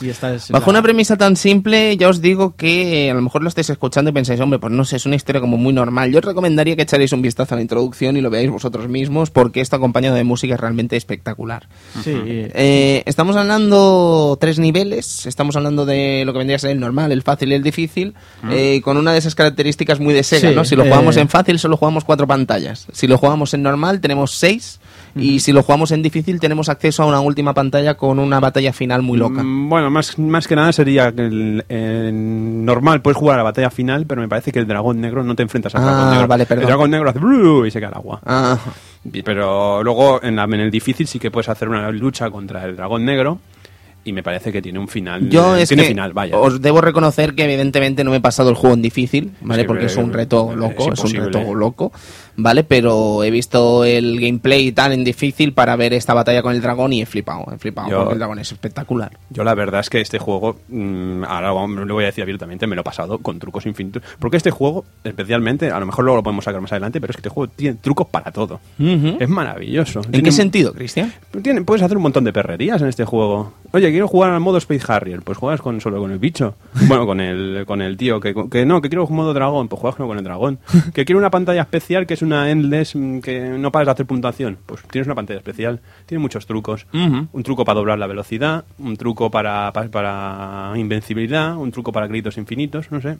Y 0.00 0.08
esta 0.08 0.34
es 0.34 0.50
Bajo 0.50 0.66
la- 0.66 0.78
una 0.78 0.82
premisa 0.82 1.16
tan 1.16 1.36
simple, 1.36 1.96
ya 1.96 2.08
os 2.08 2.20
digo 2.20 2.56
que 2.56 3.10
a 3.10 3.14
lo 3.14 3.22
mejor 3.22 3.42
lo 3.42 3.48
estáis 3.48 3.70
escuchando 3.70 4.10
y 4.10 4.14
pensáis, 4.14 4.40
hombre, 4.40 4.58
pues 4.58 4.72
no 4.72 4.84
sé, 4.84 4.96
es 4.96 5.06
una 5.06 5.14
historia 5.16 5.40
como 5.40 5.56
muy 5.56 5.72
normal. 5.72 6.10
Yo 6.10 6.18
os 6.18 6.24
recomendaría 6.24 6.74
que 6.76 6.82
echaréis 6.82 7.12
un 7.12 7.22
vistazo 7.22 7.54
a 7.54 7.56
la 7.56 7.62
introducción 7.62 8.16
y 8.16 8.20
lo 8.20 8.30
veáis 8.30 8.50
vosotros 8.50 8.88
mismos, 8.88 9.30
porque 9.30 9.60
esto 9.60 9.76
acompañado 9.76 10.16
de 10.16 10.24
música 10.24 10.54
es 10.54 10.60
realmente 10.60 10.96
espectacular. 10.96 11.68
Sí, 12.02 12.12
Eh, 12.14 13.02
estamos 13.06 13.36
hablando 13.36 14.36
tres 14.40 14.58
niveles, 14.58 15.26
estamos 15.26 15.54
hablando 15.56 15.86
de 15.86 16.24
lo 16.26 16.32
que 16.32 16.38
vendría 16.38 16.56
a 16.56 16.60
ser 16.60 16.70
el 16.70 16.80
normal, 16.80 17.12
el 17.12 17.22
fácil 17.22 17.52
y 17.52 17.54
el 17.54 17.62
difícil, 17.62 18.14
eh, 18.50 18.80
con 18.82 18.96
una 18.96 19.12
de 19.12 19.18
esas 19.18 19.34
características 19.34 20.00
muy 20.00 20.14
de 20.14 20.22
Sega, 20.22 20.50
Sí, 20.50 20.54
¿no? 20.54 20.64
Si 20.64 20.74
lo 20.76 20.84
eh, 20.84 20.88
jugamos 20.88 21.16
en 21.16 21.28
fácil 21.28 21.58
solo 21.58 21.76
jugamos 21.76 22.04
cuatro 22.04 22.26
pantallas, 22.26 22.86
si 22.92 23.06
lo 23.06 23.18
jugamos 23.18 23.54
en 23.54 23.62
normal 23.62 24.00
tenemos 24.00 24.32
seis, 24.32 24.80
y 25.14 25.40
si 25.40 25.52
lo 25.52 25.62
jugamos 25.62 25.90
en 25.92 26.02
difícil 26.02 26.40
tenemos 26.40 26.68
acceso 26.68 27.02
a 27.02 27.06
una 27.06 27.20
última 27.20 27.52
pantalla 27.54 27.94
con 27.94 28.18
una 28.18 28.40
batalla 28.40 28.72
final 28.72 29.02
muy 29.02 29.18
loca. 29.18 29.42
Mm, 29.42 29.68
Bueno, 29.68 29.90
más, 29.90 30.18
más 30.18 30.46
que 30.48 30.56
nada 30.56 30.72
sería 30.72 31.12
que 31.12 31.22
el, 31.26 31.64
el 31.68 32.64
normal 32.64 33.02
puedes 33.02 33.16
jugar 33.16 33.34
a 33.34 33.38
la 33.38 33.42
batalla 33.44 33.70
final, 33.70 34.06
pero 34.06 34.20
me 34.20 34.28
parece 34.28 34.52
que 34.52 34.58
el 34.58 34.66
dragón 34.66 35.00
negro 35.00 35.22
no 35.24 35.34
te 35.34 35.42
enfrentas 35.42 35.74
al 35.74 35.82
Ah, 35.82 35.86
dragón 35.86 36.10
negro. 36.12 36.28
vale, 36.28 36.46
perdón. 36.46 36.62
El 36.62 36.66
dragón 36.68 36.90
negro 36.90 37.10
hace 37.10 37.20
y 37.66 37.70
se 37.70 37.80
cae 37.80 37.88
al 37.88 37.94
agua. 37.94 38.20
Ah, 38.24 38.58
Pero 39.24 39.82
luego 39.82 40.22
en, 40.22 40.36
la- 40.36 40.44
en 40.44 40.54
el 40.54 40.70
difícil 40.70 41.06
sí 41.06 41.18
que 41.18 41.30
puedes 41.30 41.48
hacer 41.48 41.68
una 41.68 41.90
lucha 41.90 42.30
contra 42.30 42.64
el 42.64 42.76
dragón 42.76 43.04
negro 43.04 43.38
y 44.04 44.12
me 44.12 44.22
parece 44.22 44.50
que 44.52 44.60
tiene 44.62 44.78
un 44.78 44.88
final. 44.88 45.28
Yo 45.30 45.56
eh, 45.56 45.62
es 45.62 45.68
tiene 45.68 45.84
que 45.84 45.88
final, 45.90 46.12
vaya. 46.12 46.36
os 46.38 46.60
debo 46.60 46.80
reconocer 46.80 47.34
que 47.34 47.44
evidentemente 47.44 48.02
no 48.04 48.10
me 48.10 48.16
he 48.16 48.20
pasado 48.20 48.50
el 48.50 48.56
juego 48.56 48.74
en 48.74 48.82
difícil, 48.82 49.32
¿vale? 49.42 49.62
Sí, 49.62 49.68
Porque 49.68 49.86
es 49.86 49.96
un 49.96 50.12
reto 50.12 50.54
loco, 50.56 50.92
es, 50.92 51.00
un 51.04 51.12
reto 51.12 51.54
loco, 51.54 51.92
¿vale? 52.36 52.64
Pero 52.64 53.22
he 53.24 53.30
visto 53.30 53.84
el 53.84 54.18
gameplay 54.20 54.68
y 54.68 54.72
tal 54.72 54.92
en 54.92 55.04
difícil 55.04 55.52
para 55.52 55.76
ver 55.76 55.92
esta 55.92 56.14
batalla 56.14 56.42
con 56.42 56.54
el 56.54 56.60
dragón 56.60 56.92
y 56.92 57.02
he 57.02 57.06
flipado, 57.06 57.46
he 57.54 57.58
flipado, 57.58 57.90
Yo- 57.90 57.98
porque 58.00 58.12
el 58.14 58.18
dragón 58.18 58.38
es 58.40 58.50
espectacular. 58.52 59.12
Yo 59.30 59.44
la 59.44 59.54
verdad 59.54 59.80
es 59.80 59.90
que 59.90 60.00
este 60.00 60.18
juego, 60.18 60.56
mm, 60.68 61.24
ahora 61.24 61.48
lo 61.48 61.94
voy 61.94 62.04
a 62.04 62.06
decir 62.06 62.22
abiertamente, 62.22 62.66
me 62.66 62.74
lo 62.74 62.80
he 62.80 62.84
pasado 62.84 63.18
con 63.18 63.38
trucos 63.38 63.66
infinitos. 63.66 64.02
Porque 64.18 64.36
este 64.36 64.50
juego, 64.50 64.84
especialmente, 65.04 65.70
a 65.70 65.78
lo 65.78 65.86
mejor 65.86 66.04
luego 66.04 66.16
lo 66.16 66.22
podemos 66.22 66.44
sacar 66.44 66.60
más 66.60 66.72
adelante, 66.72 67.00
pero 67.00 67.10
es 67.12 67.16
que 67.16 67.20
este 67.20 67.28
juego 67.28 67.52
tiene 67.54 67.76
trucos 67.80 68.08
para 68.08 68.32
todo. 68.32 68.60
Es 68.78 69.28
maravilloso. 69.28 70.00
¿En 70.04 70.10
Tiene- 70.10 70.24
qué 70.24 70.32
sentido, 70.32 70.72
Cristian? 70.72 71.12
Tiene- 71.42 71.62
puedes 71.62 71.82
hacer 71.82 71.96
un 71.96 72.02
montón 72.02 72.24
de 72.24 72.32
perrerías 72.32 72.80
en 72.82 72.88
este 72.88 73.04
juego. 73.04 73.52
Oye, 73.72 73.91
quiero 73.92 74.08
jugar 74.08 74.30
al 74.32 74.40
modo 74.40 74.58
Space 74.58 74.84
Harrier, 74.92 75.22
pues 75.22 75.38
juegas 75.38 75.60
con, 75.60 75.80
solo 75.80 76.00
con 76.00 76.10
el 76.10 76.18
bicho. 76.18 76.54
Bueno, 76.88 77.06
con 77.06 77.20
el, 77.20 77.64
con 77.66 77.80
el 77.80 77.96
tío. 77.96 78.18
Que, 78.20 78.34
que 78.50 78.66
no, 78.66 78.80
que 78.82 78.88
quiero 78.88 79.06
un 79.06 79.14
modo 79.16 79.32
dragón, 79.34 79.68
pues 79.68 79.80
juegas 79.80 79.96
solo 79.96 80.08
con 80.08 80.18
el 80.18 80.24
dragón. 80.24 80.58
Que 80.94 81.04
quiero 81.04 81.18
una 81.18 81.30
pantalla 81.30 81.62
especial 81.62 82.06
que 82.06 82.14
es 82.14 82.22
una 82.22 82.50
endless, 82.50 82.94
mm, 82.96 83.20
que 83.20 83.40
no 83.58 83.70
pares 83.72 83.86
de 83.86 83.92
hacer 83.92 84.06
puntuación. 84.06 84.58
Pues 84.66 84.82
tienes 84.90 85.06
una 85.06 85.14
pantalla 85.14 85.38
especial. 85.38 85.80
Tiene 86.06 86.20
muchos 86.20 86.46
trucos. 86.46 86.86
Un 86.92 87.42
truco 87.42 87.64
para 87.64 87.76
doblar 87.78 87.98
la 87.98 88.06
velocidad, 88.06 88.64
un 88.78 88.96
truco 88.96 89.30
para, 89.30 89.72
pa- 89.72 89.88
para, 89.88 90.72
invencibilidad, 90.76 91.56
un 91.56 91.70
truco 91.72 91.92
para 91.92 92.08
créditos 92.08 92.36
infinitos, 92.38 92.90
no 92.90 93.00
sé. 93.00 93.18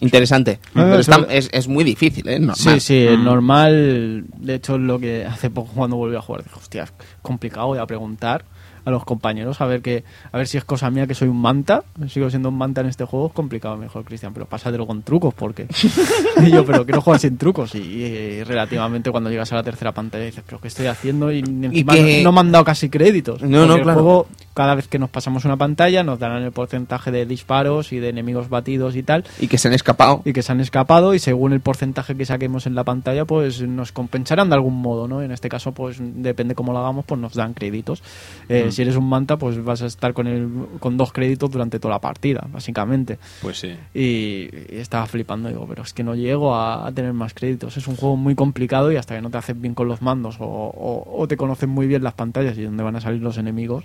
Interesante. 0.00 0.58
Ah, 0.68 0.70
Pero 0.74 0.98
eso- 0.98 1.12
está- 1.12 1.32
es, 1.32 1.48
es 1.52 1.68
muy 1.68 1.84
difícil, 1.84 2.26
¿eh? 2.26 2.38
Normal. 2.40 2.56
Sí, 2.56 2.80
sí, 2.80 2.96
el 3.06 3.22
normal. 3.22 4.24
De 4.36 4.54
hecho, 4.54 4.78
lo 4.78 4.98
que 4.98 5.24
hace 5.24 5.50
poco 5.50 5.70
cuando 5.74 5.96
volví 5.96 6.16
a 6.16 6.20
jugar, 6.22 6.42
dije, 6.42 6.56
hostia, 6.58 6.82
es 6.84 6.92
complicado. 7.20 7.68
Voy 7.68 7.78
a 7.78 7.86
preguntar 7.86 8.44
a 8.84 8.90
los 8.90 9.04
compañeros 9.04 9.60
a 9.60 9.66
ver 9.66 9.80
que 9.82 10.04
a 10.32 10.36
ver 10.38 10.46
si 10.46 10.58
es 10.58 10.64
cosa 10.64 10.90
mía 10.90 11.06
que 11.06 11.14
soy 11.14 11.28
un 11.28 11.40
manta. 11.40 11.84
Sigo 12.08 12.28
siendo 12.30 12.48
un 12.48 12.58
manta 12.58 12.80
en 12.80 12.88
este 12.88 13.04
juego. 13.04 13.28
Es 13.28 13.32
complicado, 13.32 13.76
mejor, 13.76 14.04
Cristian, 14.04 14.32
pero 14.34 14.46
pásatelo 14.46 14.86
con 14.86 15.02
trucos, 15.02 15.34
porque. 15.34 15.66
y 16.44 16.50
yo, 16.50 16.64
pero 16.64 16.84
quiero 16.84 17.00
jugar 17.00 17.20
sin 17.20 17.36
trucos. 17.38 17.74
Y, 17.74 17.78
y 17.78 18.42
relativamente 18.44 19.10
cuando 19.10 19.30
llegas 19.30 19.52
a 19.52 19.56
la 19.56 19.62
tercera 19.62 19.92
pantalla 19.92 20.24
dices, 20.24 20.42
pero 20.46 20.60
¿qué 20.60 20.68
estoy 20.68 20.86
haciendo? 20.86 21.30
Y 21.32 21.40
encima 21.40 21.94
que- 21.94 22.22
no 22.22 22.32
me 22.32 22.40
han 22.40 22.52
dado 22.52 22.64
casi 22.64 22.88
créditos. 22.88 23.42
No, 23.42 23.66
no, 23.66 23.74
el 23.76 23.82
claro. 23.82 24.00
juego, 24.02 24.26
cada 24.54 24.74
vez 24.74 24.88
que 24.88 24.98
nos 24.98 25.10
pasamos 25.10 25.44
una 25.44 25.56
pantalla, 25.56 26.02
nos 26.02 26.18
darán 26.18 26.42
el 26.42 26.52
porcentaje 26.52 27.10
de 27.10 27.24
disparos 27.26 27.92
y 27.92 27.98
de 27.98 28.08
enemigos 28.10 28.48
batidos 28.48 28.96
y 28.96 29.02
tal 29.02 29.24
Y 29.40 29.48
que 29.48 29.58
se 29.58 29.68
han 29.68 29.74
escapado. 29.74 30.22
y 30.24 30.32
que 30.32 30.42
se 30.42 30.52
han 30.52 30.60
escapado 30.60 31.14
y 31.14 31.18
según 31.18 31.52
el 31.52 31.60
porcentaje 31.60 32.14
que 32.16 32.26
saquemos 32.26 32.66
en 32.66 32.74
la 32.74 32.84
pantalla 32.84 33.24
pues 33.24 33.62
nos 33.62 33.92
compensarán 33.92 34.48
de 34.50 34.54
algún 34.56 34.74
modo 34.80 35.08
no 35.08 35.22
en 35.22 35.32
este 35.32 35.48
caso 35.48 35.72
pues 35.72 35.96
depende 36.00 36.54
cómo 36.54 36.72
lo 36.72 36.78
hagamos 36.80 37.04
pues 37.06 37.20
nos 37.20 37.34
dan 37.34 37.54
créditos 37.54 38.02
Eh, 38.48 38.71
si 38.72 38.82
eres 38.82 38.96
un 38.96 39.08
manta 39.08 39.36
pues 39.38 39.62
vas 39.62 39.82
a 39.82 39.86
estar 39.86 40.12
con 40.14 40.26
el 40.26 40.48
con 40.80 40.96
dos 40.96 41.12
créditos 41.12 41.50
durante 41.50 41.78
toda 41.78 41.94
la 41.94 42.00
partida 42.00 42.46
básicamente 42.52 43.18
Pues 43.40 43.58
sí. 43.58 43.76
y, 43.94 44.48
y 44.74 44.76
estaba 44.78 45.06
flipando 45.06 45.48
digo 45.48 45.66
pero 45.68 45.82
es 45.82 45.92
que 45.92 46.02
no 46.02 46.14
llego 46.14 46.54
a, 46.54 46.86
a 46.86 46.92
tener 46.92 47.12
más 47.12 47.34
créditos 47.34 47.76
es 47.76 47.86
un 47.86 47.96
juego 47.96 48.16
muy 48.16 48.34
complicado 48.34 48.90
y 48.92 48.96
hasta 48.96 49.14
que 49.14 49.22
no 49.22 49.30
te 49.30 49.38
haces 49.38 49.60
bien 49.60 49.74
con 49.74 49.88
los 49.88 50.02
mandos 50.02 50.36
o, 50.40 50.44
o- 50.46 51.20
o 51.22 51.28
te 51.28 51.36
conocen 51.36 51.70
muy 51.70 51.86
bien 51.86 52.02
las 52.02 52.14
pantallas 52.14 52.56
y 52.58 52.62
dónde 52.62 52.82
van 52.82 52.96
a 52.96 53.00
salir 53.00 53.22
los 53.22 53.38
enemigos 53.38 53.84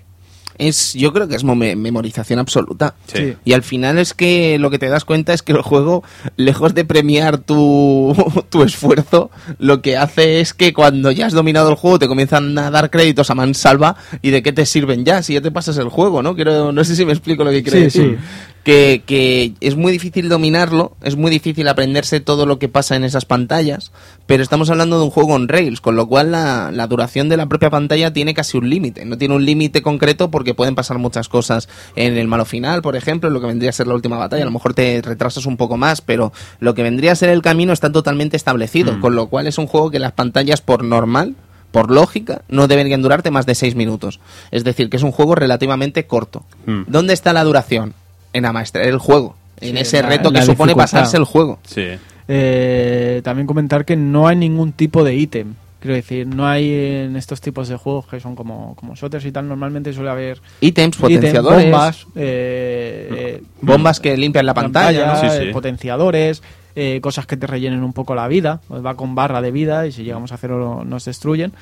Es, 0.58 0.94
yo 0.94 1.14
creo 1.14 1.28
que 1.28 1.36
es 1.36 1.44
memorización 1.44 2.40
absoluta. 2.40 2.96
Sí. 3.14 3.36
Y 3.46 3.54
al 3.54 3.64
final 3.64 3.98
es 3.98 4.14
que 4.14 4.58
lo 4.60 4.70
que 4.70 4.80
te 4.80 4.90
das 4.90 5.06
cuenta 5.06 5.34
es 5.34 5.42
que 5.44 5.52
el 5.54 5.62
juego, 5.62 6.04
lejos 6.36 6.74
de 6.74 6.86
premiar 6.86 7.38
tu, 7.38 8.16
tu 8.50 8.64
esfuerzo, 8.64 9.30
lo 9.60 9.82
que 9.82 9.98
hace 9.98 10.40
es 10.40 10.54
que 10.54 10.74
cuando 10.74 11.12
ya 11.12 11.28
has 11.28 11.34
dominado 11.34 11.70
el 11.70 11.76
juego 11.76 12.00
te 12.00 12.08
comienzan 12.08 12.58
a 12.58 12.72
dar 12.72 12.90
créditos 12.90 13.30
a 13.30 13.36
mansalva 13.36 13.96
y 14.22 14.32
de 14.32 14.42
qué 14.44 14.52
te 14.54 14.66
sirven 14.66 15.06
ya, 15.06 15.22
si 15.24 15.34
ya 15.34 15.42
te 15.42 15.52
pasas 15.52 15.78
el 15.78 15.90
juego, 15.90 16.22
¿no? 16.24 16.36
Quiero, 16.36 16.72
no 16.72 16.84
sé 16.84 16.96
si 16.96 17.06
me 17.06 17.14
explico 17.14 17.44
lo 17.44 17.52
que 17.52 17.64
quiero 17.64 17.78
Sí, 17.78 17.84
decir. 17.86 18.18
sí. 18.20 18.26
Que, 18.68 19.02
que 19.06 19.54
es 19.62 19.78
muy 19.78 19.94
difícil 19.94 20.28
dominarlo, 20.28 20.92
es 21.02 21.16
muy 21.16 21.32
difícil 21.32 21.70
aprenderse 21.70 22.20
todo 22.20 22.46
lo 22.46 22.60
que 22.60 22.68
pasa 22.68 22.98
en 22.98 23.06
esas 23.06 23.24
pantallas, 23.24 23.94
pero 24.26 24.44
estamos 24.44 24.70
hablando 24.70 24.98
de 24.98 25.06
un 25.06 25.10
juego 25.10 25.38
en 25.38 25.48
Rails, 25.48 25.80
con 25.80 25.96
lo 25.96 26.06
cual 26.06 26.34
la, 26.34 26.70
la 26.74 26.86
duración 26.88 27.30
de 27.30 27.38
la 27.38 27.46
propia 27.46 27.70
pantalla 27.70 28.12
tiene 28.12 28.34
casi 28.34 28.58
un 28.58 28.70
límite. 28.70 29.06
No 29.06 29.18
tiene 29.18 29.36
un 29.36 29.46
límite 29.46 29.82
concreto 29.82 30.30
porque 30.30 30.54
pueden 30.54 30.76
pasar 30.76 30.98
muchas 30.98 31.30
cosas 31.30 31.70
en 31.96 32.18
el 32.18 32.28
malo 32.28 32.44
final, 32.44 32.82
por 32.82 32.98
ejemplo, 32.98 33.30
en 33.30 33.36
lo 33.36 33.40
que 33.40 33.48
vendría 33.48 33.70
a 33.70 33.72
ser 33.72 33.88
la 33.88 33.94
última 33.94 34.18
batalla. 34.18 34.44
A 34.44 34.48
lo 34.48 34.52
mejor 34.52 34.74
te 34.74 35.02
retrasas 35.02 35.46
un 35.46 35.56
poco 35.56 35.78
más, 35.78 36.02
pero 36.02 36.34
lo 36.60 36.74
que 36.74 36.84
vendría 36.84 37.14
a 37.14 37.16
ser 37.16 37.30
el 37.30 37.42
camino 37.42 37.72
está 37.72 37.90
totalmente 37.94 38.36
establecido, 38.36 39.00
con 39.00 39.16
lo 39.16 39.28
cual 39.28 39.48
es 39.48 39.58
un 39.58 39.68
juego 39.68 39.92
que 39.92 40.00
las 40.00 40.12
pantallas 40.12 40.60
por 40.60 40.84
normal 40.84 41.36
por 41.72 41.92
lógica, 41.92 42.42
no 42.48 42.68
deberían 42.68 43.02
durarte 43.02 43.32
más 43.32 43.46
de 43.46 43.54
6 43.54 43.76
minutos. 43.76 44.20
Es 44.52 44.64
decir, 44.64 44.90
que 44.90 44.98
es 44.98 45.04
un 45.04 45.12
juego 45.12 45.36
relativamente 45.36 46.06
corto. 46.06 46.44
Mm. 46.66 46.84
¿Dónde 46.88 47.14
está 47.14 47.34
la 47.34 47.44
duración? 47.44 47.94
En 48.38 48.46
amaestrar 48.46 48.86
el 48.86 48.98
juego. 49.00 49.36
En 49.60 49.76
Sí, 49.76 49.82
ese 49.82 50.02
la- 50.02 50.10
reto 50.10 50.32
que 50.32 50.42
supone 50.42 50.74
dificultad. 50.74 50.76
pasarse 50.84 51.18
el 51.18 51.24
juego. 51.24 51.60
Sí. 51.66 51.86
Eh, 52.28 53.22
también 53.24 53.48
comentar 53.48 53.86
que 53.86 53.96
no 53.96 54.28
hay 54.28 54.36
ningún 54.36 54.72
tipo 54.74 55.04
de 55.04 55.16
ítem. 55.16 55.54
Quiero 55.80 55.96
decir, 55.96 56.26
no 56.28 56.48
hay 56.48 56.72
en 56.74 57.16
estos 57.16 57.40
tipos 57.40 57.68
de 57.68 57.78
juegos 57.78 58.08
que 58.08 58.20
son 58.20 58.36
como, 58.36 58.76
como 58.76 58.96
shooters 58.96 59.24
y 59.26 59.32
tal, 59.32 59.48
normalmente 59.48 59.94
suele 59.94 60.10
haber 60.10 60.42
Ítems, 60.60 60.98
ítems, 60.98 60.98
potenciadores, 60.98 61.64
bombas, 61.72 62.08
eh, 62.16 63.08
eh, 63.12 63.44
bombas 63.62 64.00
que 64.00 64.18
limpian 64.18 64.46
la 64.46 64.54
pantalla. 64.56 65.06
¿no? 65.14 65.22
Sí, 65.22 65.28
sí. 65.46 65.52
potenciadores, 65.54 66.42
eh, 66.76 67.00
cosas 67.02 67.26
que 67.28 67.38
te 67.38 67.46
rellenen 67.48 67.84
un 67.84 67.94
poco 67.94 68.16
la 68.16 68.28
vida. 68.28 68.60
Pues 68.68 68.84
va 68.86 68.96
con 68.96 69.14
barra 69.16 69.42
de 69.42 69.52
vida 69.52 69.86
y 69.88 69.92
si 69.92 70.04
llegamos 70.04 70.32
a 70.32 70.38
cero 70.38 70.84
nos 70.86 71.06
destruyen. 71.06 71.54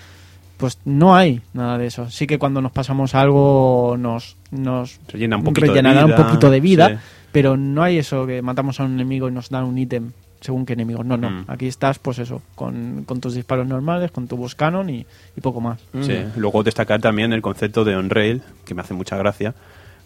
Pues 0.57 0.79
no 0.85 1.15
hay 1.15 1.41
nada 1.53 1.77
de 1.77 1.87
eso. 1.87 2.09
Sí 2.09 2.27
que 2.27 2.39
cuando 2.39 2.61
nos 2.61 2.71
pasamos 2.71 3.15
algo 3.15 3.95
nos, 3.97 4.37
nos 4.51 4.99
Rellena 5.07 5.37
un 5.37 5.43
poquito 5.43 5.67
de 5.67 5.71
rellenará 5.71 6.05
vida, 6.05 6.15
un 6.15 6.23
poquito 6.23 6.49
de 6.49 6.59
vida, 6.59 6.89
sí. 6.89 6.95
pero 7.31 7.57
no 7.57 7.83
hay 7.83 7.97
eso 7.97 8.25
que 8.25 8.41
matamos 8.41 8.79
a 8.79 8.83
un 8.83 8.93
enemigo 8.93 9.27
y 9.27 9.31
nos 9.31 9.49
dan 9.49 9.65
un 9.65 9.77
ítem 9.77 10.11
según 10.41 10.65
qué 10.65 10.73
enemigo. 10.73 11.03
No, 11.03 11.17
no. 11.17 11.29
Mm. 11.29 11.45
Aquí 11.47 11.67
estás, 11.67 11.99
pues 11.99 12.19
eso, 12.19 12.41
con, 12.53 13.03
con 13.05 13.19
tus 13.19 13.33
disparos 13.33 13.67
normales, 13.67 14.11
con 14.11 14.27
tu 14.27 14.37
bus 14.37 14.53
cannon 14.53 14.89
y, 14.89 15.05
y 15.35 15.41
poco 15.41 15.59
más. 15.59 15.81
Sí. 16.01 16.23
Luego 16.35 16.63
destacar 16.63 17.01
también 17.01 17.33
el 17.33 17.41
concepto 17.41 17.83
de 17.83 17.95
on-rail, 17.95 18.43
que 18.63 18.75
me 18.75 18.81
hace 18.81 18.93
mucha 18.93 19.17
gracia, 19.17 19.55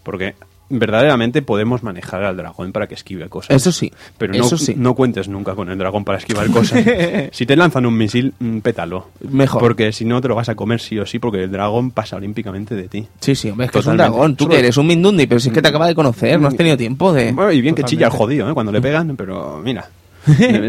porque 0.04 0.36
verdaderamente 0.70 1.42
podemos 1.42 1.84
manejar 1.84 2.24
al 2.24 2.38
dragón 2.38 2.72
para 2.72 2.88
que 2.88 2.94
esquive 2.94 3.28
cosas. 3.30 3.56
Eso 3.56 3.72
sí, 3.72 3.92
Pero 4.18 4.34
no, 4.34 4.46
eso 4.46 4.58
sí. 4.58 4.76
no 4.78 4.94
cuentes 4.96 5.28
nunca 5.28 5.56
con 5.56 5.70
el 5.70 5.78
dragón 5.78 6.06
para 6.06 6.18
esquivar 6.18 6.50
cosas. 6.52 6.84
si 7.32 7.46
te 7.46 7.56
lanzan 7.56 7.86
un 7.86 7.98
misil, 7.98 8.34
mm, 8.40 8.60
pétalo. 8.60 9.08
Mejor. 9.30 9.62
Porque 9.62 9.92
si 9.92 10.06
no 10.06 10.22
te 10.22 10.28
lo 10.28 10.36
vas 10.36 10.50
a 10.50 10.56
comer 10.56 10.80
sí 10.80 10.98
o 11.00 11.06
sí, 11.06 11.20
porque 11.20 11.44
el 11.44 11.52
dragón 11.52 11.92
pasa 11.92 12.16
olímpicamente 12.18 12.76
de 12.76 12.88
ti. 12.88 13.08
Sí, 13.20 13.36
sí, 13.36 13.50
hombre, 13.50 13.66
es 13.66 13.72
que 13.72 13.80
es 13.80 13.86
un 13.86 13.94
Totalmente. 13.94 14.18
dragón. 14.18 14.36
Tú 14.36 14.48
que 14.48 14.60
eres 14.60 14.78
un 14.78 14.88
Mindundi, 14.88 15.28
pero 15.28 15.40
si 15.40 15.50
es 15.50 15.54
que 15.54 15.62
te 15.62 15.68
acaba 15.68 15.88
de 15.88 15.96
conocer, 15.96 16.40
no 16.40 16.48
has 16.48 16.56
tenido 16.56 16.78
tiempo 16.78 17.12
de... 17.14 17.32
Bueno, 17.32 17.52
y 17.52 17.62
bien 17.62 17.76
que 17.76 17.84
chilla 17.84 18.08
el 18.08 18.12
Totalmente. 18.12 18.18
jodido, 18.44 18.52
¿eh? 18.52 18.54
Cuando 18.54 18.72
le 18.72 18.82
pegan, 18.82 19.16
pero 19.16 19.62
mira. 19.64 19.88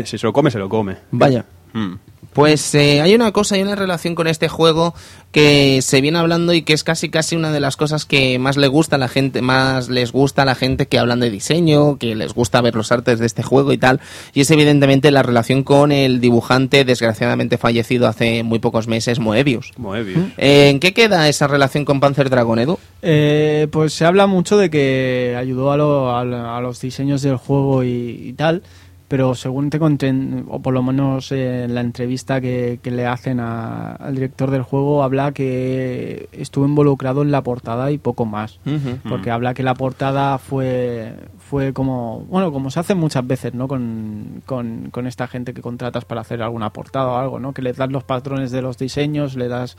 si 0.04 0.18
se 0.18 0.26
lo 0.26 0.32
come, 0.32 0.50
se 0.50 0.58
lo 0.58 0.68
come. 0.68 0.96
Vaya. 1.10 1.44
Mm. 1.72 1.94
Pues 2.32 2.74
eh, 2.76 3.00
hay 3.00 3.14
una 3.14 3.32
cosa, 3.32 3.56
hay 3.56 3.62
una 3.62 3.74
relación 3.74 4.14
con 4.14 4.26
este 4.28 4.48
juego 4.48 4.94
que 5.32 5.80
se 5.82 6.00
viene 6.00 6.18
hablando 6.18 6.52
y 6.52 6.62
que 6.62 6.72
es 6.72 6.84
casi 6.84 7.08
casi 7.08 7.34
una 7.36 7.50
de 7.52 7.60
las 7.60 7.76
cosas 7.76 8.04
que 8.04 8.38
más 8.38 8.56
le 8.56 8.68
gusta 8.68 8.96
a 8.96 8.98
la 8.98 9.08
gente, 9.08 9.42
más 9.42 9.88
les 9.88 10.12
gusta 10.12 10.42
a 10.42 10.44
la 10.44 10.54
gente 10.54 10.86
que 10.86 10.98
hablan 10.98 11.20
de 11.20 11.30
diseño, 11.30 11.98
que 11.98 12.14
les 12.14 12.32
gusta 12.34 12.60
ver 12.60 12.74
los 12.76 12.90
artes 12.92 13.18
de 13.18 13.26
este 13.26 13.42
juego 13.42 13.72
y 13.72 13.78
tal, 13.78 14.00
y 14.32 14.40
es 14.42 14.50
evidentemente 14.50 15.10
la 15.10 15.22
relación 15.22 15.62
con 15.64 15.90
el 15.92 16.20
dibujante 16.20 16.84
desgraciadamente 16.84 17.58
fallecido 17.58 18.06
hace 18.08 18.42
muy 18.44 18.58
pocos 18.60 18.86
meses, 18.88 19.18
Moebius. 19.18 19.72
Moebius. 19.76 20.18
Eh, 20.38 20.68
¿En 20.70 20.80
qué 20.80 20.92
queda 20.94 21.28
esa 21.28 21.46
relación 21.48 21.84
con 21.84 22.00
Panzer 22.00 22.30
Dragon, 22.30 22.58
Edu? 22.58 22.78
Eh, 23.02 23.66
pues 23.70 23.92
se 23.92 24.04
habla 24.04 24.26
mucho 24.26 24.56
de 24.56 24.68
que 24.70 25.36
ayudó 25.38 25.72
a, 25.72 25.76
lo- 25.76 26.16
a 26.16 26.24
lo- 26.24 26.50
a 26.54 26.60
los 26.60 26.80
diseños 26.80 27.22
del 27.22 27.36
juego 27.36 27.82
y, 27.84 27.88
y 28.28 28.32
tal, 28.34 28.62
pero 29.10 29.34
según 29.34 29.70
te 29.70 29.80
conté, 29.80 30.14
o 30.48 30.60
por 30.62 30.72
lo 30.72 30.84
menos 30.84 31.32
eh, 31.32 31.64
en 31.64 31.74
la 31.74 31.80
entrevista 31.80 32.40
que, 32.40 32.78
que 32.80 32.92
le 32.92 33.06
hacen 33.06 33.40
a- 33.40 33.96
al 33.96 34.14
director 34.14 34.52
del 34.52 34.62
juego, 34.62 35.02
habla 35.02 35.32
que 35.32 36.28
estuvo 36.30 36.64
involucrado 36.64 37.22
en 37.22 37.32
la 37.32 37.42
portada 37.42 37.90
y 37.90 37.98
poco 37.98 38.24
más. 38.24 38.60
Porque 39.08 39.32
habla 39.32 39.52
que 39.52 39.64
la 39.64 39.74
portada 39.74 40.38
fue 40.38 41.12
fue 41.38 41.72
como 41.72 42.20
bueno 42.30 42.52
como 42.52 42.70
se 42.70 42.78
hace 42.78 42.94
muchas 42.94 43.26
veces 43.26 43.52
no 43.54 43.66
con, 43.66 44.42
con, 44.46 44.90
con 44.92 45.08
esta 45.08 45.26
gente 45.26 45.52
que 45.52 45.60
contratas 45.60 46.04
para 46.04 46.20
hacer 46.20 46.40
alguna 46.42 46.70
portada 46.72 47.08
o 47.08 47.16
algo 47.16 47.40
no 47.40 47.52
que 47.52 47.62
le 47.62 47.72
das 47.72 47.90
los 47.90 48.04
patrones 48.04 48.52
de 48.52 48.62
los 48.62 48.78
diseños 48.78 49.34
le 49.34 49.48
das 49.48 49.76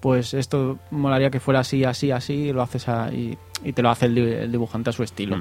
pues 0.00 0.34
esto 0.34 0.78
molaría 0.90 1.30
que 1.30 1.40
fuera 1.40 1.60
así 1.60 1.84
así 1.84 2.10
así 2.10 2.34
y 2.34 2.52
lo 2.52 2.62
haces 2.62 2.88
a- 2.88 3.12
y, 3.12 3.36
y 3.64 3.72
te 3.72 3.82
lo 3.82 3.90
hace 3.90 4.06
el, 4.06 4.14
di- 4.14 4.20
el 4.22 4.52
dibujante 4.52 4.90
a 4.90 4.92
su 4.92 5.02
estilo. 5.02 5.36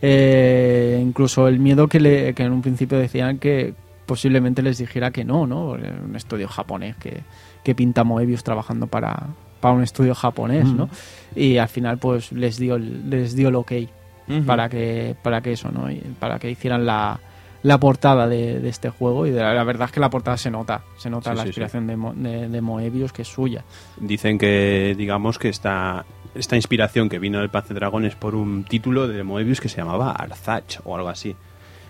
Eh, 0.00 0.98
incluso 1.02 1.48
el 1.48 1.58
miedo 1.58 1.86
que 1.88 2.00
le 2.00 2.32
que 2.34 2.44
en 2.44 2.52
un 2.52 2.62
principio 2.62 2.98
decían 2.98 3.38
que 3.38 3.74
posiblemente 4.06 4.62
les 4.62 4.78
dijera 4.78 5.10
que 5.10 5.24
no 5.24 5.46
no 5.46 5.66
Porque 5.68 5.90
un 5.90 6.16
estudio 6.16 6.48
japonés 6.48 6.96
que, 6.96 7.20
que 7.62 7.74
pinta 7.74 8.04
Moebius 8.04 8.42
trabajando 8.42 8.86
para 8.86 9.26
para 9.60 9.74
un 9.74 9.82
estudio 9.82 10.14
japonés 10.14 10.64
no 10.66 10.88
y 11.36 11.58
al 11.58 11.68
final 11.68 11.98
pues 11.98 12.32
les 12.32 12.58
dio 12.58 12.76
el- 12.76 13.10
les 13.10 13.34
dio 13.36 13.48
el 13.48 13.56
ok 13.56 13.72
para 14.46 14.68
que 14.68 15.14
para 15.22 15.40
que 15.42 15.52
eso 15.52 15.70
no 15.70 15.90
y 15.90 15.96
para 16.18 16.38
que 16.38 16.50
hicieran 16.50 16.86
la, 16.86 17.18
la 17.68 17.78
portada 17.78 18.26
de, 18.26 18.58
de 18.60 18.68
este 18.68 18.88
juego 18.90 19.26
y 19.26 19.30
de 19.30 19.40
la, 19.40 19.54
la 19.54 19.62
verdad 19.64 19.86
es 19.86 19.92
que 19.92 20.00
la 20.00 20.10
portada 20.10 20.36
se 20.36 20.50
nota 20.50 20.82
se 20.96 21.08
nota 21.10 21.30
Sí, 21.30 21.36
la 21.36 21.42
sí, 21.42 21.48
inspiración 21.50 21.86
de, 21.86 21.96
Mo- 21.96 22.14
de, 22.14 22.48
de 22.48 22.60
Moebius 22.60 23.12
que 23.12 23.22
es 23.22 23.28
suya 23.28 23.62
Dicen 24.00 24.38
que, 24.38 24.94
digamos, 24.98 25.38
que 25.38 25.48
esta, 25.48 26.04
esta 26.34 26.56
inspiración 26.56 27.08
que 27.08 27.18
vino 27.18 27.38
del 27.38 27.48
Panzer 27.50 27.76
Dragon 27.76 28.04
es 28.04 28.14
por 28.16 28.34
un 28.34 28.64
título 28.64 29.06
de 29.06 29.22
Moebius 29.22 29.60
que 29.60 29.68
se 29.68 29.76
llamaba 29.76 30.12
Arzach 30.12 30.80
o 30.84 30.96
algo 30.96 31.08
así. 31.08 31.30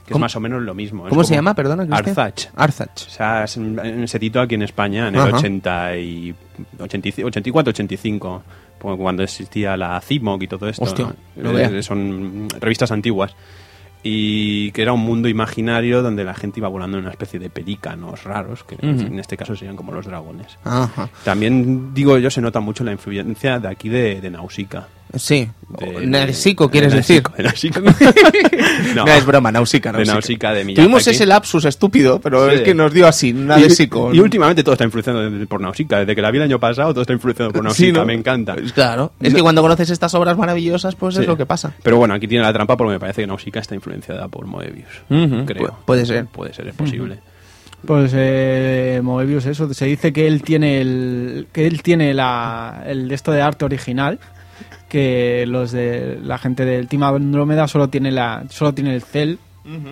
Que 0.04 0.12
es 0.12 0.12
¿Cómo- 0.14 0.24
más 0.24 0.36
o 0.36 0.40
menos 0.40 0.62
lo 0.62 0.74
mismo. 0.74 1.06
¿Cómo 1.08 1.22
se 1.24 1.34
llama, 1.34 1.54
perdona? 1.54 1.86
Arzach. 1.94 2.46
Arzach. 2.56 3.06
O 3.06 3.10
sea, 3.10 3.46
se, 3.46 3.60
editó 4.16 4.40
aquí 4.40 4.54
en 4.54 4.62
España 4.62 5.08
en 5.08 5.14
el 5.16 5.20
Ajá. 5.20 5.36
80 5.36 5.96
y 5.98 6.34
80 6.78 7.26
84, 7.26 7.70
85, 7.70 8.42
pues 8.78 8.96
cuando 8.96 9.22
existía 9.22 9.76
la 9.76 10.00
CIMOC 10.00 10.42
y 10.44 10.48
todo 10.48 10.66
esto. 10.68 10.82
Hostia, 10.84 11.14
Eh, 11.36 11.82
son 11.82 12.48
revistas 12.58 12.90
antiguas. 12.90 13.34
Y 14.02 14.70
que 14.72 14.82
era 14.82 14.92
un 14.92 15.00
mundo 15.00 15.28
imaginario 15.28 16.02
donde 16.02 16.24
la 16.24 16.34
gente 16.34 16.60
iba 16.60 16.68
volando 16.68 16.98
en 16.98 17.04
una 17.04 17.10
especie 17.10 17.40
de 17.40 17.50
pelícanos 17.50 18.24
raros, 18.24 18.64
que 18.64 18.76
en 18.80 19.18
este 19.18 19.36
caso 19.36 19.56
serían 19.56 19.76
como 19.76 19.92
los 19.92 20.06
dragones. 20.06 20.58
Ajá. 20.64 21.08
También, 21.24 21.92
digo 21.94 22.16
yo, 22.18 22.30
se 22.30 22.40
nota 22.40 22.60
mucho 22.60 22.84
la 22.84 22.92
influencia 22.92 23.58
de 23.58 23.68
aquí 23.68 23.88
de, 23.88 24.20
de 24.20 24.30
Nausicaa. 24.30 24.88
Sí. 25.16 25.48
De- 25.68 26.06
Nausicaa, 26.06 26.68
¿quieres 26.70 26.92
de 26.92 26.98
decir? 26.98 27.22
De. 27.22 27.42
No, 28.94 29.06
es 29.06 29.24
broma, 29.26 29.52
Nausicaa, 29.52 29.92
De. 29.92 30.04
Nausicaa, 30.04 30.52
de 30.52 30.64
Miyazaki. 30.64 30.82
Tuvimos 30.86 31.06
ese 31.06 31.26
lapsus 31.26 31.64
estúpido, 31.64 32.20
pero 32.20 32.48
Sí. 32.48 32.56
es 32.56 32.60
que 32.62 32.74
nos 32.74 32.92
dio 32.92 33.06
así, 33.06 33.32
de 33.32 33.76
Y, 34.12 34.16
y 34.16 34.20
últimamente 34.20 34.62
todo 34.62 34.72
está 34.74 34.84
influenciado 34.84 35.30
por 35.46 35.60
Nausicaa. 35.60 36.00
Desde 36.00 36.14
que 36.14 36.22
la 36.22 36.30
vi 36.30 36.38
el 36.38 36.44
año 36.44 36.58
pasado, 36.58 36.92
todo 36.92 37.02
está 37.02 37.12
influenciado 37.12 37.52
por. 37.52 37.68
Sí, 37.74 37.92
¿no? 37.92 38.04
Me 38.04 38.14
encanta. 38.14 38.56
Claro. 38.74 39.12
Es 39.20 39.34
que 39.34 39.42
cuando 39.42 39.62
conoces 39.62 39.90
estas 39.90 40.14
obras 40.14 40.36
maravillosas, 40.38 40.94
pues 40.94 41.14
Sí. 41.14 41.20
es 41.22 41.26
lo 41.26 41.36
que 41.36 41.46
pasa. 41.46 41.72
Pero 41.82 41.96
bueno, 41.98 42.14
aquí 42.14 42.26
tiene 42.26 42.44
la 42.44 42.52
trampa 42.52 42.76
porque 42.76 42.92
me 42.94 43.00
parece 43.00 43.22
que 43.22 43.26
Nausicaa 43.26 43.60
está 43.60 43.74
influenciada 43.74 44.28
por 44.28 44.46
Moebius. 44.46 44.88
Creo. 45.08 45.46
pu- 45.68 45.74
puede 45.84 46.06
ser. 46.06 46.26
Puede 46.26 46.54
ser, 46.54 46.68
es 46.68 46.74
posible. 46.74 47.18
Pues 47.86 48.10
eh, 48.14 49.00
Moebius 49.02 49.46
eso 49.46 49.72
se 49.72 49.84
dice 49.86 50.12
que 50.12 50.26
él 50.26 50.42
tiene 50.42 50.80
el 50.80 51.46
que 51.52 51.66
él 51.66 51.82
tiene 51.82 52.12
la 52.12 52.82
el 52.86 53.06
de 53.08 53.14
esto 53.14 53.30
de 53.30 53.40
arte 53.40 53.64
original 53.64 54.18
que 54.88 55.44
los 55.46 55.72
de 55.72 56.18
la 56.22 56.38
gente 56.38 56.64
del 56.64 56.88
Team 56.88 57.02
Andrómeda 57.02 57.68
solo 57.68 57.88
tiene 57.88 58.10
la 58.10 58.44
solo 58.48 58.72
tiene 58.74 58.94
el 58.94 59.02
cel 59.02 59.38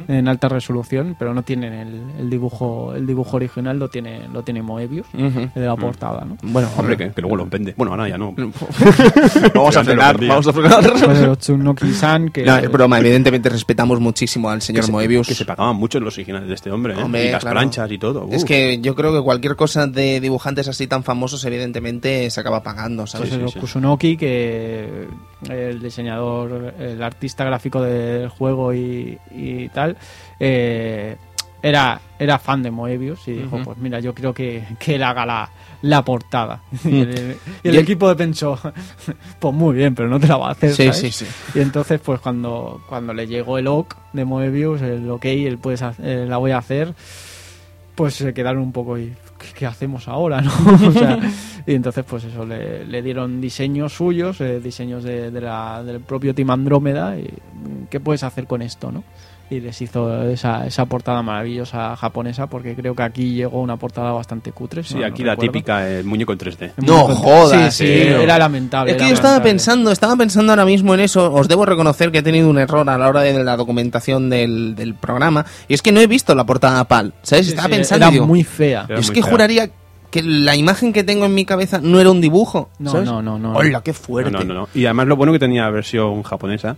en 0.09 0.29
alta 0.29 0.49
resolución 0.49 1.17
pero 1.19 1.35
no 1.35 1.43
tienen 1.43 1.73
el, 1.73 2.03
el 2.21 2.31
dibujo 2.31 2.95
el 2.95 3.07
dibujo 3.07 3.37
original 3.37 3.79
lo 3.79 3.89
tiene 3.89 4.29
lo 4.33 4.43
tiene 4.43 4.63
Moebius 4.63 5.07
el 5.15 5.51
de 5.55 5.67
la 5.67 5.77
portada 5.77 6.25
¿no? 6.25 6.37
Bueno, 6.43 6.69
Hombre, 6.77 6.97
que, 6.97 7.11
que 7.11 7.21
luego 7.21 7.37
los 7.37 7.51
vende. 7.51 7.75
Bueno, 7.77 7.93
ahora 7.93 8.09
ya 8.09 8.17
no. 8.19 8.33
vamos 9.55 9.77
a 9.77 9.81
lo 9.81 9.85
frenar, 9.85 10.19
vamos 10.27 10.47
a 10.47 10.53
frenar. 10.53 10.93
pues 11.05 11.39
Tsunoki-san 11.39 12.31
que 12.31 12.45
No, 12.45 12.57
es 12.57 12.71
broma, 12.71 12.99
evidentemente 12.99 13.49
respetamos 13.49 14.01
muchísimo 14.01 14.51
al 14.51 14.59
Que 14.59 14.65
señor 14.67 14.85
se, 14.85 14.93
Moebius. 14.93 15.27
que 15.29 15.35
se 15.35 15.45
pagaban 15.45 15.77
mucho 15.77 16.01
los 16.01 16.15
originales 16.17 16.49
de 16.49 16.55
este 16.55 16.71
hombre, 16.71 16.95
¿eh? 16.95 17.03
Hombre, 17.03 17.29
y 17.29 17.33
las 17.33 17.43
claro. 17.43 17.57
planchas 17.59 17.91
y 17.91 17.99
todo. 17.99 18.29
Es 18.31 18.45
que 18.45 18.81
yo 18.81 18.95
creo 18.95 19.13
que 19.13 19.23
cualquier 19.23 19.57
cosa 19.57 19.87
de 19.87 20.21
dibujantes 20.21 20.69
así 20.69 20.87
tan 20.87 21.03
famosos, 21.03 21.45
evidentemente, 21.45 22.31
se 22.31 22.41
acaba 22.41 22.63
pagando, 22.63 23.07
¿sabes? 23.07 23.29
Pues 23.31 23.39
Sí, 23.39 23.45
el 23.45 23.51
sí. 23.53 23.59
Kusunoki, 23.61 24.17
que 24.17 25.07
el 25.49 25.81
diseñador, 25.83 26.75
el 26.79 27.03
artista 27.03 27.45
gráfico 27.45 27.83
del 27.83 28.29
juego 28.29 28.73
y, 28.75 29.19
y 29.35 29.66
tal, 29.69 29.97
eh, 30.41 31.17
era, 31.63 32.01
era 32.19 32.39
fan 32.39 32.63
de 32.63 32.71
Moebius 32.71 33.27
y 33.29 33.33
dijo, 33.33 33.61
pues 33.65 33.77
mira, 33.79 33.99
yo 33.99 34.15
creo 34.15 34.33
que, 34.33 34.63
que 34.79 34.95
él 34.97 35.03
haga 35.03 35.27
la, 35.27 35.51
la 35.83 36.05
portada. 36.05 36.61
y 36.85 37.01
el, 37.01 37.09
y 37.09 37.13
el 37.13 37.37
Y 37.65 37.69
el- 37.71 37.79
equipo 37.79 38.15
pensó, 38.15 38.59
pues 39.41 39.55
muy 39.55 39.75
bien, 39.75 39.95
pero 39.95 40.09
no 40.09 40.21
te 40.21 40.29
la 40.29 40.37
va 40.37 40.49
a 40.49 40.53
hacer. 40.53 40.71
Sí, 40.75 40.85
¿sabes? 40.85 40.99
sí, 40.99 41.11
sí. 41.11 41.27
Y 41.59 41.61
entonces, 41.63 42.01
pues 42.01 42.21
cuando, 42.21 42.83
cuando 42.89 43.13
le 43.13 43.27
llegó 43.27 43.59
el 43.59 43.67
OK 43.67 43.97
de 44.13 44.25
Moebius, 44.25 44.83
el 44.83 45.11
OK, 45.11 45.25
el 45.25 45.59
puedes 45.59 45.83
eh, 46.03 46.25
la 46.29 46.37
voy 46.37 46.53
a 46.53 46.59
hacer, 46.59 46.95
pues 47.95 48.15
se 48.15 48.33
quedaron 48.35 48.63
un 48.63 48.73
poco 48.73 48.99
y 48.99 49.13
¿qué, 49.39 49.47
qué 49.55 49.67
hacemos 49.67 50.07
ahora? 50.07 50.41
¿no? 50.43 50.53
O 50.89 50.93
sea, 50.93 51.19
y 51.67 51.75
entonces, 51.75 52.05
pues 52.09 52.25
eso, 52.25 52.45
le, 52.45 52.85
le 52.85 53.03
dieron 53.03 53.41
diseños 53.41 53.93
suyos, 53.95 54.41
eh, 54.41 54.61
diseños 54.61 55.03
de, 55.03 55.31
de 55.33 55.41
la- 55.41 55.83
del 55.83 56.01
propio 56.01 56.33
Team 56.35 56.51
Andrómeda, 56.51 57.19
y 57.19 57.23
mm, 57.25 57.87
¿qué 57.91 57.99
puedes 57.99 58.23
hacer 58.23 58.47
con 58.47 58.63
esto? 58.63 58.93
¿no? 58.93 59.03
Y 59.49 59.61
les 59.61 59.81
hizo 59.81 60.25
esa, 60.29 60.67
esa 60.67 60.87
portada 60.87 61.23
maravillosa 61.23 61.95
japonesa, 61.95 62.49
porque 62.49 62.75
creo 62.75 62.97
que 62.97 63.03
aquí 63.05 63.35
llegó 63.35 63.61
una 63.61 63.77
portada 63.77 64.11
bastante 64.11 64.51
cutre. 64.51 64.83
Sí, 64.83 64.97
no 64.97 65.07
aquí 65.07 65.23
la 65.23 65.33
recuerdo. 65.35 65.53
típica, 65.53 65.89
el 65.89 66.05
muñeco 66.05 66.33
en 66.33 66.39
3D. 66.41 66.73
No 66.79 67.03
jodas, 67.15 67.73
Sí, 67.77 67.87
sí, 67.87 68.03
tío. 68.07 68.21
era 68.23 68.39
lamentable. 68.39 68.91
Es 68.91 68.97
que 68.99 69.05
yo 69.09 69.15
estaba 69.15 69.35
lamentable. 69.35 69.51
pensando, 69.53 69.93
estaba 69.93 70.17
pensando 70.17 70.51
ahora 70.53 70.65
mismo 70.65 70.95
en 70.95 71.01
eso. 71.01 71.33
Os 71.33 71.47
debo 71.47 71.65
reconocer 71.65 72.11
que 72.11 72.19
he 72.19 72.23
tenido 72.23 72.51
un 72.51 72.59
error 72.59 72.91
a 72.91 72.99
la 72.99 73.09
hora 73.09 73.21
de 73.21 73.45
la 73.45 73.57
documentación 73.57 74.29
del, 74.31 74.75
del 74.75 74.95
programa. 74.97 75.47
Y 75.69 75.75
es 75.75 75.83
que 75.83 75.93
no 75.93 76.01
he 76.01 76.09
visto 76.09 76.35
la 76.35 76.45
portada 76.45 76.83
PAL. 76.83 77.15
¿Sabes? 77.23 77.47
Sí, 77.47 77.51
estaba 77.53 77.69
sí, 77.69 77.75
pensando. 77.75 78.05
Era 78.07 78.13
digo, 78.13 78.27
muy 78.27 78.43
fea. 78.43 78.87
Era 78.89 78.99
es 78.99 79.07
muy 79.07 79.15
que 79.15 79.23
fea. 79.23 79.31
juraría 79.31 79.71
que 80.11 80.23
la 80.25 80.57
imagen 80.57 80.93
que 80.93 81.05
tengo 81.05 81.25
en 81.25 81.35
mi 81.35 81.45
cabeza 81.45 81.79
no 81.81 82.01
era 82.01 82.11
un 82.11 82.21
dibujo. 82.21 82.71
No, 82.81 82.91
¿sabes? 82.91 83.07
no, 83.07 83.23
no, 83.23 83.39
no. 83.39 83.53
Hola, 83.53 83.81
qué 83.83 83.93
fuerte. 83.93 84.33
No, 84.33 84.43
no, 84.43 84.55
no. 84.55 84.69
Y 84.75 84.87
además 84.87 85.07
lo 85.07 85.15
bueno 85.15 85.33
que 85.33 85.39
tenía 85.39 85.71
versión 85.71 86.25
japonesa 86.25 86.77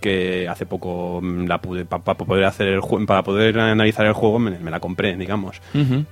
que 0.00 0.48
hace 0.48 0.66
poco 0.66 1.20
mm, 1.22 1.46
la 1.46 1.60
pude 1.60 1.84
para 1.84 2.02
poder 2.02 2.44
hacer 2.44 2.68
el 2.68 2.80
para 3.06 3.22
poder 3.22 3.58
analizar 3.60 4.06
el 4.06 4.12
juego 4.14 4.38
me, 4.38 4.58
me 4.58 4.70
la 4.70 4.80
compré 4.80 5.16
digamos 5.16 5.60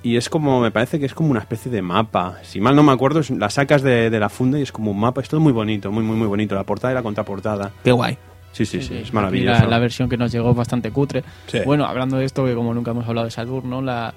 y 0.02 0.16
es 0.16 0.28
como 0.28 0.60
me 0.60 0.70
parece 0.70 0.98
que 1.00 1.06
es 1.06 1.14
como 1.14 1.30
una 1.30 1.40
especie 1.40 1.70
de 1.72 1.82
mapa 1.82 2.36
si 2.42 2.60
mal 2.60 2.76
no 2.76 2.82
me 2.82 2.92
acuerdo 2.92 3.20
la 3.36 3.50
sacas 3.50 3.82
de, 3.82 4.10
de 4.10 4.20
la 4.20 4.28
funda 4.28 4.58
y 4.58 4.62
es 4.62 4.72
como 4.72 4.90
un 4.90 5.00
mapa 5.00 5.20
es 5.20 5.28
todo 5.28 5.40
muy 5.40 5.52
bonito 5.52 5.90
muy 5.90 6.04
muy 6.04 6.16
muy 6.16 6.26
bonito 6.28 6.54
la 6.54 6.64
portada 6.64 6.92
y 6.92 6.94
la 6.94 7.02
contraportada 7.02 7.72
Qué 7.82 7.92
guay. 7.92 8.16
sí 8.52 8.66
sí 8.66 8.82
sí, 8.82 8.96
es 8.98 9.12
maravilloso 9.12 9.62
La, 9.62 9.68
la 9.68 9.78
versión 9.78 10.08
que 10.08 10.16
nos 10.16 10.30
llegó 10.32 10.50
es 10.50 10.56
bastante 10.56 10.90
cutre. 10.90 11.22
Sí. 11.46 11.60
Bueno, 11.64 11.84
hablando 11.86 12.16
de 12.18 12.24
esto, 12.24 12.44
que 12.44 12.54
como 12.54 12.74
nunca 12.74 12.90
hemos 12.90 13.06
hablado 13.08 13.24
de 13.26 13.30
Saturn, 13.30 13.68
¿no? 13.70 13.80
La, 13.82 14.12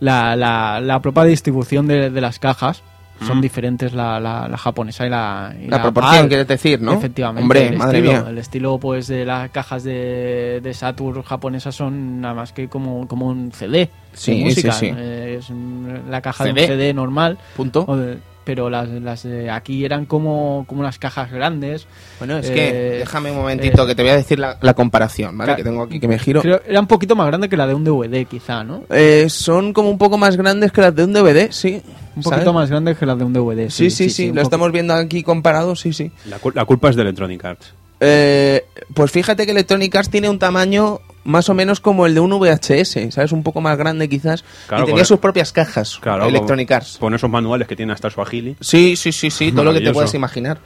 la, 0.00 0.34
la, 0.36 0.80
la 0.80 1.00
propia 1.00 1.24
distribución 1.24 1.86
de, 1.86 2.10
de 2.10 2.20
las 2.20 2.38
cajas 2.38 2.82
son 3.26 3.40
diferentes 3.40 3.92
la, 3.92 4.18
la, 4.20 4.48
la 4.48 4.56
japonesa 4.56 5.06
y 5.06 5.10
la 5.10 5.54
y 5.60 5.66
La 5.68 5.82
proporción, 5.82 6.28
quieres 6.28 6.46
decir, 6.48 6.80
¿no? 6.80 6.94
Efectivamente. 6.94 7.42
Hombre, 7.42 7.68
el 7.68 7.76
madre 7.76 7.98
estilo, 7.98 8.20
mía. 8.20 8.30
El 8.30 8.38
estilo 8.38 8.78
pues 8.78 9.06
de 9.08 9.24
las 9.24 9.50
cajas 9.50 9.84
de, 9.84 10.60
de 10.62 10.74
Saturn 10.74 11.22
japonesas 11.22 11.74
son 11.74 12.20
nada 12.20 12.34
más 12.34 12.52
que 12.52 12.68
como, 12.68 13.06
como 13.06 13.26
un 13.28 13.52
CD 13.52 13.90
Sí, 14.12 14.42
música. 14.44 14.72
sí, 14.72 14.86
sí. 14.88 14.94
Eh, 14.96 15.36
es 15.38 15.50
un- 15.50 16.02
la 16.08 16.20
caja 16.20 16.44
CD. 16.44 16.54
de 16.54 16.60
un 16.62 16.66
CD 16.68 16.94
normal. 16.94 17.38
Punto. 17.56 17.84
o 17.86 17.96
de- 17.96 18.18
pero 18.50 18.68
las, 18.68 18.88
las 18.88 19.22
de 19.22 19.48
aquí 19.48 19.84
eran 19.84 20.06
como, 20.06 20.64
como 20.66 20.80
unas 20.80 20.98
cajas 20.98 21.30
grandes. 21.30 21.86
Bueno, 22.18 22.36
es 22.38 22.50
Eh, 22.50 22.52
que 22.54 22.72
déjame 22.98 23.30
un 23.30 23.36
momentito 23.36 23.84
eh, 23.84 23.86
que 23.86 23.94
te 23.94 24.02
voy 24.02 24.10
a 24.10 24.16
decir 24.16 24.40
la, 24.40 24.58
la 24.60 24.74
comparación, 24.74 25.38
¿vale? 25.38 25.54
Que 25.54 25.62
tengo 25.62 25.84
aquí 25.84 26.00
que 26.00 26.08
me 26.08 26.18
giro. 26.18 26.42
Creo, 26.42 26.60
era 26.66 26.80
un 26.80 26.88
poquito 26.88 27.14
más 27.14 27.28
grande 27.28 27.48
que 27.48 27.56
la 27.56 27.68
de 27.68 27.74
un 27.74 27.84
DVD, 27.84 28.26
quizá, 28.26 28.64
¿no? 28.64 28.82
Eh, 28.90 29.26
son 29.28 29.72
como 29.72 29.88
un 29.88 29.98
poco 29.98 30.18
más 30.18 30.36
grandes 30.36 30.72
que 30.72 30.80
las 30.80 30.92
de 30.96 31.04
un 31.04 31.12
DVD, 31.12 31.52
sí. 31.52 31.80
Un 32.16 32.24
¿sabes? 32.24 32.38
poquito 32.38 32.52
más 32.52 32.68
grande 32.68 32.96
que 32.96 33.06
la 33.06 33.14
de 33.14 33.22
un 33.22 33.32
DVD. 33.32 33.70
Sí, 33.70 33.88
sí, 33.90 34.10
sí, 34.10 34.24
un 34.24 34.28
lo 34.30 34.34
poco. 34.34 34.42
estamos 34.42 34.72
viendo 34.72 34.94
aquí 34.94 35.22
comparado, 35.22 35.76
sí, 35.76 35.92
sí. 35.92 36.10
La, 36.26 36.40
cul- 36.40 36.54
la 36.56 36.64
culpa 36.64 36.90
es 36.90 36.96
de 36.96 37.02
Electronic 37.02 37.44
Arts. 37.44 37.72
Eh, 38.00 38.64
pues 38.94 39.10
fíjate 39.12 39.44
que 39.46 39.52
Electronic 39.52 39.94
Arts 39.94 40.10
tiene 40.10 40.28
un 40.28 40.38
tamaño 40.40 41.00
más 41.24 41.48
o 41.48 41.54
menos 41.54 41.80
como 41.80 42.06
el 42.06 42.14
de 42.14 42.20
un 42.20 42.30
VHS, 42.32 43.10
¿sabes? 43.12 43.32
Un 43.32 43.42
poco 43.42 43.60
más 43.60 43.76
grande 43.76 44.08
quizás. 44.08 44.44
Claro, 44.66 44.84
y 44.84 44.86
tenía 44.86 45.04
sus 45.04 45.18
propias 45.18 45.52
cajas, 45.52 45.98
Claro, 46.00 46.26
Electronic 46.26 46.68
con- 46.68 46.76
Arts. 46.76 46.96
Con 46.98 47.14
esos 47.14 47.28
manuales 47.30 47.68
que 47.68 47.76
tiene 47.76 47.92
hasta 47.92 48.10
su 48.10 48.20
agili. 48.20 48.56
Sí, 48.60 48.96
sí, 48.96 49.12
sí, 49.12 49.30
sí, 49.30 49.52
todo 49.52 49.64
lo 49.64 49.72
que 49.72 49.80
te 49.80 49.92
puedes 49.92 50.14
imaginar. 50.14 50.58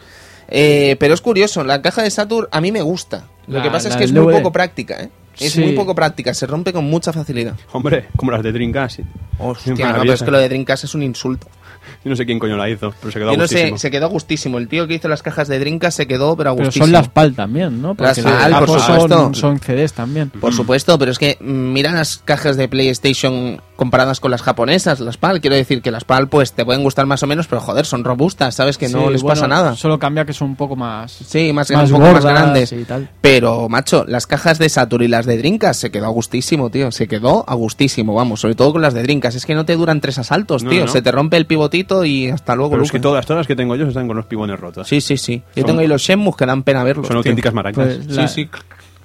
Eh, 0.49 0.97
pero 1.01 1.15
es 1.15 1.21
curioso, 1.21 1.65
la 1.65 1.81
caja 1.81 2.03
de 2.03 2.11
Saturn 2.11 2.49
a 2.53 2.61
mí 2.61 2.71
me 2.71 2.83
gusta. 2.83 3.25
Lo 3.47 3.59
La- 3.59 3.63
que 3.63 3.71
pasa 3.71 3.89
es 3.89 3.97
que 3.97 4.05
es 4.05 4.13
muy 4.13 4.33
poco 4.33 4.53
práctica, 4.53 5.03
¿eh? 5.03 5.11
Es 5.39 5.53
Sí. 5.55 5.61
muy 5.61 5.73
poco 5.73 5.95
práctica, 5.97 6.33
se 6.33 6.47
rompe 6.47 6.73
con 6.73 6.85
mucha 6.85 7.13
facilidad. 7.13 7.55
Hombre, 7.73 8.07
como 8.15 8.31
las 8.31 8.43
de 8.43 8.53
Dreamcast. 8.53 9.01
Hostia, 9.39 9.73
no, 9.93 9.99
pero 10.01 10.13
es 10.13 10.23
que 10.23 10.31
lo 10.31 10.39
de 10.39 10.49
Dreamcast 10.49 10.85
es 10.85 10.95
un 10.95 11.03
insulto. 11.03 11.49
Yo 12.05 12.11
no 12.11 12.17
sé 12.17 12.27
quién 12.27 12.39
coño 12.39 12.57
la 12.57 12.69
hizo, 12.69 12.93
pero 13.01 13.13
se 13.13 13.19
quedó 13.19 13.33
Yo 13.33 13.37
no 13.39 13.47
sé, 13.47 13.55
gustísimo. 13.55 13.79
se 13.79 13.91
quedó 13.91 14.09
gustísimo. 14.09 14.59
El 14.59 14.69
tío 14.69 14.87
que 14.87 14.95
hizo 14.95 15.09
las 15.09 15.23
cajas 15.23 15.49
de 15.49 15.59
Dreamcast 15.59 15.97
se 15.97 16.07
quedó, 16.07 16.37
pero 16.37 16.51
a 16.51 16.55
Pero 16.55 16.67
gustísimo. 16.67 16.87
son 16.87 16.93
las 16.93 17.09
PAL 17.09 17.35
también, 17.35 17.81
¿no? 17.83 17.95
Las 17.99 18.19
PAL, 18.21 18.53
por 18.53 18.63
Apple 18.63 18.79
supuesto. 18.81 19.09
son, 19.09 19.35
son 19.35 19.59
CDs 19.61 19.93
también. 19.93 20.31
Por 20.31 20.53
supuesto, 20.53 20.99
pero 20.99 21.11
es 21.11 21.19
que 21.19 21.37
mm, 21.41 21.73
mira 21.73 21.93
las 21.93 22.19
cajas 22.19 22.57
de 22.57 22.69
PlayStation 22.69 23.61
comparadas 23.77 24.21
con 24.21 24.31
las 24.31 24.43
japonesas, 24.43 25.01
las 25.01 25.17
PAL. 25.17 25.41
Quiero 25.41 25.57
decir 25.57 25.83
que 25.83 25.91
las 25.91 26.05
PAL 26.05 26.29
pues 26.29 26.53
te 26.53 26.65
pueden 26.65 26.83
gustar 26.83 27.07
más 27.07 27.23
o 27.23 27.27
menos, 27.27 27.47
pero 27.49 27.61
joder, 27.61 27.87
son 27.87 28.05
robustas, 28.05 28.55
¿sabes? 28.55 28.79
Que 28.79 28.89
no 28.89 29.07
Sí, 29.07 29.13
les 29.13 29.23
bueno, 29.23 29.35
pasa 29.35 29.49
nada. 29.49 29.75
Solo 29.77 29.99
cambia 29.99 30.25
que 30.25 30.33
son 30.33 30.51
un 30.51 30.57
poco 30.57 30.77
más, 30.77 31.13
Sí, 31.13 31.53
más, 31.53 31.71
más 31.71 31.91
un 31.91 31.99
poco 31.99 32.13
más 32.13 32.23
gordas 32.25 32.41
grandes. 32.43 32.73
y 32.73 32.85
tal. 32.85 33.09
Pero, 33.21 33.69
macho, 33.69 34.05
las 34.07 34.27
cajas 34.27 34.59
de 34.59 34.69
Saturn 34.69 35.05
y 35.05 35.09
las 35.09 35.27
de 35.27 35.37
Dreamcast 35.39 35.81
se 35.81 35.91
quedó 35.91 36.07
a 36.07 36.11
gustísimo, 36.11 36.71
tío. 36.71 36.93
Se 36.93 37.09
quedó 37.09 37.45
a 37.49 37.55
gustísimo, 37.55 38.15
vamos. 38.15 38.41
Sobre 38.41 38.55
todo 38.55 38.73
con 38.73 38.83
las 38.83 38.95
de 38.95 39.03
Dreamcast. 39.03 39.37
Es 39.37 39.47
que 39.47 39.55
no 39.55 39.65
te 39.65 39.75
duran 39.77 40.01
tres 40.01 40.19
asaltos, 40.19 40.63
No, 40.63 40.71
tío. 40.71 40.83
no. 40.87 40.89
Se 40.89 41.03
te 41.03 41.11
rompe 41.11 41.37
el 41.37 41.47
y 41.75 42.29
hasta 42.31 42.55
luego, 42.55 42.73
Pero 42.73 42.83
es 42.85 42.93
que 42.93 43.01
todas, 43.01 43.25
todas 43.27 43.41
las 43.41 43.47
que 43.47 43.57
tengo 43.57 43.75
yo 43.77 43.87
están 43.87 44.07
con 44.07 44.17
los 44.17 44.27
pivones 44.27 44.59
rotos. 44.61 44.87
Sí, 44.89 45.01
sí, 45.01 45.17
sí. 45.17 45.43
Yo 45.57 45.63
Son- 45.63 45.67
tengo 45.67 45.81
ahí 45.81 45.87
los 45.87 46.03
Shenmue 46.03 46.33
que 46.37 46.47
dan 46.47 46.63
pena 46.63 46.85
verlos. 46.85 47.07
Son 47.07 47.15
tío. 47.15 47.19
auténticas 47.19 47.53
maracas. 47.55 47.85
Pues 47.87 48.07
Sí, 48.07 48.13
la, 48.15 48.29
sí. 48.29 48.49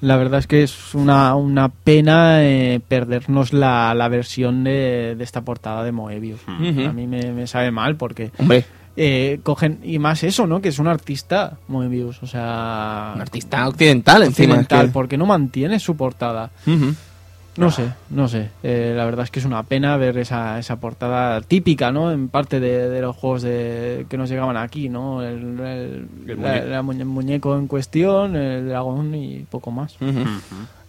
la 0.02 0.18
verdad 0.18 0.40
es 0.40 0.48
que 0.48 0.64
es 0.64 0.94
una, 0.94 1.36
una 1.36 1.70
pena 1.70 2.44
eh, 2.44 2.80
perdernos 2.88 3.54
la, 3.54 3.94
la 3.94 4.08
versión 4.08 4.64
de, 4.64 5.16
de 5.18 5.24
esta 5.24 5.42
portada 5.42 5.84
de 5.84 5.92
Moebius. 5.92 6.42
A 6.48 6.58
mí 6.60 7.08
me, 7.08 7.32
me 7.32 7.48
sabe 7.48 7.72
mal 7.72 7.96
porque 7.96 8.32
Hombre, 8.38 8.66
eh, 9.02 9.40
cogen, 9.44 9.80
y 9.84 9.98
más 10.00 10.24
eso, 10.24 10.46
¿no? 10.48 10.62
Que 10.62 10.70
es 10.70 10.80
un 10.80 10.88
artista 10.88 11.58
Moebius, 11.70 12.22
o 12.22 12.28
sea... 12.28 13.14
un 13.16 13.22
artista 13.22 13.68
occidental, 13.68 14.24
encima. 14.24 14.56
es 14.56 14.60
occidental, 14.62 14.86
que- 14.88 14.92
porque 14.92 15.18
no 15.18 15.26
mantiene 15.26 15.80
su 15.80 15.96
portada. 15.96 16.52
Ujú. 16.68 16.94
No 17.60 17.72
sé, 17.72 17.90
no 18.10 18.28
sé. 18.28 18.50
Eh, 18.64 18.94
la 18.96 19.06
verdad 19.06 19.26
es 19.26 19.32
que 19.32 19.40
es 19.40 19.46
una 19.46 19.64
pena 19.64 19.98
ver 19.98 20.18
esa, 20.18 20.58
esa 20.60 20.80
portada 20.80 21.42
típica, 21.42 21.92
¿no? 21.92 22.12
En 22.12 22.30
parte 22.30 22.60
de, 22.60 22.90
de 22.90 23.02
los 23.02 23.16
juegos 23.16 23.42
de, 23.42 24.06
que 24.10 24.18
nos 24.18 24.30
llegaban 24.30 24.58
aquí, 24.58 24.90
¿no? 24.90 25.22
El, 25.24 25.60
el- 25.60 26.08
El 26.28 26.42
la- 26.42 26.64
muñe- 26.64 26.66
la 26.66 26.82
muñe- 26.84 27.06
muñeco 27.06 27.58
en 27.58 27.68
cuestión, 27.68 28.36
el 28.36 28.70
dragón 28.70 29.14
y 29.16 29.46
poco 29.50 29.72
más. 29.72 29.98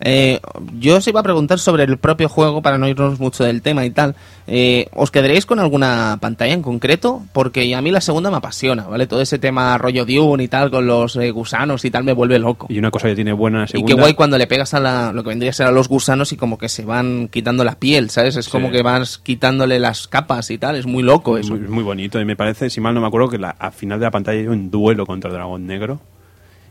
Eh, 0.02 0.40
yo 0.78 0.96
os 0.96 1.06
iba 1.08 1.20
a 1.20 1.22
preguntar 1.22 1.58
sobre 1.58 1.84
el 1.84 1.98
propio 1.98 2.28
juego 2.28 2.62
para 2.62 2.78
no 2.78 2.88
irnos 2.88 3.20
mucho 3.20 3.44
del 3.44 3.60
tema 3.62 3.84
y 3.84 3.90
tal. 3.90 4.16
Eh, 4.46 4.86
¿Os 4.94 5.10
quedaréis 5.10 5.46
con 5.46 5.58
alguna 5.60 6.18
pantalla 6.20 6.54
en 6.54 6.62
concreto? 6.62 7.22
Porque 7.32 7.74
a 7.74 7.82
mí 7.82 7.90
la 7.90 8.00
segunda 8.00 8.30
me 8.30 8.38
apasiona, 8.38 8.84
¿vale? 8.88 9.06
Todo 9.06 9.20
ese 9.20 9.38
tema 9.38 9.76
rollo 9.78 10.04
Dune 10.06 10.44
y 10.44 10.48
tal, 10.48 10.70
con 10.70 10.86
los 10.86 11.16
eh, 11.16 11.30
gusanos 11.30 11.84
y 11.84 11.90
tal, 11.90 12.04
me 12.04 12.12
vuelve 12.14 12.38
loco. 12.38 12.66
Y 12.70 12.78
una 12.78 12.90
cosa 12.90 13.08
que 13.08 13.14
tiene 13.14 13.32
buena 13.32 13.58
la 13.58 13.64
Y 13.64 13.68
segunda. 13.68 13.94
qué 13.94 14.00
guay 14.00 14.14
cuando 14.14 14.38
le 14.38 14.46
pegas 14.46 14.74
a 14.74 14.80
la, 14.80 15.12
lo 15.12 15.22
que 15.22 15.28
vendría 15.28 15.50
a 15.50 15.54
ser 15.54 15.66
a 15.66 15.70
los 15.70 15.88
gusanos 15.88 16.32
y 16.32 16.36
como 16.36 16.58
que 16.58 16.68
se 16.68 16.84
van 16.84 17.28
quitando 17.28 17.62
la 17.64 17.78
piel, 17.78 18.10
¿sabes? 18.10 18.36
Es 18.36 18.48
como 18.48 18.68
Sí. 18.68 18.72
que 18.76 18.82
vas 18.82 19.18
quitándole 19.18 19.78
las 19.78 20.08
capas 20.08 20.50
y 20.50 20.58
tal, 20.58 20.76
es 20.76 20.86
muy 20.86 21.02
loco 21.02 21.36
es 21.38 21.46
eso. 21.46 21.54
muy, 21.56 21.68
muy 21.68 21.84
bonito. 21.84 22.20
Y 22.20 22.24
me 22.24 22.36
parece, 22.36 22.70
si 22.70 22.80
mal 22.80 22.94
no 22.94 23.00
me 23.00 23.06
acuerdo, 23.06 23.28
que 23.28 23.38
la, 23.38 23.50
al 23.50 23.72
final 23.72 23.98
de 24.00 24.06
la 24.06 24.10
pantalla 24.10 24.40
hay 24.40 24.46
un 24.46 24.70
duelo 24.70 25.04
contra 25.06 25.28
el 25.30 25.34
dragón 25.36 25.66
negro. 25.66 26.00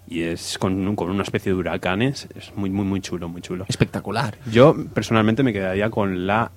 Y 0.10 0.24
es 0.24 0.58
con, 0.58 0.96
con 0.96 1.12
una 1.12 1.22
especie 1.22 1.52
de 1.52 1.58
huracanes. 1.58 2.28
Es 2.36 2.52
muy, 2.56 2.72
muy, 2.72 2.84
muy 2.84 3.00
chulo, 3.00 3.30
muy 3.30 3.42
chulo. 3.42 3.66
Espectacular. 3.68 4.36
Yo 4.52 4.76
personalmente 4.94 5.44
me 5.44 5.54
quedaría 5.54 5.92
con 5.92 6.26
la 6.26 6.52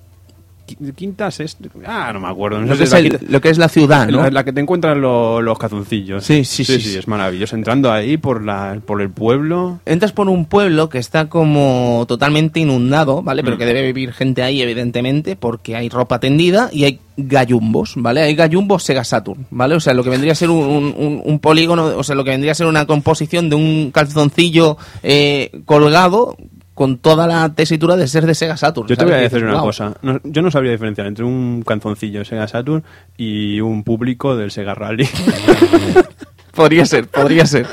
quinta, 0.95 1.29
sexta. 1.31 1.69
Ah, 1.85 2.11
no 2.13 2.19
me 2.19 2.27
acuerdo. 2.27 2.59
No 2.61 2.67
Lo 2.67 2.77
que, 2.77 2.83
es 2.83 2.91
la 2.91 2.99
el- 2.99 3.09
quinta- 3.09 3.25
lo 3.29 3.41
que 3.41 3.49
es 3.49 3.57
la 3.57 3.69
ciudad, 3.69 4.07
¿no? 4.07 4.23
la, 4.23 4.29
la 4.31 4.43
que 4.43 4.53
te 4.53 4.61
encuentran 4.61 5.01
lo- 5.01 5.41
los 5.41 5.57
cazoncillos. 5.59 6.23
Sí, 6.23 6.43
sí, 6.45 6.63
sí, 6.63 6.79
sí, 6.79 6.89
sí. 6.91 6.97
es 6.97 7.07
maravilloso. 7.07 7.55
Entrando 7.55 7.91
ahí 7.91 8.17
por, 8.17 8.43
la, 8.43 8.79
por 8.85 9.01
el 9.01 9.09
pueblo. 9.09 9.79
Entras 9.85 10.11
por 10.11 10.29
un 10.29 10.45
pueblo 10.45 10.89
que 10.89 10.97
está 10.99 11.29
como 11.29 12.05
totalmente 12.07 12.59
inundado, 12.59 13.21
¿vale? 13.21 13.43
Pero 13.43 13.55
Mm. 13.55 13.59
que 13.59 13.65
debe 13.65 13.81
vivir 13.83 14.13
gente 14.13 14.41
ahí, 14.43 14.61
evidentemente, 14.61 15.35
porque 15.35 15.75
hay 15.75 15.89
ropa 15.89 16.19
tendida 16.19 16.69
y 16.71 16.85
hay 16.85 16.99
gallumbos, 17.15 17.93
¿vale? 17.97 18.21
Hay 18.21 18.33
gallumbos 18.35 18.83
Sega 18.83 19.03
Saturn, 19.03 19.45
¿vale? 19.51 19.75
O 19.75 19.79
sea, 19.79 19.93
lo 19.93 20.03
que 20.03 20.09
vendría 20.09 20.31
a 20.31 20.35
ser 20.35 20.49
un, 20.49 20.65
un- 20.65 20.95
un- 20.97 21.21
un 21.23 21.39
polígono, 21.39 21.85
o 21.95 22.03
sea, 22.03 22.15
lo 22.15 22.23
que 22.23 22.31
vendría 22.31 22.53
a 22.53 22.55
ser 22.55 22.65
una 22.65 22.87
composición 22.87 23.49
de 23.49 23.55
un 23.55 23.91
calzoncillo 23.91 24.77
eh, 25.03 25.51
colgado 25.65 26.35
con 26.73 26.97
toda 26.97 27.27
la 27.27 27.53
tesitura 27.53 27.95
de 27.95 28.07
ser 28.07 28.25
de 28.25 28.33
Sega 28.35 28.57
Saturn. 28.57 28.87
Yo 28.87 28.97
te 28.97 29.05
voy 29.05 29.13
a 29.13 29.17
decir 29.17 29.43
una 29.43 29.59
cosa. 29.59 29.93
No- 30.01 30.19
yo 30.23 30.41
no 30.41 30.49
sabría 30.49 30.71
diferenciar 30.71 31.05
entre 31.07 31.23
un 31.23 31.63
canzoncillo 31.65 32.19
de 32.19 32.25
Sega 32.25 32.47
Saturn 32.47 32.83
y 33.17 33.59
un 33.61 33.83
público 33.83 34.35
del 34.35 34.51
Sega 34.51 34.73
Rally. 34.73 35.07
Podría 36.55 36.85
ser, 36.85 37.07
podría 37.07 37.45
ser. 37.47 37.65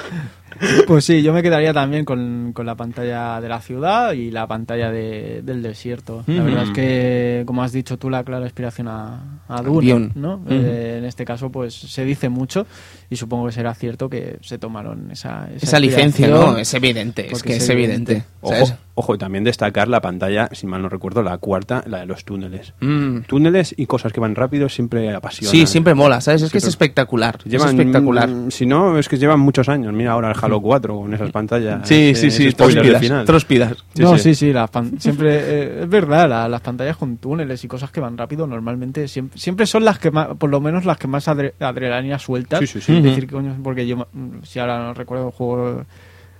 Pues 0.86 1.04
sí, 1.06 1.22
yo 1.22 1.32
me 1.32 1.42
quedaría 1.42 1.72
también 1.72 2.04
con, 2.04 2.52
con 2.54 2.66
la 2.66 2.74
pantalla 2.74 3.40
de 3.40 3.48
la 3.48 3.60
ciudad 3.60 4.12
y 4.12 4.30
la 4.30 4.46
pantalla 4.46 4.90
de- 4.90 5.40
del 5.42 5.62
desierto. 5.62 6.22
La 6.26 6.34
Ujú. 6.36 6.44
verdad 6.44 6.62
es 6.64 6.70
que, 6.70 7.42
como 7.46 7.62
has 7.62 7.72
dicho 7.72 7.98
tú, 7.98 8.10
la 8.10 8.24
clara 8.24 8.44
inspiración 8.44 8.88
a, 8.88 9.40
a 9.48 9.62
Dune. 9.62 10.10
¿no? 10.14 10.42
Eh, 10.48 10.96
en 10.98 11.04
este 11.04 11.24
caso, 11.24 11.50
pues 11.50 11.74
se 11.74 12.04
dice 12.04 12.28
mucho 12.28 12.66
y 13.10 13.16
supongo 13.16 13.46
que 13.46 13.52
será 13.52 13.74
cierto 13.74 14.08
que 14.08 14.38
se 14.40 14.56
tomaron 14.58 15.10
esa 15.10 15.48
esa, 15.54 15.66
Esa 15.66 15.80
licencia. 15.80 16.28
¿no? 16.28 16.56
Es 16.56 16.72
evidente, 16.74 17.28
es 17.32 17.42
que 17.42 17.56
es 17.56 17.68
evidente. 17.68 18.22
Ojo, 18.40 18.54
ojo, 18.94 19.14
y 19.14 19.18
también 19.18 19.44
destacar 19.44 19.88
la 19.88 20.00
pantalla, 20.00 20.48
si 20.52 20.66
mal 20.66 20.80
no 20.80 20.88
recuerdo, 20.88 21.22
la 21.22 21.36
cuarta, 21.38 21.82
la 21.86 21.98
de 22.00 22.06
los 22.06 22.24
túneles. 22.24 22.72
Mm. 22.80 23.20
Túneles 23.26 23.74
y 23.76 23.86
cosas 23.86 24.12
que 24.12 24.20
van 24.20 24.34
rápido 24.34 24.68
siempre 24.68 25.12
apasionan. 25.14 25.50
Sí, 25.52 25.66
siempre 25.66 25.94
mola, 25.94 26.20
¿sabes? 26.20 26.42
Es 26.42 26.52
que 26.52 26.58
es 26.58 26.66
espectacular. 26.66 27.38
Llevan, 27.44 27.68
es 27.68 27.74
espectacular. 27.74 28.28
mm, 28.28 28.50
Si 28.50 28.64
no, 28.66 28.98
es 28.98 29.08
que 29.08 29.18
llevan 29.18 29.40
muchos 29.40 29.68
años. 29.68 29.92
Mira 29.92 30.12
ahora 30.12 30.30
el 30.30 30.36
Halo 30.40 30.60
4 30.62 30.96
con 30.96 31.12
esas 31.12 31.30
pantallas. 31.30 31.86
Sí, 31.88 32.10
ese- 32.10 32.30
sí, 32.30 32.48
sí, 32.48 32.52
tróspidas, 32.52 33.00
final. 33.00 33.24
tróspidas. 33.26 33.74
Sí, 33.94 34.02
no, 34.02 34.16
sí. 34.16 34.22
sí, 34.22 34.34
sí, 34.34 34.52
las 34.52 34.70
pan- 34.70 35.00
siempre 35.00 35.28
eh, 35.36 35.80
es 35.82 35.88
verdad, 35.88 36.28
la- 36.28 36.48
las 36.48 36.60
pantallas 36.60 36.96
con 36.96 37.16
túneles 37.18 37.62
y 37.64 37.68
cosas 37.68 37.90
que 37.90 38.00
van 38.00 38.16
rápido 38.16 38.46
normalmente 38.46 39.08
siempre, 39.08 39.38
siempre 39.38 39.66
son 39.66 39.84
las 39.84 39.98
que 39.98 40.10
más, 40.10 40.28
por 40.38 40.48
lo 40.50 40.60
menos 40.60 40.84
las 40.84 40.96
que 40.98 41.08
más 41.08 41.26
adre- 41.28 41.54
adrenalina 41.60 42.18
sueltas. 42.18 42.60
Sí, 42.60 42.66
sí, 42.66 42.80
sí. 42.80 42.99
Decir, 43.02 43.30
coño, 43.30 43.56
porque 43.62 43.86
yo, 43.86 43.96
mm, 44.12 44.42
si 44.42 44.58
ahora 44.58 44.78
no 44.78 44.94
recuerdo 44.94 45.26
el 45.26 45.32
juego 45.32 45.86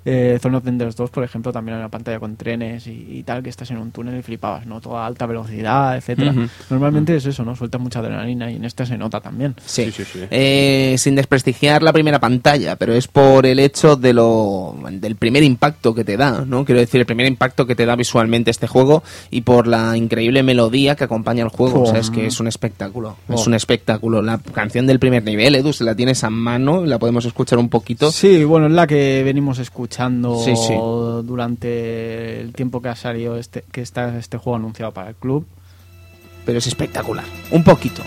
eh, 0.05 0.38
Zone 0.40 0.57
of 0.57 0.66
Enders 0.66 0.96
2, 0.96 1.11
por 1.11 1.24
ejemplo, 1.24 1.53
también 1.53 1.74
hay 1.76 1.80
una 1.80 1.88
pantalla 1.88 2.18
con 2.18 2.36
trenes 2.36 2.86
y, 2.86 3.07
y 3.11 3.22
tal, 3.22 3.42
que 3.42 3.51
estás 3.51 3.70
en 3.70 3.78
un 3.78 3.90
túnel 3.90 4.18
y 4.18 4.22
flipabas, 4.22 4.66
¿no? 4.66 4.80
Toda 4.80 5.07
alta 5.07 5.26
velocidad, 5.26 5.96
etcétera. 5.96 6.30
Ujú. 6.32 6.46
Normalmente 6.70 7.16
es 7.16 7.26
eso, 7.26 7.44
¿no? 7.44 7.55
Suelta 7.57 7.78
mucha 7.78 7.98
adrenalina 8.01 8.51
y 8.51 8.57
en 8.57 8.64
esta 8.64 8.86
se 8.86 8.96
nota 8.96 9.20
también. 9.20 9.55
Sí. 9.64 9.80
Sí, 9.86 9.92
sí, 9.92 10.05
sí. 10.05 10.20
Eh, 10.30 10.94
sin 10.98 11.14
desprestigiar 11.14 11.82
la 11.82 11.92
primera 11.92 12.18
pantalla, 12.20 12.76
pero 12.76 12.94
es 12.94 13.09
por 13.09 13.44
el 13.46 13.59
hecho 13.59 13.96
de 13.96 14.12
lo 14.12 14.76
del 14.90 15.16
primer 15.16 15.42
impacto 15.42 15.94
que 15.94 16.05
te 16.05 16.16
da, 16.16 16.44
¿no? 16.46 16.64
Quiero 16.64 16.80
decir, 16.80 17.01
el 17.01 17.07
primer 17.07 17.26
impacto 17.26 17.66
que 17.66 17.74
te 17.74 17.84
da 17.86 17.96
visualmente 17.96 18.51
este 18.51 18.66
juego 18.66 19.03
y 19.30 19.40
por 19.42 19.66
la 19.66 19.96
increíble 19.96 20.42
melodía 20.42 20.96
que 20.96 21.05
acompaña 21.05 21.42
el 21.42 21.51
juego. 21.51 21.82
O 21.82 21.86
sea, 21.86 21.98
es 22.01 22.11
que 22.11 22.26
es 22.26 22.40
un 22.40 22.46
espectáculo. 22.46 23.16
Es 23.28 23.40
Oh. 23.40 23.48
un 23.48 23.55
espectáculo. 23.55 24.22
La 24.22 24.38
canción 24.38 24.86
del 24.86 24.98
primer 24.98 25.24
nivel, 25.24 25.55
Edu, 25.57 25.72
si 25.72 25.84
la 25.84 25.94
tienes 25.94 26.22
a 26.24 26.30
mano, 26.30 26.84
la 26.86 26.98
podemos 26.98 27.24
escuchar 27.24 27.59
un 27.59 27.68
poquito. 27.68 28.11
Sí, 28.12 28.44
bueno, 28.44 28.66
es 28.66 28.72
la 28.72 28.86
que 28.86 29.22
venimos 29.24 29.59
escuchando 29.59 29.89
Sí, 30.38 30.55
sí. 30.57 30.74
durante 31.24 32.41
el 32.41 32.53
tiempo 32.53 32.80
que 32.80 32.88
ha 32.88 32.97
salido 32.97 33.36
este, 33.36 33.64
que 33.72 33.80
está 33.80 34.16
este 34.18 34.38
juego 34.38 34.57
anunciado 34.57 34.93
para 34.93 35.11
el 35.11 35.14
club. 35.14 35.47
Pero 36.45 36.59
es 36.59 36.66
espectacular. 36.66 37.24
Un 37.51 37.62
poquito. 37.62 38.03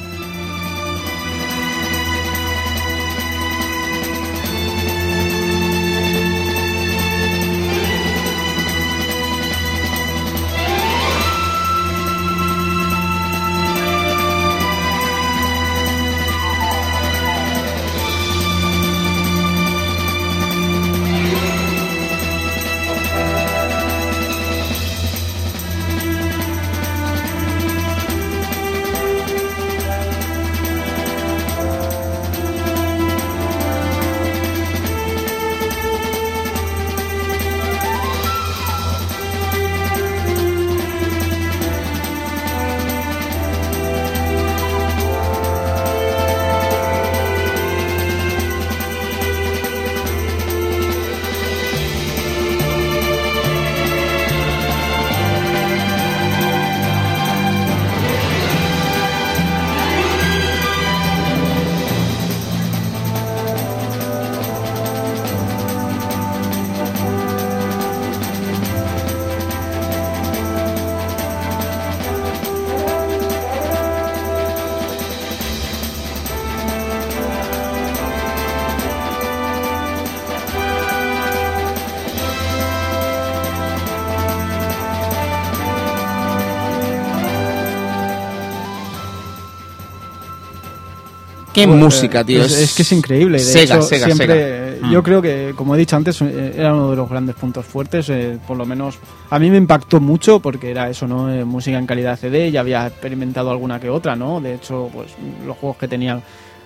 Qué 91.71 91.75
música, 91.83 92.23
tío. 92.23 92.43
Es, 92.43 92.51
es 92.59 92.73
que 92.75 92.81
es 92.81 92.91
increíble. 92.91 93.37
De 93.37 93.43
Sega, 93.43 93.75
hecho, 93.75 93.81
Sega, 93.83 94.05
siempre, 94.05 94.27
Sega. 94.27 94.89
Yo 94.91 94.99
Mm. 94.99 95.03
creo 95.03 95.21
que, 95.21 95.53
como 95.55 95.75
he 95.75 95.77
dicho 95.77 95.95
antes, 95.95 96.21
eh, 96.21 96.53
era 96.57 96.73
uno 96.73 96.89
de 96.91 96.95
los 96.95 97.09
grandes 97.09 97.35
puntos 97.35 97.65
fuertes. 97.65 98.09
eh, 98.09 98.37
por 98.47 98.57
lo 98.57 98.65
menos 98.65 98.97
a 99.29 99.39
mí 99.39 99.49
me 99.49 99.57
impactó 99.57 99.99
mucho 99.99 100.39
porque 100.39 100.71
era 100.71 100.89
eso, 100.89 101.07
¿no? 101.07 101.33
Eh, 101.33 101.45
música 101.45 101.77
en 101.77 101.85
calidad 101.85 102.17
CD. 102.19 102.51
Ya 102.51 102.59
había 102.61 102.87
experimentado 102.87 103.49
alguna 103.51 103.79
que 103.79 103.89
otra, 103.89 104.15
¿no? 104.15 104.41
De 104.41 104.55
hecho, 104.55 104.89
pues 104.93 105.09
los 105.45 105.55
juegos 105.57 105.77
que 105.77 105.87
tenían 105.87 106.21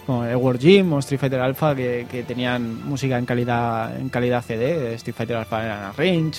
como 0.07 0.25
Edward 0.25 0.57
Gym 0.57 0.91
o 0.93 0.99
Street 0.99 1.19
Fighter 1.19 1.39
Alpha 1.41 1.75
que, 1.75 2.07
que 2.09 2.23
tenían 2.23 2.83
música 2.87 3.17
en 3.19 3.25
calidad 3.25 3.95
en 3.99 4.09
calidad 4.09 4.43
CD. 4.43 4.95
Street 4.95 5.15
Fighter 5.15 5.35
Alpha 5.37 5.63
era 5.63 5.91
Range 5.95 6.31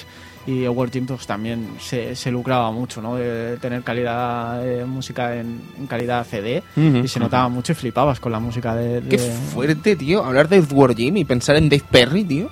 y 0.46 0.64
Edward 0.64 0.90
Gym 0.90 1.06
pues, 1.06 1.26
también 1.26 1.68
se, 1.78 2.16
se 2.16 2.30
lucraba 2.30 2.72
mucho, 2.72 3.00
¿no? 3.02 3.16
De 3.16 3.58
tener 3.58 3.82
calidad 3.82 4.66
eh, 4.66 4.84
música 4.86 5.36
en, 5.36 5.60
en 5.78 5.86
calidad 5.86 6.26
CD 6.26 6.62
y 6.76 7.06
se 7.06 7.20
notaba 7.20 7.48
mucho 7.50 7.72
y 7.72 7.74
flipabas 7.74 8.18
con 8.18 8.32
la 8.32 8.40
música 8.40 8.74
de... 8.74 9.02
Qué 9.08 9.18
de- 9.18 9.30
fuerte, 9.30 9.94
tío. 9.94 10.24
Hablar 10.24 10.48
de 10.48 10.56
Edward 10.56 10.96
Jim 10.96 11.18
y 11.18 11.24
pensar 11.26 11.56
en 11.56 11.68
Dave 11.68 11.84
Perry, 11.90 12.24
tío. 12.24 12.48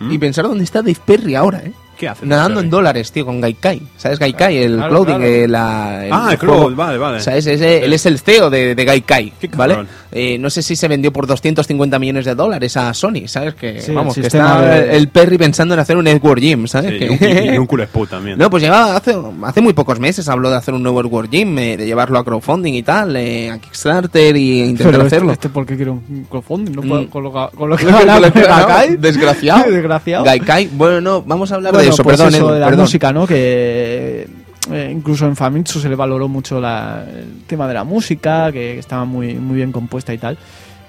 ¿Mm? 0.00 0.12
Y 0.12 0.18
pensar 0.18 0.44
dónde 0.46 0.62
está 0.64 0.82
Dave 0.82 0.98
Perry 1.04 1.34
ahora, 1.34 1.60
¿eh? 1.60 1.72
¿Qué 1.98 2.08
hace? 2.08 2.24
Nadando 2.24 2.60
en 2.60 2.70
dólares, 2.70 3.10
tío, 3.10 3.26
con 3.26 3.40
Gaikai. 3.40 3.82
¿Sabes? 3.96 4.18
Gaikai, 4.20 4.56
el 4.58 4.76
Claro, 4.76 4.90
clothing, 4.90 5.16
claro. 5.16 5.24
eh, 5.24 5.48
la, 5.48 6.06
el 6.06 6.12
Ah, 6.12 6.28
el 6.30 6.36
juego. 6.38 6.56
Cloud, 6.66 6.76
vale, 6.76 6.96
vale. 6.98 7.20
¿Sabes? 7.20 7.46
Ese- 7.46 7.84
él 7.84 7.92
es 7.92 8.06
el 8.06 8.20
CEO 8.20 8.50
de, 8.50 8.74
de 8.76 8.84
Gaikai, 8.84 9.32
Qué 9.40 9.48
¿vale? 9.48 9.78
Eh, 10.12 10.38
no 10.38 10.48
sé 10.48 10.62
si 10.62 10.76
se 10.76 10.86
vendió 10.88 11.12
por 11.12 11.26
250 11.26 11.98
millones 11.98 12.24
de 12.24 12.34
dólares 12.34 12.76
a 12.76 12.94
Sony, 12.94 13.26
¿sabes? 13.26 13.54
Que, 13.54 13.80
Sí, 13.80 13.92
vamos, 13.92 14.16
el 14.16 14.22
que 14.22 14.26
está 14.28 14.60
de- 14.60 14.96
el 14.96 15.08
Perry 15.08 15.36
pensando 15.38 15.74
en 15.74 15.80
hacer 15.80 15.96
un 15.96 16.06
Edward 16.06 16.38
Jim, 16.40 16.66
¿sabes? 16.68 16.92
Sí, 16.92 16.98
Que- 17.18 17.44
y, 17.46 17.48
un- 17.56 17.58
un 17.62 17.66
cool 17.66 17.80
Spot 17.82 18.08
también. 18.08 18.38
No, 18.38 18.48
pues 18.48 18.62
llevaba 18.62 18.96
hace, 18.96 19.16
hace 19.42 19.60
muy 19.60 19.72
pocos 19.72 19.98
meses 19.98 20.28
habló 20.28 20.50
de 20.50 20.56
hacer 20.56 20.74
un 20.74 20.82
nuevo 20.82 21.00
Edward 21.00 21.28
Jim, 21.30 21.58
eh, 21.58 21.76
de 21.76 21.84
llevarlo 21.84 22.18
a 22.18 22.24
crowdfunding 22.24 22.74
y 22.74 22.82
tal, 22.84 23.16
eh, 23.16 23.50
a 23.50 23.58
Kickstarter 23.58 24.36
y 24.36 24.60
intentar 24.60 24.92
Pero 24.92 25.02
este, 25.04 25.16
hacerlo. 25.16 25.32
este 25.32 25.48
¿por 25.48 25.66
qué 25.66 25.74
quiere 25.76 25.90
un 25.90 26.26
crowdfunding? 26.30 26.72
No 26.76 26.82
Mm. 26.82 26.88
puedo 26.88 27.10
colocar 27.10 27.50
con 27.56 27.68
lo 27.70 27.76
que 27.76 27.84
Con 27.84 27.92
lo 27.92 27.98
que 27.98 28.40
gana, 28.40 28.56
Gaikai. 28.66 28.96
Desgraciado. 28.98 29.70
Desgraciado. 29.70 30.24
Gaikai, 30.24 30.68
bueno, 30.72 31.00
no, 31.00 31.22
vamos 31.22 31.50
a 31.52 31.56
hablar 31.56 31.72
Bueno, 31.88 31.94
eso, 31.94 32.02
pues 32.04 32.16
perdón, 32.16 32.34
eso 32.34 32.44
Edu, 32.46 32.54
de 32.54 32.60
la 32.60 32.66
perdón. 32.66 32.82
música, 32.84 33.12
¿no? 33.12 33.26
Que 33.26 34.28
eh, 34.70 34.90
incluso 34.94 35.26
en 35.26 35.34
Famitsu 35.36 35.80
se 35.80 35.88
le 35.88 35.96
valoró 35.96 36.28
mucho 36.28 36.60
la- 36.60 37.04
el 37.08 37.42
tema 37.46 37.66
de 37.68 37.74
la 37.74 37.84
música, 37.84 38.52
que 38.52 38.78
estaba 38.78 39.04
muy, 39.04 39.34
muy 39.34 39.56
bien 39.56 39.72
compuesta 39.72 40.12
y 40.12 40.18
tal. 40.18 40.36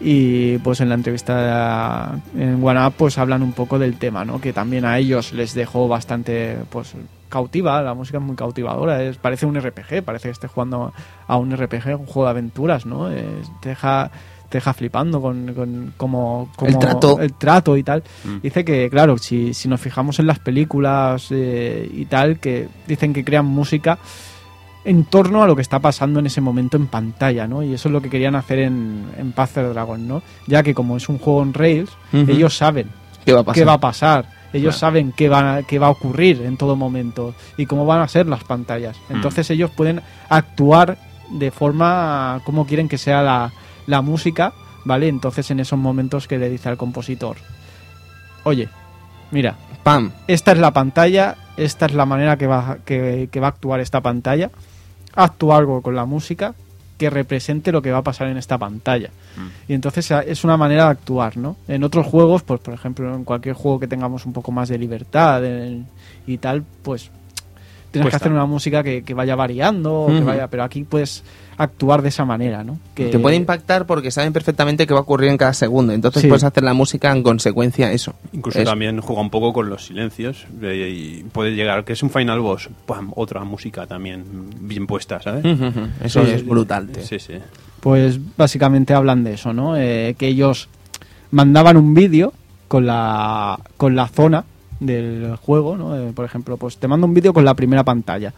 Y 0.01 0.57
pues 0.59 0.79
en 0.79 0.87
la 0.89 0.95
entrevista 0.95 2.19
en 2.37 2.63
Up 2.63 2.93
pues 2.97 3.17
hablan 3.17 3.43
un 3.43 3.51
poco 3.51 3.77
del 3.79 3.97
tema, 3.97 4.23
¿no? 4.23 4.39
Que 4.39 4.53
también 4.53 4.85
a 4.85 4.97
ellos 4.97 5.33
les 5.33 5.53
dejó 5.53 5.87
bastante 5.89 6.57
pues 6.69 6.93
cautiva, 7.27 7.81
la 7.81 7.93
música 7.93 8.17
es 8.17 8.23
muy 8.23 8.35
cautivadora, 8.35 9.03
es, 9.03 9.17
parece 9.17 9.45
un 9.45 9.55
RPG, 9.59 10.01
parece 10.03 10.29
que 10.29 10.31
esté 10.31 10.47
jugando 10.47 10.93
a 11.27 11.37
un 11.37 11.51
RPG, 11.55 11.95
un 11.99 12.05
juego 12.05 12.23
de 12.25 12.29
aventuras, 12.31 12.85
¿no? 12.85 13.11
Es- 13.11 13.51
deja 13.61 14.09
te 14.49 14.57
deja 14.57 14.73
flipando 14.73 15.21
con, 15.21 15.53
con 15.53 15.93
cómo, 15.95 16.49
cómo- 16.55 16.69
El 16.71 16.79
trato. 16.79 17.19
el 17.19 17.33
trato 17.33 17.77
y 17.77 17.83
tal. 17.83 18.03
Mm. 18.23 18.37
Dice 18.41 18.65
que, 18.65 18.89
claro, 18.89 19.17
si, 19.17 19.53
si 19.53 19.67
nos 19.69 19.79
fijamos 19.79 20.19
en 20.19 20.27
las 20.27 20.39
películas 20.39 21.27
eh, 21.31 21.89
y 21.93 22.05
tal, 22.05 22.39
que 22.39 22.67
dicen 22.87 23.13
que 23.13 23.23
crean 23.23 23.45
música 23.45 23.99
en 24.85 25.03
torno 25.03 25.43
a 25.43 25.47
lo 25.47 25.55
que 25.55 25.61
está 25.61 25.79
pasando 25.79 26.19
en 26.19 26.25
ese 26.25 26.41
momento 26.41 26.77
en 26.77 26.87
pantalla, 26.87 27.47
¿no? 27.47 27.61
Y 27.61 27.73
eso 27.73 27.89
es 27.89 27.93
lo 27.93 28.01
que 28.01 28.09
querían 28.09 28.35
hacer 28.35 28.59
en, 28.59 29.05
en 29.17 29.33
Panzer 29.33 29.69
Dragon, 29.69 30.07
¿no? 30.07 30.23
Ya 30.47 30.63
que 30.63 30.73
como 30.73 30.97
es 30.97 31.07
un 31.09 31.19
juego 31.19 31.43
en 31.43 31.53
Rails, 31.53 31.91
ellos 32.13 32.55
saben 32.57 32.87
¿Qué 33.25 33.33
va 33.33 33.41
a 33.41 33.43
pasar? 33.43 33.55
qué 33.55 33.65
va 33.65 33.73
a 33.73 33.79
pasar. 33.79 34.39
Ellos 34.51 34.77
Claro. 34.77 34.79
saben 34.79 35.11
qué 35.15 35.29
va, 35.29 35.61
qué 35.63 35.77
va 35.77 35.87
a 35.87 35.91
ocurrir 35.91 36.41
en 36.41 36.57
todo 36.57 36.75
momento 36.75 37.35
y 37.55 37.67
cómo 37.67 37.85
van 37.85 38.01
a 38.01 38.07
ser 38.07 38.25
las 38.25 38.43
pantallas. 38.43 38.97
Mm. 39.09 39.15
Entonces 39.17 39.47
ellos 39.51 39.69
pueden 39.69 40.01
actuar 40.27 40.97
de 41.29 41.51
forma 41.51 42.41
como 42.45 42.65
quieren 42.65 42.89
que 42.89 42.97
sea 42.97 43.21
la, 43.21 43.51
la 43.89 44.01
música, 44.01 44.53
¿vale? 44.85 45.07
Entonces 45.07 45.49
en 45.51 45.59
esos 45.59 45.77
momentos 45.79 46.27
que 46.27 46.37
le 46.37 46.49
dice 46.49 46.69
al 46.69 46.77
compositor, 46.77 47.37
oye, 48.43 48.69
mira, 49.31 49.55
Pam. 49.83 50.11
esta 50.27 50.51
es 50.51 50.57
la 50.59 50.71
pantalla, 50.71 51.35
esta 51.57 51.85
es 51.87 51.93
la 51.93 52.05
manera 52.05 52.37
que 52.37 52.47
va, 52.47 52.77
que, 52.85 53.29
que 53.31 53.39
va 53.39 53.47
a 53.47 53.49
actuar 53.51 53.79
esta 53.79 54.01
pantalla, 54.01 54.49
actúa 55.15 55.57
algo 55.57 55.81
con 55.81 55.95
la 55.95 56.05
música 56.05 56.53
que 56.97 57.09
represente 57.09 57.71
lo 57.71 57.81
que 57.81 57.91
va 57.91 57.99
a 57.99 58.03
pasar 58.03 58.27
en 58.27 58.37
esta 58.37 58.57
pantalla. 58.57 59.09
Mm. 59.37 59.71
Y 59.71 59.73
entonces 59.73 60.11
a- 60.11 60.21
es 60.21 60.43
una 60.43 60.57
manera 60.57 60.85
de 60.85 60.89
actuar, 60.91 61.37
¿no? 61.37 61.55
En 61.67 61.83
otros 61.85 62.05
juegos, 62.05 62.43
pues 62.43 62.59
por 62.59 62.73
ejemplo, 62.73 63.15
en 63.15 63.23
cualquier 63.23 63.55
juego 63.55 63.79
que 63.79 63.87
tengamos 63.87 64.25
un 64.25 64.33
poco 64.33 64.51
más 64.51 64.67
de 64.69 64.77
libertad 64.77 65.43
en- 65.45 65.87
y 66.27 66.37
tal, 66.39 66.63
pues 66.83 67.09
tienes 67.91 68.05
Cuesta. 68.05 68.09
que 68.19 68.23
hacer 68.23 68.31
una 68.31 68.45
música 68.45 68.83
que, 68.83 69.03
que 69.03 69.13
vaya 69.13 69.35
variando, 69.35 70.07
que 70.09 70.23
vaya, 70.23 70.47
pero 70.47 70.63
aquí 70.63 70.83
puedes 70.83 71.23
actuar 71.57 72.01
de 72.01 72.09
esa 72.09 72.23
manera, 72.23 72.63
¿no? 72.63 72.79
Que 72.95 73.07
Te 73.07 73.19
puede 73.19 73.35
impactar 73.35 73.85
porque 73.85 74.11
saben 74.11 74.31
perfectamente 74.31 74.87
qué 74.87 74.93
va 74.93 74.99
a 75.01 75.03
ocurrir 75.03 75.29
en 75.29 75.37
cada 75.37 75.53
segundo. 75.53 75.91
Entonces 75.91 76.21
Sí. 76.21 76.27
puedes 76.29 76.43
hacer 76.45 76.63
la 76.63 76.73
música 76.73 77.11
en 77.11 77.21
consecuencia 77.23 77.87
a 77.87 77.91
eso. 77.91 78.13
Incluso 78.31 78.59
Eso. 78.59 78.69
también 78.69 79.01
juega 79.01 79.21
un 79.21 79.29
poco 79.29 79.51
con 79.51 79.69
los 79.69 79.85
silencios 79.85 80.45
eh, 80.61 80.89
y 80.89 81.23
puede 81.23 81.51
llegar, 81.55 81.83
que 81.83 81.93
es 81.93 82.01
un 82.03 82.09
final 82.11 82.39
boss, 82.39 82.69
¡pam! 82.85 83.11
otra 83.15 83.43
música 83.43 83.85
también 83.87 84.23
bien 84.61 84.87
puesta, 84.87 85.21
¿sabes? 85.21 85.43
Eso 86.01 86.23
Sí, 86.25 86.31
es 86.31 86.45
brutal, 86.45 86.87
tío. 86.87 87.03
Sí, 87.03 87.19
sí. 87.19 87.33
Pues 87.81 88.19
básicamente 88.37 88.93
hablan 88.93 89.23
de 89.23 89.33
eso, 89.33 89.51
¿no? 89.53 89.75
Eh, 89.77 90.15
que 90.17 90.27
ellos 90.27 90.69
mandaban 91.31 91.75
un 91.77 91.93
vídeo 91.93 92.33
con 92.69 92.85
la, 92.85 93.59
con 93.77 93.95
la 93.95 94.07
zona 94.07 94.45
del 94.79 95.35
juego, 95.37 95.75
¿no? 95.77 95.95
Eh, 95.97 96.11
por 96.13 96.25
ejemplo, 96.25 96.57
pues 96.57 96.77
te 96.77 96.87
mando 96.87 97.05
un 97.07 97.13
vídeo 97.13 97.33
con 97.33 97.45
la 97.45 97.53
primera 97.53 97.83
pantalla. 97.83 98.33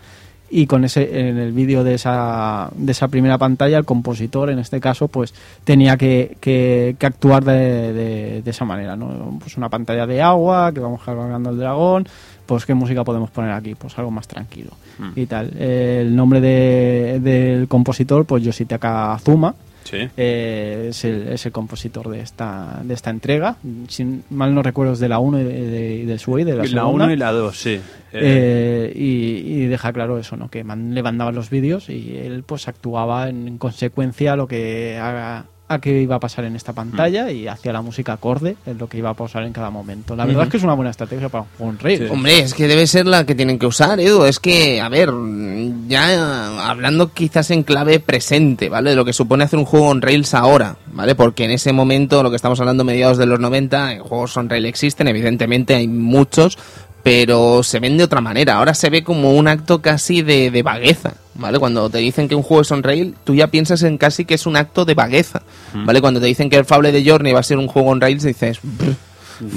Y 0.53 0.65
con 0.67 0.83
ese, 0.83 1.29
en 1.29 1.37
el 1.37 1.53
vídeo 1.53 1.81
de 1.81 1.93
esa, 1.93 2.69
de 2.75 2.91
esa 2.91 3.07
primera 3.07 3.37
pantalla, 3.37 3.77
el 3.77 3.85
compositor, 3.85 4.49
en 4.49 4.59
este 4.59 4.81
caso, 4.81 5.07
pues 5.07 5.33
tenía 5.63 5.95
que, 5.95 6.35
que- 6.41 6.97
que 6.99 7.05
actuar 7.05 7.45
de, 7.45 7.93
de- 7.93 8.41
de 8.41 8.51
esa 8.51 8.65
manera, 8.65 8.97
¿no? 8.97 9.37
Pues 9.39 9.55
una 9.55 9.69
pantalla 9.69 10.05
de 10.05 10.21
agua, 10.21 10.73
que 10.73 10.81
vamos 10.81 11.01
cargando 11.05 11.51
el 11.51 11.57
dragón, 11.57 12.05
pues 12.45 12.65
qué 12.65 12.73
música 12.73 13.05
podemos 13.05 13.29
poner 13.31 13.51
aquí, 13.51 13.75
pues 13.75 13.97
algo 13.97 14.11
más 14.11 14.27
tranquilo 14.27 14.71
Mm. 14.99 15.11
y 15.15 15.25
tal. 15.25 15.51
Eh, 15.57 15.99
el 16.01 16.13
nombre 16.13 16.41
de- 16.41 17.21
del 17.21 17.69
compositor, 17.69 18.25
pues 18.25 18.43
Yoshitaka 18.43 19.13
Azuma, 19.13 19.55
Sí. 19.83 20.07
eh, 20.17 20.87
es, 20.89 21.03
el, 21.05 21.27
es 21.29 21.45
el 21.45 21.51
compositor 21.51 22.09
de 22.09 22.21
esta, 22.21 22.81
de 22.83 22.93
esta 22.93 23.09
entrega. 23.09 23.55
Si 23.87 24.21
mal 24.29 24.53
no 24.53 24.61
recuerdo 24.63 24.93
es 24.93 24.99
de 24.99 25.09
la 25.09 25.19
1 25.19 25.39
y 25.41 25.43
de, 25.43 25.69
de, 25.69 25.95
y 25.97 26.05
del 26.05 26.19
Sui, 26.19 26.43
de 26.43 26.51
la, 26.55 26.63
La 26.63 26.69
segunda. 26.69 27.05
1 27.05 27.13
y 27.13 27.17
la 27.17 27.31
2, 27.31 27.57
sí. 27.57 27.69
Eh, 27.69 27.81
Eh, 28.13 28.93
y, 28.95 29.53
y 29.63 29.65
deja 29.67 29.91
claro 29.93 30.17
eso, 30.19 30.35
¿no? 30.37 30.49
Que 30.49 30.63
man- 30.63 30.93
le 30.93 31.01
mandaban 31.03 31.33
los 31.35 31.49
vídeos 31.49 31.89
y 31.89 32.17
él 32.17 32.43
pues 32.45 32.67
actuaba 32.67 33.29
en, 33.29 33.47
en 33.47 33.57
consecuencia 33.57 34.33
a 34.33 34.35
lo 34.35 34.47
que 34.47 34.97
a, 35.01 35.45
a 35.73 35.79
qué 35.79 36.01
iba 36.01 36.15
a 36.15 36.19
pasar 36.19 36.45
en 36.45 36.55
esta 36.55 36.73
pantalla 36.73 37.25
Mm. 37.25 37.29
y 37.35 37.47
hacía 37.47 37.73
la 37.73 37.81
música 37.81 38.13
acorde 38.13 38.55
en 38.65 38.77
lo 38.77 38.87
que 38.87 38.97
iba 38.97 39.09
a 39.09 39.13
pasar 39.13 39.43
en 39.43 39.53
cada 39.53 39.69
momento. 39.69 40.15
La 40.15 40.25
verdad 40.25 40.41
Ujú. 40.41 40.47
es 40.47 40.51
que 40.51 40.57
es 40.57 40.63
una 40.63 40.73
buena 40.73 40.91
estrategia 40.91 41.29
para 41.29 41.43
un 41.43 41.49
juego 41.57 41.71
en 41.73 41.79
Rails. 41.79 41.99
Sí. 42.01 42.07
Hombre, 42.11 42.39
es 42.39 42.53
que 42.53 42.67
debe 42.67 42.87
ser 42.87 43.05
la 43.05 43.25
que 43.25 43.35
tienen 43.35 43.57
que 43.59 43.65
usar, 43.65 43.99
Edu. 43.99 44.25
Es 44.25 44.39
que, 44.39 44.81
a 44.81 44.89
ver, 44.89 45.09
ya 45.87 46.69
hablando 46.69 47.13
quizás 47.13 47.51
en 47.51 47.63
clave 47.63 47.99
presente, 47.99 48.69
¿vale? 48.69 48.91
De 48.91 48.95
lo 48.95 49.05
que 49.05 49.13
supone 49.13 49.43
hacer 49.43 49.59
un 49.59 49.65
juego 49.65 49.87
on 49.87 50.01
Rails 50.01 50.33
ahora, 50.33 50.77
¿vale? 50.93 51.15
Porque 51.15 51.45
en 51.45 51.51
ese 51.51 51.73
momento, 51.73 52.23
lo 52.23 52.29
que 52.29 52.35
estamos 52.35 52.59
hablando 52.59 52.83
mediados 52.83 53.17
de 53.17 53.25
los 53.25 53.39
90, 53.39 53.93
eh, 53.93 53.99
juegos 53.99 54.35
on 54.37 54.49
Rails 54.49 54.67
existen, 54.67 55.07
evidentemente 55.07 55.75
hay 55.75 55.87
muchos, 55.87 56.57
pero 57.03 57.63
se 57.63 57.79
ven 57.79 57.97
de 57.97 58.03
otra 58.03 58.21
manera. 58.21 58.55
Ahora 58.57 58.73
se 58.73 58.89
ve 58.89 59.03
como 59.03 59.33
un 59.33 59.47
acto 59.47 59.81
casi 59.81 60.21
de, 60.21 60.51
de 60.51 60.63
vagueza, 60.63 61.13
¿vale? 61.35 61.59
Cuando 61.59 61.89
te 61.89 61.97
dicen 61.99 62.27
que 62.27 62.35
un 62.35 62.43
juego 62.43 62.61
es 62.61 62.71
on 62.71 62.83
rail, 62.83 63.15
tú 63.23 63.35
ya 63.35 63.47
piensas 63.47 63.83
en 63.83 63.97
casi 63.97 64.25
que 64.25 64.35
es 64.35 64.45
un 64.45 64.55
acto 64.55 64.85
de 64.85 64.93
vagueza, 64.93 65.41
¿vale? 65.73 66.01
Cuando 66.01 66.19
te 66.19 66.27
dicen 66.27 66.49
que 66.49 66.57
el 66.57 66.65
Fable 66.65 66.91
de 66.91 67.03
Journey 67.09 67.33
va 67.33 67.39
a 67.39 67.43
ser 67.43 67.57
un 67.57 67.67
juego 67.67 67.89
on 67.89 68.01
rails, 68.01 68.23
dices... 68.23 68.59
"Brr, 68.61 68.95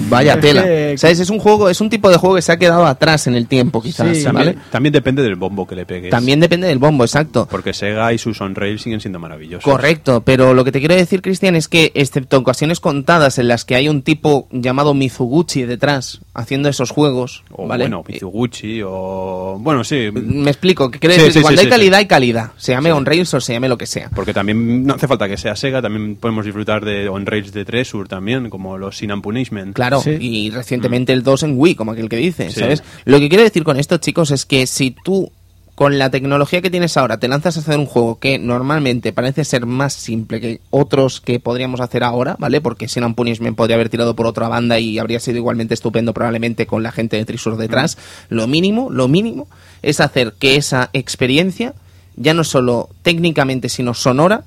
Vaya 0.08 0.34
Es 0.36 0.40
tela. 0.40 0.62
¿Sabes? 0.96 1.20
Es 1.20 1.28
un 1.28 1.38
juego, 1.38 1.68
es 1.68 1.78
un 1.82 1.90
tipo 1.90 2.08
de 2.08 2.16
juego 2.16 2.36
que 2.36 2.40
se 2.42 2.52
ha 2.52 2.56
quedado 2.56 2.86
atrás 2.86 3.26
en 3.26 3.34
el 3.34 3.46
tiempo, 3.46 3.82
quizás, 3.82 4.16
Sí, 4.16 4.24
¿vale? 4.24 4.52
también, 4.52 4.62
también 4.70 4.92
depende 4.94 5.22
del 5.22 5.34
bombo 5.36 5.66
que 5.66 5.74
le 5.74 5.84
pegues. 5.84 6.10
También 6.10 6.40
depende 6.40 6.66
del 6.66 6.78
bombo, 6.78 7.04
exacto. 7.04 7.46
Porque 7.50 7.74
Sega 7.74 8.10
y 8.14 8.18
sus 8.18 8.40
on-rail 8.40 8.78
siguen 8.78 9.00
siendo 9.00 9.18
maravillosos. 9.18 9.62
Correcto, 9.64 10.22
pero 10.22 10.54
lo 10.54 10.64
que 10.64 10.72
te 10.72 10.78
quiero 10.78 10.94
decir, 10.94 11.20
Cristian, 11.20 11.54
es 11.54 11.68
que, 11.68 11.92
excepto 11.94 12.38
ocasiones 12.38 12.80
contadas 12.80 13.38
en 13.38 13.46
las 13.48 13.66
que 13.66 13.74
hay 13.74 13.90
un 13.90 14.00
tipo 14.02 14.48
llamado 14.52 14.94
Mizuguchi 14.94 15.64
detrás 15.64 16.20
haciendo 16.34 16.68
esos 16.68 16.90
juegos, 16.90 17.44
O 17.52 17.66
¿vale? 17.68 17.84
bueno, 17.84 18.04
Mizuguchi 18.06 18.82
o... 18.84 19.56
Bueno, 19.60 19.84
sí. 19.84 19.94
Eh, 19.96 20.12
Me 20.12 20.50
explico, 20.50 20.90
que 20.90 20.98
quiero 20.98 21.14
Sí, 21.14 21.20
decir 21.20 21.32
sí, 21.32 21.38
que 21.38 21.42
cuando 21.42 21.60
sí, 21.60 21.66
hay 21.66 21.70
sí, 21.70 21.70
calidad, 21.70 21.98
hay 22.00 22.06
calidad. 22.06 22.50
Se 22.56 22.72
llame 22.72 22.90
on-rails 22.92 23.32
o 23.34 23.40
se 23.40 23.52
llame 23.52 23.68
lo 23.68 23.78
que 23.78 23.86
sea. 23.86 24.10
Porque 24.14 24.34
también 24.34 24.84
no 24.84 24.94
hace 24.94 25.06
falta 25.08 25.28
que 25.28 25.36
sea 25.36 25.54
Sega, 25.56 25.80
también 25.80 26.16
podemos 26.16 26.44
disfrutar 26.44 26.84
de 26.84 27.08
on-rails 27.08 27.52
de 27.52 27.64
Treasure 27.64 28.08
también, 28.08 28.50
como 28.50 28.76
los 28.78 28.96
Sin 28.96 29.12
and 29.12 29.22
Punishment. 29.22 29.74
Claro, 29.74 30.00
Sí. 30.00 30.16
y 30.20 30.50
recientemente 30.50 31.12
el 31.12 31.22
2 31.22 31.44
en 31.44 31.54
Wii, 31.58 31.74
como 31.76 31.92
aquel 31.92 32.08
que 32.08 32.16
dice, 32.16 32.50
Sí. 32.50 32.60
¿sabes? 32.60 32.82
Lo 33.04 33.18
que 33.20 33.28
quiero 33.28 33.44
decir 33.44 33.62
con 33.62 33.78
esto, 33.78 33.98
chicos, 33.98 34.30
es 34.32 34.44
que 34.44 34.66
si 34.66 34.90
tú, 35.04 35.30
con 35.74 35.98
la 35.98 36.10
tecnología 36.10 36.60
que 36.62 36.70
tienes 36.70 36.96
ahora, 36.96 37.18
te 37.18 37.26
lanzas 37.26 37.56
a 37.56 37.60
hacer 37.60 37.78
un 37.78 37.86
juego 37.86 38.18
que 38.18 38.38
normalmente 38.38 39.12
parece 39.12 39.44
ser 39.44 39.66
más 39.66 39.92
simple 39.92 40.40
que 40.40 40.60
otros 40.70 41.20
que 41.20 41.40
podríamos 41.40 41.80
hacer 41.80 42.04
ahora, 42.04 42.36
¿vale? 42.38 42.60
Porque 42.60 42.86
Sin 42.86 43.02
and 43.02 43.16
Punishment 43.16 43.56
podría 43.56 43.74
haber 43.74 43.88
tirado 43.88 44.14
por 44.14 44.26
otra 44.26 44.48
banda 44.48 44.78
y 44.78 44.98
habría 44.98 45.18
sido 45.18 45.38
igualmente 45.38 45.74
estupendo 45.74 46.14
probablemente 46.14 46.66
con 46.66 46.82
la 46.84 46.92
gente 46.92 47.16
de 47.16 47.24
Trisur 47.24 47.56
detrás. 47.56 47.98
Lo 48.28 48.46
mínimo, 48.46 48.88
lo 48.90 49.08
mínimo, 49.08 49.48
es 49.82 50.00
hacer 50.00 50.34
que 50.38 50.56
esa 50.56 50.90
experiencia, 50.92 51.74
ya 52.14 52.34
no 52.34 52.44
solo 52.44 52.88
técnicamente, 53.02 53.68
sino 53.68 53.94
sonora, 53.94 54.44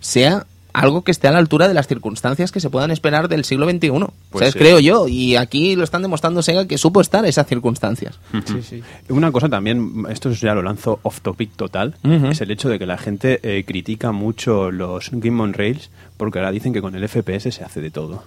sea 0.00 0.46
algo 0.72 1.02
que 1.02 1.10
esté 1.10 1.28
a 1.28 1.32
la 1.32 1.38
altura 1.38 1.68
de 1.68 1.74
las 1.74 1.86
circunstancias 1.86 2.52
que 2.52 2.60
se 2.60 2.70
puedan 2.70 2.90
esperar 2.90 3.28
del 3.28 3.44
siglo 3.44 3.68
XXI. 3.68 3.90
Pues 3.90 4.10
¿Sabes? 4.32 4.52
sí. 4.52 4.58
Creo 4.58 4.78
yo. 4.80 5.08
Y 5.08 5.36
aquí 5.36 5.76
lo 5.76 5.84
están 5.84 6.02
demostrando 6.02 6.42
Sega 6.42 6.66
que 6.66 6.78
supo 6.78 7.00
estar 7.00 7.24
esas 7.24 7.46
circunstancias. 7.46 8.18
Sí, 8.46 8.62
sí. 8.62 8.82
Una 9.08 9.30
cosa 9.32 9.48
también, 9.48 10.04
esto 10.08 10.30
ya 10.32 10.54
lo 10.54 10.62
lanzo 10.62 10.98
off 11.02 11.20
topic 11.20 11.50
total, 11.56 11.94
es 12.04 12.40
el 12.40 12.50
hecho 12.50 12.68
de 12.68 12.78
que 12.78 12.86
la 12.86 12.98
gente 12.98 13.38
eh, 13.42 13.64
critica 13.64 14.12
mucho 14.12 14.70
los 14.70 15.10
Game 15.12 15.40
on 15.42 15.52
Rails 15.52 15.90
porque 16.16 16.38
ahora 16.38 16.50
dicen 16.50 16.72
que 16.72 16.80
con 16.82 16.94
el 16.94 17.08
FPS 17.08 17.50
se 17.54 17.64
hace 17.64 17.80
de 17.80 17.90
todo. 17.90 18.22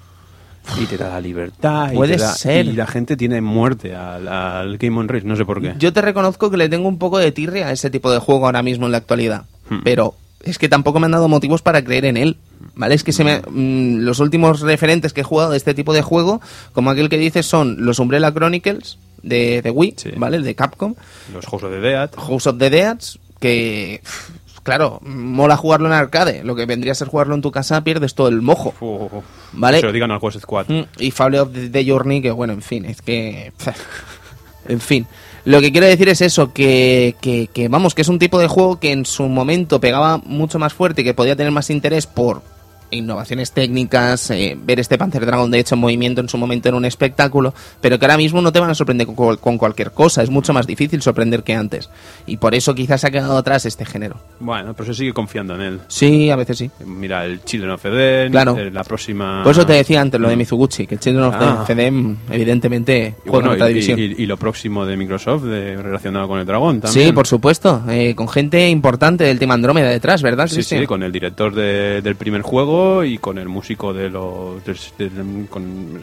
Y 0.82 0.86
te 0.86 0.98
da 0.98 1.10
la 1.10 1.20
libertad. 1.22 1.92
y 1.92 1.96
Puede 1.96 2.16
te 2.16 2.22
da- 2.22 2.34
ser. 2.34 2.66
Y 2.68 2.72
la 2.72 2.88
gente 2.88 3.18
tiene 3.18 3.42
muerte 3.42 3.96
al, 3.96 4.28
al 4.30 4.78
Game 4.78 4.98
on 4.98 5.10
Rails, 5.10 5.26
no 5.26 5.36
sé 5.36 5.44
por 5.46 5.62
qué. 5.62 5.74
Yo 5.78 5.92
te 5.92 6.02
reconozco 6.02 6.50
que 6.50 6.56
le 6.58 6.70
tengo 6.70 6.88
un 6.88 6.98
poco 7.00 7.18
de 7.20 7.32
tirria 7.34 7.68
a 7.68 7.72
ese 7.74 7.90
tipo 7.90 8.10
de 8.12 8.20
juego 8.20 8.46
ahora 8.46 8.64
mismo 8.64 8.86
en 8.86 8.94
la 8.94 9.00
actualidad. 9.00 9.44
Hmm. 9.70 9.80
Pero 9.84 10.16
es 10.44 10.58
que 10.58 10.70
tampoco 10.70 11.00
me 11.00 11.06
han 11.06 11.12
dado 11.12 11.28
motivos 11.28 11.62
para 11.62 11.84
creer 11.84 12.06
en 12.06 12.18
él. 12.18 12.38
¿Vale? 12.76 12.96
Es 12.96 13.04
que 13.04 13.12
se 13.12 13.24
me, 13.24 13.40
Hmm. 13.40 13.98
mm, 13.98 13.98
los 14.00 14.20
últimos 14.20 14.62
referentes 14.62 15.14
que 15.14 15.22
he 15.22 15.24
jugado 15.24 15.52
de 15.52 15.58
este 15.58 15.74
tipo 15.74 15.94
de 15.94 16.02
juego, 16.02 16.42
como 16.72 16.90
aquel 16.92 17.10
que 17.10 17.18
dices, 17.18 17.46
son 17.46 17.86
los 17.86 18.00
Umbrella 18.00 18.32
Chronicles 18.34 18.98
de, 19.22 19.62
de 19.62 19.70
Wii, 19.70 19.94
Sí. 19.98 20.12
¿vale? 20.16 20.40
De 20.40 20.56
Capcom, 20.56 20.96
Los 21.34 21.46
juegos 21.46 21.70
de 21.72 21.80
Dead. 21.80 22.10
House 22.16 22.48
of 22.48 22.58
the 22.58 22.70
Deads, 22.70 23.20
que, 23.40 24.02
claro, 24.64 25.00
mola 25.04 25.56
jugarlo 25.58 25.88
en 25.88 25.94
arcade. 25.94 26.44
Lo 26.44 26.56
que 26.56 26.66
vendría 26.66 26.94
a 26.94 26.96
ser 26.96 27.10
jugarlo 27.10 27.36
en 27.36 27.42
tu 27.42 27.52
casa, 27.52 27.84
pierdes 27.84 28.16
todo 28.16 28.28
el 28.30 28.42
mojo. 28.42 29.24
Vale. 29.52 29.80
Se 29.82 29.86
lo 29.86 29.92
digan 29.92 30.10
al 30.12 30.20
juego 30.20 30.40
Squad. 30.40 30.66
Mm, 30.70 30.82
Y 31.00 31.12
Fable 31.12 31.42
of 31.42 31.54
the, 31.54 31.70
the 31.70 31.86
Journey, 31.86 32.22
que 32.22 32.32
bueno, 32.32 32.54
en 32.54 32.62
fin, 32.62 32.86
es 32.86 33.02
que... 33.02 33.52
En 34.68 34.80
fin, 34.80 35.06
lo 35.46 35.60
que 35.60 35.72
quiero 35.72 35.88
decir 35.88 36.08
es 36.10 36.22
eso, 36.22 36.54
que, 36.54 37.16
que, 37.22 37.68
vamos, 37.68 37.94
que 37.94 38.02
es 38.02 38.08
un 38.08 38.20
tipo 38.20 38.40
de 38.40 38.48
juego 38.48 38.80
que 38.80 38.92
en 38.92 39.06
su 39.06 39.24
momento 39.24 39.80
pegaba 39.80 40.20
mucho 40.20 40.58
más 40.58 40.74
fuerte 40.74 41.02
y 41.02 41.04
que 41.04 41.14
podía 41.14 41.36
tener 41.36 41.52
más 41.52 41.70
interés 41.70 42.08
por 42.08 42.42
innovaciones 42.94 43.52
técnicas, 43.52 44.30
eh, 44.32 44.58
ver 44.62 44.80
este 44.80 44.98
Panzer 44.98 45.26
Dragon 45.26 45.50
de 45.52 45.60
hecho 45.60 45.76
en 45.76 45.82
movimiento 45.82 46.22
en 46.22 46.30
su 46.30 46.38
momento 46.38 46.70
en 46.70 46.76
un 46.76 46.86
espectáculo, 46.86 47.54
pero 47.82 48.00
que 48.00 48.06
ahora 48.06 48.18
mismo 48.18 48.42
no 48.42 48.52
te 48.52 48.60
van 48.60 48.70
a 48.70 48.76
sorprender 48.76 49.08
con, 49.08 49.38
con 49.38 49.58
cualquier 49.58 49.92
cosa, 49.92 50.24
es 50.24 50.30
mucho 50.30 50.54
más 50.54 50.68
difícil 50.68 51.02
sorprender 51.02 51.44
que 51.44 51.54
antes. 51.54 51.90
Y 52.26 52.38
por 52.38 52.56
eso 52.56 52.74
quizás 52.76 53.04
ha 53.04 53.12
quedado 53.12 53.38
atrás 53.38 53.66
este 53.66 53.86
género. 53.86 54.18
Bueno, 54.40 54.74
pero 54.74 54.88
se 54.88 55.00
sigue 55.00 55.14
confiando 55.14 55.56
en 55.56 55.62
él. 55.62 55.80
Sí, 55.88 56.30
a 56.30 56.36
veces 56.36 56.58
sí. 56.58 56.72
Mira, 56.86 57.26
el 57.26 57.44
Children 57.44 57.72
of 57.72 57.86
Eden, 57.86 58.32
Claro. 58.32 58.58
eh, 58.58 58.72
la 58.72 58.84
próxima... 58.84 59.42
Por 59.44 59.52
eso 59.52 59.66
te 59.66 59.74
decía 59.74 60.02
antes 60.02 60.20
lo 60.20 60.30
de 60.30 60.36
Mizuguchi, 60.36 60.86
que 60.88 60.98
Children 60.98 61.26
of 61.26 61.36
Ah. 61.38 61.64
the 61.68 61.74
FDM 61.74 62.18
evidentemente 62.32 63.16
juega 63.24 63.32
bueno, 63.32 63.50
en 63.50 63.56
otra 63.56 63.68
división. 63.68 64.00
y- 64.00 64.04
y 64.22 64.26
lo 64.26 64.38
próximo 64.38 64.86
de 64.86 64.98
Microsoft 64.98 65.44
de- 65.44 65.82
relacionado 65.82 66.28
con 66.28 66.40
el 66.40 66.46
dragón 66.46 66.82
también. 66.82 67.08
Sí, 67.08 67.12
por 67.14 67.28
supuesto, 67.28 67.84
eh, 67.90 68.14
con 68.16 68.28
gente 68.30 68.70
importante 68.70 69.24
del 69.24 69.40
Team 69.40 69.52
Andrómeda 69.52 69.90
detrás, 69.90 70.22
¿verdad, 70.22 70.48
Sí, 70.48 70.62
sí, 70.64 70.86
con 70.86 71.04
el 71.04 71.12
director 71.12 71.54
de- 71.56 72.02
del 72.02 72.16
primer 72.16 72.42
juego 72.42 72.83
y 73.04 73.18
con 73.18 73.38
el 73.38 73.48
músico 73.50 73.94
de 73.94 74.10
los... 74.10 74.62
con, 75.50 76.00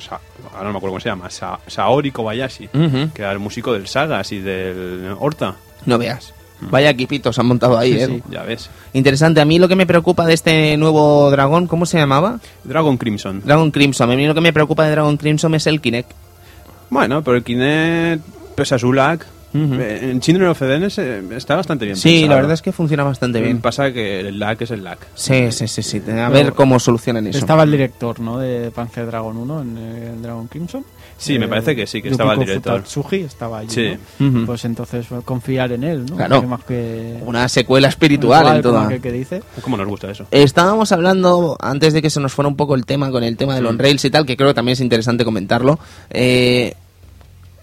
ahora 0.54 0.64
no 0.64 0.72
me 0.72 0.78
acuerdo 0.78 0.88
cómo 0.88 1.00
se 1.00 1.08
llama, 1.08 1.30
Sa- 1.30 1.60
Saori 1.66 2.10
Kobayashi, 2.10 2.68
que 3.14 3.22
era 3.22 3.32
el 3.32 3.38
músico 3.38 3.72
del 3.72 3.86
Sagas 3.86 4.32
y 4.32 4.38
del 4.40 5.14
Horta. 5.18 5.56
No 5.86 5.98
veas. 5.98 6.32
Vaya 6.62 6.90
equipitos 6.90 7.38
han 7.38 7.46
montado 7.46 7.78
ahí, 7.78 7.94
Sí, 7.94 7.98
¿eh? 8.00 8.06
sí. 8.06 8.22
Ya 8.30 8.42
ves. 8.42 8.68
Interesante. 8.92 9.40
A 9.40 9.46
mí 9.46 9.58
lo 9.58 9.66
que 9.66 9.76
me 9.76 9.86
preocupa 9.86 10.26
de 10.26 10.34
este 10.34 10.76
nuevo 10.76 11.30
dragón, 11.30 11.66
¿cómo 11.66 11.86
se 11.86 11.96
llamaba? 11.96 12.38
Dragon 12.64 12.98
Crimson. 12.98 13.40
Dragon 13.42 13.70
Crimson. 13.70 14.10
A 14.10 14.14
mí 14.14 14.26
lo 14.26 14.34
que 14.34 14.42
me 14.42 14.52
preocupa 14.52 14.84
de 14.84 14.90
Dragon 14.90 15.16
Crimson 15.16 15.54
es 15.54 15.66
el 15.66 15.80
Kinect. 15.80 16.10
Bueno, 16.90 17.22
pero 17.24 17.38
el 17.38 17.44
Kinect, 17.44 18.22
pese 18.56 18.74
a 18.74 18.78
su 18.78 18.92
lag, 18.92 19.20
Ujú. 19.52 19.74
eh, 19.74 20.10
en 20.10 20.20
Children 20.20 20.48
of 20.48 20.62
Eden 20.62 20.82
es, 20.84 20.98
eh, 20.98 21.22
está 21.36 21.56
bastante 21.56 21.84
bien 21.84 21.96
Sí, 21.96 22.08
la 22.08 22.20
pensado. 22.20 22.36
verdad 22.38 22.52
es 22.54 22.62
que 22.62 22.72
funciona 22.72 23.02
bastante 23.04 23.40
bien. 23.40 23.60
Pasa 23.60 23.92
que 23.92 24.20
el 24.20 24.38
lag 24.38 24.56
es 24.62 24.70
el 24.70 24.84
lag. 24.84 24.98
Sí, 25.14 25.50
sí, 25.52 25.66
sí, 25.68 25.82
sí. 25.82 26.02
A 26.10 26.28
ver 26.28 26.52
cómo 26.52 26.78
solucionan 26.78 27.26
eso. 27.26 27.38
Estaba 27.38 27.64
el 27.64 27.70
director, 27.72 28.20
¿no? 28.20 28.38
De 28.38 28.70
Panzer 28.70 29.06
Dragon 29.06 29.36
1 29.36 29.62
en 29.62 29.78
eh, 29.78 30.12
Dragon 30.22 30.46
Crimson. 30.48 30.84
Sí, 31.18 31.38
me 31.38 31.48
parece 31.48 31.76
que 31.76 31.86
sí, 31.86 32.00
que 32.00 32.08
estaba 32.08 32.32
el 32.32 32.40
director. 32.40 32.78
Futatsuji 32.80 33.16
estaba 33.16 33.58
allí. 33.58 33.68
Sí. 33.70 33.90
¿no? 34.20 34.28
Ujú. 34.38 34.46
Pues 34.46 34.64
entonces 34.64 35.06
confiar 35.26 35.70
en 35.72 35.84
él, 35.84 36.06
¿no? 36.06 36.16
Claro. 36.16 36.40
Que 36.40 36.46
más 36.46 36.64
que 36.64 37.18
Una 37.26 37.46
secuela 37.48 37.88
espiritual 37.88 38.40
en 38.40 38.46
igual, 38.46 38.62
toda. 38.62 38.86
aquel 38.86 39.00
que 39.02 39.12
dice. 39.12 39.42
¿Cómo 39.60 39.76
nos 39.76 39.86
gusta 39.86 40.10
eso? 40.10 40.24
Estábamos 40.30 40.92
hablando, 40.92 41.58
antes 41.60 41.92
de 41.92 42.00
que 42.00 42.08
se 42.08 42.20
nos 42.20 42.32
fuera 42.32 42.48
un 42.48 42.56
poco 42.56 42.74
el 42.74 42.86
tema 42.86 43.10
con 43.10 43.22
el 43.22 43.36
tema 43.36 43.52
Mm. 43.52 43.56
de 43.56 43.62
los 43.62 43.76
rails 43.76 44.04
y 44.06 44.10
tal, 44.10 44.24
que 44.24 44.34
creo 44.36 44.48
que 44.48 44.54
también 44.54 44.72
es 44.74 44.80
interesante 44.80 45.24
comentarlo. 45.26 45.78
eh, 46.08 46.74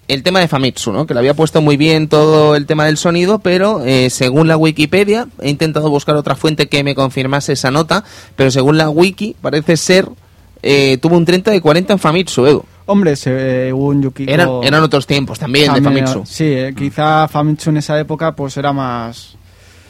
el 0.07 0.23
tema 0.23 0.39
de 0.39 0.47
Famitsu, 0.47 0.91
¿no? 0.91 1.05
Que 1.05 1.13
le 1.13 1.19
había 1.19 1.33
puesto 1.33 1.61
muy 1.61 1.77
bien 1.77 2.07
todo 2.07 2.55
el 2.55 2.65
tema 2.65 2.85
del 2.85 2.97
sonido, 2.97 3.39
pero 3.39 3.83
eh, 3.85 4.09
según 4.09 4.47
la 4.47 4.55
Wikipedia, 4.57 5.27
he 5.41 5.49
intentado 5.49 5.89
buscar 5.89 6.15
otra 6.15 6.35
fuente 6.35 6.67
que 6.69 6.83
me 6.83 6.95
confirmase 6.95 7.53
esa 7.53 7.71
nota, 7.71 8.03
pero 8.35 8.49
según 8.51 8.77
la 8.77 8.89
Wiki, 8.89 9.35
parece 9.41 9.75
ser, 9.75 10.07
eh, 10.63 10.97
tuvo 10.97 11.17
un 11.17 11.25
30 11.25 11.51
de 11.51 11.61
40 11.61 11.93
en 11.93 11.99
Famitsu, 11.99 12.45
Edu. 12.45 12.63
Hombre, 12.85 13.17
según 13.17 14.01
Yukiko... 14.01 14.31
Eran, 14.31 14.49
eran 14.63 14.81
otros 14.81 15.05
tiempos 15.05 15.39
también 15.39 15.73
de 15.73 15.81
Famitsu. 15.81 16.23
Sí, 16.25 16.45
eh, 16.45 16.73
quizá 16.75 17.27
Famitsu 17.27 17.69
en 17.71 17.77
esa 17.77 17.99
época 17.99 18.33
pues 18.33 18.55
era 18.55 18.71
más 18.71 19.35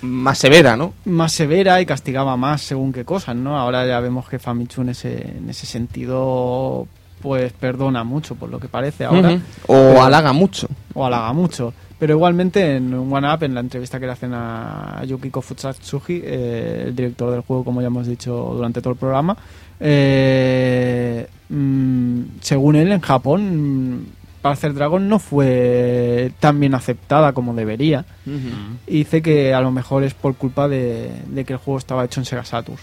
Más 0.02 0.40
severa, 0.40 0.76
¿no? 0.76 0.94
más 1.06 1.32
severa 1.32 1.80
y 1.80 1.86
castigaba 1.86 2.36
más 2.38 2.64
según 2.64 2.92
qué 2.92 3.06
cosas, 3.06 3.36
¿no? 3.36 3.56
Ahora 3.56 3.86
ya 3.86 4.00
vemos 4.00 4.28
que 4.28 4.40
Famitsu 4.40 4.82
en 4.82 4.90
ese, 4.90 5.28
en 5.38 5.48
ese 5.48 5.68
sentido 5.68 6.88
pues 7.22 7.52
perdona 7.54 8.04
mucho 8.04 8.36
por 8.36 8.50
lo 8.50 8.60
que 8.60 8.68
parece 8.68 9.06
ahora. 9.06 9.40
O 9.68 9.74
Pero- 9.74 10.02
halaga 10.04 10.34
mucho. 10.34 10.68
o 10.94 11.06
halaga 11.06 11.34
mucho. 11.34 11.74
Pero 12.00 12.14
igualmente 12.14 12.76
en 12.76 12.94
One 12.94 13.34
Up, 13.34 13.42
en 13.44 13.56
la 13.56 13.60
entrevista 13.62 14.00
que 14.00 14.06
le 14.06 14.12
hacen 14.12 14.32
a 14.34 15.02
Yukiko 15.06 15.42
Futsatsuji, 15.42 16.22
eh, 16.24 16.84
el 16.88 16.96
director 16.96 17.32
del 17.32 17.42
juego, 17.42 17.64
como 17.64 17.82
ya 17.82 17.88
hemos 17.88 18.06
dicho 18.06 18.52
durante 18.54 18.82
todo 18.82 18.94
el 18.94 19.00
programa, 19.00 19.36
eh, 19.80 21.28
mm, 21.50 22.22
según 22.42 22.76
él, 22.76 22.92
en 22.92 23.02
Japón, 23.02 23.96
mm, 23.96 24.06
Panzer 24.44 24.74
Dragon 24.76 25.10
no 25.10 25.18
fue 25.18 26.32
tan 26.40 26.60
bien 26.60 26.76
aceptada 26.76 27.34
como 27.34 27.54
debería. 27.56 28.06
Y 28.86 29.00
dice 29.00 29.22
que 29.24 29.54
a 29.56 29.62
lo 29.62 29.72
mejor 29.72 30.04
es 30.04 30.14
por 30.14 30.36
culpa 30.36 30.68
de, 30.68 31.12
de 31.28 31.46
que 31.46 31.54
el 31.54 31.60
juego 31.60 31.80
estaba 31.80 32.06
hecho 32.06 32.22
en 32.22 32.26
Sega 32.26 32.46
Saturn. 32.46 32.78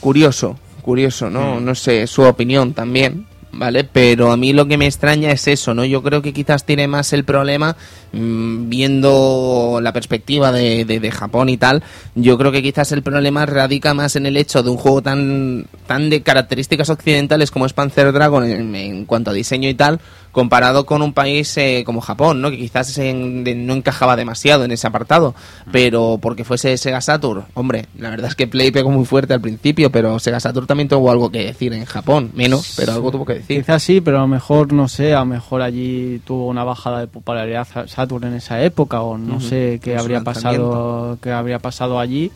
Curioso, 0.00 0.56
curioso, 0.80 1.30
¿no? 1.30 1.60
Mm. 1.60 1.64
No 1.64 1.74
sé, 1.74 2.06
su 2.06 2.22
opinión 2.22 2.72
también, 2.74 3.26
¿vale? 3.52 3.84
Pero 3.84 4.30
a 4.32 4.36
mí 4.36 4.52
lo 4.52 4.66
que 4.66 4.76
me 4.76 4.86
extraña 4.86 5.30
es 5.32 5.46
eso, 5.48 5.74
¿no? 5.74 5.84
Yo 5.84 6.02
creo 6.02 6.22
que 6.22 6.32
quizás 6.32 6.64
tiene 6.64 6.86
más 6.88 7.12
el 7.12 7.24
problema, 7.24 7.76
mm, 8.12 8.68
viendo 8.68 9.80
la 9.82 9.92
perspectiva 9.92 10.52
de, 10.52 10.84
de- 10.84 11.00
de 11.00 11.10
Japón 11.10 11.48
y 11.48 11.56
tal, 11.56 11.82
yo 12.14 12.36
creo 12.38 12.52
que 12.52 12.62
quizás 12.62 12.92
el 12.92 13.02
problema 13.02 13.46
radica 13.46 13.94
más 13.94 14.16
en 14.16 14.26
el 14.26 14.36
hecho 14.36 14.62
de 14.62 14.70
un 14.70 14.76
juego 14.76 15.02
tan, 15.02 15.66
tan 15.86 16.10
de 16.10 16.22
características 16.22 16.90
occidentales 16.90 17.50
como 17.50 17.66
es 17.66 17.72
Panzer 17.72 18.12
Dragon 18.12 18.44
en, 18.44 18.74
en 18.74 19.04
cuanto 19.04 19.30
a 19.30 19.34
diseño 19.34 19.68
y 19.68 19.74
tal, 19.74 20.00
comparado 20.32 20.86
con 20.86 21.02
un 21.02 21.12
país 21.12 21.56
eh, 21.56 21.82
como 21.84 22.00
Japón, 22.00 22.40
¿no? 22.40 22.50
Que 22.50 22.56
quizás 22.58 22.96
en- 22.98 23.42
de- 23.44 23.54
no 23.54 23.74
encajaba 23.74 24.14
demasiado 24.16 24.64
en 24.64 24.70
ese 24.70 24.86
apartado, 24.86 25.34
pero 25.72 26.18
porque 26.22 26.44
fuese 26.44 26.76
Sega 26.76 27.00
Saturn, 27.00 27.44
hombre, 27.54 27.86
la 27.98 28.10
verdad 28.10 28.28
es 28.28 28.34
que 28.36 28.46
Play 28.46 28.70
pegó 28.70 28.90
muy 28.90 29.04
fuerte 29.04 29.34
al 29.34 29.40
principio, 29.40 29.90
pero 29.90 30.18
Sega 30.18 30.38
Saturn 30.40 30.66
también 30.66 30.88
tuvo 30.88 31.10
algo 31.10 31.30
que 31.30 31.44
decir 31.44 31.72
en 31.72 31.84
Japón, 31.84 32.30
menos, 32.34 32.74
pero 32.76 32.92
algo 32.92 33.10
tuvo 33.10 33.24
que 33.24 33.34
decir. 33.34 33.60
Quizás 33.60 33.82
sí, 33.82 34.00
pero 34.00 34.18
a 34.18 34.20
lo 34.22 34.28
mejor, 34.28 34.72
no 34.72 34.86
sé, 34.88 35.14
a 35.14 35.20
lo 35.20 35.26
mejor 35.26 35.62
allí 35.62 36.20
tuvo 36.24 36.46
una 36.46 36.64
bajada 36.64 37.00
de 37.00 37.06
popularidad 37.08 37.66
Sa- 37.66 37.88
Saturn 37.88 38.24
en 38.28 38.34
esa 38.34 38.62
época 38.62 39.00
o 39.02 39.18
no 39.18 39.36
Ujú. 39.36 39.48
sé 39.48 39.80
qué 39.82 39.96
habría 39.96 40.20
pasado 40.22 41.18
qué 41.22 41.32
habría 41.32 41.58
pasado 41.58 41.98
allí 41.98 42.30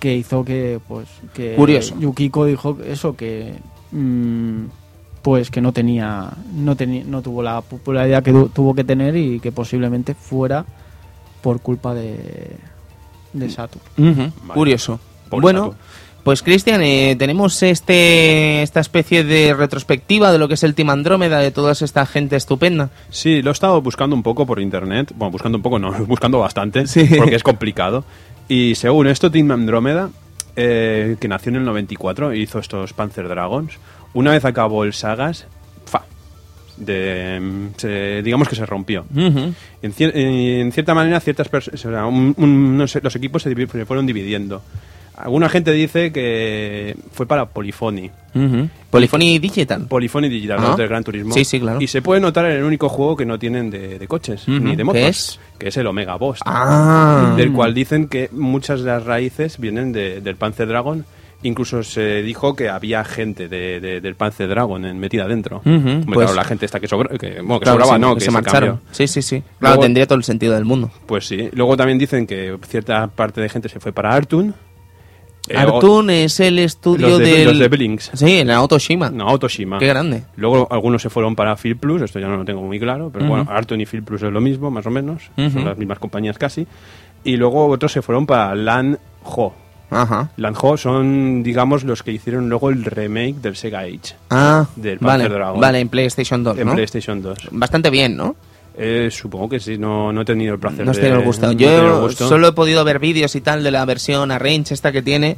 que 0.00 0.14
hizo 0.16 0.44
que 0.44 0.80
pues 0.88 1.06
que 1.32 1.54
Curioso. 1.54 1.94
Yukiko 1.98 2.44
dijo 2.44 2.76
eso 2.86 3.16
que 3.16 3.54
mm, 3.92 4.64
pues 5.22 5.50
que 5.50 5.60
no 5.60 5.72
tenía 5.72 6.30
no 6.54 6.74
tenía 6.76 7.04
no 7.06 7.22
tuvo 7.22 7.42
la 7.42 7.60
popularidad 7.60 8.22
que 8.22 8.32
tu- 8.32 8.48
tuvo 8.48 8.74
que 8.74 8.84
tener 8.84 9.16
y 9.16 9.38
que 9.40 9.52
posiblemente 9.52 10.14
fuera 10.14 10.64
por 11.40 11.60
culpa 11.60 11.94
de 11.94 12.50
de 13.32 13.48
Saturn. 13.50 13.82
Vale. 13.96 14.32
Curioso. 14.52 15.00
Por 15.30 15.40
bueno, 15.40 15.60
Saturn. 15.60 15.78
pues 16.24 16.42
Cristian, 16.42 16.82
eh, 16.82 17.16
tenemos 17.18 17.62
este 17.62 18.62
esta 18.62 18.80
especie 18.80 19.24
de 19.24 19.54
retrospectiva 19.54 20.30
de 20.32 20.38
lo 20.38 20.48
que 20.48 20.54
es 20.54 20.62
el 20.64 20.74
Team 20.74 20.90
Andrómeda, 20.90 21.38
de 21.38 21.50
toda 21.50 21.72
esta 21.72 22.04
gente 22.04 22.36
estupenda. 22.36 22.90
Sí, 23.10 23.40
lo 23.42 23.50
he 23.50 23.52
estado 23.52 23.80
buscando 23.80 24.14
un 24.14 24.22
poco 24.22 24.44
por 24.44 24.60
internet. 24.60 25.12
Bueno, 25.16 25.30
buscando 25.30 25.56
un 25.56 25.62
poco, 25.62 25.78
no, 25.78 25.92
buscando 26.06 26.38
bastante, 26.40 26.86
Sí. 26.86 27.08
porque 27.16 27.36
es 27.36 27.42
complicado. 27.42 28.04
Y 28.48 28.74
según 28.74 29.06
esto, 29.06 29.30
Team 29.30 29.50
Andrómeda, 29.50 30.10
eh, 30.56 31.16
que 31.18 31.28
nació 31.28 31.50
en 31.50 31.56
el 31.56 31.64
94 31.64 32.34
y 32.34 32.42
hizo 32.42 32.58
estos 32.58 32.92
Panzer 32.92 33.26
Dragons, 33.28 33.78
una 34.14 34.30
vez 34.32 34.44
acabó 34.44 34.84
el 34.84 34.92
Sagas, 34.92 35.46
fa, 35.86 36.04
de, 36.76 37.68
se- 37.76 38.22
digamos 38.22 38.48
que 38.48 38.56
se 38.56 38.66
rompió. 38.66 39.04
Ujú. 39.14 39.52
En, 39.82 39.92
cier- 39.94 40.12
en 40.14 40.72
cierta 40.72 40.94
manera, 40.94 41.20
ciertas 41.20 41.48
o 41.72 41.76
sea, 41.76 42.06
un- 42.06 42.34
un- 42.36 42.76
no 42.76 42.86
sé, 42.86 43.00
los 43.02 43.14
equipos 43.16 43.42
se, 43.42 43.54
se 43.54 43.86
fueron 43.86 44.06
dividiendo. 44.06 44.62
Alguna 45.14 45.48
gente 45.50 45.72
dice 45.72 46.10
que 46.10 46.96
fue 47.12 47.26
para 47.26 47.44
Polyphony. 47.44 48.10
Ujú. 48.34 48.68
Polyphony 48.90 49.38
Digital. 49.38 49.86
Polyphony 49.86 50.28
Digital 50.28 50.58
Ah. 50.60 50.74
del 50.76 50.88
Gran 50.88 51.04
Turismo. 51.04 51.34
Sí, 51.34 51.44
sí, 51.44 51.60
claro. 51.60 51.80
Y 51.80 51.86
se 51.86 52.00
puede 52.00 52.20
notar 52.20 52.46
en 52.46 52.52
el 52.56 52.64
único 52.64 52.88
juego 52.88 53.14
que 53.16 53.26
no 53.26 53.38
tienen 53.38 53.70
de, 53.70 53.98
de 53.98 54.08
coches 54.08 54.48
ni 54.48 54.70
de 54.70 54.76
¿Qué 54.78 54.84
motos, 54.84 55.02
es? 55.02 55.40
que 55.58 55.68
es 55.68 55.76
el 55.76 55.86
Omega 55.86 56.16
Boss. 56.16 56.40
Ah. 56.46 57.34
Del 57.36 57.52
cual 57.52 57.74
dicen 57.74 58.08
que 58.08 58.30
muchas 58.32 58.80
de 58.80 58.86
las 58.86 59.04
raíces 59.04 59.58
vienen 59.58 59.92
de- 59.92 60.22
del 60.22 60.36
Panzer 60.36 60.66
Dragon 60.66 61.04
Incluso 61.44 61.82
se 61.82 62.22
dijo 62.22 62.54
que 62.54 62.68
había 62.68 63.02
gente 63.04 63.48
de, 63.48 63.80
de- 63.80 64.00
del 64.00 64.14
Panzer 64.14 64.48
Dragon 64.48 64.80
metida 64.98 65.26
dentro. 65.26 65.60
Pues- 65.62 66.04
claro, 66.06 66.34
la 66.34 66.44
gente 66.44 66.66
esta 66.66 66.78
que, 66.78 66.86
sobra, 66.88 67.16
que, 67.18 67.40
bueno, 67.40 67.58
que 67.58 67.64
Claro, 67.64 67.80
sobraba, 67.80 67.94
sí, 67.96 68.00
no, 68.00 68.08
que 68.14 68.18
que 68.20 68.24
se 68.26 68.30
marcharon. 68.30 68.80
Sí, 68.92 69.06
sí, 69.08 69.22
sí. 69.22 69.40
Claro, 69.58 69.74
Luego- 69.74 69.82
tendría 69.82 70.06
todo 70.06 70.18
el 70.18 70.24
sentido 70.24 70.54
del 70.54 70.64
mundo. 70.64 70.90
Pues 71.06 71.26
sí. 71.26 71.48
Luego 71.52 71.76
también 71.76 71.98
dicen 71.98 72.26
que 72.26 72.56
cierta 72.68 73.08
parte 73.08 73.40
de 73.40 73.48
gente 73.48 73.68
se 73.68 73.80
fue 73.80 73.92
para 73.92 74.14
Artun. 74.14 74.54
Eh, 75.48 75.56
Artun 75.56 76.08
es 76.10 76.38
el 76.38 76.60
estudio 76.60 77.08
los 77.08 77.18
de- 77.18 77.24
del... 77.24 77.44
los 77.48 77.58
de 77.58 77.66
Blinks. 77.66 78.12
Sí, 78.14 78.38
en 78.38 78.46
la 78.46 78.62
Otoshima. 78.62 79.10
No, 79.10 79.28
Autoshima. 79.28 79.80
Qué 79.80 79.88
grande. 79.88 80.22
Luego 80.36 80.68
algunos 80.70 81.02
se 81.02 81.10
fueron 81.10 81.34
para 81.34 81.56
Phil 81.56 81.76
Plus, 81.76 82.00
esto 82.02 82.20
ya 82.20 82.28
no 82.28 82.36
lo 82.36 82.44
tengo 82.44 82.62
muy 82.62 82.78
claro, 82.78 83.10
pero 83.12 83.26
bueno, 83.26 83.46
Artun 83.50 83.80
y 83.80 83.86
Phil 83.86 84.04
Plus 84.04 84.22
es 84.22 84.30
lo 84.32 84.40
mismo, 84.40 84.70
más 84.70 84.86
o 84.86 84.90
menos, 84.90 85.30
son 85.36 85.64
las 85.64 85.76
mismas 85.76 85.98
compañías 85.98 86.38
casi. 86.38 86.64
Y 87.24 87.36
luego 87.36 87.66
otros 87.66 87.90
se 87.90 88.02
fueron 88.02 88.26
para 88.26 88.54
Lan 88.54 88.98
Ho. 89.24 89.52
Ajá. 89.92 90.30
Lan 90.36 90.54
Ho 90.60 90.76
son, 90.76 91.42
digamos, 91.42 91.84
los 91.84 92.02
que 92.02 92.12
hicieron 92.12 92.48
luego 92.48 92.70
el 92.70 92.84
remake 92.84 93.36
del 93.36 93.56
Sega 93.56 93.80
Age 93.80 94.14
Ah, 94.30 94.66
Del 94.76 94.98
vale, 94.98 95.28
Dragon. 95.28 95.60
vale, 95.60 95.80
en 95.80 95.88
PlayStation 95.88 96.42
2, 96.42 96.58
en 96.58 96.66
¿no? 96.66 96.74
PlayStation 96.74 97.20
2. 97.22 97.38
Bastante 97.52 97.90
bien, 97.90 98.16
¿no? 98.16 98.34
Eh, 98.74 99.10
supongo 99.12 99.50
que 99.50 99.60
sí, 99.60 99.76
no, 99.76 100.14
no 100.14 100.22
he 100.22 100.24
tenido 100.24 100.54
el 100.54 100.58
placer 100.58 100.86
No 100.86 100.92
de... 100.94 101.16
gusto. 101.18 101.46
no 101.46 101.52
Yo 101.52 102.00
gusto. 102.00 102.26
solo 102.26 102.48
he 102.48 102.52
podido 102.52 102.82
ver 102.84 103.00
vídeos 103.00 103.36
y 103.36 103.42
tal 103.42 103.62
de 103.62 103.70
la 103.70 103.84
versión 103.84 104.30
Arrange 104.30 104.72
esta 104.72 104.92
que 104.92 105.02
tiene. 105.02 105.36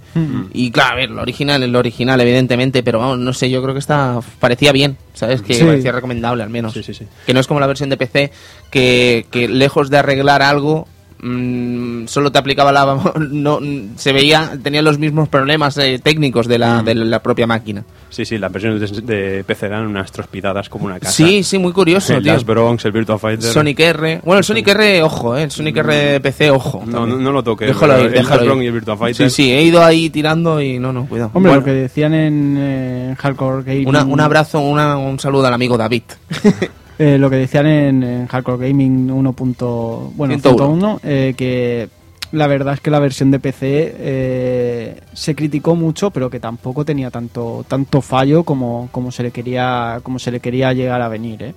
Y 0.52 0.70
claro, 0.70 0.92
a 0.92 0.94
ver, 0.94 1.10
lo 1.10 1.20
original 1.22 1.60
es 1.64 1.68
lo 1.68 1.80
original, 1.80 2.20
evidentemente, 2.20 2.84
pero 2.84 3.00
vamos, 3.00 3.18
no 3.18 3.32
sé, 3.32 3.50
yo 3.50 3.60
creo 3.60 3.74
que 3.74 3.80
esta 3.80 4.20
parecía 4.38 4.70
bien, 4.70 4.96
¿sabes? 5.14 5.42
Que 5.42 5.54
Sí. 5.54 5.64
parecía 5.64 5.90
recomendable 5.90 6.44
al 6.44 6.50
menos. 6.50 6.74
Sí, 6.74 6.84
sí, 6.84 6.94
sí. 6.94 7.06
Que 7.26 7.34
no 7.34 7.40
es 7.40 7.48
como 7.48 7.58
la 7.58 7.66
versión 7.66 7.90
de 7.90 7.96
PC, 7.96 8.30
que, 8.70 9.26
que 9.32 9.48
lejos 9.48 9.90
de 9.90 9.98
arreglar 9.98 10.40
algo, 10.40 10.86
mm, 11.24 12.06
solo 12.06 12.30
te 12.30 12.38
aplicaba 12.38 12.70
la... 12.72 12.84
no 13.30 13.58
Se 13.96 14.12
veía, 14.12 14.52
tenía 14.62 14.82
los 14.82 14.98
mismos 14.98 15.28
problemas 15.28 15.76
eh, 15.78 15.98
técnicos 16.02 16.46
de 16.46 16.58
la, 16.58 16.82
de 16.82 16.94
la 16.94 17.22
propia 17.22 17.46
máquina. 17.46 17.84
Sí, 18.10 18.24
sí, 18.24 18.38
las 18.38 18.52
versiones 18.52 18.80
de, 18.92 19.00
de 19.36 19.44
PC 19.44 19.66
eran 19.66 19.86
unas 19.86 20.12
trospidadas 20.12 20.68
como 20.68 20.84
una 20.86 21.00
casa. 21.00 21.12
Sí, 21.12 21.42
sí, 21.42 21.58
muy 21.58 21.72
curioso, 21.72 22.14
el 22.16 22.22
tío. 22.22 22.36
Bronx, 22.44 22.84
el 22.84 22.92
Virtua 22.92 23.18
Fighter... 23.18 23.50
Sonic 23.52 23.80
R. 23.80 24.20
Bueno, 24.24 24.38
el 24.38 24.44
Sonic 24.44 24.68
R, 24.68 25.02
ojo, 25.02 25.36
eh. 25.36 25.42
El 25.44 25.50
Sonic 25.50 25.76
R 25.78 25.94
de 25.94 26.20
PC, 26.20 26.50
ojo. 26.50 26.84
No, 26.86 27.06
no, 27.06 27.16
no 27.16 27.32
lo 27.32 27.42
toques. 27.42 27.66
Déjalo 27.68 27.98
ir, 28.00 28.06
el 28.06 28.12
déjalo 28.12 28.44
Bronx 28.44 28.62
y 28.62 28.66
el 28.66 28.72
Virtua 28.72 28.96
Fighter... 28.96 29.30
Sí, 29.30 29.42
sí, 29.44 29.52
he 29.52 29.62
ido 29.62 29.82
ahí 29.84 30.10
tirando 30.10 30.60
y 30.60 30.78
no, 30.78 30.92
no, 30.92 31.06
cuidado. 31.06 31.30
Hombre, 31.34 31.50
Bueno, 31.50 31.60
lo 31.60 31.64
que 31.64 31.72
decían 31.72 32.14
en, 32.14 32.56
eh, 32.58 33.16
Hardcore 33.18 33.62
Gaming. 33.64 33.88
una- 33.88 34.04
un 34.04 34.20
abrazo, 34.20 34.60
una- 34.60 34.96
un 34.96 35.18
saludo 35.18 35.46
al 35.46 35.54
amigo 35.54 35.76
David. 35.76 36.02
eh, 36.98 37.18
lo 37.18 37.28
que 37.30 37.36
decían 37.36 37.66
en, 37.66 38.02
en 38.02 38.26
Hardcore 38.26 38.68
Gaming 38.68 39.10
1. 39.10 39.32
punto- 39.32 40.12
Bueno, 40.16 40.34
101. 40.34 40.98
101, 40.98 41.00
eh, 41.04 41.34
que 41.36 41.88
la 42.32 42.46
verdad 42.46 42.74
es 42.74 42.80
que 42.80 42.90
la 42.90 42.98
versión 42.98 43.30
de 43.30 43.38
PC 43.38 43.94
eh, 43.98 45.00
se 45.12 45.34
criticó 45.34 45.74
mucho, 45.76 46.10
pero 46.10 46.28
que 46.30 46.40
tampoco 46.40 46.84
tenía 46.84 47.10
tanto 47.10 47.64
tanto 47.68 48.00
fallo 48.00 48.42
como, 48.44 48.88
como 48.90 49.12
se 49.12 49.22
le 49.22 49.30
quería 49.30 50.00
como 50.02 50.18
se 50.18 50.30
le 50.32 50.40
quería 50.40 50.72
llegar 50.72 51.00
a 51.02 51.08
venir, 51.08 51.42
¿eh? 51.42 51.54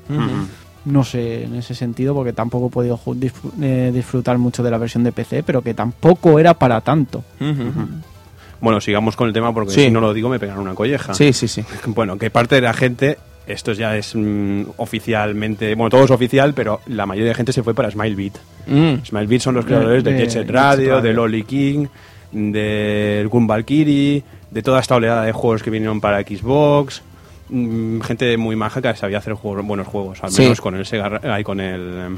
No 0.85 1.03
sé 1.03 1.43
en 1.43 1.55
ese 1.55 1.75
sentido 1.75 2.13
porque 2.13 2.31
tampoco 2.31 2.67
he 2.67 2.69
podido 2.69 2.99
eh, 3.61 3.91
disfrutar 3.93 4.37
mucho 4.37 4.63
de 4.63 4.71
la 4.71 4.77
versión 4.77 5.03
de 5.03 5.11
PC, 5.11 5.43
pero 5.43 5.61
que 5.61 5.73
tampoco 5.73 6.39
era 6.39 6.53
para 6.53 6.79
tanto. 6.81 7.23
Bueno, 8.61 8.81
sigamos 8.81 9.15
con 9.15 9.27
el 9.27 9.33
tema 9.33 9.53
porque 9.53 9.71
Sí. 9.73 9.81
si 9.85 9.91
no 9.91 9.99
lo 9.99 10.13
digo 10.13 10.29
me 10.29 10.39
pegan 10.39 10.57
una 10.59 10.73
colleja. 10.75 11.13
Sí, 11.13 11.33
sí, 11.33 11.47
sí. 11.47 11.63
Bueno, 11.87 12.17
que 12.17 12.29
parte 12.29 12.55
de 12.55 12.61
la 12.61 12.73
gente, 12.73 13.17
esto 13.47 13.71
ya 13.73 13.95
es 13.97 14.13
mm, 14.15 14.63
oficialmente, 14.77 15.73
bueno, 15.75 15.89
todo 15.89 16.03
es 16.05 16.11
oficial, 16.11 16.53
pero 16.53 16.81
la 16.87 17.05
mayoría 17.05 17.29
de 17.29 17.35
gente 17.35 17.53
se 17.53 17.63
fue 17.63 17.73
para 17.73 17.89
Smilebeat. 17.89 18.33
Mm. 18.67 19.05
Smilebeat 19.05 19.41
son 19.41 19.55
los 19.55 19.65
De- 19.65 19.69
creadores 19.69 20.03
de, 20.03 20.11
de 20.13 20.17
Jet 20.19 20.29
Set 20.29 20.39
Jet 20.41 20.47
Set 20.47 20.55
Radio, 20.55 20.89
Radio. 20.95 21.01
de 21.01 21.13
Lolly 21.13 21.43
King, 21.43 21.87
del 22.31 23.27
Gun 23.27 23.47
Valkyrie, 23.47 24.23
de 24.51 24.61
toda 24.61 24.79
esta 24.79 24.95
oleada 24.95 25.23
de 25.23 25.31
juegos 25.31 25.63
que 25.63 25.69
vinieron 25.69 25.99
para 26.01 26.21
Xbox. 26.21 27.01
mm, 27.49 28.01
gente 28.01 28.35
muy 28.37 28.55
maja 28.57 28.81
que 28.81 28.93
sabía 28.95 29.19
hacer 29.19 29.33
juegos, 29.33 29.65
buenos 29.65 29.87
juegos, 29.87 30.21
al 30.23 30.31
Sí. 30.31 30.41
menos 30.43 30.59
con 30.59 30.75
el 30.75 30.85
Sega, 30.85 31.21
ay, 31.23 31.43
con 31.45 31.59
el 31.61 32.17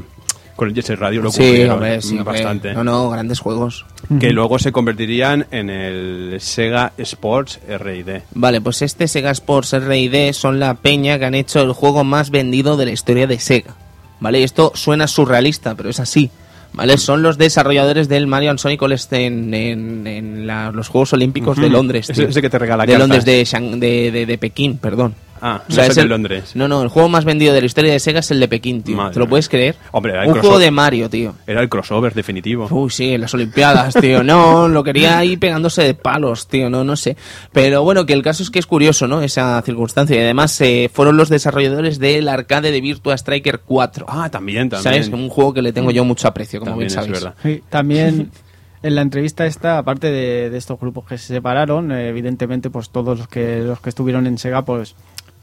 con 0.60 0.68
el 0.68 0.76
Jet 0.76 0.90
Radio 1.00 1.22
lo 1.22 1.32
Sí, 1.32 1.64
hombre, 1.64 2.00
bastante. 2.24 2.74
No, 2.74 2.84
no, 2.84 3.10
grandes 3.10 3.40
juegos. 3.40 3.86
Que 4.20 4.30
luego 4.32 4.60
se 4.60 4.72
convertirían 4.72 5.48
en 5.52 5.70
el 5.70 6.36
Sega 6.40 6.94
Sports 6.98 7.60
R&D. 7.68 8.24
Vale, 8.36 8.62
pues 8.62 8.82
este 8.82 9.08
Sega 9.08 9.32
Sports 9.32 9.74
R&D 9.74 10.34
son 10.34 10.60
la 10.60 10.76
peña 10.76 11.18
que 11.18 11.26
han 11.26 11.36
hecho 11.36 11.62
el 11.62 11.72
juego 11.74 12.04
más 12.04 12.30
vendido 12.30 12.78
de 12.78 12.86
la 12.86 12.92
historia 12.92 13.26
de 13.26 13.40
Sega. 13.40 13.76
¿Vale? 14.20 14.42
Y 14.42 14.44
esto 14.44 14.74
suena 14.76 15.08
surrealista, 15.08 15.76
pero 15.76 15.90
es 15.90 16.00
así. 16.00 16.30
¿Vale? 16.74 16.98
Son 16.98 17.24
los 17.24 17.38
desarrolladores 17.40 18.10
del 18.10 18.28
Mario 18.28 18.52
and 18.52 18.60
Sonic 18.60 18.82
All 18.84 18.92
en, 19.12 19.54
en- 19.56 20.06
en 20.06 20.46
la- 20.46 20.72
los 20.72 20.88
Juegos 20.88 21.14
Olímpicos 21.14 21.58
de. 21.58 21.68
Londres. 21.70 22.10
Ese- 22.10 22.42
que 22.42 22.50
te 22.50 22.60
regala 22.60 22.86
De 22.86 22.92
cartas. 22.94 23.00
Londres, 23.10 23.26
de, 23.26 23.44
Shang- 23.44 23.80
de, 23.80 24.12
de- 24.12 24.26
de 24.28 24.38
Pekín, 24.38 24.78
perdón. 24.78 25.16
Ah, 25.42 25.62
O 25.68 25.72
sea, 25.72 25.86
no 25.86 25.92
es 25.92 25.98
el 25.98 26.02
el- 26.04 26.08
de 26.08 26.10
Londres. 26.10 26.52
No, 26.56 26.68
no, 26.68 26.82
el 26.82 26.90
juego 26.90 27.10
más 27.10 27.26
vendido 27.26 27.54
de 27.54 27.62
la 27.62 27.66
historia 27.66 27.92
de 27.94 28.00
Sega 28.00 28.20
es 28.20 28.32
el 28.32 28.40
de 28.40 28.48
Pekín, 28.48 28.84
tío. 28.84 28.98
Madre 28.98 29.14
¿Te 29.14 29.20
lo 29.20 29.28
puedes 29.28 29.48
creer? 29.50 29.76
Hombre, 29.92 30.12
era 30.14 30.22
el 30.24 30.28
Un 30.28 30.34
crossover. 30.34 30.50
juego 30.52 30.60
de 30.66 30.72
Mario, 30.72 31.10
tío. 31.10 31.36
Era 31.48 31.62
el 31.62 31.70
crossover 31.70 32.14
definitivo. 32.14 32.68
Uy, 32.70 32.90
sí, 32.90 33.14
en 33.14 33.22
las 33.22 33.34
Olimpiadas, 33.34 33.94
tío. 33.96 34.24
No, 34.24 34.68
lo 34.70 34.84
quería 34.84 35.18
ahí 35.18 35.38
pegándose 35.38 35.84
de 35.84 35.94
palos, 35.94 36.48
tío. 36.48 36.70
No, 36.70 36.84
no 36.84 36.96
sé. 36.96 37.16
Pero 37.52 37.84
bueno, 37.84 38.06
que 38.06 38.14
el 38.14 38.22
caso 38.24 38.44
es 38.44 38.50
que 38.50 38.60
es 38.60 38.66
curioso, 38.66 39.08
¿no? 39.08 39.22
Esa 39.22 39.62
circunstancia. 39.64 40.16
Y 40.16 40.20
además 40.20 40.60
eh, 40.62 40.90
fueron 40.94 41.18
los 41.18 41.30
desarrolladores 41.30 42.00
del 42.00 42.28
arcade 42.28 42.72
de 42.72 42.82
Virtua 42.82 43.16
Striker 43.16 43.60
4. 43.66 44.06
Ah, 44.10 44.30
también, 44.30 44.70
también. 44.70 44.84
¿Sabes? 44.84 45.08
Un 45.10 45.30
juego 45.30 45.54
que 45.54 45.62
le 45.62 45.74
tengo 45.74 45.92
yo 45.92 46.04
mucho 46.06 46.28
aprecio, 46.28 46.60
como 46.60 46.72
También 46.72 46.88
bien 46.90 47.00
es 47.00 47.08
verdad. 47.10 47.36
Sí, 47.44 47.64
también 47.70 48.32
en 48.84 48.96
la 48.96 49.02
entrevista 49.02 49.46
esta, 49.46 49.78
aparte 49.78 50.10
de, 50.10 50.50
de 50.50 50.58
estos 50.58 50.80
grupos 50.80 51.06
que 51.06 51.18
se 51.18 51.34
separaron, 51.34 51.92
eh, 51.92 52.08
evidentemente 52.10 52.70
pues 52.70 52.90
todos 52.90 53.18
los 53.18 53.28
que 53.28 53.60
los 53.60 53.82
que 53.82 53.90
estuvieron 53.90 54.26
en 54.26 54.38
Sega, 54.38 54.64
pues 54.64 54.96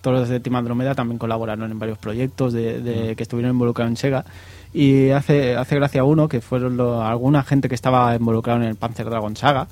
todos 0.07 0.21
los 0.21 0.29
de 0.29 0.39
Team 0.39 0.55
Andromeda 0.55 0.95
también 0.95 1.19
colaboraron 1.19 1.69
en 1.69 1.81
varios 1.81 1.99
proyectos 1.99 2.53
de, 2.53 2.81
de- 2.81 3.17
que 3.17 3.25
estuvieron 3.25 3.51
involucrados 3.51 3.91
en 3.91 3.97
Sega. 3.97 4.25
Y 4.73 5.11
hace, 5.11 5.57
hace 5.57 5.75
gracia 5.75 6.05
uno, 6.05 6.29
que 6.29 6.41
fueron 6.41 6.77
lo- 6.77 7.03
alguna 7.03 7.43
gente 7.43 7.69
que 7.69 7.75
estaba 7.75 8.15
involucrada 8.15 8.61
en 8.63 8.69
el 8.69 8.77
Panzer 8.77 9.07
Dragon 9.11 9.35
Saga, 9.35 9.67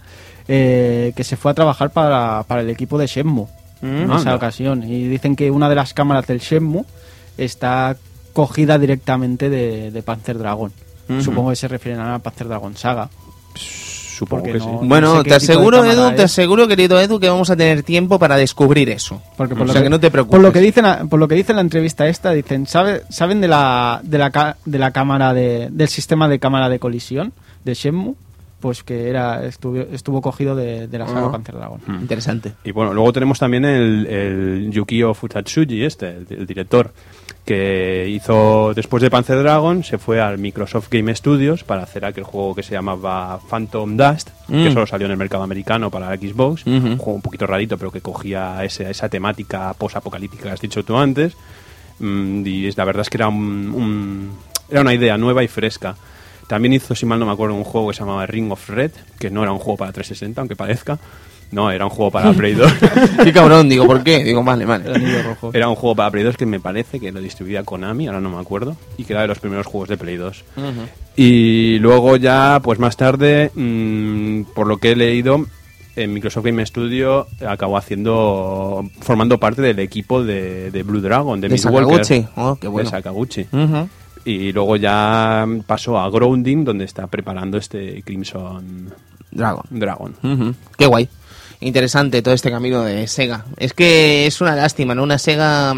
eh, 0.49 1.13
que 1.15 1.23
se 1.23 1.37
fue 1.37 1.53
a 1.53 1.55
trabajar 1.55 1.91
para, 1.91 2.43
para 2.49 2.63
el 2.63 2.71
equipo 2.71 2.99
de 2.99 3.07
Shenmue 3.07 3.47
en 3.81 4.05
esa 4.05 4.15
anda. 4.17 4.35
ocasión. 4.35 4.83
Y 4.83 5.07
dicen 5.07 5.37
que 5.37 5.53
una 5.53 5.69
de 5.69 5.77
las 5.77 5.95
cámaras 5.95 6.27
del 6.27 6.41
Shenmue 6.41 6.85
está 7.39 7.97
cogida 8.33 8.77
directamente 8.79 9.49
de, 9.51 9.93
de 9.93 10.03
Panzer 10.03 10.37
Dragon. 10.39 10.73
Supongo 11.21 11.51
que 11.51 11.57
se 11.57 11.69
refieren 11.69 12.01
a 12.01 12.19
Panzer 12.19 12.49
Dragon 12.49 12.77
Saga. 12.77 13.09
Supongo 14.15 14.43
Porque 14.45 14.59
que 14.59 14.65
no- 14.65 14.81
sí. 14.81 14.87
Bueno, 14.87 15.17
sé 15.23 15.25
te 15.29 15.35
aseguro, 15.35 15.85
Edu, 15.85 16.13
te 16.15 16.23
aseguro, 16.23 16.69
querido 16.69 17.01
Edu, 17.01 17.19
que 17.21 17.29
vamos 17.29 17.51
a 17.51 17.57
tener 17.57 17.83
tiempo 17.83 18.19
para 18.19 18.37
descubrir 18.37 18.89
eso. 18.91 19.21
Porque 19.37 19.55
por 19.55 19.63
O 19.63 19.67
lo 19.67 19.73
sea, 19.73 19.83
que, 19.83 19.87
que 19.87 19.91
no 19.91 20.01
te 20.01 20.11
preocupes. 20.11 20.37
Por 20.37 20.43
lo 20.47 20.53
que 20.53 20.61
dicen, 20.61 20.85
por 21.09 21.19
lo 21.19 21.27
que 21.29 21.35
dice 21.35 21.53
en 21.53 21.57
la 21.57 21.63
entrevista 21.63 22.07
esta, 22.07 22.31
dicen, 22.33 22.67
¿sabe, 22.67 23.03
¿saben 23.11 23.41
de 23.41 23.49
la, 23.49 24.01
de 24.05 24.19
la, 24.19 24.31
ca- 24.31 24.57
de 24.65 24.79
la 24.79 24.91
cámara 24.93 25.35
de, 25.35 25.69
del 25.71 25.89
sistema 25.89 26.29
de 26.29 26.39
cámara 26.39 26.69
de 26.69 26.79
colisión 26.79 27.33
de 27.65 27.75
Shenmue? 27.75 28.15
Pues 28.61 28.83
que 28.83 29.11
era 29.11 29.45
estuvo, 29.45 29.77
estuvo 29.79 30.23
cogido 30.23 30.57
de, 30.57 30.89
de 30.89 30.99
la 30.99 31.07
saga. 31.07 31.31
Panzer 31.31 31.55
Dragon. 31.57 31.81
Interesante. 32.01 32.55
Y 32.65 32.71
bueno, 32.71 32.95
luego 32.95 33.13
tenemos 33.13 33.39
también 33.39 33.67
el, 33.67 34.07
el 34.07 34.71
Yukio 34.71 35.13
Futatsuji, 35.13 35.85
este, 35.85 36.09
el, 36.09 36.27
el 36.31 36.47
director, 36.47 36.91
que 37.45 38.07
hizo, 38.09 38.73
después 38.75 39.03
de 39.03 39.11
Panzer 39.11 39.39
Dragon, 39.39 39.85
se 39.85 39.99
fue 39.99 40.21
al 40.21 40.39
Microsoft 40.39 40.89
Game 40.91 41.15
Studios 41.15 41.63
para 41.63 41.83
hacer 41.83 42.05
aquel 42.05 42.25
juego 42.25 42.55
que 42.55 42.63
se 42.63 42.73
llamaba 42.73 43.39
Phantom 43.51 43.97
Dust, 43.97 44.31
que 44.49 44.71
Mm. 44.71 44.73
solo 44.73 44.87
salió 44.87 45.07
en 45.07 45.13
el 45.13 45.19
mercado 45.19 45.43
americano 45.43 45.91
para 45.91 46.09
la 46.09 46.17
Xbox. 46.17 46.65
Un 46.67 46.97
juego 46.97 47.15
un 47.17 47.23
poquito 47.23 47.47
rarito, 47.47 47.77
pero 47.77 47.91
que 47.91 48.01
cogía 48.01 48.65
ese- 48.65 48.91
esa 48.91 49.09
temática 49.09 49.75
post-apocalíptica 49.75 50.45
que 50.45 50.51
has 50.51 50.61
dicho 50.61 50.85
tú 50.85 50.97
antes. 50.97 51.37
Mm, 51.99 52.47
y 52.47 52.71
la 52.73 52.85
verdad 52.85 53.03
es 53.03 53.11
que 53.11 53.19
era, 53.19 53.29
un, 53.29 53.73
un- 53.75 54.31
era 54.71 54.81
una 54.81 54.95
idea 54.95 55.19
nueva 55.19 55.43
y 55.45 55.49
fresca. 55.49 55.97
También 56.49 56.73
hizo, 56.75 56.95
si 56.95 57.07
mal 57.07 57.19
no 57.19 57.27
me 57.27 57.33
acuerdo, 57.33 57.55
un 57.55 57.65
juego 57.65 57.89
que 57.89 57.95
se 57.95 58.01
llamaba 58.01 58.27
Ring 58.27 58.51
of 58.53 58.69
Red, 58.71 58.91
que 59.19 59.31
no 59.31 59.43
era 59.43 59.53
un 59.53 59.59
juego 59.59 59.77
para 59.79 59.93
360, 59.93 60.41
aunque 60.41 60.57
parezca. 60.57 60.99
No, 61.53 61.71
era 61.71 61.85
un 61.85 61.91
juego 61.91 62.11
para 62.11 62.33
Play 62.33 62.55
2. 62.55 62.73
Qué 63.25 63.33
cabrón, 63.33 63.69
digo, 63.69 63.87
¿por 63.87 64.03
qué? 64.03 64.25
Digo, 64.25 64.43
vale, 64.43 64.65
vale. 64.65 64.85
Era 65.53 65.69
un 65.69 65.77
juego 65.77 65.95
para 65.95 66.11
Play 66.11 66.25
2 66.25 66.37
que 66.37 66.47
me 66.47 66.59
parece 66.59 66.99
que 66.99 67.13
lo 67.13 67.21
distribuía 67.21 67.63
Konami, 67.63 68.07
ahora 68.09 68.21
no 68.21 68.31
me 68.31 68.41
acuerdo, 68.41 68.77
y 68.99 69.05
que 69.05 69.13
era 69.13 69.23
de 69.23 69.29
los 69.29 69.39
primeros 69.39 69.67
juegos 69.67 69.89
de 69.89 69.97
Play 69.97 70.17
2. 70.17 70.45
Y 71.17 71.79
luego 71.79 72.17
ya, 72.17 72.61
pues 72.63 72.79
más 72.81 72.97
tarde, 72.97 73.51
mm, 73.55 74.53
por 74.55 74.67
lo 74.67 74.79
que 74.79 74.93
he 74.93 74.97
leído, 74.97 75.47
en 75.97 76.13
Microsoft 76.13 76.45
Game 76.45 76.65
Studio 76.67 77.27
acabó 77.47 77.77
haciendo, 77.77 78.85
formando 79.01 79.39
parte 79.39 79.63
del 79.63 79.79
equipo 79.79 80.25
de, 80.25 80.71
de 80.73 80.83
Blue 80.83 81.01
Dragon, 81.01 81.41
de, 81.41 81.49
De 81.49 81.59
Sakaguchi. 81.59 82.27
Oh, 82.37 82.57
qué 82.57 82.67
bueno. 82.67 82.91
de 82.91 82.97
Sakaguchi. 82.97 83.47
Y 84.25 84.53
luego 84.53 84.77
ya 84.77 85.47
pasó 85.67 85.99
a 85.99 86.09
Grounding, 86.11 86.65
donde 86.65 86.85
está 86.85 87.07
preparando 87.07 87.59
este 87.59 88.03
Crimson 88.03 88.91
Dragon. 89.31 89.65
Dragon. 89.71 90.15
Qué 90.77 90.87
guay. 90.87 91.09
Interesante 91.61 92.23
todo 92.23 92.35
este 92.35 92.51
camino 92.51 92.83
de 92.83 93.07
Sega. 93.07 93.45
Es 93.57 93.73
que 93.73 94.27
es 94.27 94.41
una 94.41 94.55
lástima, 94.55 94.95
¿no? 94.95 95.03
Una 95.03 95.19
Sega 95.19 95.75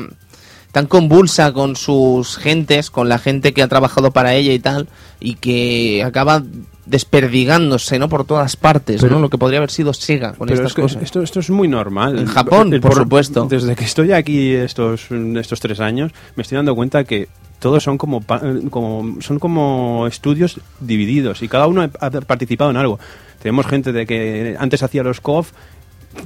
tan 0.72 0.86
convulsa 0.86 1.52
con 1.52 1.74
sus 1.76 2.36
gentes, 2.36 2.90
con 2.90 3.08
la 3.08 3.18
gente 3.18 3.54
que 3.54 3.62
ha 3.62 3.68
trabajado 3.68 4.10
para 4.10 4.34
ella 4.34 4.52
y 4.52 4.58
tal, 4.58 4.88
y 5.20 5.34
que 5.36 6.02
acaba 6.04 6.42
desperdigándose, 6.84 7.98
¿no? 7.98 8.08
Por 8.08 8.24
todas 8.24 8.56
partes, 8.56 9.00
Pero- 9.00 9.16
¿no? 9.16 9.20
Lo 9.22 9.30
que 9.30 9.38
podría 9.38 9.58
haber 9.58 9.70
sido 9.70 9.92
Sega 9.92 10.32
con 10.34 10.48
Pero 10.48 10.54
estas 10.60 10.70
es 10.72 10.74
que 10.74 10.82
cosas. 10.82 11.02
esto, 11.02 11.22
esto 11.22 11.40
es 11.40 11.50
muy 11.50 11.68
normal. 11.68 12.18
En 12.18 12.26
Japón, 12.26 12.78
por 12.80 12.94
supuesto. 12.94 13.46
Desde 13.48 13.74
que 13.74 13.84
estoy 13.84 14.12
aquí 14.12 14.52
estos, 14.52 15.06
estos 15.10 15.60
tres 15.60 15.80
años, 15.80 16.12
me 16.36 16.42
estoy 16.42 16.56
dando 16.56 16.74
cuenta 16.74 17.04
que 17.04 17.28
todos 17.58 17.82
son 17.82 17.98
como, 17.98 18.20
pa- 18.20 18.42
como 18.70 19.20
son 19.20 19.38
como 19.38 20.06
estudios 20.06 20.60
divididos 20.80 21.42
y 21.42 21.48
cada 21.48 21.66
uno 21.66 21.82
ha 22.00 22.10
participado 22.10 22.70
en 22.70 22.76
algo. 22.76 22.98
Tenemos 23.42 23.66
gente 23.66 23.92
de 23.92 24.06
que 24.06 24.56
antes 24.58 24.82
hacía 24.82 25.02
los 25.02 25.20
KOF, 25.20 25.52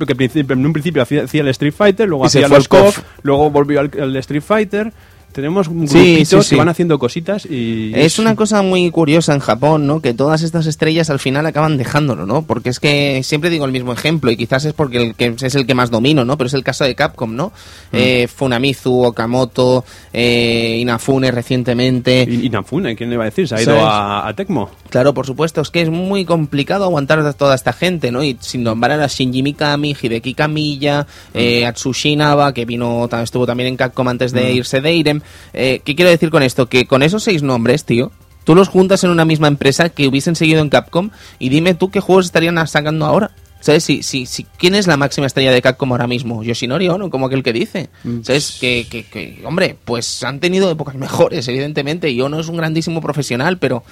que 0.07 0.31
en 0.53 0.67
un 0.67 0.73
principio 0.73 1.03
hacía, 1.03 1.23
el 1.41 1.49
Street 1.49 1.75
Fighter, 1.77 2.09
luego 2.09 2.25
Y 2.25 2.27
hacía 2.29 2.49
los. 2.49 2.69
KOF, 2.69 2.99
luego 3.23 3.51
volvió 3.51 3.81
al, 3.81 3.91
al 4.01 4.17
Street 4.17 4.43
Fighter. 4.43 4.93
Tenemos 5.33 5.67
Sí, 5.67 5.73
grupitos 5.73 6.29
sí, 6.29 6.43
sí. 6.43 6.51
que 6.51 6.59
van 6.59 6.69
haciendo 6.69 6.99
cositas 6.99 7.47
y 7.47 7.93
Es 7.95 8.19
una 8.19 8.35
cosa 8.37 8.63
muy 8.63 8.91
curiosa 8.91 9.33
en 9.33 9.41
Japón, 9.41 9.87
¿no? 9.87 10.01
Que 10.01 10.13
todas 10.15 10.43
estas 10.43 10.67
estrellas 10.67 11.09
al 11.11 11.19
final 11.19 11.47
acaban 11.47 11.77
dejándolo, 11.77 12.27
¿no? 12.27 12.43
Porque 12.43 12.71
es 12.71 12.81
que 12.81 13.23
siempre 13.23 13.51
digo 13.51 13.65
el 13.65 13.73
mismo 13.73 13.93
ejemplo 13.93 14.31
y 14.31 14.37
quizás 14.37 14.65
es 14.65 14.73
porque 14.73 14.99
el 14.99 15.15
que 15.15 15.35
es 15.41 15.55
el 15.55 15.67
que 15.67 15.75
más 15.75 15.91
domino, 15.91 16.25
¿no? 16.25 16.37
Pero 16.37 16.49
es 16.49 16.55
el 16.55 16.65
caso 16.65 16.85
de 16.85 16.95
Capcom, 16.95 17.35
¿no? 17.37 17.53
Eh, 17.93 18.27
Funamizu, 18.27 19.05
Okamoto, 19.05 19.85
eh, 20.13 20.79
Inafune 20.81 21.31
recientemente. 21.31 22.23
Inafune, 22.23 22.97
¿quién 22.97 23.11
le 23.11 23.15
iba 23.15 23.25
a 23.25 23.27
decir? 23.27 23.47
Se 23.47 23.55
ha 23.55 23.63
ido 23.63 23.81
a, 23.87 24.27
a 24.29 24.35
Tecmo. 24.35 24.71
Claro, 24.91 25.15
por 25.15 25.27
supuesto, 25.27 25.61
es 25.61 25.71
que 25.71 25.83
es 25.83 25.91
muy 25.91 26.25
complicado 26.25 26.85
aguantar 26.85 27.21
a 27.21 27.33
toda 27.33 27.55
esta 27.55 27.73
gente, 27.73 28.11
¿no? 28.11 28.25
Y 28.25 28.37
sin 28.41 28.63
nombrar 28.65 29.01
a 29.01 29.07
Shinji 29.07 29.43
Mikami, 29.43 29.95
Hideki 30.01 30.35
Kamiya, 30.35 31.07
eh, 31.35 31.65
Atsushi 31.67 32.17
Naba, 32.17 32.53
que 32.53 32.65
vino, 32.65 33.09
estuvo 33.23 33.47
también 33.47 33.69
en 33.69 33.77
Capcom 33.77 34.09
antes 34.09 34.33
de 34.33 34.53
irse 34.53 34.81
de 34.81 34.93
Irem. 34.93 35.20
Eh, 35.53 35.81
¿Qué 35.85 35.95
quiero 35.95 36.11
decir 36.11 36.31
con 36.31 36.43
esto? 36.43 36.67
Que 36.67 36.87
con 36.87 37.03
esos 37.03 37.23
seis 37.23 37.43
nombres, 37.43 37.85
tío, 37.85 38.13
tú 38.45 38.55
los 38.55 38.69
juntas 38.69 39.05
en 39.05 39.11
una 39.11 39.25
misma 39.25 39.49
empresa 39.49 39.89
que 39.89 40.07
hubiesen 40.07 40.37
seguido 40.37 40.61
en 40.61 40.71
Capcom 40.71 41.11
y 41.39 41.49
dime 41.49 41.75
tú 41.75 41.91
qué 41.91 42.01
juegos 42.01 42.27
estarían 42.27 42.67
sacando 42.67 43.07
ahora. 43.07 43.31
¿Sabes? 43.61 43.85
Si, 43.85 44.03
si, 44.03 44.25
si, 44.25 44.45
¿Quién 44.57 44.75
es 44.75 44.87
la 44.87 44.97
máxima 44.97 45.27
estrella 45.27 45.53
de 45.53 45.61
Capcom 45.61 45.93
ahora 45.93 46.07
mismo? 46.07 46.43
Yoshinori 46.43 46.89
Ono, 46.89 47.11
como 47.11 47.27
aquel 47.27 47.43
que 47.43 47.53
dice. 47.53 47.91
¿Sabes? 48.23 48.57
Que, 48.59 48.87
que, 48.91 49.05
que, 49.05 49.43
hombre, 49.45 49.77
pues 49.85 50.25
han 50.25 50.41
tenido 50.41 50.71
épocas 50.71 50.95
mejores, 50.95 51.47
evidentemente, 51.47 52.09
y 52.09 52.21
Ono 52.23 52.41
es 52.41 52.49
un 52.49 52.57
grandísimo 52.57 53.03
profesional, 53.03 53.59
pero, 53.59 53.85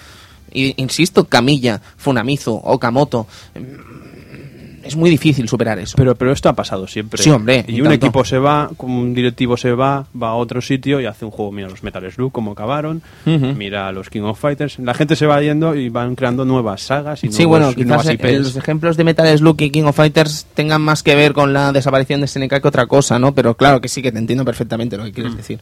insisto, 0.52 1.26
Camilla, 1.26 1.82
Funamizu, 1.98 2.58
Okamoto, 2.64 3.26
mm, 3.54 4.07
es 4.88 4.96
muy 4.96 5.10
difícil 5.10 5.48
superar 5.48 5.78
eso. 5.78 5.96
Pero, 5.96 6.14
pero 6.16 6.32
esto 6.32 6.48
ha 6.48 6.52
pasado 6.54 6.86
siempre. 6.88 7.22
Sí, 7.22 7.30
hombre, 7.30 7.64
Y, 7.68 7.76
y 7.76 7.80
un 7.80 7.88
tanto. 7.88 8.06
equipo 8.06 8.24
se 8.24 8.38
va, 8.38 8.70
un 8.78 9.14
directivo 9.14 9.56
se 9.56 9.72
va, 9.72 10.06
va 10.20 10.30
a 10.30 10.34
otro 10.34 10.60
sitio 10.60 11.00
y 11.00 11.06
hace 11.06 11.24
un 11.24 11.30
juego. 11.30 11.52
Mira 11.52 11.68
los 11.68 11.82
Metal 11.82 12.10
Slug, 12.10 12.32
como 12.32 12.52
acabaron. 12.52 13.02
Mira 13.24 13.92
los 13.92 14.10
King 14.10 14.22
of 14.22 14.40
Fighters. 14.40 14.78
La 14.78 14.94
gente 14.94 15.14
se 15.16 15.26
va 15.26 15.40
yendo 15.40 15.74
y 15.74 15.88
van 15.88 16.14
creando 16.16 16.44
nuevas 16.44 16.82
sagas 16.82 17.22
y 17.24 17.28
Sí, 17.30 17.44
nuevos- 17.44 17.74
bueno, 17.74 17.74
quizás 17.74 18.06
eh, 18.08 18.38
los 18.38 18.56
ejemplos 18.56 18.96
de 18.96 19.04
Metal 19.04 19.38
Slug 19.38 19.60
y 19.62 19.70
King 19.70 19.84
of 19.84 19.96
Fighters 19.96 20.46
tengan 20.54 20.82
más 20.82 21.02
que 21.02 21.14
ver 21.14 21.32
con 21.32 21.52
la 21.52 21.72
desaparición 21.72 22.20
de 22.20 22.26
SNK 22.26 22.60
que 22.60 22.68
otra 22.68 22.86
cosa, 22.86 23.18
¿no? 23.18 23.34
Pero 23.34 23.54
claro 23.54 23.80
que 23.80 23.88
sí, 23.88 24.02
que 24.02 24.10
te 24.12 24.18
entiendo 24.18 24.44
perfectamente 24.44 24.96
lo 24.96 25.04
que 25.04 25.10
Mm. 25.10 25.14
quieres 25.14 25.36
decir. 25.36 25.60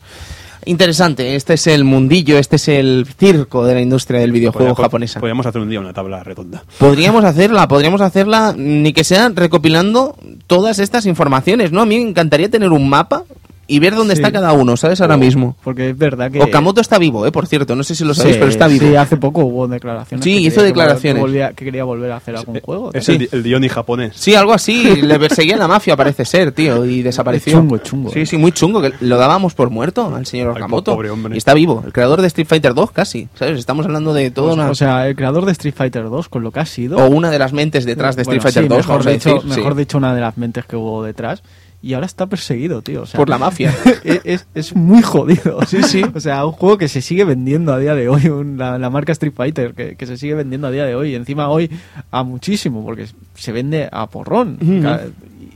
Interesante, 0.64 1.36
este 1.36 1.54
es 1.54 1.66
el 1.66 1.84
mundillo, 1.84 2.38
este 2.38 2.56
es 2.56 2.68
el 2.68 3.06
circo 3.18 3.64
de 3.64 3.74
la 3.74 3.80
industria 3.80 4.20
del 4.20 4.32
videojuego 4.32 4.74
japonesa. 4.74 5.20
Podríamos 5.20 5.46
hacer 5.46 5.60
un 5.60 5.68
día 5.68 5.80
una 5.80 5.92
tabla 5.92 6.22
redonda. 6.24 6.64
Podríamos 6.78 7.24
hacerla, 7.24 7.68
podríamos 7.68 8.00
hacerla, 8.00 8.54
ni 8.56 8.92
que 8.92 9.04
sea 9.04 9.28
recopilando 9.28 10.16
todas 10.46 10.78
estas 10.78 11.06
informaciones, 11.06 11.72
¿no? 11.72 11.82
A 11.82 11.86
mí 11.86 11.96
me 11.96 12.08
encantaría 12.08 12.50
tener 12.50 12.72
un 12.72 12.88
mapa 12.88 13.24
y 13.68 13.78
ver 13.80 13.94
dónde 13.94 14.14
Sí. 14.14 14.20
está 14.22 14.30
cada 14.32 14.52
uno, 14.52 14.76
¿sabes? 14.76 15.00
Ahora 15.00 15.16
mismo. 15.16 15.56
Porque 15.64 15.90
es 15.90 15.98
verdad 15.98 16.30
que... 16.30 16.40
Okamoto 16.40 16.80
está 16.80 16.98
vivo, 16.98 17.26
¿eh? 17.26 17.32
Por 17.32 17.46
cierto, 17.46 17.74
no 17.74 17.82
sé 17.82 17.94
si 17.94 18.04
lo 18.04 18.14
sabéis, 18.14 18.34
Sí, 18.36 18.38
pero 18.40 18.50
está 18.50 18.68
vivo. 18.68 18.86
Sí, 18.86 18.94
hace 18.96 19.16
poco 19.16 19.44
hubo 19.44 19.66
declaraciones. 19.66 20.22
Sí, 20.24 20.34
que 20.34 20.40
hizo 20.40 20.62
declaraciones. 20.62 21.16
Que, 21.16 21.28
volvía- 21.28 21.52
que 21.52 21.64
quería 21.64 21.84
volver 21.84 22.12
a 22.12 22.16
hacer 22.16 22.36
algún 22.36 22.60
juego. 22.60 22.90
Es 22.94 23.04
Sí. 23.06 23.12
el, 23.16 23.28
el 23.32 23.42
Diony 23.42 23.68
japonés. 23.68 24.12
Sí, 24.16 24.34
algo 24.34 24.52
así. 24.52 25.02
Le 25.02 25.18
perseguía 25.18 25.56
la 25.56 25.66
mafia, 25.68 25.96
parece 25.96 26.24
ser, 26.24 26.52
tío, 26.52 26.84
y 26.84 27.02
desapareció. 27.02 27.54
Chungo, 27.54 27.78
chungo. 27.78 28.10
Sí, 28.12 28.24
sí, 28.26 28.36
muy 28.36 28.52
chungo. 28.52 28.80
Que 28.80 28.92
lo 29.00 29.16
dábamos 29.18 29.54
por 29.54 29.70
muerto 29.70 30.14
al 30.14 30.26
señor 30.26 30.48
Ay, 30.50 30.56
Okamoto. 30.62 30.94
pobre 30.94 31.10
hombre. 31.10 31.34
Y 31.34 31.38
está 31.38 31.52
vivo. 31.54 31.82
El 31.84 31.92
creador 31.92 32.20
de 32.20 32.28
Street 32.28 32.46
Fighter 32.46 32.72
2, 32.74 32.90
casi. 32.92 33.28
¿Sabes? 33.34 33.58
Estamos 33.58 33.84
hablando 33.86 34.14
de 34.14 34.30
todo 34.30 34.54
una... 34.54 34.70
O 34.70 34.74
sea, 34.74 35.08
el 35.08 35.16
creador 35.16 35.44
de 35.44 35.52
Street 35.52 35.74
Fighter 35.76 36.04
2, 36.08 36.28
con 36.28 36.42
lo 36.42 36.52
que 36.52 36.60
ha 36.60 36.66
sido... 36.66 36.98
o 36.98 37.08
una 37.08 37.30
de 37.30 37.38
las 37.38 37.52
mentes 37.52 37.84
detrás 37.84 38.14
de 38.16 38.22
Street 38.22 38.40
Bueno, 38.40 38.42
Fighter 38.42 38.62
sí, 38.62 38.68
2, 38.68 38.78
mejor, 38.78 39.04
dicho, 39.04 39.34
decir. 39.34 39.50
mejor 39.56 39.74
dicho, 39.74 39.98
una 39.98 40.14
de 40.14 40.20
las 40.20 40.36
mentes 40.38 40.64
que 40.66 40.76
hubo 40.76 41.02
detrás. 41.02 41.42
Y 41.86 41.94
ahora 41.94 42.06
está 42.06 42.26
perseguido, 42.26 42.82
tío. 42.82 43.02
o 43.02 43.06
sea, 43.06 43.16
Por 43.16 43.28
la 43.28 43.38
mafia. 43.38 43.72
es, 44.02 44.20
es- 44.24 44.46
es 44.54 44.74
muy 44.74 45.02
jodido. 45.02 45.60
Sí, 45.66 45.82
sí. 45.84 46.02
O 46.14 46.18
sea, 46.20 46.44
un 46.44 46.52
juego 46.52 46.78
que 46.78 46.88
se 46.88 47.00
sigue 47.00 47.24
vendiendo 47.24 47.72
a 47.72 47.78
día 47.78 47.94
de 47.94 48.08
hoy, 48.08 48.26
un- 48.28 48.58
la, 48.58 48.76
la 48.78 48.90
marca 48.90 49.12
Street 49.12 49.34
Fighter, 49.36 49.72
que, 49.74 49.94
que 49.96 50.06
se 50.06 50.16
sigue 50.16 50.34
vendiendo 50.34 50.66
a 50.66 50.70
día 50.72 50.84
de 50.84 50.94
hoy. 50.96 51.12
Y 51.12 51.14
encima 51.14 51.48
hoy 51.48 51.70
a 52.10 52.24
muchísimo, 52.24 52.84
porque 52.84 53.06
se 53.34 53.52
vende 53.52 53.88
a 53.92 54.08
porrón. 54.08 54.58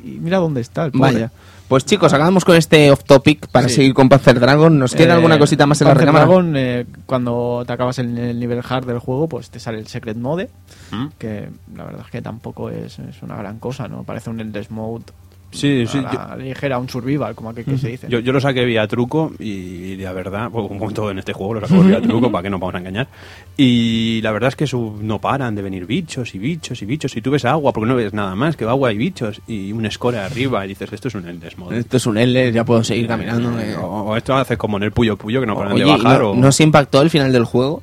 Y 0.05 0.19
mira 0.21 0.39
dónde 0.39 0.61
está 0.61 0.85
el 0.85 0.93
pobre. 0.93 1.13
Vaya. 1.15 1.33
Pues 1.69 1.85
chicos, 1.85 2.13
acabamos 2.13 2.45
con 2.45 2.57
este 2.57 2.91
off 2.91 3.05
topic 3.05 3.47
para 3.49 3.69
Sí. 3.69 3.77
seguir 3.77 3.95
con 3.95 4.09
Panzer 4.09 4.41
Dragon. 4.41 4.77
¿Nos 4.77 4.93
queda 4.95 5.13
Eh, 5.13 5.17
alguna 5.17 5.39
cosita 5.39 5.67
más 5.67 5.81
en 5.81 5.87
la 5.87 5.95
Panzer 5.95 6.07
recámara? 6.09 6.27
Dragon, 6.27 6.57
eh, 6.57 6.87
cuando 7.07 7.63
te 7.65 7.73
acabas 7.73 7.99
en 8.01 8.19
el 8.19 8.41
nivel 8.41 8.61
hard 8.69 8.87
del 8.87 8.99
juego, 8.99 9.29
pues 9.29 9.51
te 9.51 9.61
sale 9.61 9.79
el 9.79 9.87
Secret 9.87 10.17
Mode, 10.17 10.51
¿Mm? 10.91 11.07
que 11.19 11.49
la 11.77 11.85
verdad 11.85 12.03
es 12.07 12.11
que 12.11 12.23
tampoco 12.23 12.71
es, 12.71 12.99
es 12.99 13.23
una 13.23 13.37
gran 13.37 13.59
cosa, 13.61 13.87
¿no? 13.87 14.03
Parece 14.03 14.31
un 14.31 14.41
Endless 14.41 14.71
Mode 14.73 15.05
Sí, 15.53 15.85
sí. 15.87 15.99
a 15.99 16.29
la 16.29 16.37
ligera, 16.37 16.79
un 16.79 16.89
survival, 16.89 17.35
como 17.35 17.51
aquí 17.51 17.65
que 17.65 17.77
se 17.77 17.89
dice. 17.89 18.07
Yo, 18.09 18.21
yo 18.21 18.33
lo 18.33 18.41
saqué 18.41 18.65
vía 18.65 18.87
truco 18.87 19.33
y 19.39 19.97
la 19.97 20.13
verdad, 20.13 20.49
pues, 20.51 20.69
como 20.69 20.91
todo 20.93 21.11
en 21.11 21.19
este 21.19 21.33
juego 21.33 21.55
lo 21.55 21.67
saco 21.67 21.83
vía 21.83 22.01
truco, 22.01 22.31
para 22.31 22.43
que 22.45 22.51
no 22.51 22.59
vamos 22.59 22.75
a 22.77 22.79
engañar. 22.79 23.09
Y 23.57 24.21
la 24.23 24.33
verdad 24.33 24.49
es 24.49 24.57
que 24.57 24.67
su- 24.67 24.99
no 25.03 25.19
paran 25.21 25.55
de 25.55 25.63
venir 25.63 25.87
bichos 25.87 26.35
y 26.35 26.39
bichos 26.39 26.81
y 26.83 26.87
bichos. 26.87 27.17
Y 27.17 27.21
tú 27.23 27.31
ves 27.33 27.45
agua, 27.45 27.73
porque 27.73 27.89
no 27.89 27.97
ves 27.97 28.13
nada 28.15 28.35
más 28.35 28.57
que 28.57 28.65
agua 28.65 28.93
y 28.93 28.99
bichos. 28.99 29.41
Y 29.49 29.73
un 29.73 29.91
score 29.91 30.17
arriba 30.19 30.65
y 30.65 30.69
dices, 30.69 30.93
esto 30.93 31.09
es 31.09 31.15
un 31.15 31.29
Endless 31.29 31.59
Mode. 31.59 31.79
Esto 31.81 31.97
es 31.97 32.07
un 32.07 32.17
L, 32.19 32.53
ya 32.53 32.65
puedo 32.65 32.85
seguir 32.85 33.07
caminando. 33.09 33.59
eh. 33.61 33.75
O, 33.77 33.87
o 33.87 34.17
esto 34.17 34.35
hace 34.37 34.57
como 34.57 34.77
en 34.77 34.85
el 34.85 34.93
Puyo 34.93 35.17
Puyo, 35.17 35.41
que 35.41 35.47
no 35.47 35.57
paran 35.57 35.73
Oye, 35.73 35.85
de 35.85 35.91
bajar. 35.91 36.21
¿no, 36.21 36.31
o... 36.31 36.37
¿no 36.37 36.49
os 36.49 36.61
impactó 36.61 37.03
el 37.03 37.11
final 37.11 37.33
del 37.33 37.45
juego? 37.45 37.83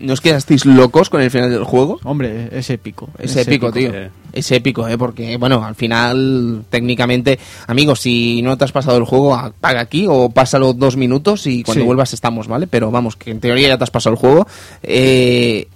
¿No 0.00 0.12
os 0.12 0.20
quedasteis 0.20 0.64
locos 0.64 1.10
con 1.10 1.20
el 1.20 1.30
final 1.30 1.50
del 1.50 1.64
juego? 1.64 1.98
Hombre, 2.04 2.48
es 2.52 2.70
épico. 2.70 3.08
Es 3.18 3.34
épico, 3.36 3.72
tío. 3.72 3.90
sí. 3.90 3.98
Es 4.32 4.52
épico, 4.52 4.86
¿eh? 4.86 4.96
Porque, 4.96 5.36
bueno, 5.38 5.64
al 5.64 5.74
final, 5.74 6.64
técnicamente, 6.70 7.38
amigos, 7.66 8.00
si 8.00 8.40
no 8.42 8.56
te 8.56 8.64
has 8.64 8.70
pasado 8.72 8.96
el 8.98 9.04
juego, 9.04 9.34
apaga 9.34 9.80
aquí 9.80 10.06
o 10.08 10.28
pásalo 10.30 10.72
dos 10.72 10.96
minutos 10.96 11.46
y 11.48 11.64
cuando 11.64 11.82
Sí. 11.82 11.86
vuelvas 11.86 12.12
estamos, 12.14 12.46
¿vale? 12.46 12.66
Pero 12.68 12.90
vamos, 12.92 13.16
que 13.16 13.32
en 13.32 13.40
teoría 13.40 13.68
ya 13.68 13.78
te 13.78 13.84
has 13.84 13.90
pasado 13.90 14.14
el 14.14 14.20
juego. 14.20 14.46
Eh, 14.84 15.66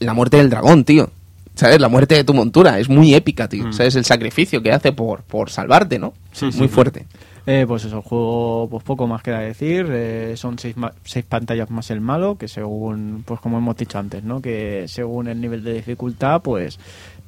la 0.00 0.14
muerte 0.14 0.38
del 0.38 0.50
dragón, 0.50 0.84
tío. 0.84 1.10
¿Sabes? 1.54 1.78
La 1.80 1.88
muerte 1.88 2.14
de 2.14 2.24
tu 2.24 2.32
montura 2.34 2.78
es 2.78 2.88
muy 2.88 3.14
épica, 3.14 3.48
tío. 3.48 3.66
Mm. 3.66 3.72
¿Sabes? 3.72 3.94
El 3.94 4.04
sacrificio 4.04 4.62
que 4.62 4.72
hace 4.72 4.92
por, 4.92 5.22
por 5.22 5.50
salvarte, 5.50 5.98
¿no? 5.98 6.14
muy 6.56 6.68
fuerte. 6.68 7.06
Eh, 7.46 7.64
pues 7.66 7.84
eso, 7.84 7.96
el 7.96 8.02
juego, 8.02 8.68
pues 8.70 8.82
poco 8.84 9.06
más 9.06 9.22
queda 9.22 9.40
decir. 9.40 9.86
eh, 9.90 10.34
son 10.36 10.58
seis, 10.58 10.76
ma- 10.76 10.92
seis 11.04 11.24
pantallas 11.24 11.70
más 11.70 11.90
el 11.90 12.00
malo, 12.00 12.36
que 12.36 12.48
según, 12.48 13.22
pues 13.26 13.40
como 13.40 13.58
hemos 13.58 13.76
dicho 13.76 13.98
antes, 13.98 14.22
¿no? 14.22 14.40
Que 14.40 14.84
según 14.88 15.28
el 15.28 15.40
nivel 15.40 15.62
de 15.64 15.74
dificultad, 15.74 16.42
pues 16.42 16.78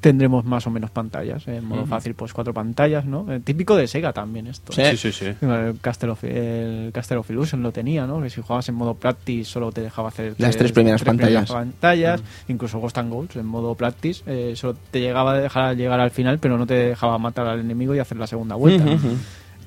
tendremos 0.01 0.45
más 0.45 0.67
o 0.67 0.71
menos 0.71 0.91
pantallas. 0.91 1.47
En 1.47 1.65
modo 1.65 1.87
fácil, 1.87 2.15
pues 2.15 2.33
cuatro 2.33 2.53
pantallas, 2.53 3.05
¿no? 3.05 3.33
Eh, 3.33 3.39
típico 3.39 3.77
de 3.77 3.87
Sega 3.87 4.13
también 4.13 4.49
esto. 4.49 4.73
Sí. 4.73 4.83
Sí, 4.91 4.97
sí, 4.97 5.13
sí. 5.13 5.27
El 5.47 5.79
Castle, 5.81 6.11
of, 6.11 6.25
el 6.25 6.91
Castle 6.93 7.19
of 7.19 7.31
Illusion 7.31 7.63
lo 7.63 7.71
tenía, 7.71 8.05
¿no? 8.05 8.21
Que 8.21 8.29
si 8.29 8.43
jugabas 8.43 8.69
en 8.69 8.75
modo 8.75 8.95
practice 8.95 9.45
solo 9.45 9.71
te 9.71 9.81
dejaba 9.81 10.09
hacer 10.09 10.35
Las 10.39 10.57
tres 10.57 10.73
primeras 10.73 11.05
pantallas. 11.05 11.51
pantallas. 11.53 12.21
Incluso 12.49 12.81
Ghost 12.81 12.99
and 12.99 13.13
Goals 13.13 13.37
en 13.37 13.47
modo 13.47 13.77
practice 13.77 14.25
eh, 14.27 14.55
solo 14.57 14.77
te 14.91 15.01
llegaba 15.01 15.35
a 15.35 15.39
dejar 15.39 15.77
llegar 15.77 16.01
al 16.01 16.11
final, 16.11 16.41
pero 16.41 16.59
no 16.59 16.67
te 16.67 16.75
dejaba 16.75 17.17
matar 17.19 17.47
al 17.47 17.61
enemigo 17.61 17.95
y 17.95 18.01
hacer 18.01 18.19
la 18.19 18.27
segunda 18.27 18.57
vuelta. 18.57 18.85
Ujú. 18.85 19.17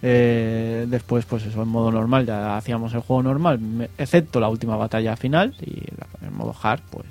Eh, 0.02 0.86
después, 0.88 1.26
pues 1.26 1.46
eso, 1.46 1.62
en 1.64 1.68
modo 1.68 1.92
normal 1.92 2.26
ya 2.26 2.58
hacíamos 2.58 2.94
el 2.94 3.00
juego 3.02 3.24
normal, 3.24 3.60
excepto 3.98 4.40
la 4.40 4.50
última 4.50 4.76
batalla 4.76 5.16
final 5.16 5.56
y 5.62 5.84
en 6.26 6.34
modo 6.36 6.54
hard, 6.62 6.82
pues 6.90 7.06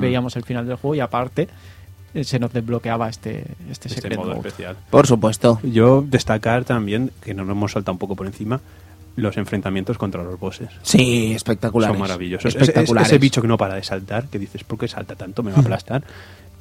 veíamos 0.00 0.36
el 0.36 0.44
final 0.44 0.66
del 0.66 0.76
juego 0.76 0.94
y 0.96 1.00
aparte 1.00 1.48
eh, 2.14 2.24
se 2.24 2.38
nos 2.38 2.52
desbloqueaba 2.52 3.08
este, 3.08 3.38
este, 3.70 3.88
Este 3.88 3.88
secret 3.88 4.18
modo 4.18 4.34
mode. 4.34 4.48
especial. 4.48 4.76
Por 4.90 5.06
supuesto. 5.06 5.58
Yo 5.62 6.02
destacar 6.06 6.64
también, 6.64 7.10
que 7.22 7.32
nos 7.34 7.46
lo 7.46 7.52
hemos 7.52 7.72
saltado 7.72 7.92
un 7.92 7.98
poco 7.98 8.14
por 8.16 8.26
encima, 8.26 8.60
los 9.16 9.36
enfrentamientos 9.36 9.98
contra 9.98 10.22
los 10.24 10.38
bosses. 10.40 10.68
Sí, 10.82 11.32
espectaculares. 11.34 11.94
Son 11.94 12.00
maravillosos. 12.00 12.46
Es- 12.46 12.54
es- 12.56 12.62
Espectaculares. 12.68 13.08
ese 13.08 13.18
bicho 13.18 13.40
que 13.42 13.48
no 13.48 13.56
para 13.58 13.74
de 13.74 13.82
saltar, 13.82 14.26
que 14.28 14.38
dices, 14.38 14.64
¿por 14.64 14.78
qué 14.78 14.88
salta 14.88 15.16
tanto? 15.16 15.42
Me 15.42 15.52
va 15.52 15.58
a 15.58 15.60
aplastar. 15.62 16.02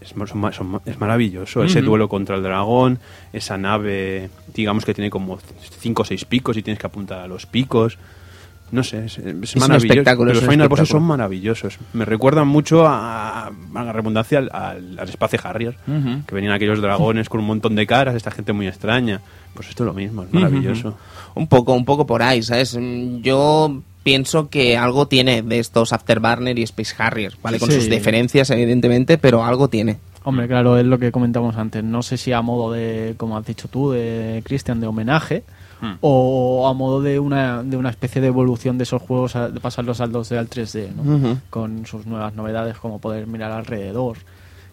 Es, 0.01 0.09
son 0.09 0.53
son 0.53 0.81
es 0.85 0.99
maravilloso. 0.99 1.63
Ese 1.63 1.81
duelo 1.81 2.09
contra 2.09 2.35
el 2.35 2.43
dragón, 2.43 2.99
esa 3.31 3.57
nave, 3.57 4.29
digamos 4.53 4.83
que 4.83 4.93
tiene 4.93 5.09
como 5.09 5.37
cinco 5.79 6.01
o 6.01 6.05
seis 6.05 6.25
picos 6.25 6.57
y 6.57 6.63
tienes 6.63 6.79
que 6.79 6.87
apuntar 6.87 7.19
a 7.19 7.27
los 7.27 7.45
picos. 7.45 7.97
No 8.71 8.83
sé, 8.83 9.05
es, 9.05 9.19
maravilloso. 9.57 10.23
Los 10.23 10.39
Final 10.45 10.69
Bosses 10.69 10.87
son 10.87 11.03
maravillosos. 11.03 11.77
Me 11.91 12.05
recuerdan 12.05 12.47
mucho 12.47 12.87
a, 12.87 13.47
a 13.47 13.51
la 13.83 13.91
redundancia 13.91 14.37
al, 14.39 14.49
al, 14.53 14.97
al 14.97 15.09
Space 15.09 15.37
Harrier, 15.43 15.75
que 16.25 16.33
venían 16.33 16.53
aquellos 16.53 16.81
dragones 16.81 17.27
con 17.27 17.41
un 17.41 17.47
montón 17.47 17.75
de 17.75 17.85
caras, 17.85 18.15
esta 18.15 18.31
gente 18.31 18.53
muy 18.53 18.67
extraña. 18.67 19.19
Pues 19.53 19.67
esto 19.67 19.83
es 19.83 19.87
lo 19.87 19.93
mismo, 19.93 20.23
es 20.23 20.33
maravilloso. 20.33 20.97
Un 21.35 21.47
poco, 21.47 21.73
un 21.73 21.83
poco 21.83 22.05
por 22.05 22.23
ahí, 22.23 22.41
¿sabes? 22.41 22.77
Mm, 22.79 23.17
Yo 23.21 23.81
pienso 24.03 24.49
que 24.49 24.77
algo 24.77 25.07
tiene 25.07 25.41
de 25.41 25.59
estos 25.59 25.93
Afterburner 25.93 26.57
y 26.59 26.63
Space 26.63 26.93
Harrier, 26.97 27.33
¿vale? 27.41 27.59
Con 27.59 27.69
Sí. 27.69 27.75
sus 27.75 27.89
diferencias, 27.89 28.49
evidentemente, 28.49 29.17
pero 29.17 29.43
algo 29.43 29.67
tiene. 29.67 29.97
Hombre, 30.23 30.47
claro, 30.47 30.77
es 30.77 30.85
lo 30.85 30.99
que 30.99 31.11
comentamos 31.11 31.55
antes. 31.57 31.83
No 31.83 32.03
sé 32.03 32.17
si 32.17 32.31
a 32.31 32.41
modo 32.41 32.71
de, 32.71 33.15
como 33.17 33.37
has 33.37 33.45
dicho 33.45 33.67
tú, 33.67 33.91
de 33.91 34.41
Christian, 34.45 34.79
de 34.79 34.87
homenaje, 34.87 35.43
Hmm. 35.81 35.93
o 36.01 36.67
a 36.67 36.73
modo 36.75 37.01
de 37.01 37.17
una, 37.19 37.63
de 37.63 37.75
una 37.75 37.89
especie 37.89 38.21
de 38.21 38.27
evolución 38.27 38.77
de 38.77 38.83
esos 38.83 39.01
juegos, 39.01 39.35
a- 39.35 39.49
de 39.49 39.59
pasarlos 39.59 39.99
al 39.99 40.11
2D 40.11 40.37
al 40.37 40.47
3D, 40.47 40.89
¿no? 40.95 41.39
Con 41.49 41.87
sus 41.87 42.05
nuevas 42.05 42.35
novedades, 42.35 42.77
como 42.77 42.99
poder 42.99 43.25
mirar 43.25 43.51
alrededor, 43.51 44.17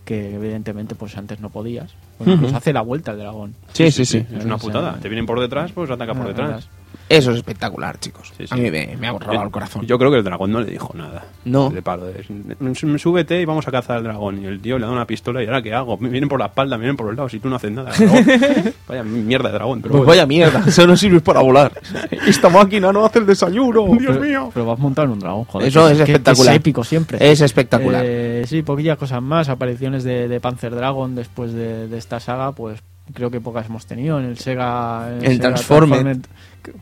que 0.05 0.35
evidentemente 0.35 0.95
pues 0.95 1.17
antes 1.17 1.41
no 1.41 1.49
podías. 1.49 1.91
Bueno, 2.19 2.35
incluso 2.35 2.57
hace 2.57 2.75
la 2.75 2.83
vuelta 2.83 3.13
el 3.13 3.19
dragón. 3.19 3.55
Sí, 3.73 3.91
sí, 3.91 4.05
sí. 4.05 4.19
Es 4.37 4.45
una 4.45 4.59
putada. 4.59 4.99
Te 5.01 5.09
vienen 5.09 5.25
por 5.25 5.41
detrás, 5.41 5.73
pues 5.73 5.91
ataca 5.91 6.13
por 6.13 6.27
detrás. 6.29 6.69
Eso 7.09 7.31
es 7.31 7.39
espectacular, 7.39 7.99
chicos. 7.99 8.33
Sí, 8.37 8.47
sí. 8.47 8.55
A 8.55 8.57
mí 8.57 8.71
me, 8.71 8.97
me 8.99 9.09
ha 9.09 9.13
robado 9.13 9.45
el 9.45 9.51
corazón. 9.51 9.87
Yo 9.87 9.99
creo 9.99 10.11
que 10.11 10.19
el 10.19 10.25
dragón 10.25 10.53
no 10.53 10.61
le 10.61 10.71
dijo 10.71 10.93
nada. 10.95 11.25
No. 11.45 11.71
De 11.71 11.81
palo. 11.81 12.07
Es, 12.09 12.27
"Mm, 12.31 12.97
súbete 12.97 13.41
y 13.41 13.45
vamos 13.45 13.67
a 13.67 13.71
cazar 13.71 13.97
al 13.99 14.05
dragón. 14.05 14.43
Y 14.43 14.47
el 14.47 14.61
tío 14.61 14.79
le 14.79 14.85
da 14.87 14.93
una 14.93 15.07
pistola 15.07 15.43
y 15.43 15.47
ahora 15.47 15.63
qué 15.63 15.73
hago. 15.73 15.97
Me 15.97 16.09
vienen 16.11 16.29
por 16.29 16.39
la 16.39 16.47
espalda, 16.47 16.77
me 16.77 16.83
vienen 16.83 16.97
por 16.97 17.07
los 17.07 17.17
lados 17.17 17.33
y 17.35 17.41
tú 17.41 17.49
no 17.49 17.57
haces 17.57 17.73
nada. 17.73 17.91
dragón". 17.93 18.25
Vaya 18.89 19.03
mierda 19.05 19.49
de 19.49 19.55
dragón. 19.55 19.81
Pero 19.81 19.93
Pues 19.93 19.99
bueno. 20.05 20.09
vaya 20.11 20.27
mierda, 20.27 20.63
eso 20.67 20.87
no 20.87 20.97
sirve 20.97 21.21
para 21.21 21.41
volar. 21.41 21.73
Esta 22.27 22.49
máquina 22.49 22.93
no 22.93 23.05
hace 23.05 23.21
el 23.21 23.27
desayuno. 23.27 23.87
Pero- 23.99 24.51
Pero 24.53 24.67
vas 24.67 24.79
montado 24.79 25.07
en 25.07 25.13
un 25.13 25.19
dragón, 25.21 25.45
joder. 25.45 25.69
Eso 25.69 25.89
es 25.89 25.97
que 25.99 26.03
espectacular. 26.13 26.55
Es 26.55 26.61
épico 26.61 26.85
siempre. 26.85 27.19
Es 27.31 27.41
espectacular. 27.41 28.03
Eh, 28.05 28.45
sí, 28.47 28.63
poquillas 28.63 28.99
cosas 28.99 29.23
más. 29.23 29.49
Apariciones 29.49 30.05
de, 30.05 30.29
de 30.29 30.41
Panzer 30.41 30.75
Dragon 30.75 31.15
después 31.15 31.53
de, 31.53 31.89
de 31.89 31.99
esta 31.99 32.21
saga, 32.21 32.53
pues 32.53 32.81
creo 33.13 33.31
que 33.31 33.41
pocas 33.41 33.67
hemos 33.67 33.87
tenido. 33.87 34.19
En 34.19 34.27
el 34.27 34.39
Sega. 34.39 35.09
en 35.11 35.25
El 35.25 35.33
Sega 35.37 35.49
Transformed. 35.49 36.03
Transformed, 36.03 36.27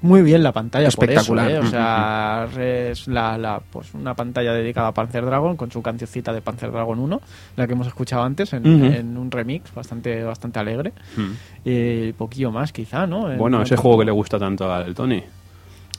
Muy 0.02 0.22
bien 0.22 0.42
la 0.42 0.52
pantalla. 0.52 0.88
Espectacular. 0.88 1.46
Por 1.46 1.54
eso, 1.54 1.64
¿eh? 1.64 1.68
O 1.68 1.70
sea, 1.70 2.48
es 2.90 3.06
la, 3.08 3.38
la- 3.38 3.60
pues 3.70 3.94
una 3.94 4.14
pantalla 4.14 4.52
dedicada 4.52 4.88
a 4.88 4.92
Panzer 4.94 5.24
Dragon 5.24 5.56
con 5.56 5.70
su 5.70 5.80
cancioncita 5.82 6.32
de 6.32 6.40
Panzer 6.40 6.72
Dragon 6.72 6.98
1, 6.98 7.20
la 7.56 7.66
que 7.66 7.72
hemos 7.74 7.86
escuchado 7.86 8.22
antes 8.24 8.52
en, 8.52 8.66
en 8.66 9.16
un 9.16 9.30
remix 9.30 9.72
bastante, 9.74 10.24
bastante 10.24 10.58
alegre. 10.58 10.92
Mm. 11.16 11.32
Y 11.64 12.12
poquillo 12.14 12.50
más, 12.50 12.72
quizá, 12.72 13.06
¿no? 13.06 13.30
En- 13.30 13.38
Bueno, 13.38 13.62
ese 13.62 13.76
juego 13.76 13.98
que 13.98 14.04
le 14.06 14.12
gusta 14.12 14.38
tanto 14.38 14.72
al 14.72 14.94
Tony. 14.94 15.22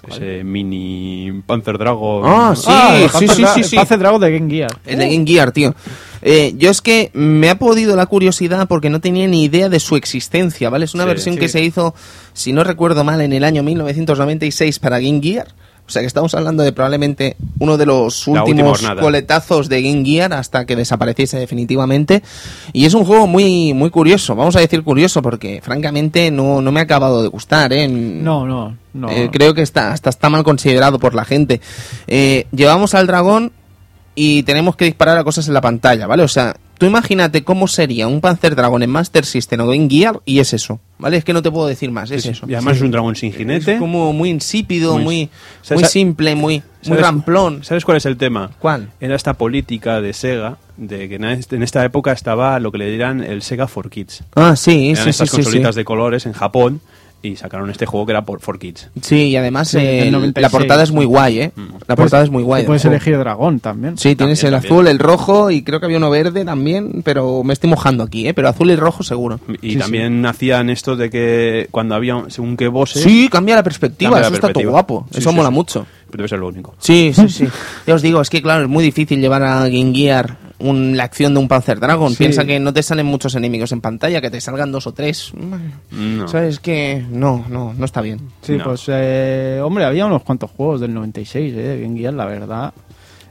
Ese 0.09 0.43
mini 0.43 1.41
Panzer 1.45 1.77
Dragon. 1.77 2.23
Ah, 2.25 2.53
sí, 2.55 2.69
el 3.03 3.09
sí, 3.09 3.25
Panzer 3.27 3.29
sí, 3.35 3.43
sí, 3.55 3.63
sí. 3.69 3.75
Panzer 3.75 3.99
Dragon 3.99 4.21
de 4.21 4.31
Game 4.39 4.49
Gear. 4.51 4.69
El 4.85 4.99
de 4.99 5.09
Game 5.13 5.25
Gear, 5.27 5.51
tío. 5.51 5.75
Eh, 6.21 6.53
yo 6.57 6.71
es 6.71 6.81
que 6.81 7.11
me 7.13 7.49
ha 7.49 7.59
podido 7.59 7.95
la 7.95 8.05
curiosidad 8.07 8.67
porque 8.67 8.89
no 8.89 8.99
tenía 9.01 9.27
ni 9.27 9.43
idea 9.43 9.69
de 9.69 9.79
su 9.79 9.95
existencia, 9.95 10.69
¿vale? 10.69 10.85
Es 10.85 10.93
una 10.93 11.03
Sí, 11.03 11.07
versión 11.09 11.35
sí. 11.35 11.41
que 11.41 11.49
se 11.49 11.61
hizo, 11.61 11.93
si 12.33 12.53
no 12.53 12.63
recuerdo 12.63 13.03
mal, 13.03 13.21
en 13.21 13.33
el 13.33 13.43
año 13.43 13.61
1996 13.63 14.79
para 14.79 14.99
Game 14.99 15.19
Gear. 15.21 15.47
O 15.87 15.89
sea 15.89 16.01
que 16.01 16.07
estamos 16.07 16.33
hablando 16.35 16.63
de 16.63 16.73
probablemente 16.73 17.37
uno 17.59 17.77
de 17.77 17.85
los 17.85 18.27
últimos 18.27 18.81
coletazos 18.99 19.69
de 19.69 19.81
Game 19.81 20.03
Gear 20.03 20.33
hasta 20.33 20.65
que 20.65 20.75
desapareciese 20.75 21.39
definitivamente. 21.39 22.21
Y 22.73 22.85
es 22.85 22.93
un 22.93 23.05
juego 23.05 23.25
muy, 23.25 23.73
muy 23.73 23.89
curioso, 23.89 24.35
vamos 24.35 24.57
a 24.57 24.59
decir 24.59 24.83
curioso, 24.83 25.21
porque 25.21 25.61
francamente 25.63 26.29
no, 26.29 26.61
no 26.61 26.71
me 26.73 26.81
ha 26.81 26.83
acabado 26.83 27.23
de 27.23 27.29
gustar, 27.29 27.71
¿eh? 27.71 27.87
No, 27.87 28.45
no, 28.45 28.75
no. 28.93 29.09
Eh, 29.09 29.29
creo 29.31 29.53
que 29.53 29.61
está, 29.61 29.93
hasta 29.93 30.09
está 30.09 30.29
mal 30.29 30.43
considerado 30.43 30.99
por 30.99 31.15
la 31.15 31.23
gente. 31.23 31.61
Eh, 32.07 32.47
llevamos 32.51 32.93
al 32.93 33.07
dragón 33.07 33.53
y 34.13 34.43
tenemos 34.43 34.75
que 34.75 34.85
disparar 34.85 35.17
a 35.17 35.23
cosas 35.23 35.47
en 35.47 35.53
la 35.53 35.61
pantalla, 35.61 36.05
¿vale? 36.05 36.23
O 36.23 36.27
sea, 36.27 36.57
tú 36.77 36.85
imagínate 36.85 37.43
cómo 37.43 37.67
sería 37.67 38.07
un 38.07 38.19
Panzer 38.19 38.55
Dragon 38.55 38.83
en 38.83 38.89
Master 38.89 39.25
System 39.25 39.61
o 39.61 39.67
Game 39.67 39.87
Gear 39.89 40.19
y 40.25 40.39
es 40.39 40.53
eso, 40.53 40.79
¿vale? 40.99 41.17
Es 41.17 41.23
que 41.23 41.33
no 41.33 41.41
te 41.41 41.51
puedo 41.51 41.67
decir 41.67 41.91
más, 41.91 42.09
es 42.11 42.23
Sí, 42.23 42.29
sí. 42.29 42.31
eso. 42.33 42.45
Y 42.49 42.53
además 42.55 42.77
es 42.77 42.81
un 42.83 42.91
dragón 42.91 43.15
sin 43.15 43.31
jinete. 43.33 43.73
Es 43.73 43.79
como 43.79 44.13
muy 44.13 44.29
insípido, 44.29 44.93
Muy- 44.95 45.03
muy, 45.03 45.29
¿Sabes- 45.61 45.81
muy 45.83 45.89
simple, 45.89 46.35
muy, 46.35 46.53
muy 46.57 46.63
¿Sabes- 46.81 47.01
ramplón. 47.01 47.63
¿Sabes 47.63 47.85
cuál 47.85 47.97
es 47.97 48.05
el 48.05 48.17
tema? 48.17 48.51
¿Cuál? 48.59 48.89
Era 48.99 49.15
esta 49.15 49.33
política 49.35 50.01
de 50.01 50.13
Sega, 50.13 50.57
de 50.77 51.09
que 51.09 51.15
en 51.15 51.23
est- 51.25 51.51
en 51.53 51.63
esta 51.63 51.83
época 51.83 52.11
estaba 52.11 52.59
lo 52.59 52.71
que 52.71 52.77
le 52.77 52.89
dirán 52.91 53.23
el 53.23 53.41
Sega 53.41 53.67
for 53.67 53.89
Kids. 53.89 54.23
Ah, 54.35 54.55
sí, 54.55 54.89
Eran 54.91 54.95
sí, 54.97 55.03
sí, 55.03 55.09
estas 55.09 55.29
sí, 55.29 55.35
consolitas 55.37 55.75
sí. 55.75 55.79
de 55.81 55.85
colores 55.85 56.25
en 56.25 56.33
Japón 56.33 56.81
y 57.23 57.35
sacaron 57.35 57.69
este 57.69 57.85
juego 57.85 58.05
que 58.05 58.11
era 58.11 58.23
por 58.23 58.39
for 58.41 58.59
Kids. 58.59 58.89
Sí, 59.01 59.29
y 59.29 59.35
además 59.35 59.69
Sí, 59.69 59.77
eh, 59.79 60.05
la 60.05 60.11
96. 60.11 60.51
portada 60.51 60.83
es 60.83 60.91
muy 60.91 61.05
guay, 61.05 61.39
¿eh? 61.39 61.51
La 61.87 61.95
portada 61.95 62.23
es 62.23 62.29
muy 62.29 62.43
guay. 62.43 62.65
Puedes 62.65 62.85
elegir 62.85 63.17
dragón 63.17 63.59
también. 63.59 63.97
Sí, 63.97 64.15
tienes 64.15 64.39
También, 64.39 64.53
el 64.55 64.61
también. 64.61 64.73
azul, 64.73 64.87
el 64.87 64.99
rojo 64.99 65.51
y 65.51 65.63
creo 65.63 65.79
que 65.79 65.87
había 65.87 65.97
uno 65.97 66.09
verde 66.09 66.45
también, 66.45 67.01
pero 67.03 67.43
me 67.43 67.53
estoy 67.53 67.69
mojando 67.69 68.03
aquí, 68.03 68.27
¿eh? 68.27 68.33
Pero 68.33 68.47
azul 68.49 68.69
y 68.71 68.75
rojo 68.75 69.03
seguro. 69.03 69.39
Y 69.61 69.71
Sí, 69.73 69.77
también 69.77 70.25
hacían 70.25 70.69
esto 70.69 70.95
de 70.95 71.09
que 71.09 71.67
cuando 71.71 71.95
había 71.95 72.23
según 72.29 72.55
qué 72.55 72.67
bosses... 72.67 73.01
Sí, 73.03 73.27
cambia 73.29 73.55
la 73.55 73.63
perspectiva, 73.63 74.11
Cambia 74.11 74.21
la 74.21 74.27
eso 74.37 74.47
está 74.47 74.53
todo 74.53 74.69
guapo, 74.69 75.07
Sí, 75.11 75.19
eso 75.19 75.29
sí, 75.31 75.35
mola 75.35 75.49
sí. 75.49 75.55
mucho. 75.55 75.87
Debe 76.11 76.27
ser 76.29 76.39
lo 76.39 76.47
único. 76.47 76.75
Sí, 76.79 77.11
sí, 77.13 77.27
sí. 77.29 77.47
Ya 77.87 77.95
os 77.95 78.01
digo, 78.01 78.21
es 78.21 78.29
que 78.29 78.41
claro, 78.41 78.63
es 78.63 78.69
muy 78.69 78.83
difícil 78.83 79.19
llevar 79.19 79.43
a 79.43 79.67
Game 79.67 79.93
Gear 79.93 80.37
un- 80.59 80.97
la 80.97 81.03
acción 81.03 81.33
de 81.33 81.39
un 81.39 81.47
Panzer 81.47 81.79
Dragon. 81.79 82.09
Sí. 82.11 82.17
Piensa 82.17 82.45
que 82.45 82.59
no 82.59 82.73
te 82.73 82.81
salen 82.83 83.05
muchos 83.05 83.35
enemigos 83.35 83.71
en 83.71 83.81
pantalla, 83.81 84.21
que 84.21 84.29
te 84.29 84.41
salgan 84.41 84.71
dos 84.71 84.87
o 84.87 84.91
tres. 84.93 85.31
No. 85.91 86.27
¿Sabes 86.27 86.59
que 86.59 87.03
No, 87.09 87.45
no, 87.49 87.73
no 87.77 87.85
está 87.85 88.01
bien. 88.01 88.19
Sí, 88.41 88.53
No. 88.57 88.63
pues, 88.65 88.85
eh, 88.87 89.59
hombre, 89.63 89.85
había 89.85 90.05
unos 90.05 90.23
cuantos 90.23 90.49
juegos 90.51 90.81
del 90.81 90.93
96, 90.93 91.53
eh, 91.53 91.57
de 91.57 91.81
Game 91.81 91.97
Gear, 91.99 92.13
la 92.13 92.25
verdad. 92.25 92.73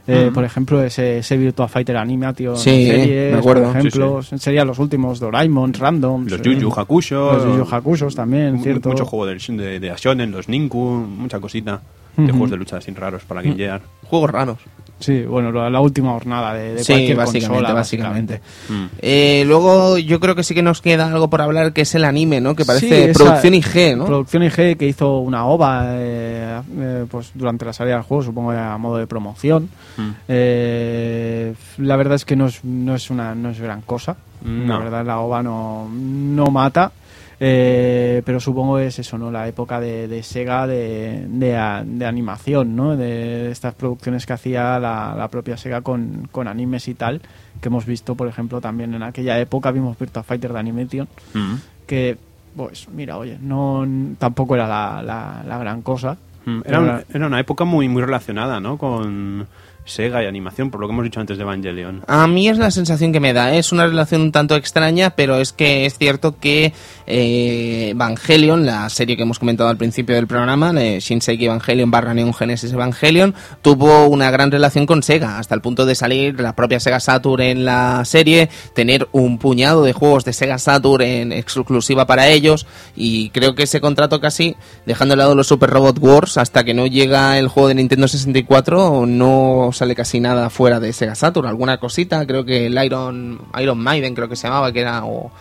Eh, 0.09 0.31
Por 0.33 0.45
ejemplo, 0.45 0.81
ese, 0.81 1.17
ese 1.17 1.35
Virtua 1.35 1.67
Fighter 1.67 1.97
Animation 1.97 2.55
Sí, 2.55 2.87
series, 2.87 3.33
me 3.33 3.39
acuerdo. 3.39 3.63
por 3.63 3.77
ejemplo, 3.77 4.21
serían 4.23 4.65
los 4.65 4.79
últimos 4.79 5.19
Doraemon, 5.19 5.73
Randoms. 5.73 6.31
Los 6.31 6.39
eh, 6.39 6.43
Yu 6.45 6.51
Yu 6.53 6.71
Hakusho... 6.73 7.33
Los 7.33 7.43
Yu 7.43 7.57
Yu 7.57 7.67
Hakushos 7.69 8.15
también, 8.15 8.63
cierto. 8.63 8.87
Mucho 8.87 9.05
juego 9.05 9.25
del- 9.25 9.39
de, 9.57 9.81
de 9.81 9.91
Ashonen, 9.91 10.31
los 10.31 10.47
Ninku, 10.47 10.79
mucha 10.79 11.41
cosita. 11.41 11.81
De 12.15 12.23
Ujú. 12.23 12.31
juegos 12.31 12.51
de 12.51 12.55
lucha 12.57 12.77
así 12.77 12.91
raros 12.93 13.23
para 13.23 13.41
Game 13.41 13.57
Gear. 13.57 13.81
Juegos 14.05 14.29
raros. 14.31 14.57
Sí, 14.99 15.21
bueno, 15.23 15.51
la, 15.51 15.69
la 15.69 15.79
última 15.79 16.11
jornada 16.13 16.53
de, 16.55 16.73
de 16.73 16.83
Sí, 16.83 16.93
cualquier 16.93 17.17
básicamente, 17.17 17.47
consola, 17.49 17.73
básicamente. 17.73 18.41
Mm. 18.67 18.85
Eh, 18.99 19.43
luego 19.45 19.97
yo 19.99 20.19
creo 20.19 20.35
que 20.35 20.43
sí 20.43 20.55
que 20.55 20.63
nos 20.63 20.81
queda 20.81 21.07
algo 21.07 21.29
por 21.29 21.41
hablar, 21.41 21.71
que 21.71 21.81
es 21.81 21.93
el 21.95 22.03
anime, 22.03 22.41
¿no? 22.41 22.55
Que 22.55 22.65
parece 22.65 23.13
Sí, 23.13 23.13
producción 23.13 23.53
IG, 23.53 23.95
¿no? 23.95 24.05
Producción 24.05 24.43
IG 24.43 24.77
que 24.77 24.87
hizo 24.87 25.19
una 25.19 25.45
OVA 25.45 25.83
eh, 25.89 26.61
eh, 26.79 27.05
pues 27.09 27.31
durante 27.35 27.65
la 27.65 27.73
salida 27.73 27.95
del 27.95 28.03
juego, 28.03 28.23
supongo 28.23 28.51
a 28.51 28.77
modo 28.77 28.97
de 28.97 29.05
promoción. 29.07 29.69
Mm. 29.97 30.09
Eh, 30.27 31.53
la 31.77 31.95
verdad 31.95 32.15
es 32.15 32.25
que 32.25 32.35
no 32.35 32.47
es, 32.47 32.63
no 32.63 32.95
es 32.95 33.09
una 33.09 33.35
no 33.35 33.49
es 33.49 33.59
gran 33.59 33.81
cosa. 33.81 34.17
La 34.45 34.77
verdad 34.77 35.05
la 35.05 35.19
OVA 35.19 35.43
no, 35.43 35.89
no 35.91 36.45
mata. 36.47 36.91
Eh, 37.39 38.23
pero 38.25 38.39
supongo 38.39 38.77
que 38.77 38.87
es 38.87 38.97
eso, 38.99 39.17
¿no? 39.17 39.29
La 39.31 39.47
época 39.47 39.79
de, 39.79 40.07
de 40.07 40.23
Sega 40.23 40.65
de, 40.65 41.25
de, 41.27 42.05
animación, 42.05 42.75
¿no? 42.75 42.95
De 42.97 43.51
estas 43.51 43.75
producciones 43.75 44.25
que 44.25 44.33
hacía 44.33 44.79
la, 44.79 45.13
la 45.15 45.27
propia 45.27 45.55
Sega 45.55 45.81
con, 45.81 46.27
con 46.31 46.47
animes 46.47 46.87
y 46.87 46.95
tal, 46.95 47.21
que 47.61 47.67
hemos 47.69 47.85
visto, 47.85 48.15
por 48.15 48.27
ejemplo, 48.27 48.59
también 48.59 48.93
en 48.95 49.03
aquella 49.03 49.39
época 49.39 49.69
vimos 49.71 49.97
Virtua 49.99 50.23
Fighter 50.23 50.51
de 50.53 50.59
Animation, 50.59 51.07
Mm. 51.35 51.55
que, 51.85 52.17
pues, 52.55 52.87
mira, 52.89 53.17
oye, 53.17 53.37
no 53.39 53.85
tampoco 54.17 54.55
era 54.55 54.67
la, 54.67 55.01
la, 55.03 55.43
la 55.47 55.57
gran 55.59 55.83
cosa. 55.83 56.17
Mm, 56.45 56.61
Era, 56.65 56.79
una, 56.79 57.03
era 57.13 57.27
una 57.27 57.39
época 57.39 57.65
muy, 57.65 57.87
muy 57.87 58.01
relacionada, 58.01 58.59
¿no? 58.59 58.77
Con 58.77 59.45
Sega 59.87 60.21
y 60.21 60.27
animación, 60.27 60.69
por 60.69 60.81
lo 60.81 60.87
que 60.87 60.93
hemos 60.93 61.05
dicho 61.05 61.19
antes 61.19 61.37
de 61.37 61.43
Evangelion. 61.43 62.03
A 62.07 62.27
mí 62.27 62.49
es 62.49 62.57
la 62.57 62.71
sensación 62.71 63.11
que 63.13 63.19
me 63.19 63.33
da. 63.33 63.53
¿eh? 63.53 63.59
Es 63.59 63.71
una 63.71 63.87
relación 63.87 64.21
un 64.21 64.31
tanto 64.31 64.55
extraña, 64.55 65.11
pero 65.11 65.37
es 65.37 65.53
que 65.53 65.85
es 65.85 65.97
cierto 65.97 66.37
que 66.39 66.73
eh, 67.07 67.89
Evangelion, 67.91 68.65
la 68.65 68.89
serie 68.89 69.15
que 69.15 69.23
hemos 69.23 69.39
comentado 69.39 69.69
al 69.69 69.77
principio 69.77 70.15
del 70.15 70.27
programa, 70.27 70.73
eh, 70.77 70.99
Shinseki 70.99 71.45
Evangelion 71.45 71.89
barra 71.89 72.13
Neon 72.13 72.33
Genesis 72.33 72.71
Evangelion, 72.73 73.33
tuvo 73.61 74.07
una 74.07 74.29
gran 74.29 74.51
relación 74.51 74.85
con 74.85 75.03
Sega, 75.03 75.39
hasta 75.39 75.55
el 75.55 75.61
punto 75.61 75.85
de 75.85 75.95
salir 75.95 76.39
la 76.39 76.55
propia 76.55 76.79
Sega 76.79 76.99
Saturn 76.99 77.41
en 77.41 77.65
la 77.65 78.03
serie, 78.05 78.49
tener 78.73 79.07
un 79.11 79.37
puñado 79.37 79.83
de 79.83 79.93
juegos 79.93 80.25
de 80.25 80.33
Sega 80.33 80.57
Saturn 80.57 81.01
en 81.01 81.31
exclusiva 81.31 82.05
para 82.05 82.27
ellos, 82.27 82.67
y 82.95 83.29
creo 83.29 83.55
que 83.55 83.63
ese 83.63 83.81
contrato 83.81 84.19
casi, 84.19 84.55
dejando 84.85 85.13
de 85.13 85.17
lado 85.17 85.35
los 85.35 85.47
Super 85.47 85.69
Robot 85.69 85.97
Wars, 85.99 86.37
hasta 86.37 86.63
que 86.63 86.73
no 86.73 86.87
llega 86.87 87.39
el 87.39 87.47
juego 87.47 87.69
de 87.69 87.75
Nintendo 87.75 88.07
64, 88.07 89.05
no 89.05 89.71
sale 89.77 89.95
casi 89.95 90.19
nada 90.19 90.49
fuera 90.49 90.79
de 90.79 90.91
Sega 90.93 91.15
Saturn. 91.15 91.47
Alguna 91.47 91.77
cosita, 91.77 92.25
creo 92.27 92.43
que 92.45 92.65
el 92.67 92.83
Iron, 92.83 93.39
Iron 93.61 93.77
Maiden 93.79 94.13
creo 94.15 94.27
que 94.29 94.35
se 94.35 94.47
llamaba, 94.47 94.71
que 94.71 94.81
era... 94.81 95.05
o 95.05 95.31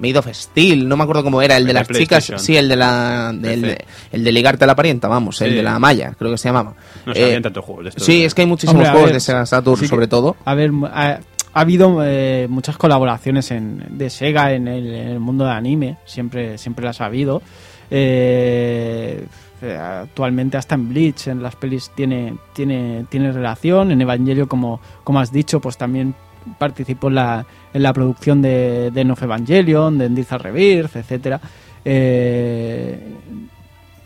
Made 0.00 0.16
of 0.16 0.28
Steel, 0.32 0.88
no 0.88 0.96
me 0.96 1.02
acuerdo 1.02 1.24
cómo 1.24 1.42
era, 1.42 1.56
el 1.56 1.66
de 1.66 1.72
las 1.72 1.88
chicas, 1.88 2.32
sí, 2.36 2.56
el 2.56 2.68
de 2.68 2.76
la 2.76 3.32
del- 3.34 3.78
el 4.12 4.22
de 4.22 4.30
ligarte 4.30 4.62
a 4.62 4.68
la 4.68 4.76
parienta, 4.76 5.08
vamos, 5.08 5.42
el 5.42 5.56
de 5.56 5.62
la 5.64 5.76
malla, 5.80 6.12
creo 6.16 6.30
que 6.30 6.38
se 6.38 6.48
llamaba. 6.50 6.74
No 7.04 7.12
Eh, 7.12 7.20
sabían 7.20 7.42
tantos 7.42 7.64
juegos 7.64 7.82
de 7.82 7.88
estos. 7.88 8.04
Sí, 8.04 8.24
es 8.24 8.32
que 8.32 8.42
hay 8.42 8.46
muchísimos 8.46 8.76
Hombre, 8.76 8.90
juegos 8.90 9.06
ver, 9.08 9.14
de 9.14 9.18
Sega 9.20 9.44
Saturn, 9.44 9.76
sí 9.76 9.82
que- 9.86 9.88
sobre 9.88 10.06
todo. 10.06 10.36
A 10.44 10.54
ver, 10.54 10.70
ha, 10.92 11.18
ha 11.52 11.60
habido 11.60 11.98
eh, 12.04 12.46
muchas 12.48 12.76
colaboraciones 12.76 13.50
en, 13.50 13.86
de 13.90 14.08
Sega 14.08 14.52
en 14.52 14.68
el, 14.68 14.86
en 14.86 15.08
el 15.08 15.18
mundo 15.18 15.44
de 15.46 15.50
anime, 15.50 15.96
siempre, 16.04 16.58
siempre 16.58 16.84
las 16.84 17.00
ha 17.00 17.06
habido. 17.06 17.42
Eh, 17.90 19.18
eh, 19.22 19.24
actualmente 19.62 20.56
hasta 20.56 20.74
en 20.74 20.88
Bleach, 20.88 21.28
en 21.28 21.42
las 21.42 21.56
pelis 21.56 21.90
tiene, 21.94 22.34
tiene, 22.52 23.06
tiene 23.08 23.32
relación, 23.32 23.90
en 23.90 24.00
Evangelio, 24.00 24.48
como, 24.48 24.80
como 25.04 25.20
has 25.20 25.32
dicho, 25.32 25.60
pues 25.60 25.76
también 25.76 26.14
participó 26.58 27.08
en 27.08 27.16
la, 27.16 27.46
en 27.72 27.82
la 27.82 27.92
producción 27.92 28.40
de, 28.42 28.90
de 28.90 29.00
Evangelion, 29.00 29.98
de 29.98 30.06
Endiza 30.06 30.38
Rebirth, 30.38 30.96
etcétera. 30.96 31.40
Eh, 31.84 32.98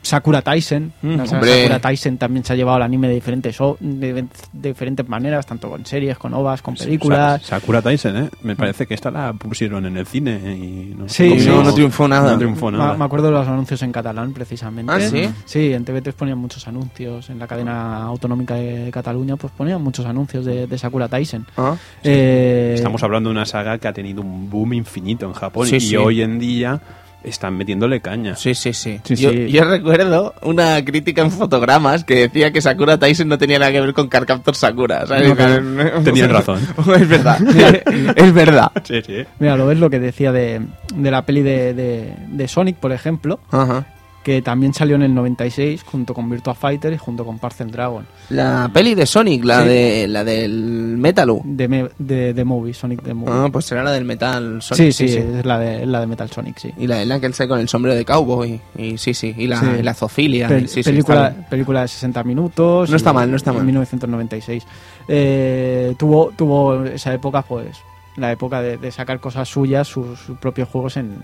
Sakura 0.03 0.43
Tyson, 0.43 0.93
Mm, 1.01 1.17
la. 1.17 1.27
Sakura 1.27 1.79
Tyson 1.81 2.17
también 2.19 2.45
se 2.45 2.53
ha 2.53 2.57
llevado 2.57 2.77
al 2.77 2.83
anime 2.83 3.09
de 3.09 3.15
diferentes, 3.15 3.61
o- 3.61 3.77
de, 3.81 4.13
de 4.13 4.27
diferentes 4.53 5.09
maneras, 5.09 5.47
tanto 5.47 5.71
con 5.71 5.87
series, 5.87 6.19
con 6.19 6.35
ovas, 6.35 6.61
con 6.61 6.75
películas. 6.75 7.41
Sa- 7.43 7.61
Sakura 7.61 7.81
Tyson, 7.83 8.17
¿eh? 8.17 8.29
Me 8.43 8.57
parece 8.57 8.87
que 8.87 8.95
esta 8.95 9.11
la 9.11 9.33
pusieron 9.33 9.87
en 9.87 9.97
el 9.97 10.07
cine 10.07 10.41
y 10.57 10.95
no, 10.97 11.09
Sí, 11.09 11.39
sí, 11.41 11.49
no, 11.49 11.73
triunfó 11.73 12.09
nada. 12.09 12.33
No 12.33 12.39
triunfó 12.39 12.71
nada. 12.71 12.95
Me 12.97 13.05
acuerdo 13.05 13.27
de 13.29 13.33
los 13.35 13.47
anuncios 13.49 13.81
en 13.83 13.93
catalán, 13.93 14.33
precisamente. 14.33 14.93
¿Ah, 14.93 15.01
sí? 15.01 15.29
Sí, 15.45 15.73
en 15.73 15.85
TV3 15.85 16.13
ponían 16.15 16.39
muchos 16.39 16.67
anuncios. 16.67 17.31
En 17.31 17.39
la 17.39 17.47
cadena 17.47 18.03
autonómica 18.03 18.55
de 18.57 18.91
Cataluña, 18.91 19.37
pues 19.37 19.53
ponían 19.57 19.81
muchos 19.83 20.05
anuncios 20.05 20.45
de, 20.45 20.67
de 20.67 20.79
Sakura 20.79 21.09
Tyson. 21.09 21.47
Ah, 21.57 21.77
Eh, 22.03 22.73
Estamos 22.75 23.03
hablando 23.03 23.29
de 23.31 23.37
una 23.37 23.47
saga 23.47 23.79
que 23.79 23.89
ha 23.89 23.93
tenido 23.93 24.21
un 24.23 24.51
boom 24.51 24.73
infinito 24.75 25.27
en 25.27 25.33
Japón 25.33 25.67
Sí, 25.69 25.77
y 25.77 25.81
sí. 25.81 25.97
hoy 25.97 26.23
en 26.23 26.39
día 26.39 26.81
están 27.25 27.57
metiéndole 27.57 28.01
caña. 28.01 28.37
Sí, 28.37 28.55
sí, 28.55 28.73
sí. 28.73 29.01
Sí, 29.05 29.17
yo, 29.17 29.31
sí. 29.31 29.51
yo 29.51 29.65
recuerdo 29.65 30.35
una 30.43 30.85
crítica 30.85 31.23
en 31.23 31.31
fotogramas 31.31 32.05
que 32.05 32.15
decía 32.17 32.53
que 32.53 32.61
Sakura 32.61 32.99
Tyson 32.99 33.29
no 33.29 33.39
tenía 33.39 33.59
nada 33.59 33.73
que 33.73 33.81
ver 33.81 33.93
con 33.95 34.09
Carcaptor 34.09 34.55
Sakura. 34.55 35.07
¿sabes? 35.07 35.29
No, 35.29 35.37
claro. 35.37 35.63
Tenían 36.05 36.31
razón. 36.31 36.61
es 36.97 37.09
verdad. 37.09 37.39
es 38.17 38.33
verdad. 38.33 38.71
Sí, 38.85 39.01
sí. 39.07 39.25
Mira, 39.39 39.57
lo 39.57 39.67
ves 39.67 39.79
lo 39.79 39.91
que 39.91 39.99
decía 40.01 40.33
de, 40.33 40.61
de 40.95 41.11
la 41.11 41.25
peli 41.25 41.43
de, 41.43 41.75
de- 41.75 42.15
de 42.29 42.49
Sonic, 42.49 42.77
por 42.77 42.93
ejemplo, 42.93 43.41
Ajá. 43.51 43.87
Que 44.23 44.41
también 44.43 44.73
salió 44.73 44.97
en 44.97 45.03
el 45.03 45.15
96 45.15 45.83
junto 45.83 46.15
con 46.15 46.31
Virtua 46.31 46.55
Fighter 46.55 46.93
y 46.93 46.97
junto 46.99 47.25
con 47.25 47.39
Parcel 47.39 47.71
Dragon. 47.71 48.07
La 48.31 48.71
peli 48.73 48.95
de 48.95 49.05
Sonic, 49.07 49.45
la 49.45 49.63
Sí. 49.63 49.69
de 49.69 50.09
la 50.09 50.23
del 50.25 50.53
Metalu. 50.99 51.43
De, 51.45 51.69
me- 51.69 51.89
de, 51.99 52.33
de 52.33 52.45
Movie, 52.45 52.73
Sonic 52.75 53.03
the 53.03 53.15
Movie. 53.15 53.35
Ah, 53.37 53.49
pues 53.53 53.65
será 53.67 53.83
la 53.83 53.91
del 53.93 54.05
Metal 54.05 54.63
Sonic. 54.63 54.93
sí, 54.93 55.09
sí, 55.09 55.17
es 55.17 55.45
la 55.45 55.59
de, 55.59 55.85
la 55.87 56.01
de 56.01 56.07
Metal 56.07 56.31
Sonic, 56.31 56.59
sí. 56.59 56.73
Y 56.79 56.87
la 56.87 56.97
de 56.97 57.13
ahí 57.13 57.49
con 57.49 57.59
el 57.59 57.69
sombrero 57.69 57.97
de 57.97 58.05
cowboy. 58.05 58.61
Y 58.79 58.97
sí, 58.99 59.13
sí. 59.15 59.35
Y 59.37 59.47
la, 59.49 59.59
Sí. 59.61 59.67
y 59.81 59.83
la 59.83 59.95
zoofilia. 59.95 60.49
Pel- 60.49 60.65
y 60.65 60.69
sí, 60.69 60.83
sí, 60.83 60.91
película, 60.91 61.35
película 61.51 61.81
de 61.83 61.89
60 61.89 62.23
minutos. 62.25 62.89
No 62.91 62.97
está 62.97 63.13
mal, 63.13 63.31
no 63.31 63.37
está 63.37 63.51
en 63.51 63.57
mal. 63.57 63.67
1996. 63.67 64.65
Eh, 65.09 65.95
tuvo, 65.99 66.33
tuvo 66.37 66.85
esa 66.85 67.13
época, 67.13 67.43
pues, 67.43 67.77
la 68.17 68.31
época 68.33 68.63
de, 68.63 68.77
de 68.77 68.91
sacar 68.93 69.21
cosas 69.21 69.49
suyas, 69.49 69.89
sus, 69.89 70.19
sus 70.21 70.39
propios 70.39 70.69
juegos 70.69 70.97
en, 70.97 71.17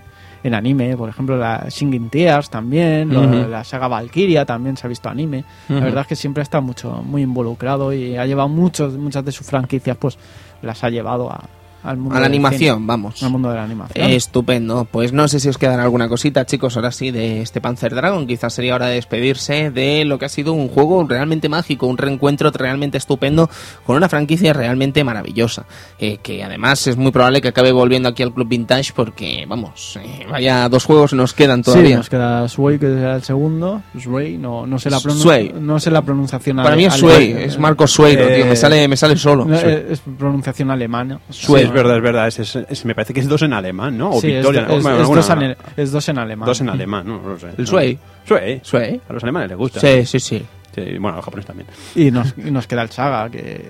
en 0.43 0.53
anime. 0.53 0.95
Por 0.97 1.09
ejemplo, 1.09 1.37
la 1.37 1.69
Singing 1.69 2.09
Tears 2.09 2.49
también, 2.49 3.49
la 3.49 3.63
saga 3.63 3.87
Valkyria 3.87 4.45
también 4.45 4.77
se 4.77 4.87
ha 4.87 4.89
visto 4.89 5.09
anime. 5.09 5.43
La 5.67 5.79
verdad 5.79 6.01
es 6.01 6.07
que 6.07 6.15
siempre 6.15 6.43
estado 6.43 6.61
mucho, 6.61 7.03
muy 7.03 7.23
involucrado 7.23 7.93
y 7.93 8.17
ha 8.17 8.25
llevado 8.25 8.49
muchos, 8.49 8.97
muchas 8.97 9.25
de 9.25 9.31
sus 9.31 9.47
franquicias, 9.47 9.97
pues, 9.97 10.17
las 10.61 10.83
ha 10.83 10.89
llevado 10.89 11.31
a, 11.31 11.43
al 11.83 11.97
mundo 11.97 12.15
A 12.15 12.19
la 12.19 12.25
animación, 12.25 12.77
cine, 12.77 12.87
vamos. 12.87 13.23
al 13.23 13.29
mundo 13.31 13.49
de 13.49 13.55
la 13.55 13.63
animación. 13.63 14.09
Estupendo. 14.09 14.85
Pues 14.91 15.13
no 15.13 15.27
sé 15.27 15.39
si 15.39 15.49
os 15.49 15.57
quedará 15.57 15.83
alguna 15.83 16.07
cosita, 16.09 16.45
chicos, 16.45 16.75
ahora 16.75 16.91
sí, 16.91 17.11
de 17.11 17.41
este 17.41 17.61
Panzer 17.61 17.95
Dragon. 17.95 18.27
Quizás 18.27 18.53
sería 18.53 18.75
hora 18.75 18.87
de 18.87 18.95
despedirse 18.95 19.71
de 19.71 20.03
lo 20.05 20.19
que 20.19 20.25
ha 20.25 20.29
sido 20.29 20.53
un 20.53 20.67
juego 20.67 21.05
realmente 21.07 21.49
mágico, 21.49 21.87
un 21.87 21.97
reencuentro 21.97 22.51
realmente 22.51 22.97
estupendo 22.97 23.49
con 23.85 23.95
una 23.95 24.09
franquicia 24.09 24.53
realmente 24.53 25.03
maravillosa. 25.03 25.65
eh, 25.99 26.17
que 26.21 26.43
además 26.43 26.85
es 26.87 26.97
muy 26.97 27.11
probable 27.11 27.41
que 27.41 27.47
acabe 27.49 27.71
volviendo 27.71 28.09
aquí 28.09 28.23
al 28.23 28.33
Club 28.33 28.47
Vintage 28.47 28.91
porque, 28.95 29.45
vamos, 29.47 29.97
eh, 30.01 30.25
vaya, 30.29 30.67
dos 30.69 30.85
juegos 30.85 31.13
nos 31.13 31.33
quedan 31.33 31.59
Sí, 31.59 31.71
todavía. 31.71 31.97
nos 31.97 32.09
queda 32.09 32.47
Sway, 32.47 32.77
que 32.79 32.87
será 32.87 33.15
el 33.15 33.23
segundo. 33.23 33.81
Sway, 33.99 34.37
no, 34.37 34.65
no, 34.67 34.79
sé 34.79 34.89
la 34.89 34.99
Sway. 34.99 35.53
no 35.59 35.79
sé 35.79 35.91
la 35.91 36.01
pronunciación 36.01 36.57
Para 36.57 36.69
ale- 36.69 36.77
mí 36.77 36.85
es 36.85 36.93
ale- 36.93 37.01
Sway, 37.01 37.31
es 37.31 37.57
Marco 37.59 37.87
Sueiro, 37.87 38.27
Eh, 38.27 38.35
tío, 38.37 38.45
me 38.47 38.55
sale, 38.55 38.87
me 38.87 38.95
sale 38.97 39.15
solo. 39.17 39.43
Sway. 39.45 39.59
eh, 39.65 39.87
es 39.91 40.01
pronunciación 40.17 40.71
alemana. 40.71 41.19
Sí, 41.29 41.45
es 41.69 41.73
verdad, 41.73 41.97
es 41.97 42.03
verdad. 42.03 42.27
Es, 42.27 42.39
es- 42.39 42.55
es- 42.55 42.85
me 42.85 42.93
parece 42.95 43.13
que 43.13 43.19
es 43.21 43.27
dos 43.29 43.41
en 43.41 43.53
alemán, 43.53 43.97
¿no? 43.97 44.11
O 44.11 44.21
Sí, 44.21 44.27
es, 44.27 44.35
Victoria. 44.35 44.61
es- 44.61 44.67
bueno, 44.83 45.01
es 45.01 45.07
bueno, 45.07 45.21
dos, 45.21 45.29
en, 45.29 45.55
es 45.77 45.91
dos 45.91 46.09
en 46.09 46.17
alemán. 46.19 46.45
dos 46.47 46.61
en 46.61 46.69
alemán, 46.69 47.07
¿no? 47.07 47.21
No 47.21 47.29
lo 47.29 47.39
sé. 47.39 47.47
El 47.57 47.65
Sway. 47.67 47.97
Sway. 48.27 48.59
Sway. 48.63 49.01
A 49.09 49.13
los 49.13 49.23
alemanes 49.23 49.49
les 49.49 49.57
gusta. 49.57 49.79
Sí, 49.79 50.05
sí, 50.05 50.19
sí. 50.19 50.45
Sí, 50.75 50.81
bueno, 50.99 51.09
a 51.09 51.15
los 51.17 51.25
japoneses 51.25 51.47
también. 51.47 51.67
Y 51.95 52.11
nos, 52.11 52.33
y 52.37 52.51
nos 52.51 52.67
queda 52.67 52.83
el 52.83 52.89
Saga, 52.91 53.27
que 53.29 53.67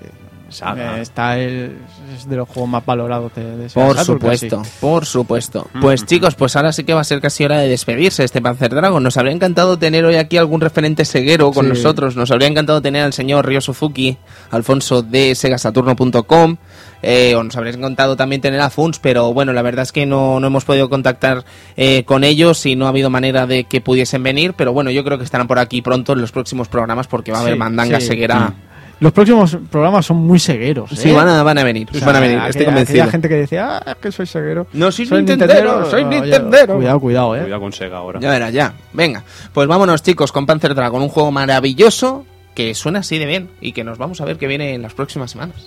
Saga. 0.50 0.98
eh, 0.98 1.02
está 1.02 1.38
el, 1.38 1.76
es 2.14 2.28
de 2.28 2.36
los 2.36 2.46
juegos 2.48 2.68
más 2.68 2.84
valorados 2.84 3.32
de, 3.34 3.56
de 3.56 3.68
Por 3.70 3.94
casi. 3.96 4.06
supuesto, 4.06 4.62
por 4.80 5.06
supuesto. 5.06 5.68
Pues 5.80 6.04
chicos, 6.04 6.34
pues 6.34 6.56
ahora 6.56 6.72
sí 6.72 6.84
que 6.84 6.92
va 6.92 7.00
a 7.00 7.04
ser 7.04 7.20
casi 7.22 7.44
hora 7.44 7.58
de 7.58 7.68
despedirse 7.68 8.22
de 8.22 8.26
este 8.26 8.42
Panzer 8.42 8.74
Dragon. 8.74 9.02
Nos 9.02 9.16
habría 9.16 9.32
encantado 9.32 9.78
tener 9.78 10.04
hoy 10.04 10.16
aquí 10.16 10.36
algún 10.36 10.60
referente 10.60 11.04
seguero 11.06 11.52
con 11.52 11.64
Sí. 11.64 11.70
nosotros. 11.70 12.16
Nos 12.16 12.30
habría 12.32 12.48
encantado 12.48 12.82
tener 12.82 13.02
al 13.04 13.12
señor 13.14 13.46
Ryo 13.46 13.60
Suzuki, 13.62 14.18
Alfonso 14.50 15.02
de 15.02 15.34
segasaturno.com. 15.34 16.56
Eh, 17.02 17.34
o 17.34 17.42
nos 17.42 17.56
habría 17.56 17.72
encantado 17.72 18.16
también 18.16 18.40
tener 18.40 18.60
a 18.60 18.70
Funs, 18.70 18.98
pero 18.98 19.32
bueno, 19.32 19.52
la 19.52 19.62
verdad 19.62 19.82
es 19.84 19.92
que 19.92 20.04
no, 20.06 20.38
no 20.40 20.46
hemos 20.46 20.64
podido 20.64 20.90
contactar 20.90 21.44
eh, 21.76 22.04
con 22.04 22.24
ellos 22.24 22.64
y 22.66 22.76
no 22.76 22.86
ha 22.86 22.90
habido 22.90 23.08
manera 23.10 23.46
de 23.46 23.64
que 23.64 23.80
pudiesen 23.80 24.22
venir. 24.22 24.54
Pero 24.54 24.72
bueno, 24.72 24.90
yo 24.90 25.02
creo 25.04 25.16
que 25.18 25.24
estarán 25.24 25.46
por 25.48 25.58
aquí 25.58 25.80
pronto 25.82 26.12
en 26.12 26.20
los 26.20 26.32
próximos 26.32 26.68
programas 26.68 27.06
porque 27.06 27.32
va 27.32 27.38
a 27.38 27.40
haber 27.42 27.54
Sí, 27.54 27.58
mandanga 27.58 28.00
sí. 28.00 28.06
seguera. 28.06 28.52
Los 29.00 29.12
próximos 29.12 29.56
programas 29.70 30.04
son 30.04 30.18
muy 30.18 30.38
segueros. 30.38 30.90
Sí, 30.90 31.08
¿eh? 31.08 31.14
van 31.14 31.26
a, 31.26 31.42
van 31.42 31.56
a 31.56 31.64
venir, 31.64 31.88
O 31.90 31.94
sea, 31.96 32.06
van 32.06 32.16
a 32.16 32.20
venir, 32.20 32.38
estoy 32.46 32.66
convencido. 32.66 33.00
aquella 33.02 33.10
gente 33.10 33.28
que 33.30 33.34
decía, 33.36 33.78
ah, 33.78 33.92
es 33.92 33.96
que 33.96 34.12
soy 34.12 34.26
seguero. 34.26 34.66
No, 34.74 34.92
soy 34.92 35.06
nintendero, 35.10 35.88
soy 35.90 36.04
Oye, 36.04 36.20
nintendero. 36.20 36.76
Cuidado, 36.76 37.00
cuidado, 37.00 37.34
eh. 37.36 37.40
Cuidado 37.40 37.60
con 37.62 37.72
Sega 37.72 37.96
ahora. 37.96 38.20
Ya 38.20 38.28
verás, 38.30 38.52
ya. 38.52 38.74
Venga, 38.92 39.24
pues 39.54 39.66
vámonos 39.68 40.02
chicos 40.02 40.32
con 40.32 40.44
Panzer 40.44 40.74
Dragon, 40.74 41.00
un 41.00 41.08
juego 41.08 41.32
maravilloso 41.32 42.26
que 42.54 42.74
suena 42.74 42.98
así 42.98 43.16
de 43.16 43.24
bien 43.24 43.48
y 43.62 43.72
que 43.72 43.84
nos 43.84 43.96
vamos 43.96 44.20
a 44.20 44.26
ver 44.26 44.36
que 44.36 44.46
viene 44.46 44.74
en 44.74 44.82
las 44.82 44.92
próximas 44.92 45.30
semanas. 45.30 45.66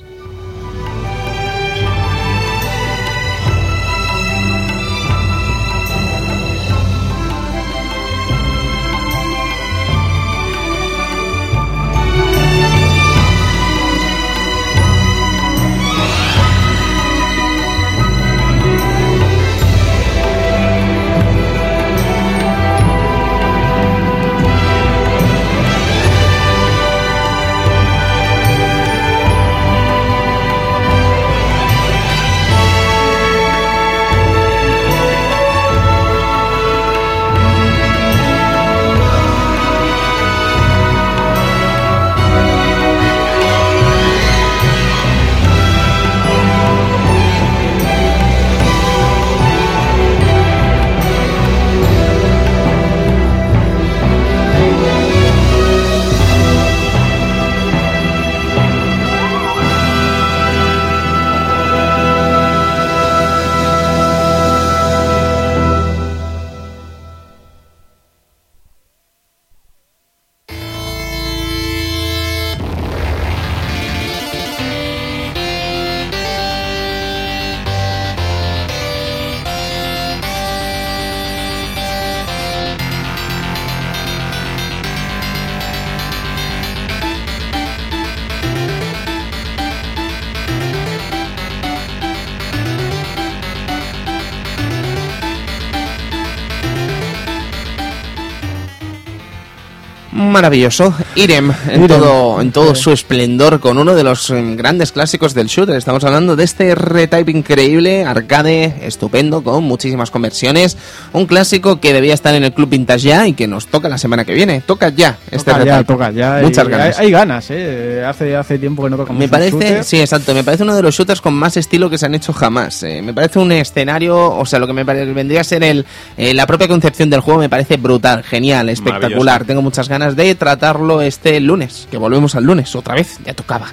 Maravilloso. 100.34 100.94
Irem 101.16 101.52
en 101.70 101.84
Irem. 101.84 102.00
todo, 102.00 102.42
en 102.42 102.52
todo 102.52 102.74
Sí. 102.76 102.82
su 102.84 102.92
esplendor 102.92 103.60
con 103.60 103.78
uno 103.78 103.94
de 103.96 104.04
los 104.04 104.30
eh, 104.32 104.56
grandes 104.58 104.92
clásicos 104.92 105.34
del 105.34 105.48
shooter. 105.48 105.76
Estamos 105.76 106.04
hablando 106.04 106.36
de 106.36 106.44
este 106.44 106.74
retype 106.76 107.32
increíble, 107.32 108.04
arcade, 108.04 108.74
estupendo, 108.82 109.44
con 109.44 109.64
muchísimas 109.64 110.10
conversiones. 110.12 110.76
Un 111.14 111.28
clásico 111.28 111.80
que 111.80 111.94
debía 111.94 112.14
estar 112.16 112.34
en 112.34 112.44
el 112.44 112.52
Club 112.54 112.70
Vintage 112.70 113.08
ya 113.08 113.28
y 113.28 113.34
que 113.34 113.48
nos 113.48 113.68
toca 113.68 113.88
la 113.90 113.98
semana 113.98 114.26
que 114.26 114.34
viene. 114.34 114.62
Toca 114.66 114.90
ya 114.90 115.18
este 115.30 115.52
toca 115.52 115.64
ya, 115.66 115.78
retype. 115.78 115.94
toca 115.94 116.12
ya. 116.12 116.40
Muchas 116.42 116.66
y 116.68 116.70
ganas. 116.72 117.00
Hay, 117.00 117.06
hay 117.06 117.12
ganas, 117.12 117.46
¿eh? 117.52 118.04
Hace, 118.06 118.36
hace 118.36 118.58
tiempo 118.58 118.84
que 118.84 118.90
no 118.90 118.98
tocamos 118.98 119.20
Me 119.20 119.26
un 119.26 119.32
parece, 119.32 119.52
shooter. 119.52 119.84
sí, 119.84 120.00
exacto, 120.02 120.34
me 120.34 120.44
parece 120.44 120.64
uno 120.64 120.76
de 120.76 120.82
los 120.82 120.96
shooters 120.96 121.22
con 121.22 121.34
más 121.36 121.56
estilo 121.58 121.90
que 121.90 121.98
se 122.00 122.08
han 122.08 122.16
hecho 122.16 122.34
jamás. 122.34 122.82
eh. 122.84 123.02
me 123.04 123.14
parece 123.14 123.38
un 123.40 123.52
escenario, 123.52 124.36
o 124.36 124.46
sea, 124.46 124.58
lo 124.60 124.66
que 124.68 124.74
me 124.74 124.84
vendría 124.84 125.42
a 125.42 125.44
ser 125.44 125.64
el, 125.64 125.86
eh, 126.18 126.34
la 126.34 126.48
propia 126.48 126.68
concepción 126.68 127.10
del 127.10 127.20
juego 127.20 127.40
me 127.40 127.50
parece 127.50 127.78
brutal, 127.78 128.24
genial, 128.24 128.70
espectacular. 128.70 129.46
Tengo 129.46 129.62
muchas 129.62 129.88
ganas 129.88 130.16
de 130.16 130.23
tratarlo 130.38 131.02
este 131.02 131.40
lunes, 131.40 131.88
que 131.91 131.98
volvemos 131.98 132.36
al 132.36 132.45
lunes 132.45 132.76
otra 132.76 132.95
vez, 132.95 133.20
ya 133.26 133.34
tocaba. 133.34 133.68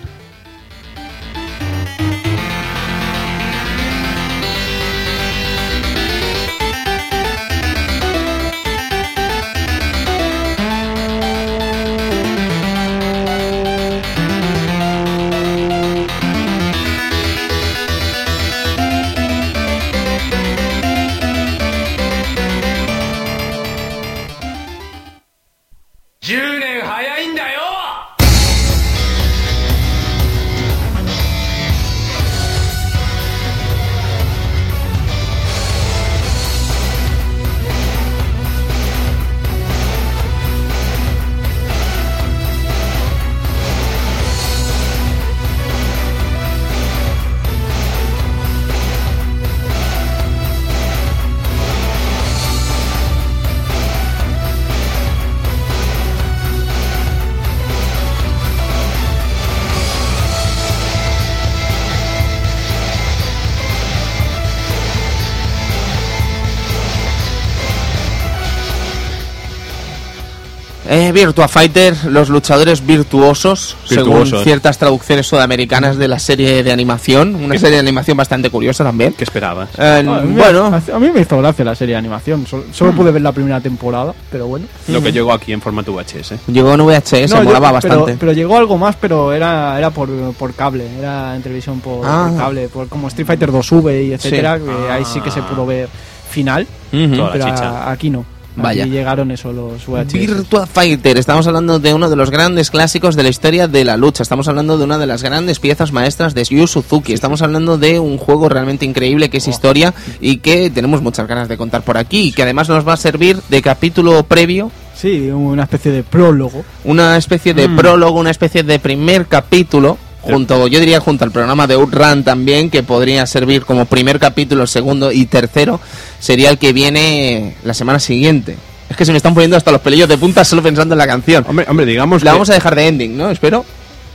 Eh, 70.93 71.13
Virtua 71.13 71.47
Fighter, 71.47 71.95
los 72.07 72.29
luchadores 72.31 72.85
virtuosos, 72.85 73.77
según 73.85 74.27
ciertas 74.27 74.77
traducciones 74.77 75.25
sudamericanas 75.25 75.97
de 75.97 76.09
la 76.09 76.19
serie 76.19 76.65
de 76.65 76.73
animación, 76.73 77.37
una 77.37 77.57
serie 77.57 77.75
de 77.77 77.79
animación 77.83 78.17
bastante 78.17 78.51
curiosa 78.51 78.83
también. 78.83 79.13
¿Qué 79.13 79.23
esperabas? 79.23 79.69
Eh, 79.79 80.05
Ah, 80.09 80.17
a 80.17 80.21
bueno, 80.25 80.67
a 80.93 80.99
mí 80.99 81.11
me 81.15 81.21
hizo 81.21 81.39
gracia 81.39 81.65
la 81.65 81.77
serie 81.77 81.93
de 81.95 81.99
animación. 82.01 82.45
Solo, 82.45 82.65
solo 82.73 82.91
pude 82.91 83.13
ver 83.13 83.23
la 83.23 83.31
primera 83.31 83.61
temporada, 83.61 84.13
pero 84.33 84.49
bueno. 84.49 84.67
Lo 84.89 85.01
que 85.01 85.13
llegó 85.13 85.33
aquí 85.33 85.53
en 85.53 85.61
formato 85.61 85.93
VHS. 85.93 86.35
llegó 86.49 86.75
en 86.75 86.81
VHS, 86.85 87.31
No, 87.31 87.37
yo- 87.39 87.45
molaba 87.45 87.79
pero- 87.81 87.95
bastante. 88.01 88.17
Pero, 88.19 88.33
llegó 88.33 88.57
algo 88.57 88.77
más, 88.77 88.97
pero 89.01 89.33
era, 89.33 89.79
era 89.79 89.91
por, 89.91 90.09
por 90.35 90.55
cable, 90.55 90.87
era 90.99 91.37
en 91.37 91.43
televisión 91.43 91.79
por, 91.79 92.05
Ah. 92.05 92.27
por 92.31 92.37
cable, 92.39 92.69
por 92.69 92.89
como 92.89 93.07
Street 93.07 93.29
Fighter 93.29 93.53
2V 93.53 94.07
y 94.07 94.13
etcétera, 94.13 94.59
Sí. 94.59 94.65
que 94.65 94.91
ahí 94.93 95.05
sí 95.05 95.21
que 95.21 95.31
se 95.31 95.41
pudo 95.43 95.65
ver 95.67 95.89
final, 96.29 96.67
pero 96.91 97.45
a- 97.47 97.93
aquí 97.93 98.11
no. 98.11 98.25
Vaya. 98.57 98.83
Aquí 98.85 98.93
llegaron 98.93 99.31
eso 99.31 99.53
los 99.53 99.87
VHS. 99.87 100.13
Virtua 100.13 100.67
Fighter, 100.67 101.17
estamos 101.19 101.47
hablando 101.47 101.79
de 101.79 101.95
uno 101.95 102.11
de 102.11 102.17
los 102.17 102.31
grandes 102.31 102.71
clásicos 102.71 103.15
de 103.17 103.23
la 103.23 103.29
historia 103.29 103.69
de 103.69 103.85
la 103.85 103.97
lucha, 103.97 104.23
estamos 104.23 104.49
hablando 104.49 104.77
de 104.77 104.85
una 104.85 104.99
de 104.99 105.07
las 105.07 105.23
grandes 105.23 105.61
piezas 105.61 105.93
maestras 105.93 106.35
de 106.35 106.45
Yu 106.45 106.67
Suzuki, 106.67 107.13
estamos 107.13 107.43
hablando 107.43 107.79
de 107.79 107.99
un 108.01 108.19
juego 108.19 108.49
realmente 108.49 108.85
increíble 108.85 109.31
que 109.31 109.39
es 109.39 109.49
historia 109.49 109.95
y 110.21 110.39
que 110.39 110.69
tenemos 110.71 111.01
muchas 111.01 111.27
ganas 111.29 111.49
de 111.49 111.57
contar 111.57 111.83
por 111.83 111.97
aquí 111.97 112.29
y 112.29 112.33
que 112.33 112.43
además 112.43 112.69
nos 112.69 112.87
va 112.87 112.95
a 112.95 112.97
servir 112.99 113.39
de 113.49 113.63
capítulo 113.63 114.23
previo, 114.25 114.71
Sí, 114.95 115.31
una 115.31 115.63
especie 115.63 115.93
de 115.93 116.03
prólogo. 116.03 116.63
una 116.85 117.17
especie 117.17 117.55
de 117.55 117.69
Mm. 117.69 117.77
prólogo, 117.77 118.21
una 118.21 118.31
especie 118.31 118.63
de 118.63 118.79
primer 118.79 119.27
capítulo. 119.27 119.97
Junto, 120.23 120.67
yo 120.69 120.79
diría 120.81 121.01
junto 121.01 121.25
al 121.25 121.31
programa 121.31 121.67
de 121.67 121.75
Outrun 121.75 122.23
también, 122.25 122.69
que 122.71 122.83
podría 122.83 123.25
servir 123.27 123.65
como 123.65 123.87
primer 123.87 124.19
capítulo, 124.19 124.67
segundo 124.67 125.11
y 125.13 125.27
tercero, 125.27 125.81
sería 126.19 126.51
el 126.51 126.59
que 126.59 126.73
viene 126.73 127.57
la 127.65 127.73
semana 127.75 127.99
siguiente. 127.99 128.57
Es 128.89 128.97
que 128.97 129.05
se 129.05 129.13
me 129.13 129.17
están 129.17 129.35
poniendo 129.35 129.57
hasta 129.57 129.71
los 129.73 129.81
pelillos 129.81 130.09
de 130.09 130.19
punta 130.19 130.45
solo 130.45 130.63
pensando 130.63 130.95
en 130.95 130.99
la 130.99 131.07
canción. 131.07 131.45
Hombre, 131.49 131.65
hombre, 131.69 131.87
digamos 131.87 132.23
La 132.23 132.33
que- 132.33 132.35
vamos 132.35 132.51
a 132.51 132.55
dejar 132.55 132.75
de 132.75 132.87
ending, 132.89 133.17
¿no? 133.17 133.31
Espero. 133.31 133.65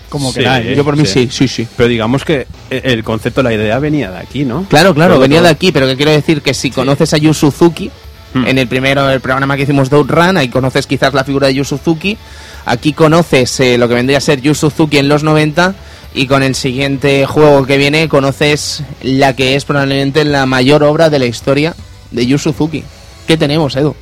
Como 0.10 0.30
Sí, 0.32 0.40
queráis. 0.40 0.68
eh. 0.68 0.76
Yo 0.76 0.84
por 0.86 0.96
mí 0.96 1.06
sí, 1.06 1.28
sí. 1.30 1.30
sí, 1.32 1.48
sí. 1.48 1.68
Pero 1.76 1.90
digamos 1.90 2.24
que 2.24 2.46
e- 2.70 2.82
el 2.84 3.04
concepto, 3.04 3.42
la 3.42 3.54
idea 3.54 3.80
venía 3.80 4.12
de 4.12 4.20
aquí, 4.20 4.46
¿no? 4.46 4.66
Claro, 4.70 4.94
claro, 4.94 5.18
venía 5.18 5.40
todo. 5.40 5.46
de 5.48 5.52
aquí, 5.54 5.72
pero 5.72 5.88
que 5.88 5.96
quiero 5.96 6.12
decir 6.12 6.42
que 6.42 6.54
si 6.54 6.70
conoces 6.72 7.14
a 7.14 7.18
Yu 7.18 7.34
Suzuki, 7.34 7.90
Hmm. 8.36 8.48
en 8.48 8.58
el 8.58 8.68
primero 8.68 9.10
el 9.10 9.22
programa 9.22 9.56
que 9.56 9.64
hicimos 9.64 9.90
de 9.90 9.96
Outrun, 9.96 10.36
ahí 10.36 10.50
conoces 10.50 10.88
quizás 10.88 11.14
la 11.14 11.24
figura 11.24 11.48
de 11.48 11.54
Yu 11.54 11.64
Suzuki, 11.64 12.18
aquí 12.66 12.92
conoces 12.92 13.58
eh, 13.62 13.78
lo 13.78 13.88
que 13.88 13.94
vendría 13.94 14.18
a 14.18 14.22
ser 14.22 14.42
Yu 14.42 14.54
Suzuki 14.54 14.98
en 14.98 15.08
los 15.08 15.24
90 15.24 15.74
y 16.14 16.28
con 16.28 16.44
el 16.44 16.54
siguiente 16.54 17.26
juego 17.26 17.66
que 17.66 17.78
viene 17.78 18.10
conoces 18.10 18.84
la 19.02 19.38
que 19.38 19.56
es 19.56 19.64
probablemente 19.64 20.26
la 20.26 20.46
mayor 20.46 20.84
obra 20.84 21.10
de 21.10 21.20
la 21.20 21.28
historia 21.28 21.78
de 22.12 22.28
Yu 22.28 22.38
Suzuki. 22.38 22.84
¿Qué 23.26 23.38
tenemos, 23.38 23.74
Edu? 23.78 23.96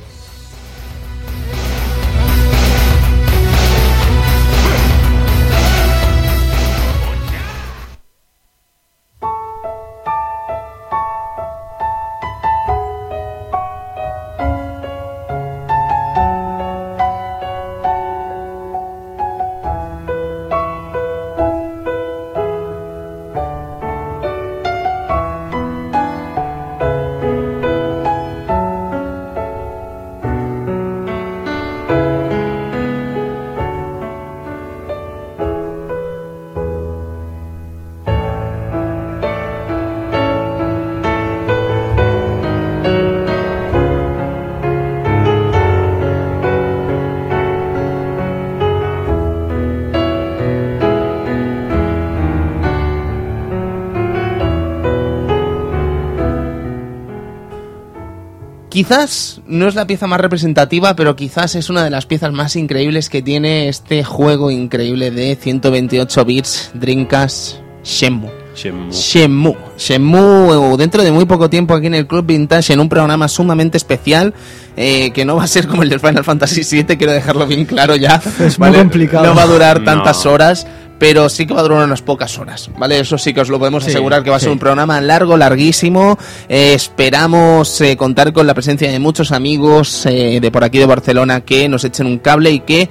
Quizás 58.88 59.40
no 59.46 59.66
es 59.66 59.74
la 59.76 59.86
pieza 59.86 60.06
más 60.06 60.20
representativa, 60.20 60.94
pero 60.94 61.16
quizás 61.16 61.54
es 61.54 61.70
una 61.70 61.82
de 61.84 61.88
las 61.88 62.04
piezas 62.04 62.34
más 62.34 62.54
increíbles 62.54 63.08
que 63.08 63.22
tiene 63.22 63.70
este 63.70 64.04
juego 64.04 64.50
increíble 64.50 65.10
de 65.10 65.36
128 65.40 66.24
bits 66.26 66.70
Dreamcast 66.74 67.54
Shenmue. 67.82 68.30
Shenmue. 68.54 68.92
Shenmue. 68.92 69.56
Shenmue, 69.78 70.76
dentro 70.76 71.02
de 71.02 71.10
muy 71.12 71.24
poco 71.24 71.48
tiempo 71.48 71.72
aquí 71.72 71.86
en 71.86 71.94
el 71.94 72.06
Club 72.06 72.26
Vintage, 72.26 72.74
en 72.74 72.80
un 72.80 72.90
programa 72.90 73.26
sumamente 73.26 73.78
especial, 73.78 74.34
eh, 74.76 75.12
que 75.12 75.24
no 75.24 75.36
va 75.36 75.44
a 75.44 75.46
ser 75.46 75.66
como 75.66 75.82
el 75.82 75.88
del 75.88 76.00
Final 76.00 76.22
Fantasy 76.22 76.60
VII, 76.82 76.98
quiero 76.98 77.14
dejarlo 77.14 77.46
bien 77.46 77.64
claro 77.64 77.96
ya. 77.96 78.20
Es 78.38 78.58
muy 78.58 78.70
complicado. 78.70 79.24
No 79.24 79.34
va 79.34 79.44
a 79.44 79.46
durar 79.46 79.78
No. 79.78 79.86
tantas 79.86 80.26
horas, 80.26 80.66
pero 80.98 81.28
sí 81.28 81.46
que 81.46 81.54
va 81.54 81.60
a 81.60 81.62
durar 81.62 81.84
unas 81.84 82.02
pocas 82.02 82.38
horas, 82.38 82.70
¿vale? 82.78 83.00
Eso 83.00 83.18
sí 83.18 83.34
que 83.34 83.40
os 83.40 83.48
lo 83.48 83.58
podemos 83.58 83.84
Sí, 83.84 83.90
asegurar 83.90 84.22
que 84.22 84.30
va 84.30 84.36
a 84.36 84.40
ser 84.40 84.50
un 84.50 84.58
programa 84.58 85.00
largo, 85.00 85.36
larguísimo. 85.36 86.18
Eh, 86.48 86.74
esperamos 86.74 87.80
eh, 87.80 87.96
contar 87.96 88.32
con 88.32 88.46
la 88.46 88.54
presencia 88.54 88.90
de 88.90 88.98
muchos 88.98 89.32
amigos 89.32 90.06
eh, 90.06 90.38
de 90.40 90.50
por 90.50 90.64
aquí 90.64 90.78
de 90.78 90.86
Barcelona 90.86 91.40
que 91.42 91.68
nos 91.68 91.84
echen 91.84 92.06
un 92.06 92.18
cable 92.18 92.50
y 92.50 92.60
que 92.60 92.88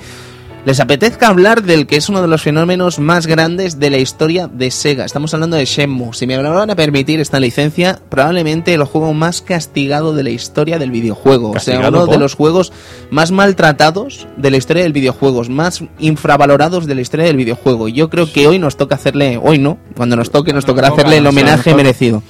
les 0.66 0.80
apetezca 0.80 1.28
hablar 1.28 1.64
del 1.64 1.88
que 1.88 1.98
es 1.98 2.08
uno 2.08 2.22
de 2.22 2.28
los 2.28 2.42
fenómenos 2.42 2.98
más 2.98 3.28
grandes 3.28 3.80
de 3.80 3.90
la 3.90 3.98
historia 3.98 4.48
de 4.48 4.72
Sega. 4.72 5.04
Estamos 5.04 5.34
hablando 5.34 5.58
de 5.58 5.66
Shenmue. 5.66 6.14
Si 6.14 6.26
me 6.26 6.38
lo 6.38 6.54
van 6.54 6.70
a 6.70 6.76
permitir 6.76 7.20
esta 7.20 7.40
licencia, 7.40 8.00
probablemente 8.10 8.74
el 8.74 8.84
juego 8.86 9.14
más 9.14 9.42
castigado 9.42 10.14
de 10.14 10.24
la 10.24 10.30
historia 10.30 10.80
del 10.80 10.92
videojuego. 10.92 11.52
O 11.52 11.60
sea, 11.60 11.76
¿Castigado 11.76 12.04
uno 12.06 12.14
de 12.14 12.18
los 12.18 12.36
juegos 12.36 12.72
más 13.12 13.32
maltratados 13.32 14.26
de 14.38 14.52
la 14.52 14.58
historia 14.58 14.84
del 14.84 14.94
videojuego, 14.94 15.44
más 15.50 15.84
infravalorados 16.00 16.88
de 16.88 16.96
la 16.96 17.02
historia 17.02 17.26
del 17.26 17.38
videojuego. 17.38 17.90
Y 17.90 17.94
Yo 17.94 18.10
creo 18.10 18.32
que 18.32 18.48
hoy 18.48 18.58
nos 18.58 18.78
toca 18.78 18.96
hacerle, 18.96 19.38
hoy 19.42 19.60
no, 19.60 19.80
cuando 19.98 20.16
nos 20.16 20.32
toque 20.32 20.54
nos 20.54 20.66
tocará 20.66 20.90
hacerle 20.90 21.18
el 21.18 21.28
homenaje 21.28 21.74
merecido. 21.76 22.24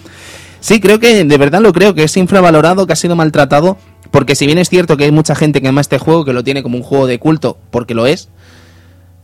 Sí, 0.59 0.79
creo 0.79 0.97
que, 0.97 1.23
de 1.23 1.37
verdad 1.37 1.61
lo 1.61 1.73
creo, 1.73 1.93
que 1.93 2.05
es 2.05 2.17
infravalorado, 2.17 2.87
que 2.87 2.93
ha 2.93 2.95
sido 2.95 3.17
maltratado, 3.17 3.77
porque 4.13 4.35
si 4.35 4.45
bien 4.45 4.59
es 4.59 4.69
cierto 4.69 4.95
que 4.95 5.05
hay 5.05 5.11
mucha 5.11 5.33
gente 5.33 5.59
que 5.59 5.67
ama 5.67 5.81
este 5.81 5.97
juego, 5.97 6.23
que 6.23 6.33
lo 6.33 6.43
tiene 6.43 6.61
como 6.61 6.77
un 6.77 6.83
juego 6.83 7.07
de 7.07 7.17
culto, 7.17 7.57
porque 7.71 7.95
lo 7.95 8.05
es, 8.05 8.29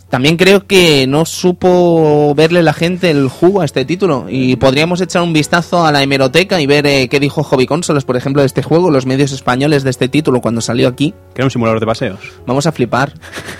también 0.09 0.37
creo 0.37 0.65
que 0.67 1.05
no 1.07 1.25
supo 1.25 2.33
verle 2.35 2.63
la 2.63 2.73
gente 2.73 3.09
el 3.11 3.27
jugo 3.29 3.61
a 3.61 3.65
este 3.65 3.85
título. 3.85 4.25
Y 4.29 4.55
podríamos 4.55 5.01
echar 5.01 5.21
un 5.21 5.33
vistazo 5.33 5.85
a 5.85 5.91
la 5.91 6.01
hemeroteca 6.03 6.59
y 6.61 6.67
ver 6.67 6.85
eh, 6.87 7.07
qué 7.09 7.19
dijo 7.19 7.43
Hobby 7.43 7.65
Consoles, 7.67 8.03
por 8.05 8.17
ejemplo, 8.17 8.41
de 8.41 8.47
este 8.47 8.63
juego, 8.63 8.89
los 8.89 9.05
medios 9.05 9.31
españoles 9.31 9.83
de 9.83 9.89
este 9.91 10.07
título 10.09 10.41
cuando 10.41 10.61
salió 10.61 10.87
aquí. 10.87 11.13
Que 11.33 11.41
era 11.41 11.45
un 11.45 11.51
simulador 11.51 11.79
de 11.79 11.85
paseos. 11.85 12.19
Vamos 12.45 12.65
a 12.65 12.71
flipar. 12.71 13.13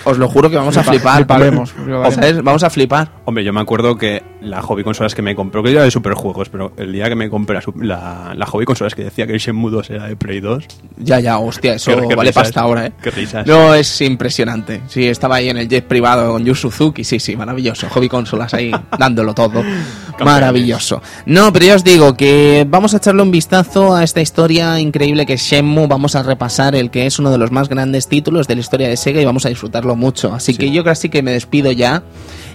Os 0.06 0.18
lo 0.18 0.28
juro 0.28 0.50
que 0.50 0.56
vamos 0.58 0.76
a 0.78 0.82
Flipa- 0.84 0.92
flipar. 1.18 1.18
fliparemos. 1.18 1.74
Vamos 2.44 2.64
a 2.64 2.70
flipar. 2.70 3.12
Hombre, 3.26 3.44
yo 3.44 3.54
me 3.54 3.62
acuerdo 3.62 3.96
que 3.98 4.24
la 4.42 4.62
hobby 4.62 4.84
consolas 4.84 5.14
que 5.14 5.22
me 5.22 5.36
compró, 5.36 5.62
que 5.62 5.70
yo 5.72 5.76
era 5.78 5.84
de 5.86 5.92
superjuegos, 5.92 6.50
pero 6.50 6.72
el 6.78 6.92
día 6.94 7.10
que 7.10 7.16
me 7.16 7.30
compré 7.30 7.58
la, 7.58 7.64
la, 7.86 8.34
la 8.36 8.46
hobby 8.46 8.66
consolas 8.66 8.96
que 8.96 9.04
decía 9.04 9.28
que 9.28 9.34
el 9.34 9.40
Shenmue 9.40 9.70
2 9.72 9.90
era 9.90 10.08
de 10.08 10.16
Play 10.16 10.40
2, 10.40 10.64
Ya, 10.98 11.20
ya, 11.20 11.38
hostia, 11.40 11.74
eso 11.76 11.96
Qué- 11.96 12.08
qué 12.08 12.16
vale 12.16 12.30
risas. 12.30 12.44
pasta 12.46 12.62
ahora, 12.62 12.86
¿eh? 12.88 12.92
Qué 13.04 13.12
risas. 13.12 13.46
No, 13.46 13.74
es 13.76 14.02
impresionante. 14.02 14.82
Sí, 14.88 15.06
estaba 15.08 15.36
ahí 15.36 15.50
en 15.50 15.58
el 15.58 15.68
jet 15.68 15.86
privado 15.86 16.39
con 16.40 16.46
Yu 16.46 16.56
Suzuki, 16.56 17.04
sí, 17.04 17.20
sí, 17.20 17.36
maravilloso. 17.36 17.90
Hobby 17.90 18.08
Consolas 18.08 18.54
ahí 18.54 18.72
dándolo 19.00 19.34
todo. 19.34 19.64
Maravilloso. 20.24 21.02
No, 21.26 21.52
pero 21.52 21.66
ya 21.66 21.76
os 21.76 21.84
digo 21.84 22.16
que 22.16 22.66
vamos 22.68 22.94
a 22.94 22.98
echarle 22.98 23.22
un 23.22 23.32
vistazo 23.32 23.96
a 23.96 24.04
esta 24.04 24.22
historia 24.22 24.80
increíble 24.80 25.26
que 25.26 25.34
es 25.34 25.42
Shenmue. 25.42 25.88
Vamos 25.88 26.16
a 26.16 26.24
repasar 26.24 26.76
el 26.76 26.90
que 26.92 27.06
es 27.06 27.20
uno 27.20 27.32
de 27.32 27.38
los 27.38 27.52
más 27.52 27.68
grandes 27.70 28.08
títulos 28.08 28.48
de 28.48 28.56
la 28.56 28.62
historia 28.62 28.88
de 28.88 28.98
Sega 28.98 29.22
y 29.22 29.26
vamos 29.26 29.46
a 29.46 29.50
disfrutarlo 29.50 29.96
mucho. 29.96 30.34
Así 30.34 30.56
que 30.56 30.72
yo 30.72 30.84
casi 30.84 31.10
que 31.10 31.22
me 31.22 31.32
despido 31.32 31.72
ya 31.72 32.04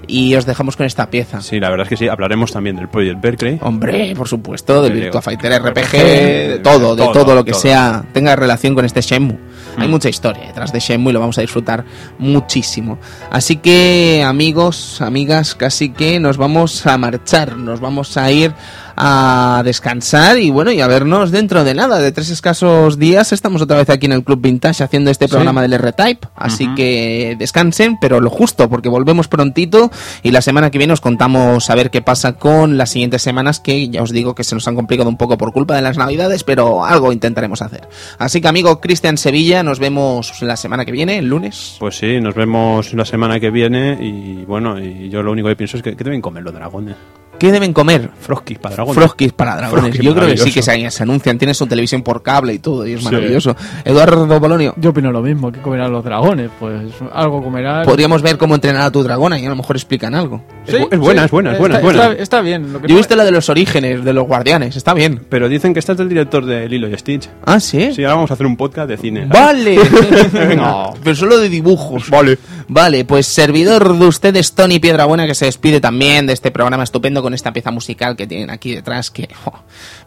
y 0.06 0.34
os 0.34 0.46
dejamos 0.46 0.76
con 0.76 0.86
esta 0.86 1.10
pieza. 1.10 1.40
Sí, 1.40 1.60
la 1.60 1.70
verdad 1.70 1.84
es 1.86 1.88
que 1.90 1.96
sí. 1.96 2.08
Hablaremos 2.08 2.52
también 2.52 2.76
del 2.76 2.88
Project 2.88 3.20
Berkeley. 3.20 3.58
Hombre, 3.62 4.14
por 4.16 4.28
supuesto, 4.28 4.82
del 4.82 4.92
Virtua 4.92 5.22
Fighter 5.22 5.62
RPG, 5.62 5.90
de 5.92 6.60
todo, 6.62 6.94
de 6.96 7.02
Todo, 7.04 7.12
todo 7.12 7.34
lo 7.34 7.44
que 7.44 7.52
todo. 7.52 7.60
sea, 7.60 8.04
tenga 8.12 8.36
relación 8.36 8.74
con 8.74 8.84
este 8.84 9.00
Shenmue. 9.00 9.38
Hay 9.76 9.88
Mm. 9.88 9.90
mucha 9.90 10.08
historia 10.08 10.46
detrás 10.46 10.72
de 10.72 10.78
Shenmue 10.78 11.10
y 11.10 11.14
lo 11.14 11.20
vamos 11.20 11.36
a 11.38 11.40
disfrutar 11.40 11.84
muchísimo. 12.18 12.98
Así 13.30 13.56
que, 13.56 14.22
amigos, 14.26 15.00
amigas, 15.00 15.54
casi 15.54 15.90
que 15.90 16.20
nos 16.20 16.36
vamos 16.36 16.86
a 16.86 16.96
marchar, 16.98 17.56
nos 17.56 17.80
vamos 17.80 18.16
a 18.16 18.30
ir 18.30 18.52
a 18.96 19.62
descansar 19.64 20.38
y 20.38 20.50
bueno, 20.50 20.70
y 20.70 20.80
a 20.80 20.86
vernos 20.86 21.30
dentro 21.30 21.64
de 21.64 21.74
nada, 21.74 21.98
de 21.98 22.12
tres 22.12 22.30
escasos 22.30 22.98
días 22.98 23.32
estamos 23.32 23.62
otra 23.62 23.76
vez 23.76 23.90
aquí 23.90 24.06
en 24.06 24.12
el 24.12 24.24
Club 24.24 24.40
Vintage 24.40 24.84
haciendo 24.84 25.10
este 25.10 25.28
programa 25.28 25.62
del 25.62 25.72
R-Type, 25.72 26.28
así 26.36 26.68
que 26.74 27.36
descansen, 27.38 27.98
pero 28.00 28.20
lo 28.20 28.30
justo, 28.30 28.68
porque 28.68 28.88
volvemos 28.88 29.28
prontito 29.28 29.90
y 30.22 30.30
la 30.30 30.40
semana 30.42 30.70
que 30.70 30.78
viene 30.78 30.92
os 30.92 31.00
contamos 31.00 31.70
a 31.70 31.74
ver 31.74 31.90
qué 31.90 32.02
pasa 32.02 32.34
con 32.34 32.76
las 32.76 32.90
siguientes 32.90 33.22
semanas 33.22 33.60
que 33.60 33.88
ya 33.88 34.02
os 34.02 34.10
digo 34.10 34.34
que 34.34 34.44
se 34.44 34.54
nos 34.54 34.66
han 34.68 34.74
complicado 34.74 35.08
un 35.08 35.16
poco 35.16 35.36
por 35.38 35.52
culpa 35.52 35.74
de 35.74 35.82
las 35.82 35.98
navidades, 35.98 36.44
pero 36.44 36.84
algo 36.84 37.12
intentaremos 37.12 37.62
hacer. 37.62 37.88
Así 38.18 38.40
que 38.40 38.48
amigo 38.48 38.80
Cristian 38.80 39.18
Sevilla, 39.18 39.62
nos 39.62 39.78
vemos 39.78 40.42
la 40.42 40.56
semana 40.56 40.84
que 40.84 40.92
viene, 40.92 41.18
el 41.18 41.28
lunes. 41.28 41.76
Pues 41.78 41.96
sí, 41.96 42.20
nos 42.20 42.34
vemos 42.34 42.92
la 42.94 43.04
semana 43.04 43.40
que 43.40 43.50
viene 43.50 43.98
y 44.00 44.44
bueno, 44.44 44.78
y 44.78 45.08
yo 45.08 45.22
lo 45.22 45.32
único 45.32 45.48
que 45.48 45.56
pienso 45.56 45.76
es 45.76 45.82
que, 45.82 45.96
que 45.96 46.04
deben 46.04 46.20
comer 46.20 46.42
los 46.42 46.54
dragones. 46.54 46.96
¿Qué 47.38 47.50
deben 47.52 47.72
comer? 47.72 48.10
Frosky 48.20 48.54
para 48.54 48.74
dragones. 48.76 48.94
Frosquis 49.02 49.32
para 49.32 49.56
dragones. 49.56 49.98
Yo 49.98 50.14
creo 50.14 50.28
que 50.28 50.36
sí 50.36 50.52
que 50.52 50.62
se, 50.62 50.90
se 50.90 51.02
anuncian, 51.02 51.36
tiene 51.38 51.52
su 51.54 51.66
televisión 51.66 52.02
por 52.02 52.22
cable 52.22 52.54
y 52.54 52.58
todo, 52.58 52.86
y 52.86 52.92
es 52.94 53.00
Sí. 53.00 53.04
maravilloso. 53.04 53.54
Eduardo 53.84 54.40
Bolonio, 54.40 54.74
Yo 54.78 54.90
opino 54.90 55.10
lo 55.12 55.20
mismo, 55.20 55.50
que 55.52 55.60
comerán 55.60 55.92
los 55.92 56.04
dragones, 56.04 56.50
pues 56.58 56.80
algo 57.12 57.42
comerán. 57.42 57.84
podríamos 57.84 58.22
ver 58.22 58.38
cómo 58.38 58.54
entrenar 58.54 58.82
a 58.82 58.90
tu 58.90 59.02
dragona 59.02 59.38
y 59.38 59.46
a 59.46 59.48
lo 59.50 59.56
mejor 59.56 59.76
explican 59.76 60.14
algo. 60.14 60.42
Es 60.66 60.74
bu- 60.74 60.88
es 60.90 60.98
buena, 60.98 61.24
es 61.26 61.30
buena, 61.30 61.52
es 61.52 61.58
buena, 61.58 61.74
Está, 61.76 61.78
es 61.88 61.94
buena. 61.96 62.10
está- 62.12 62.22
está 62.22 62.40
bien. 62.40 62.72
Lo 62.72 62.80
que 62.80 62.88
Yo 62.88 62.92
he 62.92 62.96
no- 62.96 62.98
visto 62.98 63.16
la 63.16 63.24
de 63.24 63.30
los 63.32 63.48
orígenes, 63.48 64.04
de 64.04 64.12
los 64.12 64.26
guardianes, 64.26 64.76
está 64.76 64.94
bien. 64.94 65.20
Pero 65.28 65.48
dicen 65.48 65.72
que 65.74 65.80
este 65.80 65.92
es 65.92 66.00
el 66.00 66.08
director 66.08 66.46
de 66.46 66.68
Lilo 66.68 66.88
y 66.88 66.96
Stitch. 66.96 67.28
Ah, 67.44 67.60
sí. 67.60 67.92
Sí, 67.94 68.02
ahora 68.04 68.14
vamos 68.14 68.30
a 68.30 68.34
hacer 68.34 68.46
un 68.46 68.56
podcast 68.56 68.88
de 68.88 68.96
cine. 68.96 69.26
Vale. 69.26 69.76
no, 70.56 70.94
pero 71.02 71.16
solo 71.16 71.38
de 71.38 71.48
dibujos. 71.48 72.08
Vale. 72.10 72.38
Vale, 72.68 73.04
pues 73.04 73.26
servidor 73.26 73.98
de 73.98 74.06
ustedes, 74.06 74.54
Tony 74.54 74.78
Piedrabuena, 74.78 75.26
que 75.26 75.34
se 75.34 75.46
despide 75.46 75.80
también 75.80 76.26
de 76.26 76.32
este 76.32 76.50
programa 76.50 76.84
estupendo 76.84 77.22
con 77.22 77.34
esta 77.34 77.52
pieza 77.52 77.70
musical 77.70 78.16
que 78.16 78.26
tienen 78.26 78.50
aquí 78.50 78.74
detrás, 78.74 79.10
que, 79.10 79.28
oh, 79.44 79.52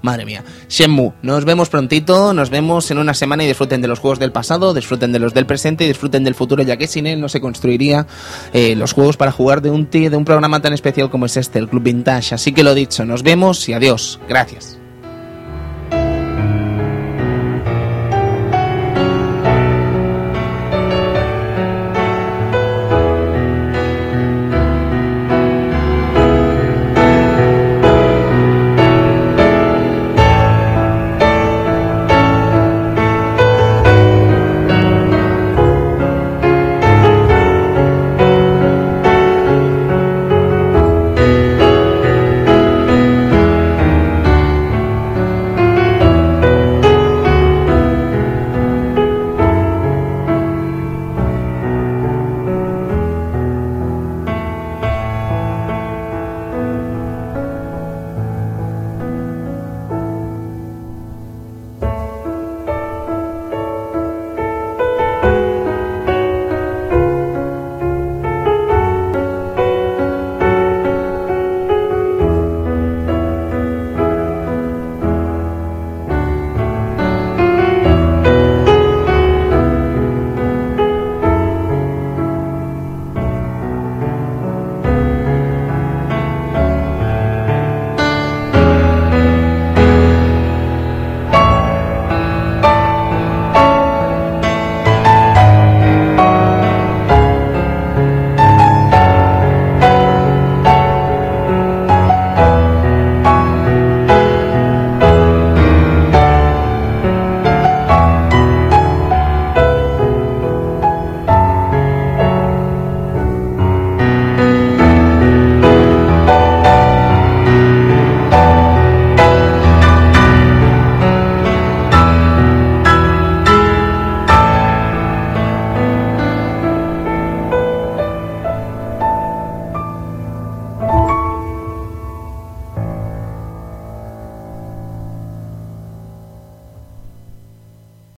madre 0.02 0.26
mía. 0.26 0.44
Shenmue, 0.70 1.14
nos 1.22 1.46
vemos 1.46 1.70
prontito, 1.70 2.34
nos 2.34 2.50
vemos 2.50 2.90
en 2.92 2.98
una 2.98 3.14
semana 3.14 3.44
y 3.44 3.48
disfruten 3.48 3.82
de 3.82 3.88
los 3.88 4.00
juegos 4.00 4.20
del 4.20 4.32
pasado, 4.32 4.74
disfruten 4.74 5.12
de 5.12 5.20
los 5.20 5.34
del 5.34 5.46
presente 5.46 5.86
y 5.86 5.88
disfruten 5.88 6.24
del 6.24 6.36
futuro, 6.36 6.64
ya 6.64 6.78
que 6.78 6.88
sin 6.88 7.08
él 7.08 7.22
no 7.22 7.30
se 7.30 7.42
construiría 7.42 8.08
eh, 8.54 8.76
los 8.76 8.94
juegos 8.94 9.18
para 9.18 9.32
jugar 9.32 9.62
de 9.62 9.70
un, 9.70 9.90
de 9.90 10.16
un 10.16 10.26
programa 10.26 10.62
tan 10.62 10.74
especial 10.74 11.10
como 11.10 11.26
es 11.26 11.38
este, 11.38 11.60
el 11.60 11.70
Club 11.70 11.84
Vintage. 11.84 12.36
Así 12.36 12.54
que 12.54 12.64
lo 12.64 12.74
dicho, 12.74 13.06
nos 13.06 13.24
vemos 13.24 13.68
y 13.70 13.74
adiós. 13.74 14.20
Gracias. 14.28 14.77